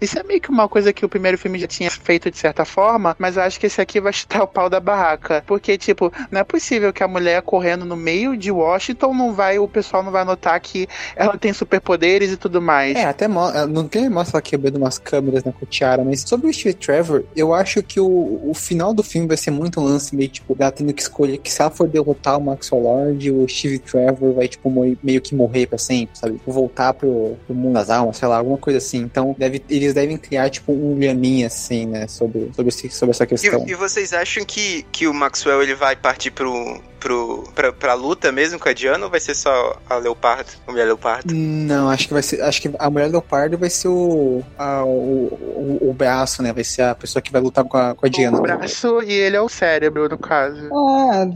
Isso 0.00 0.18
é 0.18 0.22
meio 0.22 0.40
que 0.40 0.48
uma 0.48 0.68
coisa 0.68 0.90
que 0.92 1.04
o 1.04 1.08
primeiro 1.08 1.36
filme 1.36 1.58
já 1.58 1.66
tinha 1.66 1.90
feito 1.90 2.30
de 2.30 2.38
certa 2.38 2.64
forma, 2.64 3.14
mas 3.26 3.36
eu 3.36 3.42
acho 3.42 3.58
que 3.58 3.66
esse 3.66 3.80
aqui 3.80 4.00
vai 4.00 4.12
chutar 4.12 4.44
o 4.44 4.46
pau 4.46 4.70
da 4.70 4.78
barraca. 4.78 5.42
Porque, 5.48 5.76
tipo, 5.76 6.12
não 6.30 6.40
é 6.40 6.44
possível 6.44 6.92
que 6.92 7.02
a 7.02 7.08
mulher 7.08 7.42
correndo 7.42 7.84
no 7.84 7.96
meio 7.96 8.36
de 8.36 8.52
Washington 8.52 9.12
não 9.12 9.34
vai, 9.34 9.58
o 9.58 9.66
pessoal 9.66 10.00
não 10.00 10.12
vai 10.12 10.24
notar 10.24 10.60
que 10.60 10.86
ela 11.16 11.36
tem 11.36 11.52
superpoderes 11.52 12.30
e 12.30 12.36
tudo 12.36 12.62
mais. 12.62 12.96
É, 12.96 13.04
até 13.04 13.26
não 13.26 13.88
tem 13.88 14.08
mostra 14.08 14.36
ela 14.36 14.42
quebrando 14.42 14.76
umas 14.76 14.96
câmeras 14.96 15.42
na 15.42 15.50
Cotiara, 15.50 16.04
mas 16.04 16.20
sobre 16.20 16.48
o 16.48 16.54
Steve 16.54 16.74
Trevor, 16.74 17.24
eu 17.34 17.52
acho 17.52 17.82
que 17.82 17.98
o, 17.98 18.40
o 18.48 18.54
final 18.54 18.94
do 18.94 19.02
filme 19.02 19.26
vai 19.26 19.36
ser 19.36 19.50
muito 19.50 19.80
um 19.80 19.84
lance 19.84 20.14
meio, 20.14 20.28
tipo, 20.28 20.54
ela 20.56 20.70
tendo 20.70 20.94
que 20.94 21.02
escolher 21.02 21.38
que 21.38 21.52
se 21.52 21.60
ela 21.60 21.70
for 21.72 21.88
derrotar 21.88 22.38
o 22.38 22.40
Maxwell 22.40 22.80
Lord, 22.80 23.30
o 23.32 23.48
Steve 23.48 23.80
Trevor 23.80 24.34
vai, 24.34 24.46
tipo, 24.46 24.70
meio 25.02 25.20
que 25.20 25.34
morrer 25.34 25.66
pra 25.66 25.78
sempre, 25.78 26.16
sabe? 26.16 26.40
Voltar 26.46 26.94
pro, 26.94 27.36
pro 27.44 27.56
mundo 27.56 27.74
das 27.74 27.90
almas, 27.90 28.18
sei 28.18 28.28
lá, 28.28 28.36
alguma 28.36 28.58
coisa 28.58 28.78
assim. 28.78 28.98
Então, 28.98 29.34
deve, 29.36 29.60
eles 29.68 29.92
devem 29.92 30.16
criar, 30.16 30.48
tipo, 30.48 30.72
um 30.72 30.96
liaminho, 30.96 31.44
assim, 31.48 31.86
né, 31.86 32.06
sobre, 32.06 32.52
sobre, 32.54 32.70
sobre 32.70 33.15
essa 33.16 33.26
questão. 33.26 33.66
E, 33.66 33.70
e, 33.70 33.74
vocês 33.74 34.12
acham 34.12 34.44
que, 34.44 34.84
que 34.92 35.06
o 35.06 35.14
Maxwell 35.14 35.62
ele 35.62 35.74
vai 35.74 35.96
partir 35.96 36.30
pro, 36.30 36.80
pro, 37.06 37.44
pra, 37.54 37.72
pra 37.72 37.94
luta 37.94 38.32
mesmo 38.32 38.58
com 38.58 38.68
a 38.68 38.72
Diana 38.72 39.04
ou 39.04 39.10
vai 39.10 39.20
ser 39.20 39.34
só 39.34 39.76
a 39.88 39.94
Leopardo, 39.94 40.50
a 40.66 40.72
Mulher 40.72 40.86
Leopardo? 40.86 41.32
Não, 41.32 41.88
acho 41.88 42.08
que 42.08 42.12
vai 42.12 42.22
ser. 42.22 42.42
Acho 42.42 42.60
que 42.60 42.70
a 42.76 42.90
Mulher 42.90 43.08
Leopardo 43.08 43.56
vai 43.56 43.70
ser 43.70 43.86
o, 43.86 44.42
a, 44.58 44.82
o, 44.84 44.88
o, 44.90 45.90
o, 45.90 45.94
braço, 45.94 46.42
né? 46.42 46.52
Vai 46.52 46.64
ser 46.64 46.82
a 46.82 46.94
pessoa 46.96 47.22
que 47.22 47.30
vai 47.30 47.40
lutar 47.40 47.64
com 47.64 47.76
a, 47.76 47.94
com 47.94 48.04
a 48.04 48.08
Diana. 48.08 48.36
O 48.36 48.42
braço 48.42 49.00
e 49.04 49.12
ele 49.12 49.36
é 49.36 49.40
o 49.40 49.48
cérebro, 49.48 50.08
no 50.08 50.18
caso. 50.18 50.68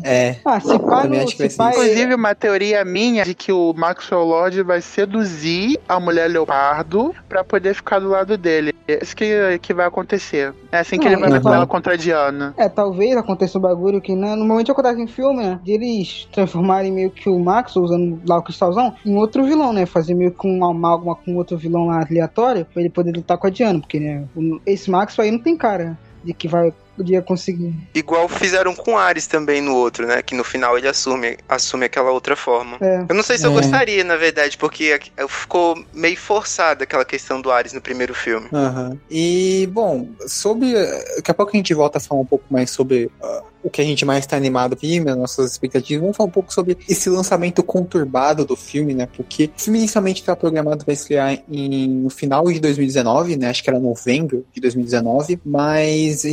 É. 0.05 0.29
é. 0.29 0.37
Ah, 0.45 0.59
se 0.59 0.77
pá, 0.77 1.03
acho 1.23 1.37
que 1.37 1.49
vai 1.49 1.71
Inclusive, 1.71 2.15
uma 2.15 2.35
teoria 2.35 2.85
minha 2.85 3.25
de 3.25 3.35
que 3.35 3.53
o 3.53 3.73
Maxwell 3.73 4.25
Lord 4.25 4.63
vai 4.65 4.81
seduzir 4.81 5.79
a 5.89 6.01
Mulher 6.01 6.29
Leopardo 6.29 7.15
pra 7.29 7.45
poder 7.45 7.75
ficar 7.75 8.01
do 8.01 8.09
lado 8.09 8.37
dele. 8.37 8.75
É 8.89 8.99
isso 9.03 9.15
que, 9.15 9.59
que 9.63 9.73
vai 9.73 9.87
acontecer. 9.87 10.53
É 10.73 10.81
assim 10.81 10.99
que 10.99 11.07
ele 11.07 11.17
vai 11.17 11.31
ela 11.31 11.67
contra 11.67 11.95
a 11.95 11.97
Diana. 11.97 12.55
É, 12.57 12.69
talvez 12.69 13.17
aconteça 13.17 13.57
um 13.57 13.61
bagulho 13.61 14.01
que 14.01 14.17
né, 14.17 14.35
normalmente 14.35 14.71
acontece 14.71 15.01
em 15.01 15.07
filme, 15.07 15.45
né? 15.45 15.60
De 15.63 15.73
eles 15.73 16.29
transformarem 16.33 16.93
meio 16.93 17.11
que 17.11 17.29
o 17.29 17.39
Max, 17.39 17.77
usando 17.77 18.21
lá 18.27 18.39
o 18.39 18.43
cristalzão, 18.43 18.95
em 19.05 19.17
outro 19.17 19.45
vilão, 19.45 19.73
né? 19.73 19.87
Fazer 19.87 20.15
meio 20.15 20.33
que 20.33 20.47
um 20.47 20.65
amálgama 20.65 21.15
com 21.15 21.37
outro 21.37 21.57
vilão 21.57 21.87
lá 21.87 22.03
aleatório, 22.03 22.65
pra 22.65 22.81
ele 22.81 22.91
poder 22.91 23.15
lutar 23.15 23.39
com 23.39 23.47
a 23.47 23.51
Diana, 23.51 23.81
porque, 23.81 24.01
né? 24.01 24.25
Esse 24.65 24.91
Max 24.91 25.19
aí 25.19 25.31
não 25.31 25.39
tem 25.39 25.57
cara 25.57 25.99
de 26.25 26.35
que 26.35 26.49
vai 26.49 26.73
podia 26.97 27.23
conseguir. 27.23 27.75
Igual 27.95 28.29
fizeram 28.29 28.75
com 28.75 28.99
Ares 28.99 29.27
também 29.27 29.61
no 29.61 29.75
outro, 29.75 30.07
né? 30.07 30.23
Que 30.23 30.35
no 30.35 30.45
final 30.45 30.77
ele 30.77 30.89
assume, 30.89 31.39
assume 31.49 31.87
aquela 31.87 32.11
outra 32.11 32.37
forma. 32.37 32.77
É. 32.81 33.05
Eu 33.09 33.15
não 33.15 33.23
sei 33.23 33.39
se 33.39 33.47
eu 33.47 33.53
é. 33.53 33.55
gostaria, 33.55 34.05
na 34.05 34.17
verdade, 34.17 34.57
porque 34.57 34.99
ficou 35.29 35.83
meio 35.93 36.17
forçada 36.17 36.85
aquela 36.85 37.05
questão 37.05 37.41
do 37.41 37.51
Ares 37.51 37.73
no 37.73 37.81
primeiro 37.81 38.15
filme. 38.15 38.49
Uhum. 38.53 38.99
E, 39.11 39.69
bom, 39.73 40.09
sobre. 40.27 40.73
Daqui 41.17 41.31
a 41.31 41.35
pouco 41.35 41.53
a 41.55 41.57
gente 41.57 41.75
volta 41.75 41.99
a 41.99 42.01
falar 42.01 42.21
um 42.21 42.27
pouco 42.27 42.45
mais 42.51 42.71
sobre 42.71 43.07
uh, 43.23 43.43
o 43.63 43.71
que 43.71 43.81
a 43.81 43.85
gente 43.85 44.05
mais 44.05 44.21
está 44.21 44.37
animado 44.37 44.75
aqui, 44.75 44.99
as 44.99 45.17
nossas 45.17 45.53
expectativas. 45.53 46.01
Vamos 46.03 46.17
falar 46.17 46.29
um 46.29 46.33
pouco 46.33 46.53
sobre 46.53 46.79
esse 46.89 47.09
lançamento 47.11 47.63
conturbado 47.63 48.45
do 48.45 48.57
filme, 48.57 48.95
né? 48.95 49.07
Porque 49.17 49.51
o 49.57 49.61
filme 49.61 49.79
inicialmente 49.79 50.21
estava 50.21 50.37
programado 50.37 50.85
para 50.85 50.95
estrear 50.95 51.39
em, 51.51 51.89
no 51.89 52.11
final 52.11 52.45
de 52.51 52.61
2019, 52.61 53.37
né? 53.37 53.49
Acho 53.51 53.63
que 53.63 53.71
era 53.71 53.79
novembro 53.79 54.45
de 54.53 54.61
2019, 54.61 55.41
mas 55.45 56.25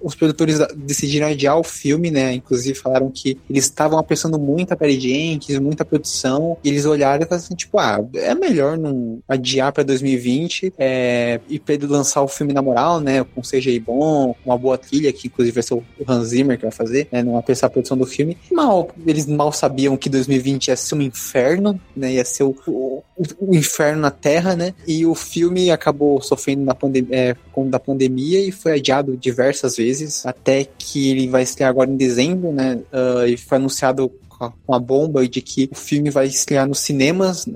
os 0.00 0.14
produtores 0.14 0.58
decidiram 0.76 1.28
adiar 1.28 1.58
o 1.58 1.64
filme, 1.64 2.10
né? 2.10 2.32
Inclusive 2.32 2.78
falaram 2.78 3.10
que 3.10 3.38
eles 3.48 3.64
estavam 3.64 3.98
apressando 3.98 4.38
muito 4.38 4.72
a 4.72 4.76
Perry 4.76 4.98
Jenkins, 5.00 5.58
muita 5.58 5.84
produção, 5.84 6.56
e 6.62 6.68
eles 6.68 6.84
olharam 6.84 7.22
e 7.22 7.26
falaram 7.26 7.44
assim, 7.44 7.54
tipo, 7.54 7.78
ah, 7.78 8.04
é 8.14 8.34
melhor 8.34 8.76
não 8.76 9.20
adiar 9.28 9.72
para 9.72 9.82
2020 9.82 10.74
é, 10.78 11.40
e 11.48 11.60
lançar 11.86 12.22
o 12.22 12.28
filme 12.28 12.52
na 12.52 12.62
moral, 12.62 13.00
né? 13.00 13.24
Com 13.24 13.40
CGI 13.40 13.80
bom, 13.80 14.34
com 14.34 14.50
uma 14.50 14.58
boa 14.58 14.78
trilha, 14.78 15.12
que 15.12 15.28
inclusive 15.28 15.54
vai 15.54 15.62
ser 15.62 15.74
o 15.74 15.84
Hans 16.06 16.28
Zimmer 16.28 16.56
que 16.56 16.62
vai 16.62 16.72
fazer, 16.72 17.08
né? 17.10 17.22
Não 17.22 17.36
apressar 17.36 17.68
a 17.68 17.70
produção 17.70 17.96
do 17.96 18.06
filme. 18.06 18.36
Mal, 18.50 18.90
eles 19.06 19.26
mal 19.26 19.52
sabiam 19.52 19.96
que 19.96 20.08
2020 20.08 20.68
ia 20.68 20.76
ser 20.76 20.94
um 20.94 21.02
inferno, 21.02 21.80
né? 21.96 22.12
Ia 22.12 22.24
ser 22.24 22.44
o, 22.44 22.56
o, 22.66 23.02
o 23.38 23.54
inferno 23.54 24.02
na 24.02 24.10
Terra, 24.10 24.54
né? 24.54 24.74
E 24.86 25.04
o 25.04 25.14
filme 25.14 25.70
acabou 25.70 26.20
sofrendo 26.20 26.64
na 26.64 26.74
pandemia, 26.74 27.16
é, 27.16 27.36
da 27.68 27.78
pandemia 27.78 28.40
e 28.40 28.52
foi 28.52 28.74
adiado 28.74 29.16
diversas 29.16 29.76
vezes 29.76 30.24
até 30.24 30.64
que 30.64 31.10
ele 31.10 31.28
vai 31.28 31.42
estrear 31.42 31.70
agora 31.70 31.90
em 31.90 31.96
dezembro, 31.96 32.52
né? 32.52 32.80
Uh, 32.92 33.26
e 33.26 33.36
foi 33.36 33.58
anunciado 33.58 34.10
a 34.40 34.78
bomba 34.78 35.26
de 35.26 35.40
que 35.40 35.68
o 35.72 35.74
filme 35.74 36.10
vai 36.10 36.26
estrear 36.26 36.66
nos 36.66 36.80
cinemas, 36.80 37.46
uh, 37.46 37.52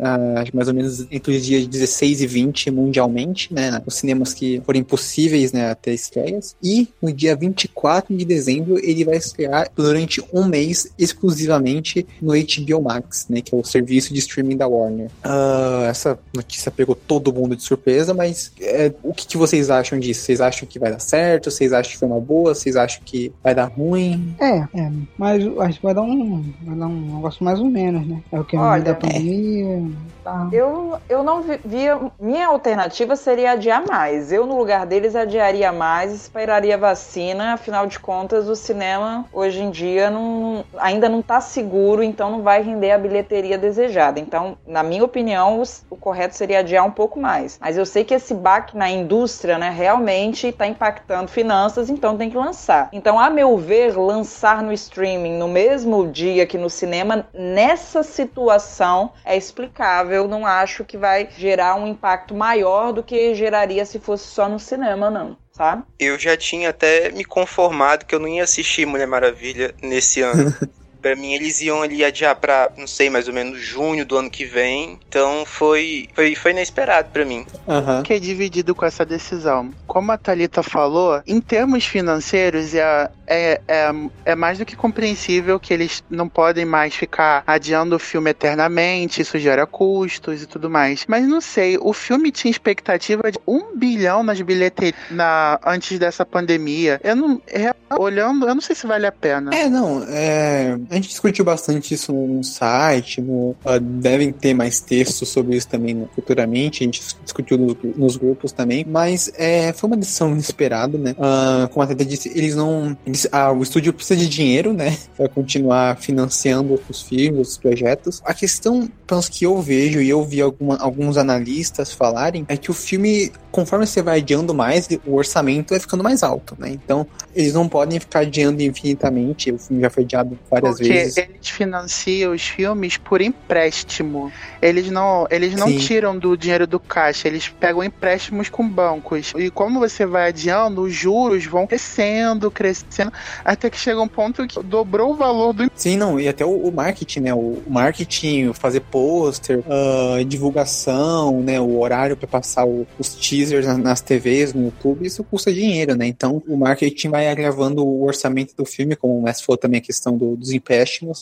mais 0.52 0.68
ou 0.68 0.74
menos 0.74 1.06
entre 1.10 1.36
os 1.36 1.44
dias 1.44 1.66
16 1.66 2.22
e 2.22 2.26
20 2.26 2.70
mundialmente, 2.70 3.52
né? 3.52 3.80
Os 3.86 3.94
cinemas 3.94 4.34
que 4.34 4.60
foram 4.64 4.80
impossíveis, 4.80 5.52
né, 5.52 5.70
até 5.70 5.92
estreias. 5.92 6.56
E 6.62 6.88
no 7.00 7.12
dia 7.12 7.36
24 7.36 8.16
de 8.16 8.24
dezembro 8.24 8.78
ele 8.78 9.04
vai 9.04 9.16
estrear 9.16 9.70
durante 9.74 10.22
um 10.32 10.44
mês 10.44 10.92
exclusivamente 10.98 12.06
no 12.20 12.32
HBO 12.32 12.82
Max, 12.82 13.26
né? 13.28 13.40
Que 13.40 13.54
é 13.54 13.58
o 13.58 13.64
serviço 13.64 14.12
de 14.12 14.18
streaming 14.18 14.56
da 14.56 14.66
Warner. 14.66 15.08
Uh, 15.24 15.84
essa 15.84 16.18
notícia 16.34 16.70
pegou 16.70 16.94
todo 16.94 17.32
mundo 17.32 17.54
de 17.54 17.62
surpresa, 17.62 18.12
mas 18.12 18.52
é, 18.60 18.92
o 19.02 19.12
que, 19.14 19.26
que, 19.26 19.36
vocês 19.36 19.70
acham 19.70 19.98
disso? 19.98 20.22
Vocês 20.22 20.40
acham 20.40 20.66
que 20.68 20.78
vai 20.78 20.90
dar 20.90 21.00
certo? 21.00 21.50
Vocês 21.50 21.72
acham 21.72 21.92
que 21.92 21.98
foi 21.98 22.08
uma 22.08 22.20
boa? 22.20 22.54
Vocês 22.54 22.76
acham 22.76 23.02
que 23.04 23.32
vai 23.42 23.54
dar 23.54 23.66
ruim? 23.66 24.34
É, 24.40 24.58
é 24.74 24.92
mas 25.16 25.42
acho 25.58 25.78
que 25.78 25.84
vai 25.84 25.94
dar 25.94 26.02
um 26.02 26.42
Ela 26.72 26.84
é 26.84 26.88
um 26.88 27.16
negócio 27.16 27.44
mais 27.44 27.60
ou 27.60 27.66
menos, 27.66 28.06
né? 28.06 28.22
É 28.32 28.40
o 28.40 28.44
que 28.44 28.56
Olha, 28.56 28.82
da 28.82 28.94
pandemia. 28.94 29.90
Tá. 30.22 30.48
Eu, 30.52 30.98
eu 31.08 31.22
não 31.22 31.42
via. 31.64 31.98
Minha 32.18 32.46
alternativa 32.46 33.16
seria 33.16 33.52
adiar 33.52 33.84
mais. 33.84 34.30
Eu, 34.30 34.46
no 34.46 34.56
lugar 34.56 34.86
deles, 34.86 35.16
adiaria 35.16 35.72
mais, 35.72 36.12
esperaria 36.12 36.78
vacina. 36.78 37.54
Afinal 37.54 37.86
de 37.86 37.98
contas, 37.98 38.48
o 38.48 38.54
cinema 38.54 39.24
hoje 39.32 39.60
em 39.60 39.70
dia 39.70 40.10
não, 40.10 40.64
ainda 40.78 41.08
não 41.08 41.20
está 41.20 41.40
seguro, 41.40 42.02
então 42.02 42.30
não 42.30 42.42
vai 42.42 42.62
render 42.62 42.92
a 42.92 42.98
bilheteria 42.98 43.58
desejada. 43.58 44.20
Então, 44.20 44.56
na 44.66 44.82
minha 44.82 45.04
opinião, 45.04 45.60
o, 45.60 45.64
o 45.90 45.96
correto 45.96 46.36
seria 46.36 46.60
adiar 46.60 46.86
um 46.86 46.90
pouco 46.90 47.18
mais. 47.18 47.58
Mas 47.60 47.76
eu 47.76 47.84
sei 47.84 48.04
que 48.04 48.14
esse 48.14 48.32
baque 48.32 48.76
na 48.76 48.88
indústria, 48.88 49.58
né, 49.58 49.70
realmente 49.70 50.46
está 50.48 50.66
impactando 50.66 51.28
finanças, 51.28 51.90
então 51.90 52.16
tem 52.16 52.30
que 52.30 52.36
lançar. 52.36 52.88
Então, 52.92 53.18
a 53.18 53.28
meu 53.28 53.56
ver, 53.56 53.96
lançar 53.96 54.62
no 54.62 54.72
streaming 54.72 55.36
no 55.36 55.48
mesmo 55.48 56.06
dia 56.06 56.46
que 56.46 56.56
no 56.62 56.70
cinema, 56.70 57.28
nessa 57.34 58.02
situação, 58.02 59.12
é 59.24 59.36
explicável 59.36 60.22
eu 60.22 60.28
não 60.28 60.46
acho 60.46 60.84
que 60.84 60.96
vai 60.96 61.28
gerar 61.36 61.74
um 61.74 61.86
impacto 61.86 62.34
maior 62.34 62.92
do 62.92 63.02
que 63.02 63.34
geraria 63.34 63.84
se 63.84 63.98
fosse 63.98 64.28
só 64.28 64.48
no 64.48 64.58
cinema, 64.58 65.10
não. 65.10 65.36
Sabe? 65.52 65.82
Eu 65.98 66.18
já 66.18 66.34
tinha 66.34 66.70
até 66.70 67.10
me 67.10 67.24
conformado 67.24 68.06
que 68.06 68.14
eu 68.14 68.18
não 68.18 68.28
ia 68.28 68.44
assistir 68.44 68.86
Mulher 68.86 69.06
Maravilha 69.06 69.74
nesse 69.82 70.22
ano. 70.22 70.54
Pra 71.02 71.16
mim, 71.16 71.34
eles 71.34 71.60
iam 71.60 71.82
ali 71.82 72.04
adiar 72.04 72.36
pra, 72.36 72.70
não 72.78 72.86
sei, 72.86 73.10
mais 73.10 73.26
ou 73.26 73.34
menos 73.34 73.60
junho 73.60 74.06
do 74.06 74.16
ano 74.16 74.30
que 74.30 74.44
vem. 74.44 74.98
Então 75.08 75.44
foi, 75.44 76.08
foi, 76.14 76.34
foi 76.36 76.52
inesperado 76.52 77.10
para 77.12 77.24
mim. 77.24 77.44
Uhum. 77.66 78.02
Que 78.04 78.14
é 78.14 78.18
dividido 78.20 78.74
com 78.74 78.86
essa 78.86 79.04
decisão. 79.04 79.70
Como 79.86 80.12
a 80.12 80.16
Thalita 80.16 80.62
falou, 80.62 81.20
em 81.26 81.40
termos 81.40 81.84
financeiros, 81.84 82.74
é, 82.74 83.10
é, 83.26 83.60
é, 83.66 83.92
é 84.24 84.34
mais 84.34 84.58
do 84.58 84.64
que 84.64 84.76
compreensível 84.76 85.58
que 85.58 85.74
eles 85.74 86.04
não 86.08 86.28
podem 86.28 86.64
mais 86.64 86.94
ficar 86.94 87.42
adiando 87.46 87.96
o 87.96 87.98
filme 87.98 88.30
eternamente, 88.30 89.22
isso 89.22 89.38
gera 89.38 89.66
custos 89.66 90.42
e 90.42 90.46
tudo 90.46 90.70
mais. 90.70 91.04
Mas 91.08 91.26
não 91.26 91.40
sei, 91.40 91.76
o 91.80 91.92
filme 91.92 92.30
tinha 92.30 92.50
expectativa 92.50 93.30
de 93.30 93.38
um 93.46 93.76
bilhão 93.76 94.22
nas 94.22 94.40
bilheterias 94.40 94.94
na, 95.10 95.58
antes 95.64 95.98
dessa 95.98 96.24
pandemia. 96.24 97.00
Eu 97.02 97.16
não. 97.16 97.42
É, 97.48 97.74
olhando, 97.98 98.46
eu 98.46 98.54
não 98.54 98.62
sei 98.62 98.76
se 98.76 98.86
vale 98.86 99.06
a 99.06 99.12
pena. 99.12 99.50
É, 99.54 99.68
não. 99.68 100.04
É, 100.08 100.78
a 100.92 100.96
gente 100.96 101.08
discutiu 101.08 101.42
bastante 101.42 101.94
isso 101.94 102.12
no 102.12 102.44
site, 102.44 103.22
no, 103.22 103.56
uh, 103.64 103.80
devem 103.80 104.30
ter 104.30 104.52
mais 104.52 104.80
textos 104.80 105.30
sobre 105.30 105.56
isso 105.56 105.66
também 105.66 105.94
né, 105.94 106.06
futuramente, 106.14 106.82
a 106.82 106.84
gente 106.84 107.02
discutiu 107.24 107.56
nos, 107.56 107.76
nos 107.96 108.16
grupos 108.16 108.52
também, 108.52 108.84
mas 108.86 109.32
é, 109.36 109.72
foi 109.72 109.88
uma 109.88 109.96
decisão 109.96 110.30
inesperada, 110.30 110.98
né? 110.98 111.12
Uh, 111.12 111.66
como 111.68 111.82
a 111.82 111.86
Teta 111.86 112.04
disse, 112.04 112.30
eles 112.34 112.54
não. 112.54 112.94
Eles, 113.06 113.26
ah, 113.32 113.50
o 113.50 113.62
estúdio 113.62 113.92
precisa 113.92 114.20
de 114.20 114.28
dinheiro, 114.28 114.74
né? 114.74 114.96
Pra 115.16 115.28
continuar 115.28 115.96
financiando 115.96 116.78
os 116.88 117.00
filmes, 117.00 117.48
os 117.48 117.56
projetos. 117.56 118.20
A 118.24 118.34
questão, 118.34 118.86
pelo 119.06 119.22
que 119.22 119.46
eu 119.46 119.62
vejo, 119.62 120.00
e 120.00 120.10
eu 120.10 120.22
vi 120.24 120.42
alguma, 120.42 120.76
alguns 120.76 121.16
analistas 121.16 121.92
falarem, 121.92 122.44
é 122.48 122.56
que 122.56 122.70
o 122.70 122.74
filme, 122.74 123.32
conforme 123.50 123.86
você 123.86 124.02
vai 124.02 124.18
adiando 124.18 124.52
mais, 124.52 124.88
o 125.06 125.14
orçamento 125.14 125.70
vai 125.70 125.80
ficando 125.80 126.04
mais 126.04 126.22
alto, 126.22 126.54
né? 126.58 126.70
Então, 126.70 127.06
eles 127.34 127.54
não 127.54 127.66
podem 127.68 127.98
ficar 127.98 128.20
adiando 128.20 128.62
infinitamente. 128.62 129.50
O 129.50 129.58
filme 129.58 129.80
já 129.80 129.88
foi 129.88 130.02
adiado 130.02 130.38
várias 130.50 130.81
vezes. 130.88 131.16
eles 131.16 131.48
financiam 131.48 132.32
os 132.32 132.42
filmes 132.42 132.96
por 132.96 133.20
empréstimo. 133.20 134.32
Eles 134.60 134.90
não, 134.90 135.26
eles 135.30 135.54
não 135.54 135.76
tiram 135.76 136.18
do 136.18 136.36
dinheiro 136.36 136.66
do 136.66 136.78
caixa, 136.78 137.28
eles 137.28 137.48
pegam 137.48 137.82
empréstimos 137.82 138.48
com 138.48 138.68
bancos. 138.68 139.32
E 139.36 139.50
como 139.50 139.80
você 139.80 140.06
vai 140.06 140.28
adiando, 140.28 140.82
os 140.82 140.94
juros 140.94 141.44
vão 141.46 141.66
crescendo, 141.66 142.50
crescendo, 142.50 143.12
até 143.44 143.68
que 143.68 143.78
chega 143.78 144.00
um 144.00 144.08
ponto 144.08 144.46
que 144.46 144.62
dobrou 144.62 145.12
o 145.12 145.14
valor 145.14 145.52
do. 145.52 145.70
Sim, 145.74 145.96
não, 145.96 146.20
e 146.20 146.28
até 146.28 146.44
o, 146.44 146.50
o 146.50 146.72
marketing, 146.72 147.20
né? 147.20 147.34
O, 147.34 147.62
marketing, 147.66 148.52
fazer 148.52 148.80
pôster, 148.80 149.60
uh, 149.60 150.24
divulgação, 150.24 151.40
né? 151.42 151.60
O 151.60 151.80
horário 151.80 152.16
para 152.16 152.28
passar 152.28 152.66
o, 152.66 152.86
os 152.98 153.14
teasers 153.14 153.66
nas, 153.66 153.78
nas 153.78 154.00
TVs, 154.00 154.52
no 154.54 154.64
YouTube, 154.66 155.06
isso 155.06 155.24
custa 155.24 155.52
dinheiro, 155.52 155.94
né? 155.94 156.06
Então 156.06 156.42
o 156.46 156.56
marketing 156.56 157.08
vai 157.08 157.28
agravando 157.28 157.84
o 157.84 158.04
orçamento 158.04 158.54
do 158.56 158.64
filme, 158.64 158.96
como 158.96 159.18
o 159.18 159.22
Messi 159.22 159.44
falou 159.44 159.58
também 159.58 159.78
a 159.78 159.82
questão 159.82 160.16
do, 160.16 160.36
dos 160.36 160.50
empréstimos. 160.50 160.71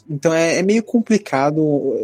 Então 0.09 0.32
é, 0.32 0.59
é, 0.59 0.62
meio 0.62 0.82
complicado. 0.82 1.60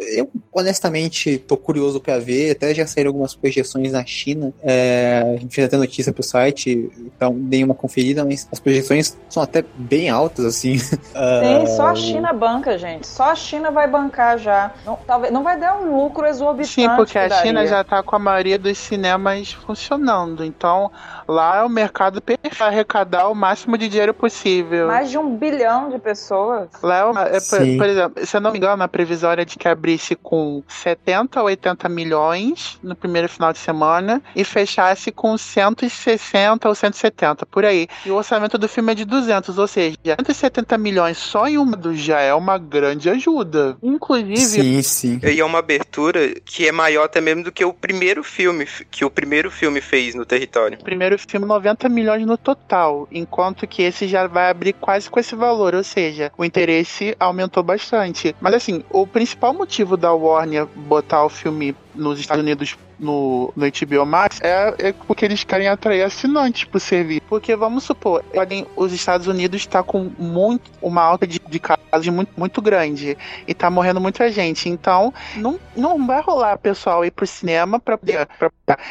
Eu, 0.09 0.31
honestamente, 0.53 1.39
tô 1.39 1.57
curioso 1.57 2.01
para 2.01 2.19
ver. 2.19 2.53
Até 2.53 2.75
já 2.75 2.87
saíram 2.87 3.11
algumas 3.11 3.35
projeções 3.35 3.93
na 3.93 4.05
China. 4.05 4.53
É, 4.63 5.23
a 5.37 5.41
gente 5.41 5.55
fez 5.55 5.67
até 5.67 5.77
notícia 5.77 6.13
pro 6.13 6.23
site, 6.23 6.91
então 6.99 7.35
dei 7.37 7.63
uma 7.63 7.75
conferida, 7.75 8.25
mas 8.25 8.49
as 8.53 8.59
projeções 8.59 9.17
são 9.29 9.43
até 9.43 9.65
bem 9.77 10.09
altas, 10.09 10.45
assim. 10.45 10.79
Sim, 11.17 11.67
só 11.77 11.89
a 11.89 11.95
China 11.95 12.33
banca, 12.33 12.79
gente. 12.79 13.07
Só 13.07 13.31
a 13.31 13.35
China 13.35 13.71
vai 13.71 13.89
bancar 13.89 14.39
já. 14.39 14.73
Não, 14.85 14.99
talvez, 15.07 15.33
não 15.33 15.43
vai 15.43 15.59
dar 15.59 15.79
um 15.79 15.97
lucro 15.97 16.27
exorbitante. 16.27 16.75
Sim, 16.75 16.89
porque 16.97 17.19
a 17.19 17.31
China 17.31 17.67
já 17.67 17.83
tá 17.85 18.03
com 18.03 18.17
a 18.17 18.19
maioria 18.19 18.59
dos 18.59 18.79
cinemas 18.79 19.53
funcionando. 19.53 20.45
Então, 20.45 20.91
lá 21.27 21.59
é 21.59 21.63
o 21.63 21.69
mercado 21.69 22.21
perfeito 22.21 22.57
para 22.57 22.67
arrecadar 22.67 23.29
o 23.29 23.35
máximo 23.35 23.77
de 23.77 23.89
dinheiro 23.89 24.15
possível. 24.15 24.87
Mais 24.89 25.11
de 25.11 25.19
um 25.19 25.37
bilhão 25.37 25.89
de 25.91 25.99
pessoas. 25.99 26.69
Lá 26.83 26.99
é, 26.99 27.05
uma, 27.05 27.23
é 27.37 27.41
por, 27.41 27.77
por, 27.79 27.87
exemplo, 27.89 28.27
se 28.27 28.37
eu 28.37 28.41
não 28.41 28.53
me 28.53 28.59
engano, 28.59 28.83
a 28.83 28.89
previsão 28.89 29.31
era 29.31 29.45
de 29.45 29.57
que 29.57 29.69
abrisse 29.69 30.15
com 30.15 30.63
70 30.69 31.41
ou 31.41 31.47
80 31.47 31.89
milhões 31.89 32.79
no 32.83 32.95
primeiro 32.95 33.29
final 33.29 33.53
de 33.53 33.59
semana 33.59 34.23
e 34.35 34.45
fechasse 34.45 35.11
com 35.13 35.37
160 35.37 36.69
ou 36.69 36.75
170, 36.75 37.47
por 37.47 37.65
aí. 37.65 37.89
E 38.05 38.11
o 38.11 38.17
orçamento 38.17 38.59
do 38.59 38.69
filme 38.69 38.93
é 38.93 38.95
de 38.95 39.05
200, 39.05 39.59
ou 39.59 39.67
seja, 39.67 39.97
170 40.05 40.77
milhões 40.79 41.19
só 41.19 41.47
em 41.47 41.59
uma 41.59 41.77
já 41.95 42.21
é 42.21 42.35
uma 42.35 42.59
grande 42.59 43.09
ajuda. 43.09 43.77
Inclusive. 43.83 44.37
Sim, 44.37 44.83
sim. 44.83 45.21
E 45.23 45.41
é 45.41 45.45
uma 45.45 45.59
abertura 45.59 46.35
que 46.45 46.67
é 46.67 46.73
maior 46.73 47.05
até 47.05 47.21
mesmo 47.21 47.45
do 47.45 47.53
que 47.53 47.65
o 47.65 47.73
primeiro 47.73 48.25
filme 48.25 48.67
que 48.91 49.05
o 49.05 49.11
primeiro 49.11 49.51
filme 49.51 49.81
fez 49.81 50.15
no 50.15 50.25
território. 50.25 50.79
O 50.81 50.85
primeiro 50.85 51.19
filme, 51.19 51.47
90 51.47 51.89
milhões 51.89 52.25
no 52.27 52.37
total, 52.37 53.09
enquanto 53.11 53.67
que 53.67 53.83
esse 53.83 54.09
já 54.09 54.27
vai 54.27 54.51
abrir 54.51 54.73
quase 54.73 55.11
com 55.11 55.21
esse 55.21 55.35
valor, 55.35 55.75
ou 55.75 55.85
seja, 55.85 56.33
o 56.37 56.45
interesse 56.45 57.17
aumentou 57.27 57.63
bastante. 57.63 58.35
Mas 58.41 58.55
assim, 58.55 58.83
o 58.91 59.07
principal 59.07 59.53
motivo 59.53 59.97
da 59.97 60.13
Warner 60.13 60.67
botar 60.67 61.25
o 61.25 61.29
filme 61.29 61.75
nos 61.97 62.21
Estados 62.21 62.43
Unidos 62.43 62.77
no, 62.99 63.53
no 63.55 63.67
HBO 63.67 64.07
Max 64.07 64.41
é, 64.41 64.75
é 64.79 64.93
porque 64.93 65.25
eles 65.25 65.45
querem 65.45 65.69
atrair 65.69 66.03
assinantes 66.03 66.65
pro 66.65 66.81
serviço. 66.81 67.23
Porque 67.29 67.55
vamos 67.55 67.85
supor, 67.85 68.23
podem, 68.25 68.67
os 68.77 68.93
Estados 68.93 69.27
Unidos 69.27 69.63
está 69.63 69.83
com 69.83 70.11
muito, 70.19 70.71
uma 70.81 71.03
alta 71.03 71.27
de, 71.27 71.39
de 71.39 71.59
casos 71.59 72.09
muito, 72.09 72.31
muito 72.37 72.63
grande 72.63 73.17
e 73.47 73.55
tá 73.55 73.71
morrendo 73.71 74.01
muita 74.01 74.31
gente. 74.31 74.69
Então, 74.69 75.13
não, 75.37 75.59
não 75.77 76.07
vai 76.07 76.21
rolar 76.21 76.59
pessoal 76.59 77.05
ir 77.05 77.11
pro 77.11 77.27
cinema 77.27 77.79
pra 77.79 77.99
poder. 77.99 78.27
Pra, 78.39 78.51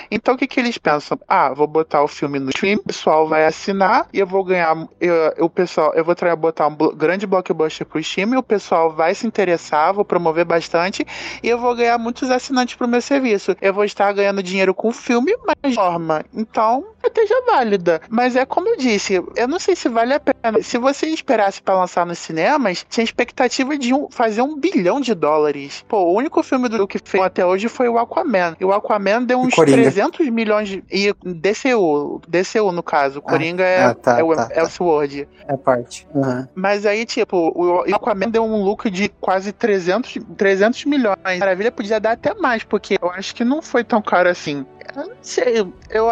então, 0.09 0.35
o 0.35 0.37
que, 0.37 0.47
que 0.47 0.59
eles 0.59 0.77
pensam? 0.77 1.19
Ah, 1.27 1.53
vou 1.53 1.67
botar 1.67 2.03
o 2.03 2.07
filme 2.07 2.39
no 2.39 2.49
stream, 2.49 2.77
o 2.77 2.83
pessoal 2.83 3.27
vai 3.27 3.45
assinar 3.45 4.07
e 4.13 4.19
eu 4.19 4.27
vou 4.27 4.43
ganhar. 4.43 4.75
Eu, 4.99 5.45
o 5.45 5.49
pessoal, 5.49 5.93
eu 5.95 6.03
vou 6.03 6.15
trazer, 6.15 6.35
botar 6.35 6.67
um 6.67 6.75
grande 6.75 7.25
blockbuster 7.25 7.85
pro 7.85 7.99
stream, 7.99 8.37
o 8.37 8.43
pessoal 8.43 8.91
vai 8.91 9.13
se 9.13 9.27
interessar, 9.27 9.93
vou 9.93 10.05
promover 10.05 10.45
bastante 10.45 11.05
e 11.43 11.47
eu 11.47 11.59
vou 11.59 11.75
ganhar 11.75 11.97
muitos 11.97 12.29
assinantes 12.29 12.75
pro 12.75 12.87
meu 12.87 12.94
serviço. 13.01 13.55
Eu 13.61 13.73
vou 13.73 13.83
estar 13.83 14.11
ganhando 14.13 14.43
dinheiro 14.43 14.73
com 14.73 14.89
o 14.89 14.93
filme, 14.93 15.35
mas 15.45 15.75
forma. 15.75 16.23
Então, 16.33 16.85
esteja 17.07 17.41
válida. 17.45 18.01
Mas 18.09 18.35
é 18.35 18.45
como 18.45 18.67
eu 18.69 18.77
disse, 18.77 19.21
eu 19.35 19.47
não 19.47 19.59
sei 19.59 19.75
se 19.75 19.87
vale 19.87 20.13
a 20.13 20.19
pena. 20.19 20.61
Se 20.61 20.77
você 20.77 21.07
esperasse 21.07 21.61
para 21.61 21.75
lançar 21.75 22.05
nos 22.05 22.19
cinemas, 22.19 22.85
tinha 22.89 23.03
expectativa 23.03 23.77
de 23.77 23.93
um, 23.93 24.09
fazer 24.09 24.41
um 24.41 24.57
bilhão 24.57 24.99
de 24.99 25.13
dólares. 25.13 25.83
Pô, 25.87 26.03
o 26.03 26.13
único 26.13 26.43
filme 26.43 26.67
do 26.69 26.87
que 26.87 26.99
fez 27.03 27.23
até 27.23 27.45
hoje 27.45 27.69
foi 27.69 27.87
o 27.87 27.97
Aquaman. 27.97 28.55
E 28.59 28.65
o 28.65 28.73
Aquaman 28.73 29.23
deu 29.23 29.39
uns 29.39 29.55
300 29.55 30.27
milhões 30.29 30.69
de. 30.69 30.83
E 30.91 31.13
DCU, 31.23 32.21
DCU 32.27 32.71
no 32.71 32.83
caso. 32.83 33.19
Ah, 33.25 33.29
Coringa 33.29 33.63
é, 33.63 33.85
ah, 33.85 33.93
tá, 33.93 34.19
é, 34.19 34.23
o, 34.23 34.35
tá, 34.35 34.47
é 34.51 34.63
o 34.63 34.69
Sword. 34.69 35.27
É 35.47 35.57
parte. 35.57 36.07
Uhum. 36.13 36.47
Mas 36.53 36.85
aí, 36.85 37.05
tipo, 37.05 37.51
o, 37.55 37.89
o 37.89 37.95
Aquaman 37.95 38.29
deu 38.29 38.43
um 38.43 38.63
lucro 38.63 38.89
de 38.89 39.09
quase 39.09 39.51
300, 39.51 40.19
300 40.37 40.85
milhões. 40.85 41.15
Maravilha 41.39 41.71
podia 41.71 41.99
dar 41.99 42.11
até 42.11 42.33
mais, 42.33 42.63
porque 42.63 42.84
eu 42.93 43.09
acho 43.09 43.33
que 43.35 43.43
não 43.43 43.61
foi 43.61 43.83
tão 43.83 44.01
caro 44.01 44.29
assim. 44.29 44.65
Eu 44.95 45.07
não 45.07 45.15
sei. 45.21 45.65
Eu, 45.89 46.07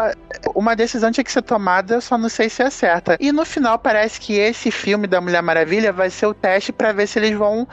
uma 0.56 0.76
decisão 0.76 1.12
tinha 1.12 1.24
que 1.24 1.32
ser 1.32 1.42
tomada, 1.42 2.00
só 2.02 2.18
não 2.18 2.30
sei 2.30 2.50
se 2.50 2.62
é 2.62 2.70
certa. 2.70 3.18
E 3.20 3.32
no 3.32 3.46
final 3.46 3.78
parece 3.78 4.20
que 4.20 4.34
esse 4.34 4.72
filme 4.72 5.08
da 5.08 5.20
Mulher 5.22 5.42
Maravilha 5.42 5.92
vai 5.92 6.10
ser 6.10 6.28
o 6.28 6.34
teste 6.34 6.72
para 6.72 6.92
ver 6.92 7.08
se 7.08 7.20
eles 7.20 7.38
vão 7.38 7.68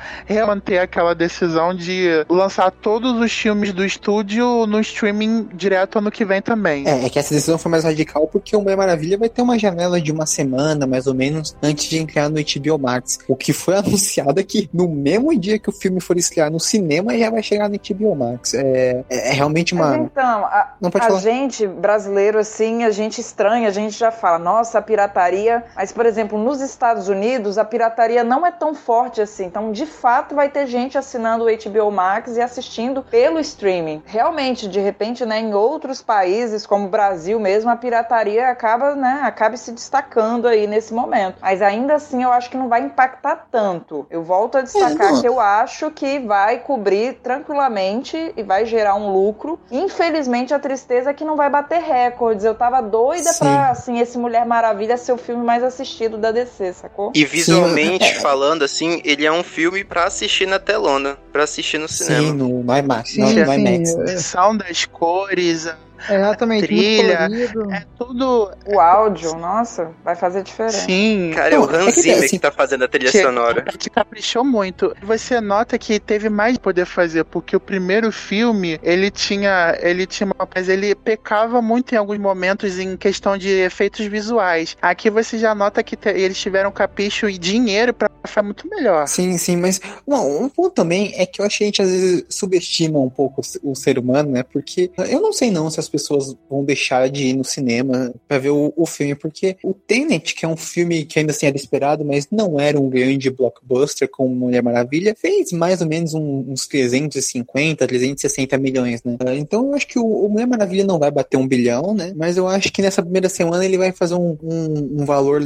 manter 0.47 0.79
aquela 0.79 1.15
decisão 1.15 1.75
de 1.75 2.25
lançar 2.29 2.71
todos 2.71 3.19
os 3.21 3.33
filmes 3.33 3.73
do 3.73 3.85
estúdio 3.85 4.67
no 4.67 4.81
streaming 4.81 5.49
direto 5.55 5.99
ano 5.99 6.11
que 6.11 6.25
vem 6.25 6.43
também. 6.43 6.87
É, 6.87 7.07
é 7.07 7.09
que 7.09 7.19
essa 7.19 7.35
decisão 7.35 7.59
foi 7.59 7.71
mais 7.71 7.85
radical 7.85 8.27
porque 8.27 8.57
o 8.57 8.61
Mulher 8.61 8.77
Maravilha 8.77 9.19
vai 9.19 9.29
ter 9.29 9.43
uma 9.43 9.59
janela 9.59 10.01
de 10.01 10.13
uma 10.13 10.27
semana, 10.27 10.87
mais 10.87 11.07
ou 11.07 11.15
menos, 11.15 11.57
antes 11.63 11.87
de 11.87 11.99
entrar 11.99 12.29
no 12.29 12.37
HBO 12.37 12.79
Max. 12.79 13.19
O 13.29 13.37
que 13.37 13.53
foi 13.53 13.77
anunciado 13.79 14.39
é 14.39 14.43
que 14.43 14.69
no 14.73 14.89
mesmo 14.89 15.39
dia 15.39 15.59
que 15.59 15.69
o 15.69 15.73
filme 15.73 16.01
for 16.01 16.17
estrear 16.17 16.51
no 16.51 16.61
cinema, 16.61 17.17
já 17.17 17.31
vai 17.31 17.43
chegar 17.43 17.69
no 17.69 17.79
HBO 17.79 18.15
Max. 18.15 18.55
É, 18.55 19.05
é, 19.09 19.31
é 19.31 19.33
realmente 19.33 19.75
uma. 19.75 19.91
Mas 19.91 20.07
então, 20.07 20.45
a, 20.45 20.75
não 20.81 20.90
não 20.91 20.93
pode 20.93 21.05
a 21.05 21.09
falar. 21.09 21.21
gente, 21.21 21.67
brasileiro, 21.67 22.39
assim, 22.39 22.85
a 22.85 22.91
gente 22.91 23.21
estranha, 23.21 23.69
a 23.69 23.73
gente 23.73 23.97
já 23.97 24.11
fala, 24.11 24.39
nossa, 24.39 24.79
a 24.79 24.83
pirataria. 24.83 25.65
Mas, 25.77 25.93
por 25.93 26.05
exemplo, 26.05 26.39
nos 26.39 26.61
Estados 26.61 27.09
Unidos, 27.09 27.57
a 27.57 27.65
pirataria 27.65 28.25
não 28.25 28.45
é 28.45 28.51
tão 28.51 28.75
forte 28.75 29.21
assim. 29.21 29.45
Então, 29.45 29.71
de 29.71 29.87
fato, 29.87 30.35
vai 30.35 30.49
ter 30.49 30.67
gente 30.67 30.99
assinando 30.99 31.45
o 31.45 31.49
HBO 31.49 31.91
Max 31.91 32.37
e 32.37 32.41
assistindo 32.41 33.03
pelo 33.03 33.39
streaming. 33.39 34.03
Realmente, 34.05 34.69
de 34.69 34.81
repente, 34.81 35.25
né, 35.25 35.39
em 35.41 35.55
outros 35.55 36.03
países, 36.03 36.67
como 36.67 36.87
o 36.87 36.91
Brasil 36.91 37.39
mesmo, 37.39 37.71
a 37.71 37.77
pirataria 37.77 38.49
acaba, 38.49 38.95
né, 38.95 39.21
acaba 39.23 39.57
se 39.57 39.73
destacando 39.73 40.49
aí 40.49 40.67
nesse 40.67 40.93
momento. 40.93 41.37
Mas 41.41 41.63
ainda 41.63 41.95
assim, 41.95 42.23
eu 42.23 42.33
acho 42.33 42.51
que 42.51 42.57
não 42.57 42.69
vai 42.69 42.83
impactar 42.83 43.47
tanto. 43.51 44.07
Eu 44.11 44.23
volto 44.23 44.59
a 44.59 44.63
destacar 44.63 45.15
é, 45.15 45.21
que 45.21 45.29
eu 45.29 45.39
acho 45.39 45.91
que 45.91 46.19
vai 46.19 46.59
cobrir 46.59 47.15
tranquilamente 47.15 48.33
e 48.37 48.43
vai 48.43 48.65
gerar 48.65 48.95
um 48.95 49.13
lucro. 49.13 49.59
Infelizmente, 49.71 50.53
a 50.55 50.59
tristeza 50.81 51.11
é 51.11 51.15
que 51.15 51.25
não 51.25 51.37
vai 51.37 51.51
bater 51.51 51.81
recordes. 51.81 52.45
Eu 52.45 52.55
tava 52.55 52.81
doida 52.81 53.33
Sim. 53.33 53.39
pra, 53.41 53.71
assim, 53.71 53.99
esse 53.99 54.17
Mulher 54.17 54.47
Maravilha 54.47 54.97
ser 54.97 55.13
o 55.13 55.19
filme 55.19 55.45
mais 55.45 55.63
assistido 55.63 56.17
da 56.17 56.33
DC, 56.33 56.73
sacou? 56.73 57.13
E 57.15 57.25
visualmente 57.25 58.07
Sim. 58.07 58.21
falando, 58.21 58.63
assim, 58.63 59.01
ele 59.05 59.27
é 59.27 59.33
um 59.33 59.43
filme 59.43 59.85
pra 59.85 60.05
assistir 60.05 60.47
na 60.47 60.59
telona, 60.59 61.19
pra 61.33 61.45
assistir 61.45 61.79
no 61.79 61.89
cinema. 61.89 62.29
Sim, 62.29 62.33
no, 62.33 62.77
IMAX, 62.77 63.11
Sim, 63.11 63.21
no, 63.21 63.33
no 63.33 63.55
IMAX. 63.55 63.97
A 63.99 64.19
são 64.19 64.57
das 64.57 64.85
cores, 64.87 65.69
Exatamente, 66.09 66.67
trilha, 66.67 67.29
é 67.71 67.83
tudo. 67.99 68.51
O 68.67 68.81
áudio, 68.81 69.35
nossa, 69.37 69.91
vai 70.05 70.17
fazer 70.17 70.43
diferença. 70.43 70.81
Sim, 70.81 71.33
cara, 71.35 71.55
é 71.55 71.59
o 71.59 71.65
Hans 71.65 71.99
é 71.99 72.01
Zimmer 72.01 72.19
que, 72.19 72.25
assim, 72.25 72.37
que 72.37 72.43
tá 72.43 72.51
fazendo 72.51 72.85
a 72.85 72.89
trilha 72.89 73.11
que, 73.11 73.23
sonora. 73.23 73.63
Que 73.63 73.91
caprichou 73.91 74.45
muito. 74.45 74.95
Você 75.03 75.41
nota 75.41 75.79
que 75.79 76.01
teve 76.01 76.29
mais 76.29 76.55
de 76.55 76.61
poder 76.61 76.87
fazer, 76.87 77.25
porque 77.25 77.55
o 77.55 77.61
primeiro 77.61 78.11
filme, 78.11 78.79
ele 78.83 79.11
tinha, 79.11 79.77
ele 79.81 80.07
tinha, 80.07 80.29
mas 80.55 80.69
ele 80.69 80.95
pecava 80.95 81.61
muito 81.61 81.95
em 81.95 81.99
alguns 81.99 82.19
momentos 82.19 82.79
em 82.79 82.97
questão 82.97 83.37
de 83.37 83.49
efeitos 83.49 84.07
visuais. 84.07 84.77
Aqui 84.81 85.11
você 85.11 85.39
já 85.39 85.55
nota 85.55 85.83
que 85.83 85.97
te, 85.97 86.09
eles 86.09 86.39
tiveram 86.39 86.71
capricho 86.71 87.29
e 87.29 87.39
dinheiro 87.39 87.93
para 87.93 88.11
ficar 88.25 88.43
muito 88.43 88.69
melhor. 88.69 89.07
Sim, 89.07 89.37
sim, 89.39 89.57
mas 89.57 89.81
um 90.07 90.49
ponto 90.49 90.71
também 90.71 91.13
é 91.17 91.27
que 91.27 91.41
eu 91.41 91.47
acho 91.47 91.59
que 91.59 91.65
a 91.65 91.67
gente 91.67 91.83
às 91.83 91.91
vezes 91.91 92.25
subestima 92.29 92.99
um 92.99 93.11
pouco 93.11 93.43
o 93.63 93.75
ser 93.75 93.99
humano, 93.99 94.31
né? 94.31 94.43
Porque 94.43 94.91
eu 95.09 95.21
não 95.21 95.33
sei 95.33 95.51
não 95.51 95.71
se 95.71 95.81
as 95.81 95.89
pessoas 95.91 96.37
vão 96.49 96.65
deixar 96.65 97.09
de 97.09 97.25
ir 97.25 97.35
no 97.35 97.45
cinema 97.45 98.13
para 98.27 98.39
ver 98.39 98.51
o, 98.51 98.73
o, 98.77 98.87
filme, 98.87 99.15
porque 99.15 99.57
o 99.63 99.75
Tenet, 99.75 100.35
que 100.35 100.45
é 100.45 100.49
um 100.49 100.57
filme 100.57 101.05
que 101.05 101.19
ainda 101.19 101.33
assim 101.33 101.47
era 101.47 101.57
esperado, 101.57 102.05
mas 102.05 102.29
não 102.31 102.59
era 102.59 102.81
um 102.81 102.89
grande 102.89 103.31
blockbuster 103.31 104.09
como 104.09 104.35
Mulher 104.35 104.63
Maravilha, 104.63 105.15
fez 105.19 105.53
mais 105.53 105.81
ou 105.81 105.87
menos 105.87 106.15
um, 106.15 106.47
uns 106.49 106.67
350, 106.67 107.87
360 107.87 108.59
milhões, 108.59 109.03
né? 109.05 109.17
Então 109.37 109.67
eu 109.67 109.75
acho 109.75 109.87
que 109.87 109.99
o, 109.99 110.05
o, 110.05 110.29
Mulher 110.29 110.47
Maravilha 110.47 110.85
não 110.85 110.99
vai 110.99 111.11
bater 111.11 111.37
um 111.37 111.47
bilhão, 111.47 111.95
né? 111.95 112.13
Mas 112.17 112.37
eu 112.37 112.47
acho 112.47 112.73
que 112.73 112.83
nessa 112.83 113.03
primeira 113.03 113.29
semana 113.29 113.65
ele 113.65 113.79
vai 113.79 113.93
fazer 113.93 114.15
um, 114.15 114.37
um, 114.43 115.01
um 115.03 115.05
valor, 115.05 115.43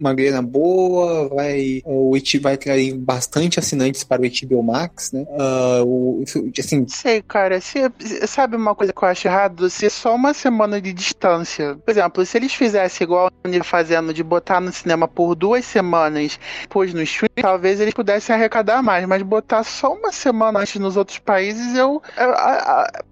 uma 0.00 0.14
grana 0.14 0.42
boa, 0.42 1.28
vai 1.28 1.82
o 1.84 2.14
It 2.14 2.38
vai 2.38 2.56
trazer 2.56 2.94
bastante 2.94 3.58
assinantes 3.58 4.04
para 4.04 4.22
o 4.22 4.24
HBO 4.24 4.62
Max, 4.62 5.12
né? 5.12 5.24
Uh, 5.28 5.84
o, 5.84 6.24
assim, 6.58 6.86
sei, 6.88 7.22
cara, 7.22 7.60
se, 7.60 7.78
sabe 8.26 8.56
uma 8.56 8.74
coisa 8.74 8.92
que 8.92 9.02
eu 9.02 9.08
acho 9.08 9.28
errado? 9.28 9.70
Se 9.70 9.85
ser 9.86 9.90
só 9.90 10.14
uma 10.14 10.34
semana 10.34 10.80
de 10.80 10.92
distância. 10.92 11.76
Por 11.84 11.90
exemplo, 11.90 12.24
se 12.24 12.36
eles 12.36 12.52
fizessem 12.52 13.04
igual 13.04 13.28
a 13.28 13.64
fazendo 13.64 14.12
de 14.12 14.22
botar 14.22 14.60
no 14.60 14.72
cinema 14.72 15.06
por 15.06 15.34
duas 15.34 15.64
semanas, 15.64 16.38
depois 16.62 16.92
no 16.92 17.02
stream, 17.02 17.30
talvez 17.40 17.80
eles 17.80 17.94
pudessem 17.94 18.34
arrecadar 18.34 18.82
mais, 18.82 19.06
mas 19.06 19.22
botar 19.22 19.62
só 19.62 19.92
uma 19.92 20.12
semana 20.12 20.60
antes 20.60 20.80
nos 20.80 20.96
outros 20.96 21.18
países, 21.18 21.76
eu. 21.76 22.02
eu 22.16 22.34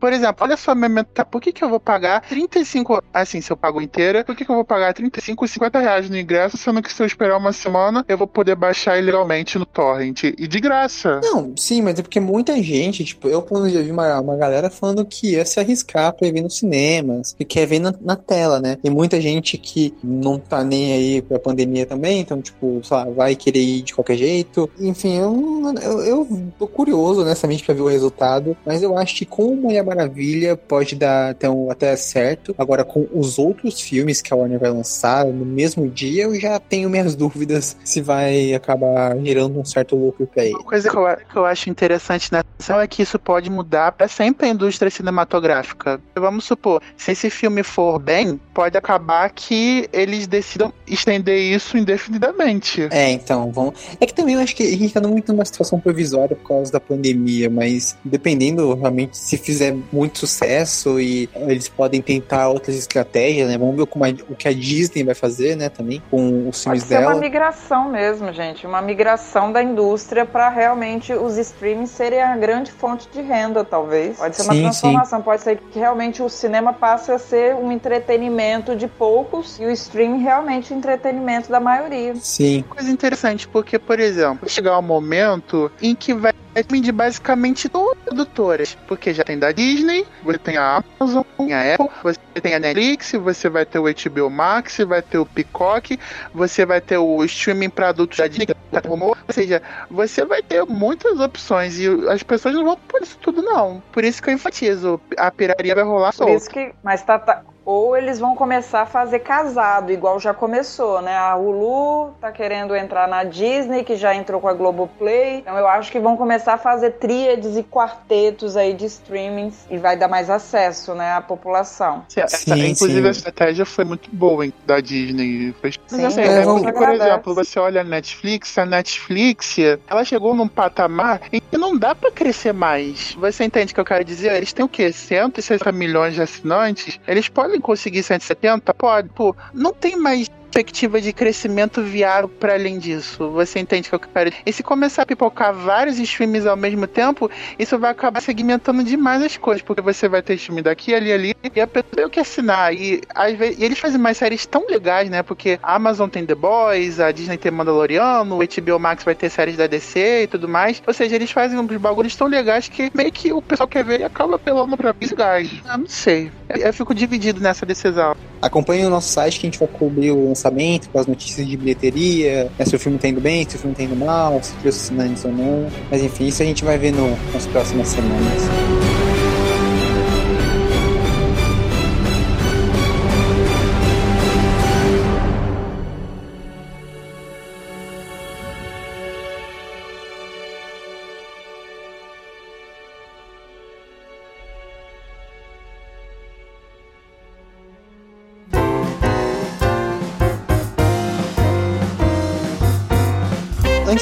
por 0.01 0.13
exemplo, 0.13 0.45
olha 0.45 0.57
só 0.57 0.75
minha 0.75 0.89
meta, 0.89 1.25
por 1.25 1.41
que, 1.41 1.53
que 1.53 1.63
eu 1.63 1.69
vou 1.69 1.81
pagar 1.81 2.23
35. 2.23 3.03
Assim, 3.13 3.41
se 3.41 3.51
eu 3.53 3.57
pago 3.57 3.81
inteira, 3.81 4.25
por 4.25 4.35
que, 4.35 4.45
que 4.45 4.51
eu 4.51 4.57
vou 4.57 4.65
pagar 4.65 4.93
35, 4.93 5.47
50 5.47 5.79
reais 5.79 6.11
no 6.11 6.19
ingresso, 6.19 6.57
sendo 6.57 6.83
que 6.83 6.93
se 6.93 7.03
eu 7.03 7.07
esperar 7.07 7.37
uma 7.37 7.53
semana, 7.53 8.05
eu 8.09 8.19
vou 8.19 8.27
poder 8.27 8.57
baixar 8.57 8.99
ilegalmente 8.99 9.59
no 9.59 9.67
torrent? 9.67 10.25
E 10.25 10.47
de 10.47 10.61
graça. 10.61 11.21
Não, 11.23 11.55
sim, 11.57 11.83
mas 11.83 11.99
é 11.99 12.03
porque 12.03 12.21
muita 12.21 12.61
gente, 12.63 13.05
tipo, 13.05 13.29
eu 13.29 13.43
quando 13.43 13.69
já 13.71 13.81
vi 13.81 13.91
uma, 13.91 14.21
uma 14.21 14.37
galera 14.37 14.69
falando 14.71 15.05
que 15.05 15.33
ia 15.33 15.45
se 15.45 15.61
arriscar 15.61 16.13
pra 16.13 16.27
ir 16.27 16.43
no 16.43 16.51
cinema 16.51 16.64
cinemas, 16.65 17.35
que 17.35 17.45
quer 17.45 17.67
ver 17.67 17.79
na, 17.79 17.95
na, 18.01 18.17
tela, 18.17 18.61
né? 18.61 18.77
Tem 18.83 18.91
muita 18.91 19.21
gente 19.21 19.59
que 19.59 19.95
não 20.03 20.39
tá 20.39 20.65
nem 20.65 20.93
aí 20.93 21.23
pra 21.23 21.39
pandemia 21.39 21.85
também, 21.85 22.21
então, 22.21 22.41
tipo, 22.41 22.81
sei 22.83 22.97
lá, 22.97 23.05
vai 23.05 23.37
querer 23.37 23.61
ir 23.61 23.83
de 23.83 23.95
qualquer 23.95 24.17
jeito. 24.17 24.69
Enfim, 24.81 25.17
eu, 25.19 25.75
eu, 25.83 26.05
eu 26.05 26.53
tô 26.59 26.67
curioso, 26.67 27.21
honestamente, 27.21 27.65
pra 27.65 27.75
ver 27.75 27.83
o 27.83 27.89
resultado, 27.89 28.57
mas 28.65 28.83
eu 28.83 28.97
acho 28.97 29.15
que 29.17 29.27
com 29.27 29.55
Mulher 29.55 29.85
Maravilha 29.85 30.57
pode 30.57 30.95
dar 30.95 31.31
até, 31.31 31.49
um, 31.49 31.71
até 31.71 31.95
certo. 31.97 32.55
Agora, 32.57 32.85
com 32.85 33.07
os 33.13 33.39
outros 33.39 33.81
filmes 33.81 34.23
que 34.23 34.33
a 34.33 34.37
Warner 34.37 34.59
vai 34.59 34.71
lançar 34.71 35.27
no 35.27 35.45
mesmo 35.45 35.89
dia, 35.89 36.25
eu 36.25 36.41
já 36.41 36.59
tenho 36.59 36.89
minhas 36.89 37.15
dúvidas 37.17 37.77
se 37.85 38.01
vai 38.01 38.55
acabar 38.55 39.17
gerando 39.19 39.61
um 39.61 39.65
certo 39.65 39.97
lucro 39.97 40.27
pra 40.27 40.45
ele. 40.45 40.55
Uma 40.55 40.65
coisa 40.65 40.89
que 40.89 40.97
eu, 40.97 41.17
que 41.17 41.37
eu 41.37 41.45
acho 41.45 41.69
interessante 41.69 42.31
nessa 42.33 42.83
é 42.83 42.87
que 42.87 43.03
isso 43.03 43.19
pode 43.19 43.51
mudar 43.51 43.93
para 43.93 44.09
sempre 44.09 44.47
a 44.47 44.49
indústria 44.49 44.91
cinematográfica. 44.91 46.01
Vamos 46.15 46.45
supor, 46.55 46.83
se 46.97 47.13
esse 47.13 47.31
filme 47.31 47.63
for 47.63 47.99
bem, 47.99 48.41
pode 48.53 48.77
acabar 48.77 49.31
que 49.31 49.89
eles 49.93 50.27
decidam 50.27 50.73
estender 50.87 51.39
isso 51.39 51.77
indefinidamente. 51.77 52.89
É, 52.91 53.11
então, 53.11 53.51
vamos. 53.53 53.75
É 54.01 54.07
que 54.07 54.15
também 54.15 54.35
eu 54.35 54.41
acho 54.41 54.55
que 54.55 54.63
a 54.63 54.77
gente 54.77 54.93
tá 54.93 55.01
muito 55.01 55.33
numa 55.33 55.45
situação 55.45 55.79
provisória 55.79 56.37
por 56.37 56.49
causa 56.49 56.73
da 56.73 56.81
pandemia, 56.81 57.51
mas 57.51 57.97
dependendo 58.05 58.75
realmente 58.75 59.17
se 59.17 59.37
fizer 59.37 59.77
muito 59.93 60.19
sucesso 60.19 61.01
e 61.01 61.29
eles 61.35 61.69
podem 61.69 62.01
tentar 62.01 62.49
outras 62.49 62.77
estratégias, 62.77 63.49
né? 63.49 63.59
Vamos 63.59 63.77
ver 63.77 63.87
como 63.87 64.05
a, 64.05 64.09
o 64.29 64.35
que 64.35 64.49
a 64.49 64.53
Disney 64.53 65.05
vai 65.05 65.15
fazer, 65.15 65.57
né, 65.57 65.69
também 65.69 66.03
com 66.11 66.49
os 66.49 66.63
filmes 66.63 66.83
pode 66.83 66.89
dela. 66.89 67.13
É 67.13 67.15
uma 67.15 67.21
migração 67.21 67.91
mesmo, 67.91 68.33
gente, 68.33 68.67
uma 68.67 68.81
migração 68.81 69.53
da 69.53 69.63
indústria 69.63 70.25
para 70.25 70.49
realmente 70.49 71.13
os 71.13 71.37
streamings 71.37 71.91
serem 71.91 72.23
a 72.23 72.37
grande 72.37 72.71
fonte 72.73 73.09
de 73.11 73.21
renda, 73.21 73.65
talvez. 73.65 74.17
Pode 74.17 74.37
ser 74.37 74.43
uma 74.43 74.55
sim, 74.55 74.63
transformação, 74.63 75.19
sim. 75.19 75.25
pode 75.25 75.43
ser 75.43 75.57
que 75.57 75.79
realmente 75.79 76.23
o 76.23 76.29
cinema 76.45 76.75
passe 76.75 77.11
a 77.11 77.19
ser 77.19 77.55
um 77.55 77.73
entretenimento 77.73 78.77
de 78.77 78.87
poucos 78.87 79.59
e 79.59 79.65
o 79.65 79.71
streaming 79.71 80.23
realmente 80.23 80.75
o 80.75 80.77
entretenimento 80.77 81.51
da 81.51 81.59
maioria. 81.59 82.15
Sim. 82.17 82.63
Coisa 82.69 82.91
interessante, 82.91 83.49
porque, 83.49 83.79
por 83.79 83.99
exemplo, 83.99 84.47
chegar 84.47 84.79
um 84.79 84.83
momento 84.83 85.73
em 85.81 85.95
que 85.95 86.13
vai 86.13 86.35
de 86.63 86.93
basicamente 86.93 87.69
todas 87.69 87.99
as 87.99 88.05
produtoras, 88.05 88.79
porque 88.87 89.13
já 89.13 89.25
tem 89.25 89.39
da 89.39 89.53
Disney, 89.53 90.07
você 90.23 90.39
tem 90.39 90.57
a 90.57 90.83
Amazon, 91.01 91.23
tem 91.37 91.53
a 91.53 91.75
Apple, 91.75 91.89
você 92.03 92.19
tem 92.41 92.55
a 92.55 92.59
Netflix, 92.59 93.13
você 93.13 93.49
vai 93.49 93.65
ter 93.67 93.79
o 93.79 93.85
HBO 93.85 94.31
Max, 94.31 94.79
vai 94.79 95.03
ter 95.03 95.19
o 95.19 95.27
Peacock, 95.27 95.99
você 96.33 96.65
vai 96.65 96.81
ter 96.81 96.99
o 96.99 97.25
streaming 97.25 97.71
para 97.71 97.89
adultos 97.89 98.19
da 98.19 98.27
Disney, 98.27 98.47
ou 98.91 99.17
seja, 99.31 99.63
você 99.91 100.25
vai 100.25 100.43
ter 100.43 100.65
muitas 100.65 101.19
opções 101.21 101.79
e 101.79 101.89
as 102.09 102.23
pessoas 102.23 102.55
não 102.55 102.65
vão 102.65 102.77
por 102.77 103.03
isso 103.03 103.19
tudo 103.19 103.43
não. 103.43 103.83
Por 103.93 104.05
isso 104.05 104.23
que 104.23 104.31
eu 104.31 104.35
enfatizo, 104.35 105.01
a 105.17 105.31
piraria 105.31 105.75
vai 105.75 105.85
rolar 105.85 106.13
solta. 106.13 106.33
Por 106.33 106.37
isso 106.37 106.51
que, 106.51 106.73
mas 106.83 107.03
tá, 107.03 107.19
tá 107.19 107.43
ou 107.65 107.97
eles 107.97 108.19
vão 108.19 108.35
começar 108.35 108.83
a 108.83 108.87
fazer 108.87 109.21
casado, 109.21 109.91
igual 109.91 110.21
já 110.21 110.35
começou, 110.35 111.01
né? 111.01 111.17
A 111.17 111.35
Hulu 111.35 112.15
tá 112.21 112.31
querendo 112.31 112.77
entrar 112.77 113.09
na 113.09 113.25
Disney, 113.25 113.85
que 113.85 113.97
já 113.97 114.15
entrou 114.15 114.41
com 114.41 114.49
a 114.49 114.53
Globoplay. 114.53 115.39
Então 115.39 115.57
eu 115.57 115.67
acho 115.67 115.91
que 115.91 115.99
vão 115.99 116.17
começar 116.17 116.55
a 116.55 116.59
fazer 116.59 116.93
tríades 116.93 117.57
e 117.57 117.63
quartetos 117.63 118.57
aí 118.57 118.75
de 118.75 118.85
streamings 118.87 119.67
e 119.71 119.79
vai 119.79 119.97
dar 119.97 120.09
mais 120.09 120.29
acesso, 120.29 120.95
né, 120.95 121.13
à 121.13 121.21
população. 121.21 122.05
Sim, 122.09 122.23
sim, 122.29 122.67
inclusive 122.67 123.03
sim. 123.03 123.09
a 123.09 123.11
estratégia 123.11 123.65
foi 123.65 123.85
muito 123.85 124.11
boa 124.13 124.45
hein, 124.45 124.53
da 124.67 124.81
Disney. 124.81 125.55
Foi... 125.61 125.73
Sim, 125.87 126.05
assim, 126.05 126.21
é, 126.21 126.43
porque, 126.43 126.73
por 126.73 126.89
exemplo, 126.91 127.35
você 127.35 127.59
olha 127.59 127.81
a 127.81 127.85
Netflix, 127.85 128.59
a 128.59 128.67
Netflix, 128.67 129.57
ela 129.89 130.05
chegou 130.05 130.35
num 130.35 130.49
patamar 130.49 131.21
em 131.33 131.41
que 131.41 131.57
não 131.57 131.77
dá 131.77 131.95
para 131.95 132.11
crescer 132.11 132.53
mais. 132.53 133.15
Você 133.15 133.45
entende 133.45 133.73
o 133.73 133.75
que 133.75 133.81
eu 133.81 133.85
quero 133.85 134.05
dizer? 134.05 134.33
Eles 134.33 134.53
têm 134.53 134.65
o 134.65 134.69
quê? 134.69 134.93
160 134.93 135.73
milhões 135.73 136.15
de 136.15 136.23
assinantes? 136.23 137.01
Eles 137.07 137.29
podem 137.29 137.54
podem 137.55 137.61
conseguir 137.61 138.03
170? 138.03 138.75
Pode. 138.75 139.09
Pô, 139.11 139.35
não 139.53 139.73
tem 139.73 139.97
mais 139.97 140.31
perspectiva 140.55 141.01
de 141.01 141.13
crescimento 141.13 141.83
viável 141.83 142.29
para 142.29 142.55
além 142.55 142.79
disso. 142.79 143.29
Você 143.31 143.59
entende 143.59 143.89
que 143.89 143.95
eu 143.95 143.99
quero? 143.99 144.31
E 144.47 144.53
se 144.53 144.63
começar 144.63 145.03
a 145.03 145.07
pipocar 145.07 145.53
vários 145.53 145.99
streams 145.99 146.47
ao 146.47 146.57
mesmo 146.57 146.87
tempo, 146.87 147.29
isso 147.59 147.77
vai 147.77 147.91
acabar 147.91 148.21
segmentando 148.21 148.85
demais 148.85 149.21
as 149.21 149.37
coisas, 149.37 149.63
porque 149.63 149.83
você 149.83 150.09
vai 150.09 150.23
ter 150.23 150.35
stream 150.35 150.63
daqui, 150.63 150.95
ali, 150.95 151.13
ali, 151.13 151.35
e 151.53 151.61
a 151.61 151.67
pessoa 151.67 151.91
tem 151.97 152.09
que 152.09 152.21
assinar. 152.21 152.73
E, 152.73 153.03
às 153.13 153.37
vezes, 153.37 153.59
e 153.59 153.65
eles 153.65 153.81
fazem 153.81 153.99
mais 153.99 154.17
séries 154.17 154.47
tão 154.47 154.65
legais, 154.69 155.11
né? 155.11 155.25
Porque 155.25 155.59
a 155.61 155.75
Amazon 155.75 156.09
tem 156.09 156.25
The 156.25 156.37
Boys, 156.37 157.01
a 157.01 157.11
Disney 157.11 157.37
tem 157.37 157.51
Mandaloriano, 157.51 158.37
o 158.37 158.39
HBO 158.39 158.79
Max 158.79 159.03
vai 159.03 159.17
ter 159.17 159.31
séries 159.31 159.57
da 159.57 159.67
DC 159.67 160.23
e 160.23 160.27
tudo 160.29 160.49
mais. 160.49 160.81
Ou 160.87 160.95
seja, 160.95 161.17
eles 161.17 161.33
fazem 161.33 161.59
uns 161.59 161.77
bagulhos 161.79 162.15
tão 162.15 162.29
legais 162.29 162.69
que 162.69 162.93
meio 162.95 163.11
que 163.11 163.33
o 163.33 163.43
pessoal 163.43 163.67
quer 163.67 163.83
ver 163.83 164.01
e 164.01 164.05
acaba 164.05 164.37
apelando 164.37 164.77
pra 164.77 164.95
gás. 165.17 165.51
Eu 165.69 165.79
não 165.79 165.89
sei. 165.89 166.31
Eu 166.49 166.73
fico 166.73 166.95
dividido 166.95 167.41
nessa 167.41 167.67
decisão. 167.67 168.15
Acompanhe 168.45 168.85
o 168.85 168.91
nosso 168.91 169.09
site 169.09 169.41
que 169.41 169.47
a 169.47 169.51
gente 169.51 169.59
vai 169.59 169.67
cobrir 169.67 170.11
o 170.11 170.29
lançamento, 170.29 170.91
com 170.91 170.99
as 170.99 171.07
notícias 171.07 171.47
de 171.47 171.57
bilheteria, 171.57 172.51
né, 172.59 172.65
se 172.67 172.77
o 172.77 172.79
filme 172.79 172.99
tá 172.99 173.09
indo 173.09 173.19
bem, 173.19 173.49
se 173.49 173.57
o 173.57 173.59
filme 173.59 173.75
tá 173.75 173.83
indo 173.83 173.97
mal, 173.97 174.39
se 174.43 174.53
trouxe 174.57 174.81
assinantes 174.81 175.25
ou 175.25 175.33
não. 175.33 175.67
Mas 175.91 176.03
enfim, 176.03 176.27
isso 176.27 176.43
a 176.43 176.45
gente 176.45 176.63
vai 176.63 176.77
ver 176.77 176.93
no, 176.93 177.09
nas 177.33 177.47
próximas 177.47 177.89
semanas. 177.89 178.94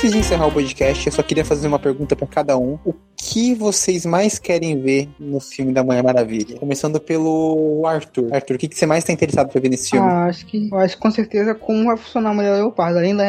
Antes 0.02 0.14
de 0.14 0.18
encerrar 0.18 0.48
o 0.48 0.52
podcast, 0.52 1.06
eu 1.06 1.12
só 1.12 1.22
queria 1.22 1.44
fazer 1.44 1.68
uma 1.68 1.78
pergunta 1.78 2.16
para 2.16 2.26
cada 2.26 2.58
um. 2.58 2.76
O 2.84 2.92
que 3.16 3.54
vocês 3.54 4.04
mais 4.04 4.36
querem 4.36 4.80
ver 4.82 5.08
no 5.16 5.38
filme 5.38 5.72
da 5.72 5.84
Mulher 5.84 6.02
Maravilha? 6.02 6.58
Começando 6.58 6.98
pelo 6.98 7.84
Arthur. 7.86 8.34
Arthur, 8.34 8.56
o 8.56 8.58
que, 8.58 8.66
que 8.66 8.76
você 8.76 8.84
mais 8.84 9.04
está 9.04 9.12
interessado 9.12 9.48
para 9.48 9.60
ver 9.60 9.68
nesse 9.68 9.90
filme? 9.90 10.04
Ah, 10.04 10.24
acho 10.24 10.44
que, 10.44 10.68
eu 10.72 10.76
acho 10.76 10.98
com 10.98 11.08
certeza 11.08 11.54
como 11.54 11.84
vai 11.84 11.96
funcionar 11.96 12.30
a 12.30 12.34
Mulher 12.34 12.54
Leopardo, 12.54 12.98
além 12.98 13.14
da 13.14 13.24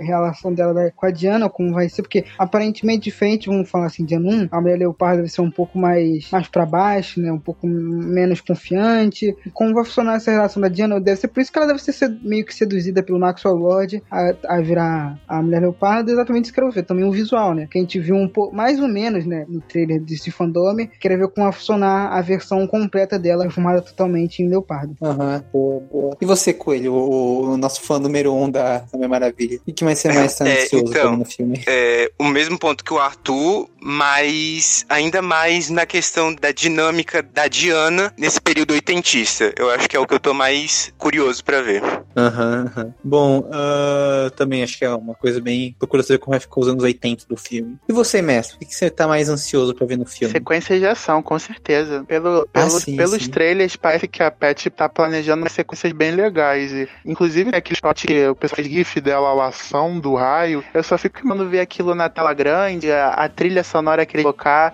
relação 0.00 0.54
dela 0.54 0.90
com 0.96 1.04
a 1.04 1.10
Diana, 1.10 1.50
como 1.50 1.74
vai 1.74 1.90
ser, 1.90 2.00
porque 2.00 2.24
aparentemente 2.38 3.04
diferente, 3.04 3.50
vamos 3.50 3.68
falar 3.68 3.86
assim, 3.86 4.06
Diana 4.06 4.26
1, 4.30 4.48
a 4.50 4.60
Mulher 4.62 4.78
Leopardo 4.78 5.20
vai 5.20 5.28
ser 5.28 5.42
um 5.42 5.50
pouco 5.50 5.78
mais, 5.78 6.30
mais 6.30 6.48
para 6.48 6.64
baixo, 6.64 7.20
né? 7.20 7.30
Um 7.30 7.38
pouco 7.38 7.66
menos 7.66 8.40
confiante. 8.40 9.36
Como 9.52 9.74
vai 9.74 9.84
funcionar 9.84 10.16
essa 10.16 10.30
relação 10.30 10.62
da 10.62 10.68
Diana? 10.68 10.98
Deve 10.98 11.20
ser 11.20 11.28
por 11.28 11.42
isso 11.42 11.52
que 11.52 11.58
ela 11.58 11.66
deve 11.66 11.82
ser 11.82 12.08
meio 12.22 12.46
que 12.46 12.54
seduzida 12.54 13.02
pelo 13.02 13.20
Maxwell 13.20 13.56
Lord 13.56 14.02
a, 14.10 14.34
a 14.48 14.60
virar 14.62 15.18
a 15.28 15.42
Mulher 15.42 15.60
Leopardo, 15.60 16.13
exatamente 16.14 16.44
isso 16.44 16.54
que 16.54 16.60
eu 16.60 16.64
quero 16.64 16.74
ver. 16.74 16.84
Também 16.84 17.04
o 17.04 17.10
visual, 17.12 17.54
né? 17.54 17.68
Que 17.70 17.78
a 17.78 17.80
gente 17.80 17.98
viu 17.98 18.16
um 18.16 18.28
pouco, 18.28 18.54
mais 18.54 18.80
ou 18.80 18.88
menos, 18.88 19.26
né? 19.26 19.44
No 19.48 19.60
trailer 19.60 20.00
desse 20.00 20.30
fandome. 20.30 20.90
Quero 21.00 21.18
ver 21.18 21.28
como 21.28 21.46
vai 21.46 21.52
funcionar 21.52 22.12
a 22.12 22.20
versão 22.20 22.66
completa 22.66 23.18
dela, 23.18 23.48
formada 23.50 23.82
totalmente 23.82 24.42
em 24.42 24.48
Leopardo. 24.48 24.96
Aham, 25.02 25.36
uhum, 25.36 25.42
boa, 25.52 25.80
boa. 25.80 26.16
E 26.20 26.24
você, 26.24 26.52
Coelho, 26.52 26.92
o, 26.92 27.52
o 27.52 27.56
nosso 27.56 27.80
fã 27.82 27.98
número 27.98 28.34
um 28.34 28.50
da, 28.50 28.78
da 28.78 28.98
Minha 28.98 29.08
Maravilha? 29.08 29.60
O 29.66 29.72
que 29.72 29.84
mais 29.84 29.98
você 29.98 30.12
mais 30.12 30.34
tá 30.34 30.48
é, 30.48 30.62
ansioso 30.62 30.86
então, 30.88 31.16
no 31.16 31.24
filme? 31.24 31.62
É, 31.66 32.10
o 32.18 32.24
mesmo 32.24 32.58
ponto 32.58 32.84
que 32.84 32.92
o 32.92 32.98
Arthur, 32.98 33.68
mas 33.84 34.86
ainda 34.88 35.20
mais 35.20 35.68
na 35.68 35.84
questão 35.84 36.34
da 36.34 36.50
dinâmica 36.50 37.22
da 37.22 37.46
Diana 37.46 38.10
nesse 38.16 38.40
período 38.40 38.72
oitentista. 38.72 39.52
Eu 39.58 39.68
acho 39.70 39.86
que 39.86 39.94
é 39.94 40.00
o 40.00 40.06
que 40.06 40.14
eu 40.14 40.20
tô 40.20 40.32
mais 40.32 40.90
curioso 40.96 41.44
para 41.44 41.60
ver. 41.60 41.82
Aham, 42.16 42.72
uhum, 42.74 42.82
uhum. 42.82 42.94
Bom, 43.04 43.38
uh, 43.40 44.30
também 44.30 44.62
acho 44.62 44.78
que 44.78 44.86
é 44.86 44.90
uma 44.90 45.14
coisa 45.14 45.38
bem. 45.38 45.76
Procura 45.78 46.02
saber 46.02 46.18
como 46.18 46.32
vai 46.32 46.40
ficar 46.40 46.60
os 46.60 46.68
anos 46.68 46.82
80 46.82 47.26
do 47.28 47.36
filme. 47.36 47.76
E 47.86 47.92
você, 47.92 48.22
mestre? 48.22 48.56
O 48.56 48.58
que 48.58 48.74
você 48.74 48.88
tá 48.88 49.06
mais 49.06 49.28
ansioso 49.28 49.74
pra 49.74 49.86
ver 49.86 49.98
no 49.98 50.06
filme? 50.06 50.32
Sequência 50.32 50.78
de 50.78 50.86
ação, 50.86 51.22
com 51.22 51.38
certeza. 51.38 52.04
Pelo, 52.04 52.46
pelo, 52.46 52.66
ah, 52.66 52.70
sim, 52.70 52.96
pelos 52.96 53.22
sim. 53.22 53.30
trailers, 53.30 53.76
parece 53.76 54.08
que 54.08 54.22
a 54.22 54.30
Pet 54.30 54.70
tá 54.70 54.88
planejando 54.88 55.46
sequências 55.50 55.92
bem 55.92 56.12
legais. 56.12 56.72
E, 56.72 56.88
inclusive, 57.04 57.54
aquele 57.54 57.78
shot 57.78 58.06
que 58.06 58.28
o 58.28 58.34
pessoal 58.34 58.62
GIF 58.62 58.98
dela, 59.00 59.44
a 59.44 59.48
ação 59.48 60.00
do 60.00 60.14
raio. 60.14 60.64
Eu 60.72 60.82
só 60.82 60.96
fico 60.96 61.20
querendo 61.20 61.46
ver 61.48 61.60
aquilo 61.60 61.94
na 61.94 62.08
tela 62.08 62.32
grande, 62.32 62.90
a, 62.90 63.08
a 63.08 63.28
trilha 63.28 63.62
sonora 63.74 64.06
que 64.06 64.16
ele 64.16 64.22
colocar. 64.22 64.72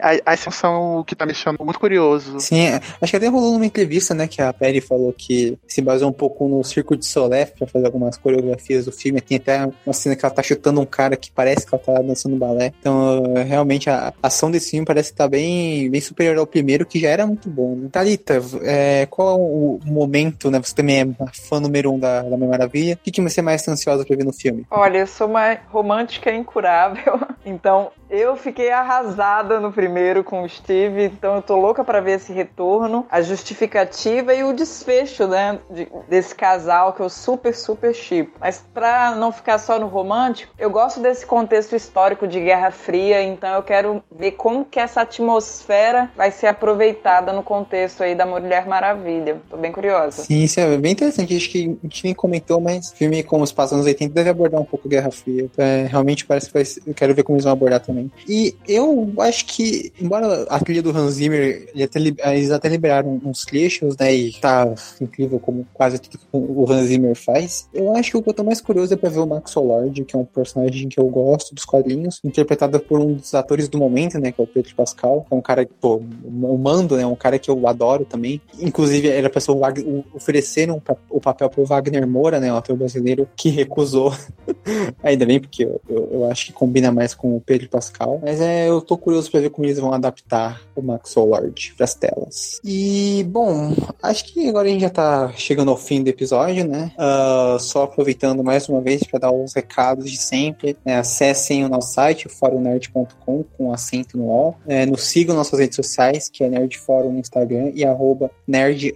A, 0.00 0.32
a 0.32 0.36
são 0.36 0.98
o 0.98 1.04
que 1.04 1.14
tá 1.14 1.26
me 1.26 1.32
deixando 1.32 1.62
muito 1.64 1.78
curioso. 1.78 2.40
Sim, 2.40 2.60
é, 2.60 2.80
acho 3.00 3.10
que 3.10 3.16
até 3.16 3.28
rolou 3.28 3.52
numa 3.52 3.66
entrevista, 3.66 4.14
né, 4.14 4.26
que 4.26 4.40
a 4.40 4.52
Perry 4.52 4.80
falou 4.80 5.12
que 5.12 5.58
se 5.66 5.82
baseou 5.82 6.10
um 6.10 6.12
pouco 6.12 6.48
no 6.48 6.62
Circo 6.64 6.96
de 6.96 7.04
Soleil 7.04 7.46
pra 7.58 7.66
fazer 7.66 7.86
algumas 7.86 8.16
coreografias 8.16 8.84
do 8.84 8.92
filme. 8.92 9.20
Tem 9.20 9.36
até 9.36 9.68
uma 9.84 9.92
cena 9.92 10.16
que 10.16 10.24
ela 10.24 10.34
tá 10.34 10.42
chutando 10.42 10.80
um 10.80 10.86
cara 10.86 11.16
que 11.16 11.30
parece 11.30 11.66
que 11.66 11.74
ela 11.74 11.82
tá 11.84 12.02
dançando 12.02 12.36
balé. 12.36 12.72
Então, 12.80 13.34
realmente, 13.46 13.90
a 13.90 14.12
ação 14.22 14.50
desse 14.50 14.70
filme 14.70 14.86
parece 14.86 15.10
estar 15.10 15.24
tá 15.24 15.30
bem, 15.30 15.90
bem 15.90 16.00
superior 16.00 16.38
ao 16.38 16.46
primeiro, 16.46 16.86
que 16.86 16.98
já 16.98 17.08
era 17.08 17.26
muito 17.26 17.48
bom. 17.48 17.74
Né? 17.74 17.88
Thalita, 17.90 18.40
é, 18.62 19.06
qual 19.06 19.28
é 19.28 19.40
o 19.40 19.80
momento, 19.84 20.50
né? 20.50 20.60
Você 20.62 20.74
também 20.74 21.00
é 21.00 21.06
fã 21.48 21.60
número 21.60 21.92
um 21.92 21.98
da, 21.98 22.22
da 22.22 22.36
Minha 22.36 22.50
Maravilha. 22.50 22.94
O 22.94 22.98
que, 22.98 23.10
que 23.10 23.20
você 23.20 23.40
é 23.40 23.42
mais 23.42 23.66
ansiosa 23.66 24.04
pra 24.04 24.16
ver 24.16 24.24
no 24.24 24.32
filme? 24.32 24.66
Olha, 24.70 24.98
eu 24.98 25.06
sou 25.06 25.26
uma 25.26 25.54
romântica 25.70 26.32
incurável. 26.32 27.20
Então, 27.46 27.90
eu 28.10 28.36
fiquei 28.36 28.70
arrasada 28.70 29.58
no 29.58 29.72
primeiro 29.72 29.87
com 30.24 30.42
o 30.42 30.48
Steve, 30.48 31.04
então 31.04 31.36
eu 31.36 31.42
tô 31.42 31.56
louca 31.56 31.82
para 31.82 32.00
ver 32.00 32.12
esse 32.12 32.32
retorno, 32.32 33.06
a 33.10 33.20
justificativa 33.22 34.34
e 34.34 34.44
o 34.44 34.52
desfecho, 34.52 35.26
né, 35.26 35.58
de, 35.70 35.88
desse 36.08 36.34
casal 36.34 36.92
que 36.92 37.00
eu 37.00 37.08
super, 37.08 37.54
super 37.54 37.94
chipo. 37.94 38.32
Mas 38.40 38.64
pra 38.72 39.14
não 39.14 39.32
ficar 39.32 39.58
só 39.58 39.78
no 39.78 39.86
romântico, 39.86 40.52
eu 40.58 40.70
gosto 40.70 41.00
desse 41.00 41.26
contexto 41.26 41.74
histórico 41.74 42.26
de 42.26 42.40
Guerra 42.40 42.70
Fria, 42.70 43.22
então 43.22 43.54
eu 43.54 43.62
quero 43.62 44.02
ver 44.10 44.32
como 44.32 44.64
que 44.64 44.78
essa 44.78 45.02
atmosfera 45.02 46.10
vai 46.16 46.30
ser 46.30 46.46
aproveitada 46.46 47.32
no 47.32 47.42
contexto 47.42 48.02
aí 48.02 48.14
da 48.14 48.26
Mulher 48.26 48.66
Maravilha. 48.66 49.40
Tô 49.48 49.56
bem 49.56 49.72
curiosa. 49.72 50.22
Sim, 50.22 50.42
isso 50.44 50.60
é 50.60 50.76
bem 50.76 50.92
interessante. 50.92 51.36
Acho 51.36 51.50
que 51.50 51.78
a 51.82 51.86
gente 51.86 52.04
nem 52.04 52.14
comentou, 52.14 52.60
mas 52.60 52.92
filme 52.92 53.22
como 53.22 53.44
os 53.44 53.52
passos 53.52 53.74
anos 53.74 53.86
80 53.86 54.12
deve 54.12 54.30
abordar 54.30 54.60
um 54.60 54.64
pouco 54.64 54.88
Guerra 54.88 55.10
Fria. 55.10 55.48
É, 55.56 55.86
realmente 55.88 56.26
parece 56.26 56.46
que 56.46 56.52
vai, 56.52 56.64
eu 56.86 56.94
quero 56.94 57.14
ver 57.14 57.22
como 57.22 57.36
eles 57.36 57.44
vão 57.44 57.52
abordar 57.52 57.80
também. 57.80 58.10
E 58.28 58.54
eu 58.66 59.12
acho 59.20 59.46
que, 59.46 59.77
embora 60.00 60.44
a 60.48 60.60
trilha 60.60 60.82
do 60.82 60.90
Hans 60.90 61.14
Zimmer, 61.14 61.70
eles 61.74 62.50
até 62.50 62.68
liberaram 62.68 63.20
uns 63.24 63.44
trechos, 63.44 63.96
né, 63.96 64.14
e 64.14 64.32
tá 64.32 64.72
incrível 65.00 65.38
como 65.38 65.66
quase 65.72 65.98
tudo 65.98 66.18
que 66.18 66.26
o 66.32 66.70
Hans 66.70 66.86
Zimmer 66.86 67.14
faz, 67.14 67.68
eu 67.72 67.94
acho 67.94 68.10
que 68.10 68.16
o 68.16 68.22
que 68.22 68.30
eu 68.30 68.34
tô 68.34 68.44
mais 68.44 68.60
curioso 68.60 68.94
é 68.94 68.96
pra 68.96 69.10
ver 69.10 69.20
o 69.20 69.26
Max 69.26 69.54
Lord, 69.54 70.04
que 70.04 70.16
é 70.16 70.18
um 70.18 70.24
personagem 70.24 70.88
que 70.88 70.98
eu 70.98 71.08
gosto 71.08 71.54
dos 71.54 71.64
quadrinhos, 71.64 72.20
interpretado 72.24 72.78
por 72.80 73.00
um 73.00 73.14
dos 73.14 73.34
atores 73.34 73.68
do 73.68 73.78
momento, 73.78 74.18
né, 74.18 74.32
que 74.32 74.40
é 74.40 74.44
o 74.44 74.46
Pedro 74.46 74.74
Pascal, 74.74 75.26
é 75.30 75.34
um 75.34 75.40
cara, 75.40 75.68
pô, 75.80 75.96
o 76.24 76.58
Mando, 76.58 76.96
né, 76.96 77.06
um 77.06 77.16
cara 77.16 77.38
que 77.38 77.50
eu 77.50 77.66
adoro 77.66 78.04
também. 78.04 78.40
Inclusive, 78.60 79.08
era 79.08 79.28
pra 79.30 79.40
ser 79.40 79.50
o 79.50 79.58
Wagner, 79.58 80.04
ofereceram 80.14 80.82
o 81.10 81.20
papel 81.20 81.48
pro 81.48 81.64
Wagner 81.64 82.06
Moura, 82.06 82.40
né, 82.40 82.52
o 82.52 82.56
ator 82.56 82.76
brasileiro, 82.76 83.28
que 83.36 83.48
recusou. 83.48 84.12
Ainda 85.02 85.26
bem, 85.26 85.40
porque 85.40 85.64
eu, 85.64 85.80
eu, 85.88 86.08
eu 86.12 86.30
acho 86.30 86.46
que 86.46 86.52
combina 86.52 86.90
mais 86.90 87.14
com 87.14 87.36
o 87.36 87.40
Pedro 87.40 87.68
Pascal. 87.68 88.20
Mas 88.22 88.40
é, 88.40 88.68
eu 88.68 88.80
tô 88.80 88.96
curioso 88.96 89.30
para 89.30 89.40
ver 89.40 89.50
como 89.50 89.66
eles 89.68 89.80
vão 89.80 89.92
adaptar 89.92 90.60
o 90.74 90.82
Max 90.82 91.14
Lord 91.14 91.74
para 91.76 91.84
as 91.84 91.94
telas. 91.94 92.60
E, 92.64 93.24
bom, 93.28 93.74
acho 94.02 94.24
que 94.26 94.48
agora 94.48 94.68
a 94.68 94.70
gente 94.70 94.80
já 94.80 94.90
tá 94.90 95.32
chegando 95.36 95.70
ao 95.70 95.76
fim 95.76 96.02
do 96.02 96.08
episódio, 96.08 96.66
né? 96.66 96.92
Uh, 96.96 97.58
só 97.58 97.84
aproveitando 97.84 98.42
mais 98.42 98.68
uma 98.68 98.80
vez 98.80 99.02
para 99.04 99.20
dar 99.20 99.32
os 99.32 99.54
recados 99.54 100.10
de 100.10 100.18
sempre. 100.18 100.76
Né? 100.84 100.96
Acessem 100.96 101.64
o 101.64 101.68
nosso 101.68 101.92
site, 101.94 102.28
forumnerd.com, 102.28 103.44
com 103.56 103.72
acento 103.72 104.16
no 104.16 104.28
O. 104.28 104.54
É, 104.66 104.86
nos 104.86 105.04
sigam 105.04 105.34
nossas 105.34 105.58
redes 105.58 105.76
sociais, 105.76 106.28
que 106.28 106.44
é 106.44 106.48
Nerdforum 106.48 107.12
no 107.12 107.18
Instagram 107.18 107.72
e 107.74 107.84
arroba 107.84 108.30
nerd 108.46 108.94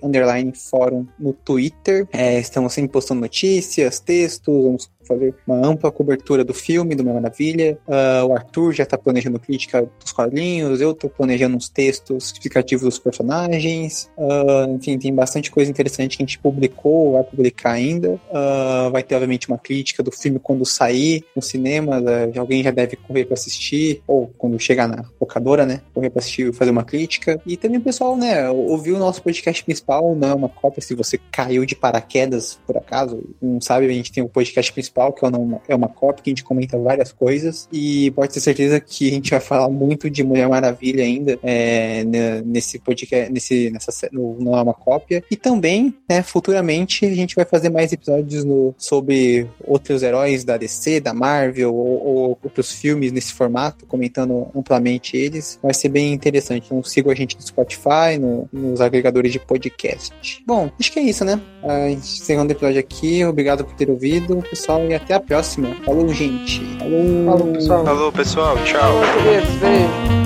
forum 0.55 1.07
no 1.19 1.33
Twitter. 1.33 2.09
É, 2.13 2.39
estamos 2.39 2.73
sempre 2.73 2.93
postando 2.93 3.21
notícias, 3.21 4.01
textos, 4.01 4.63
vamos 4.63 4.91
fazer 5.13 5.35
uma 5.47 5.67
ampla 5.67 5.91
cobertura 5.91 6.45
do 6.45 6.55
filme, 6.55 6.95
do 6.95 7.03
Minha 7.03 7.17
Maravilha. 7.17 7.79
Uh, 7.87 8.27
o 8.27 8.33
Arthur 8.33 8.73
já 8.73 8.87
tá 8.87 8.97
planejando 8.97 9.39
crítica 9.39 9.89
dos 10.01 10.13
quadrinhos, 10.13 10.81
eu 10.81 10.95
tô 10.95 11.09
planejando 11.09 11.57
uns 11.57 11.69
textos 11.69 12.33
explicativos 12.33 12.85
dos 12.85 12.99
personagens. 12.99 14.11
Uh, 14.17 14.75
enfim, 14.75 14.99
tem 14.99 15.15
bastante 15.15 15.51
coisa 15.51 15.71
interessante 15.71 16.17
que 16.17 16.23
a 16.23 16.27
gente 16.27 16.39
publicou, 16.39 17.13
vai 17.13 17.25
publicar 17.25 17.73
ainda. 17.73 18.13
Uh, 18.13 18.91
vai 18.91 19.03
ter, 19.03 19.15
obviamente, 19.15 19.49
uma 19.49 19.59
crítica 19.59 20.03
do 20.03 20.11
filme 20.11 20.39
quando 20.39 20.65
sair 20.65 21.25
no 21.35 21.43
cinema, 21.43 22.01
alguém 22.39 22.63
já 22.63 22.71
deve 22.71 22.97
correr 22.97 23.25
para 23.25 23.35
assistir, 23.35 24.03
ou 24.07 24.31
quando 24.39 24.59
chegar 24.59 24.89
na 24.89 25.05
locadora, 25.21 25.67
né? 25.67 25.83
Correr 25.95 26.11
para 26.11 26.21
assistir 26.21 26.49
e 26.49 26.53
fazer 26.53 26.71
uma 26.71 26.85
crítica. 26.85 27.41
E 27.47 27.57
também 27.57 27.79
o 27.79 27.83
pessoal, 27.83 28.17
né, 28.17 28.49
ouviu 28.51 28.97
o 28.97 28.99
nosso 28.99 29.23
podcast 29.23 29.63
principal, 29.65 30.15
não 30.15 30.29
é 30.29 30.35
uma 30.35 30.49
cópia, 30.49 30.83
se 30.83 30.95
você 30.95 31.19
caiu 31.31 31.65
de 31.65 31.75
paraquedas, 31.75 32.59
por 32.67 32.77
acaso, 32.77 33.23
não 33.41 33.61
sabe, 33.61 33.87
a 33.87 33.93
gente 33.93 34.13
tem 34.13 34.23
o 34.23 34.29
podcast 34.29 34.73
principal 34.73 35.02
principal, 35.03 35.13
que 35.13 35.25
é 35.25 35.29
uma, 35.29 35.61
é 35.69 35.75
uma 35.75 35.89
cópia, 35.89 36.23
que 36.23 36.31
a 36.31 36.33
gente 36.33 36.45
comenta 36.45 36.79
várias 36.79 37.11
coisas. 37.13 37.69
E 37.73 38.11
pode 38.13 38.33
ter 38.33 38.41
certeza 38.41 38.79
que 38.79 39.09
a 39.09 39.11
gente 39.11 39.31
vai 39.31 39.41
falar 39.41 39.69
muito 39.69 40.09
de 40.09 40.23
Mulher 40.23 40.49
Maravilha 40.49 41.03
ainda 41.03 41.39
é, 41.43 42.05
nesse 42.45 42.79
podcast, 42.79 43.33
nesse, 43.33 43.71
nessa, 43.71 44.09
no, 44.13 44.37
não 44.39 44.57
é 44.57 44.63
uma 44.63 44.75
cópia. 44.75 45.25
E 45.31 45.37
também, 45.37 45.95
né, 46.09 46.23
futuramente, 46.23 47.05
a 47.07 47.15
gente 47.15 47.35
vai 47.35 47.45
fazer 47.45 47.71
mais 47.71 47.93
episódios 47.93 48.45
no, 48.45 48.75
sobre 48.79 49.47
outros 49.65 50.03
heróis 50.03 50.45
da 50.45 50.57
DC, 50.57 51.01
da 51.01 51.15
Marvel, 51.15 51.75
ou, 51.75 52.07
ou 52.07 52.39
outros 52.43 52.73
filmes 52.73 53.11
nesse 53.11 53.33
formato, 53.33 53.87
comentando 53.87 54.49
amplamente 54.55 55.17
eles. 55.17 55.59
Vai 55.63 55.75
ser 55.75 55.89
bem 55.89 56.13
interessante. 56.13 56.67
Então 56.67 56.83
sigam 56.83 57.11
a 57.11 57.15
gente 57.15 57.37
no 57.37 57.43
Spotify, 57.43 58.19
no, 58.21 58.49
nos 58.53 58.81
agregadores 58.81 59.33
de 59.33 59.39
podcast. 59.39 60.13
Bom, 60.47 60.71
acho 60.79 60.93
que 60.93 60.99
é 60.99 61.03
isso, 61.03 61.25
né? 61.25 61.41
Uh, 61.63 61.89
encerrando 61.89 62.53
o 62.53 62.57
episódio 62.57 62.79
aqui. 62.79 63.25
Obrigado 63.25 63.65
por 63.65 63.75
ter 63.75 63.91
ouvido, 63.91 64.43
pessoal 64.53 64.83
e 64.93 64.95
até 64.95 65.15
a 65.15 65.21
próxima. 65.21 65.75
Falou, 65.85 66.09
gente. 66.13 66.61
Falou, 66.79 67.25
Falou 67.25 67.53
pessoal. 67.53 67.85
Falou, 67.85 68.13
pessoal. 68.13 68.57
Tchau. 68.65 68.93
beijo. 69.23 70.23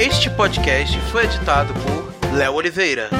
Este 0.00 0.30
podcast 0.30 0.96
foi 1.10 1.24
editado 1.24 1.74
por 1.74 2.34
Léo 2.36 2.54
Oliveira. 2.54 3.10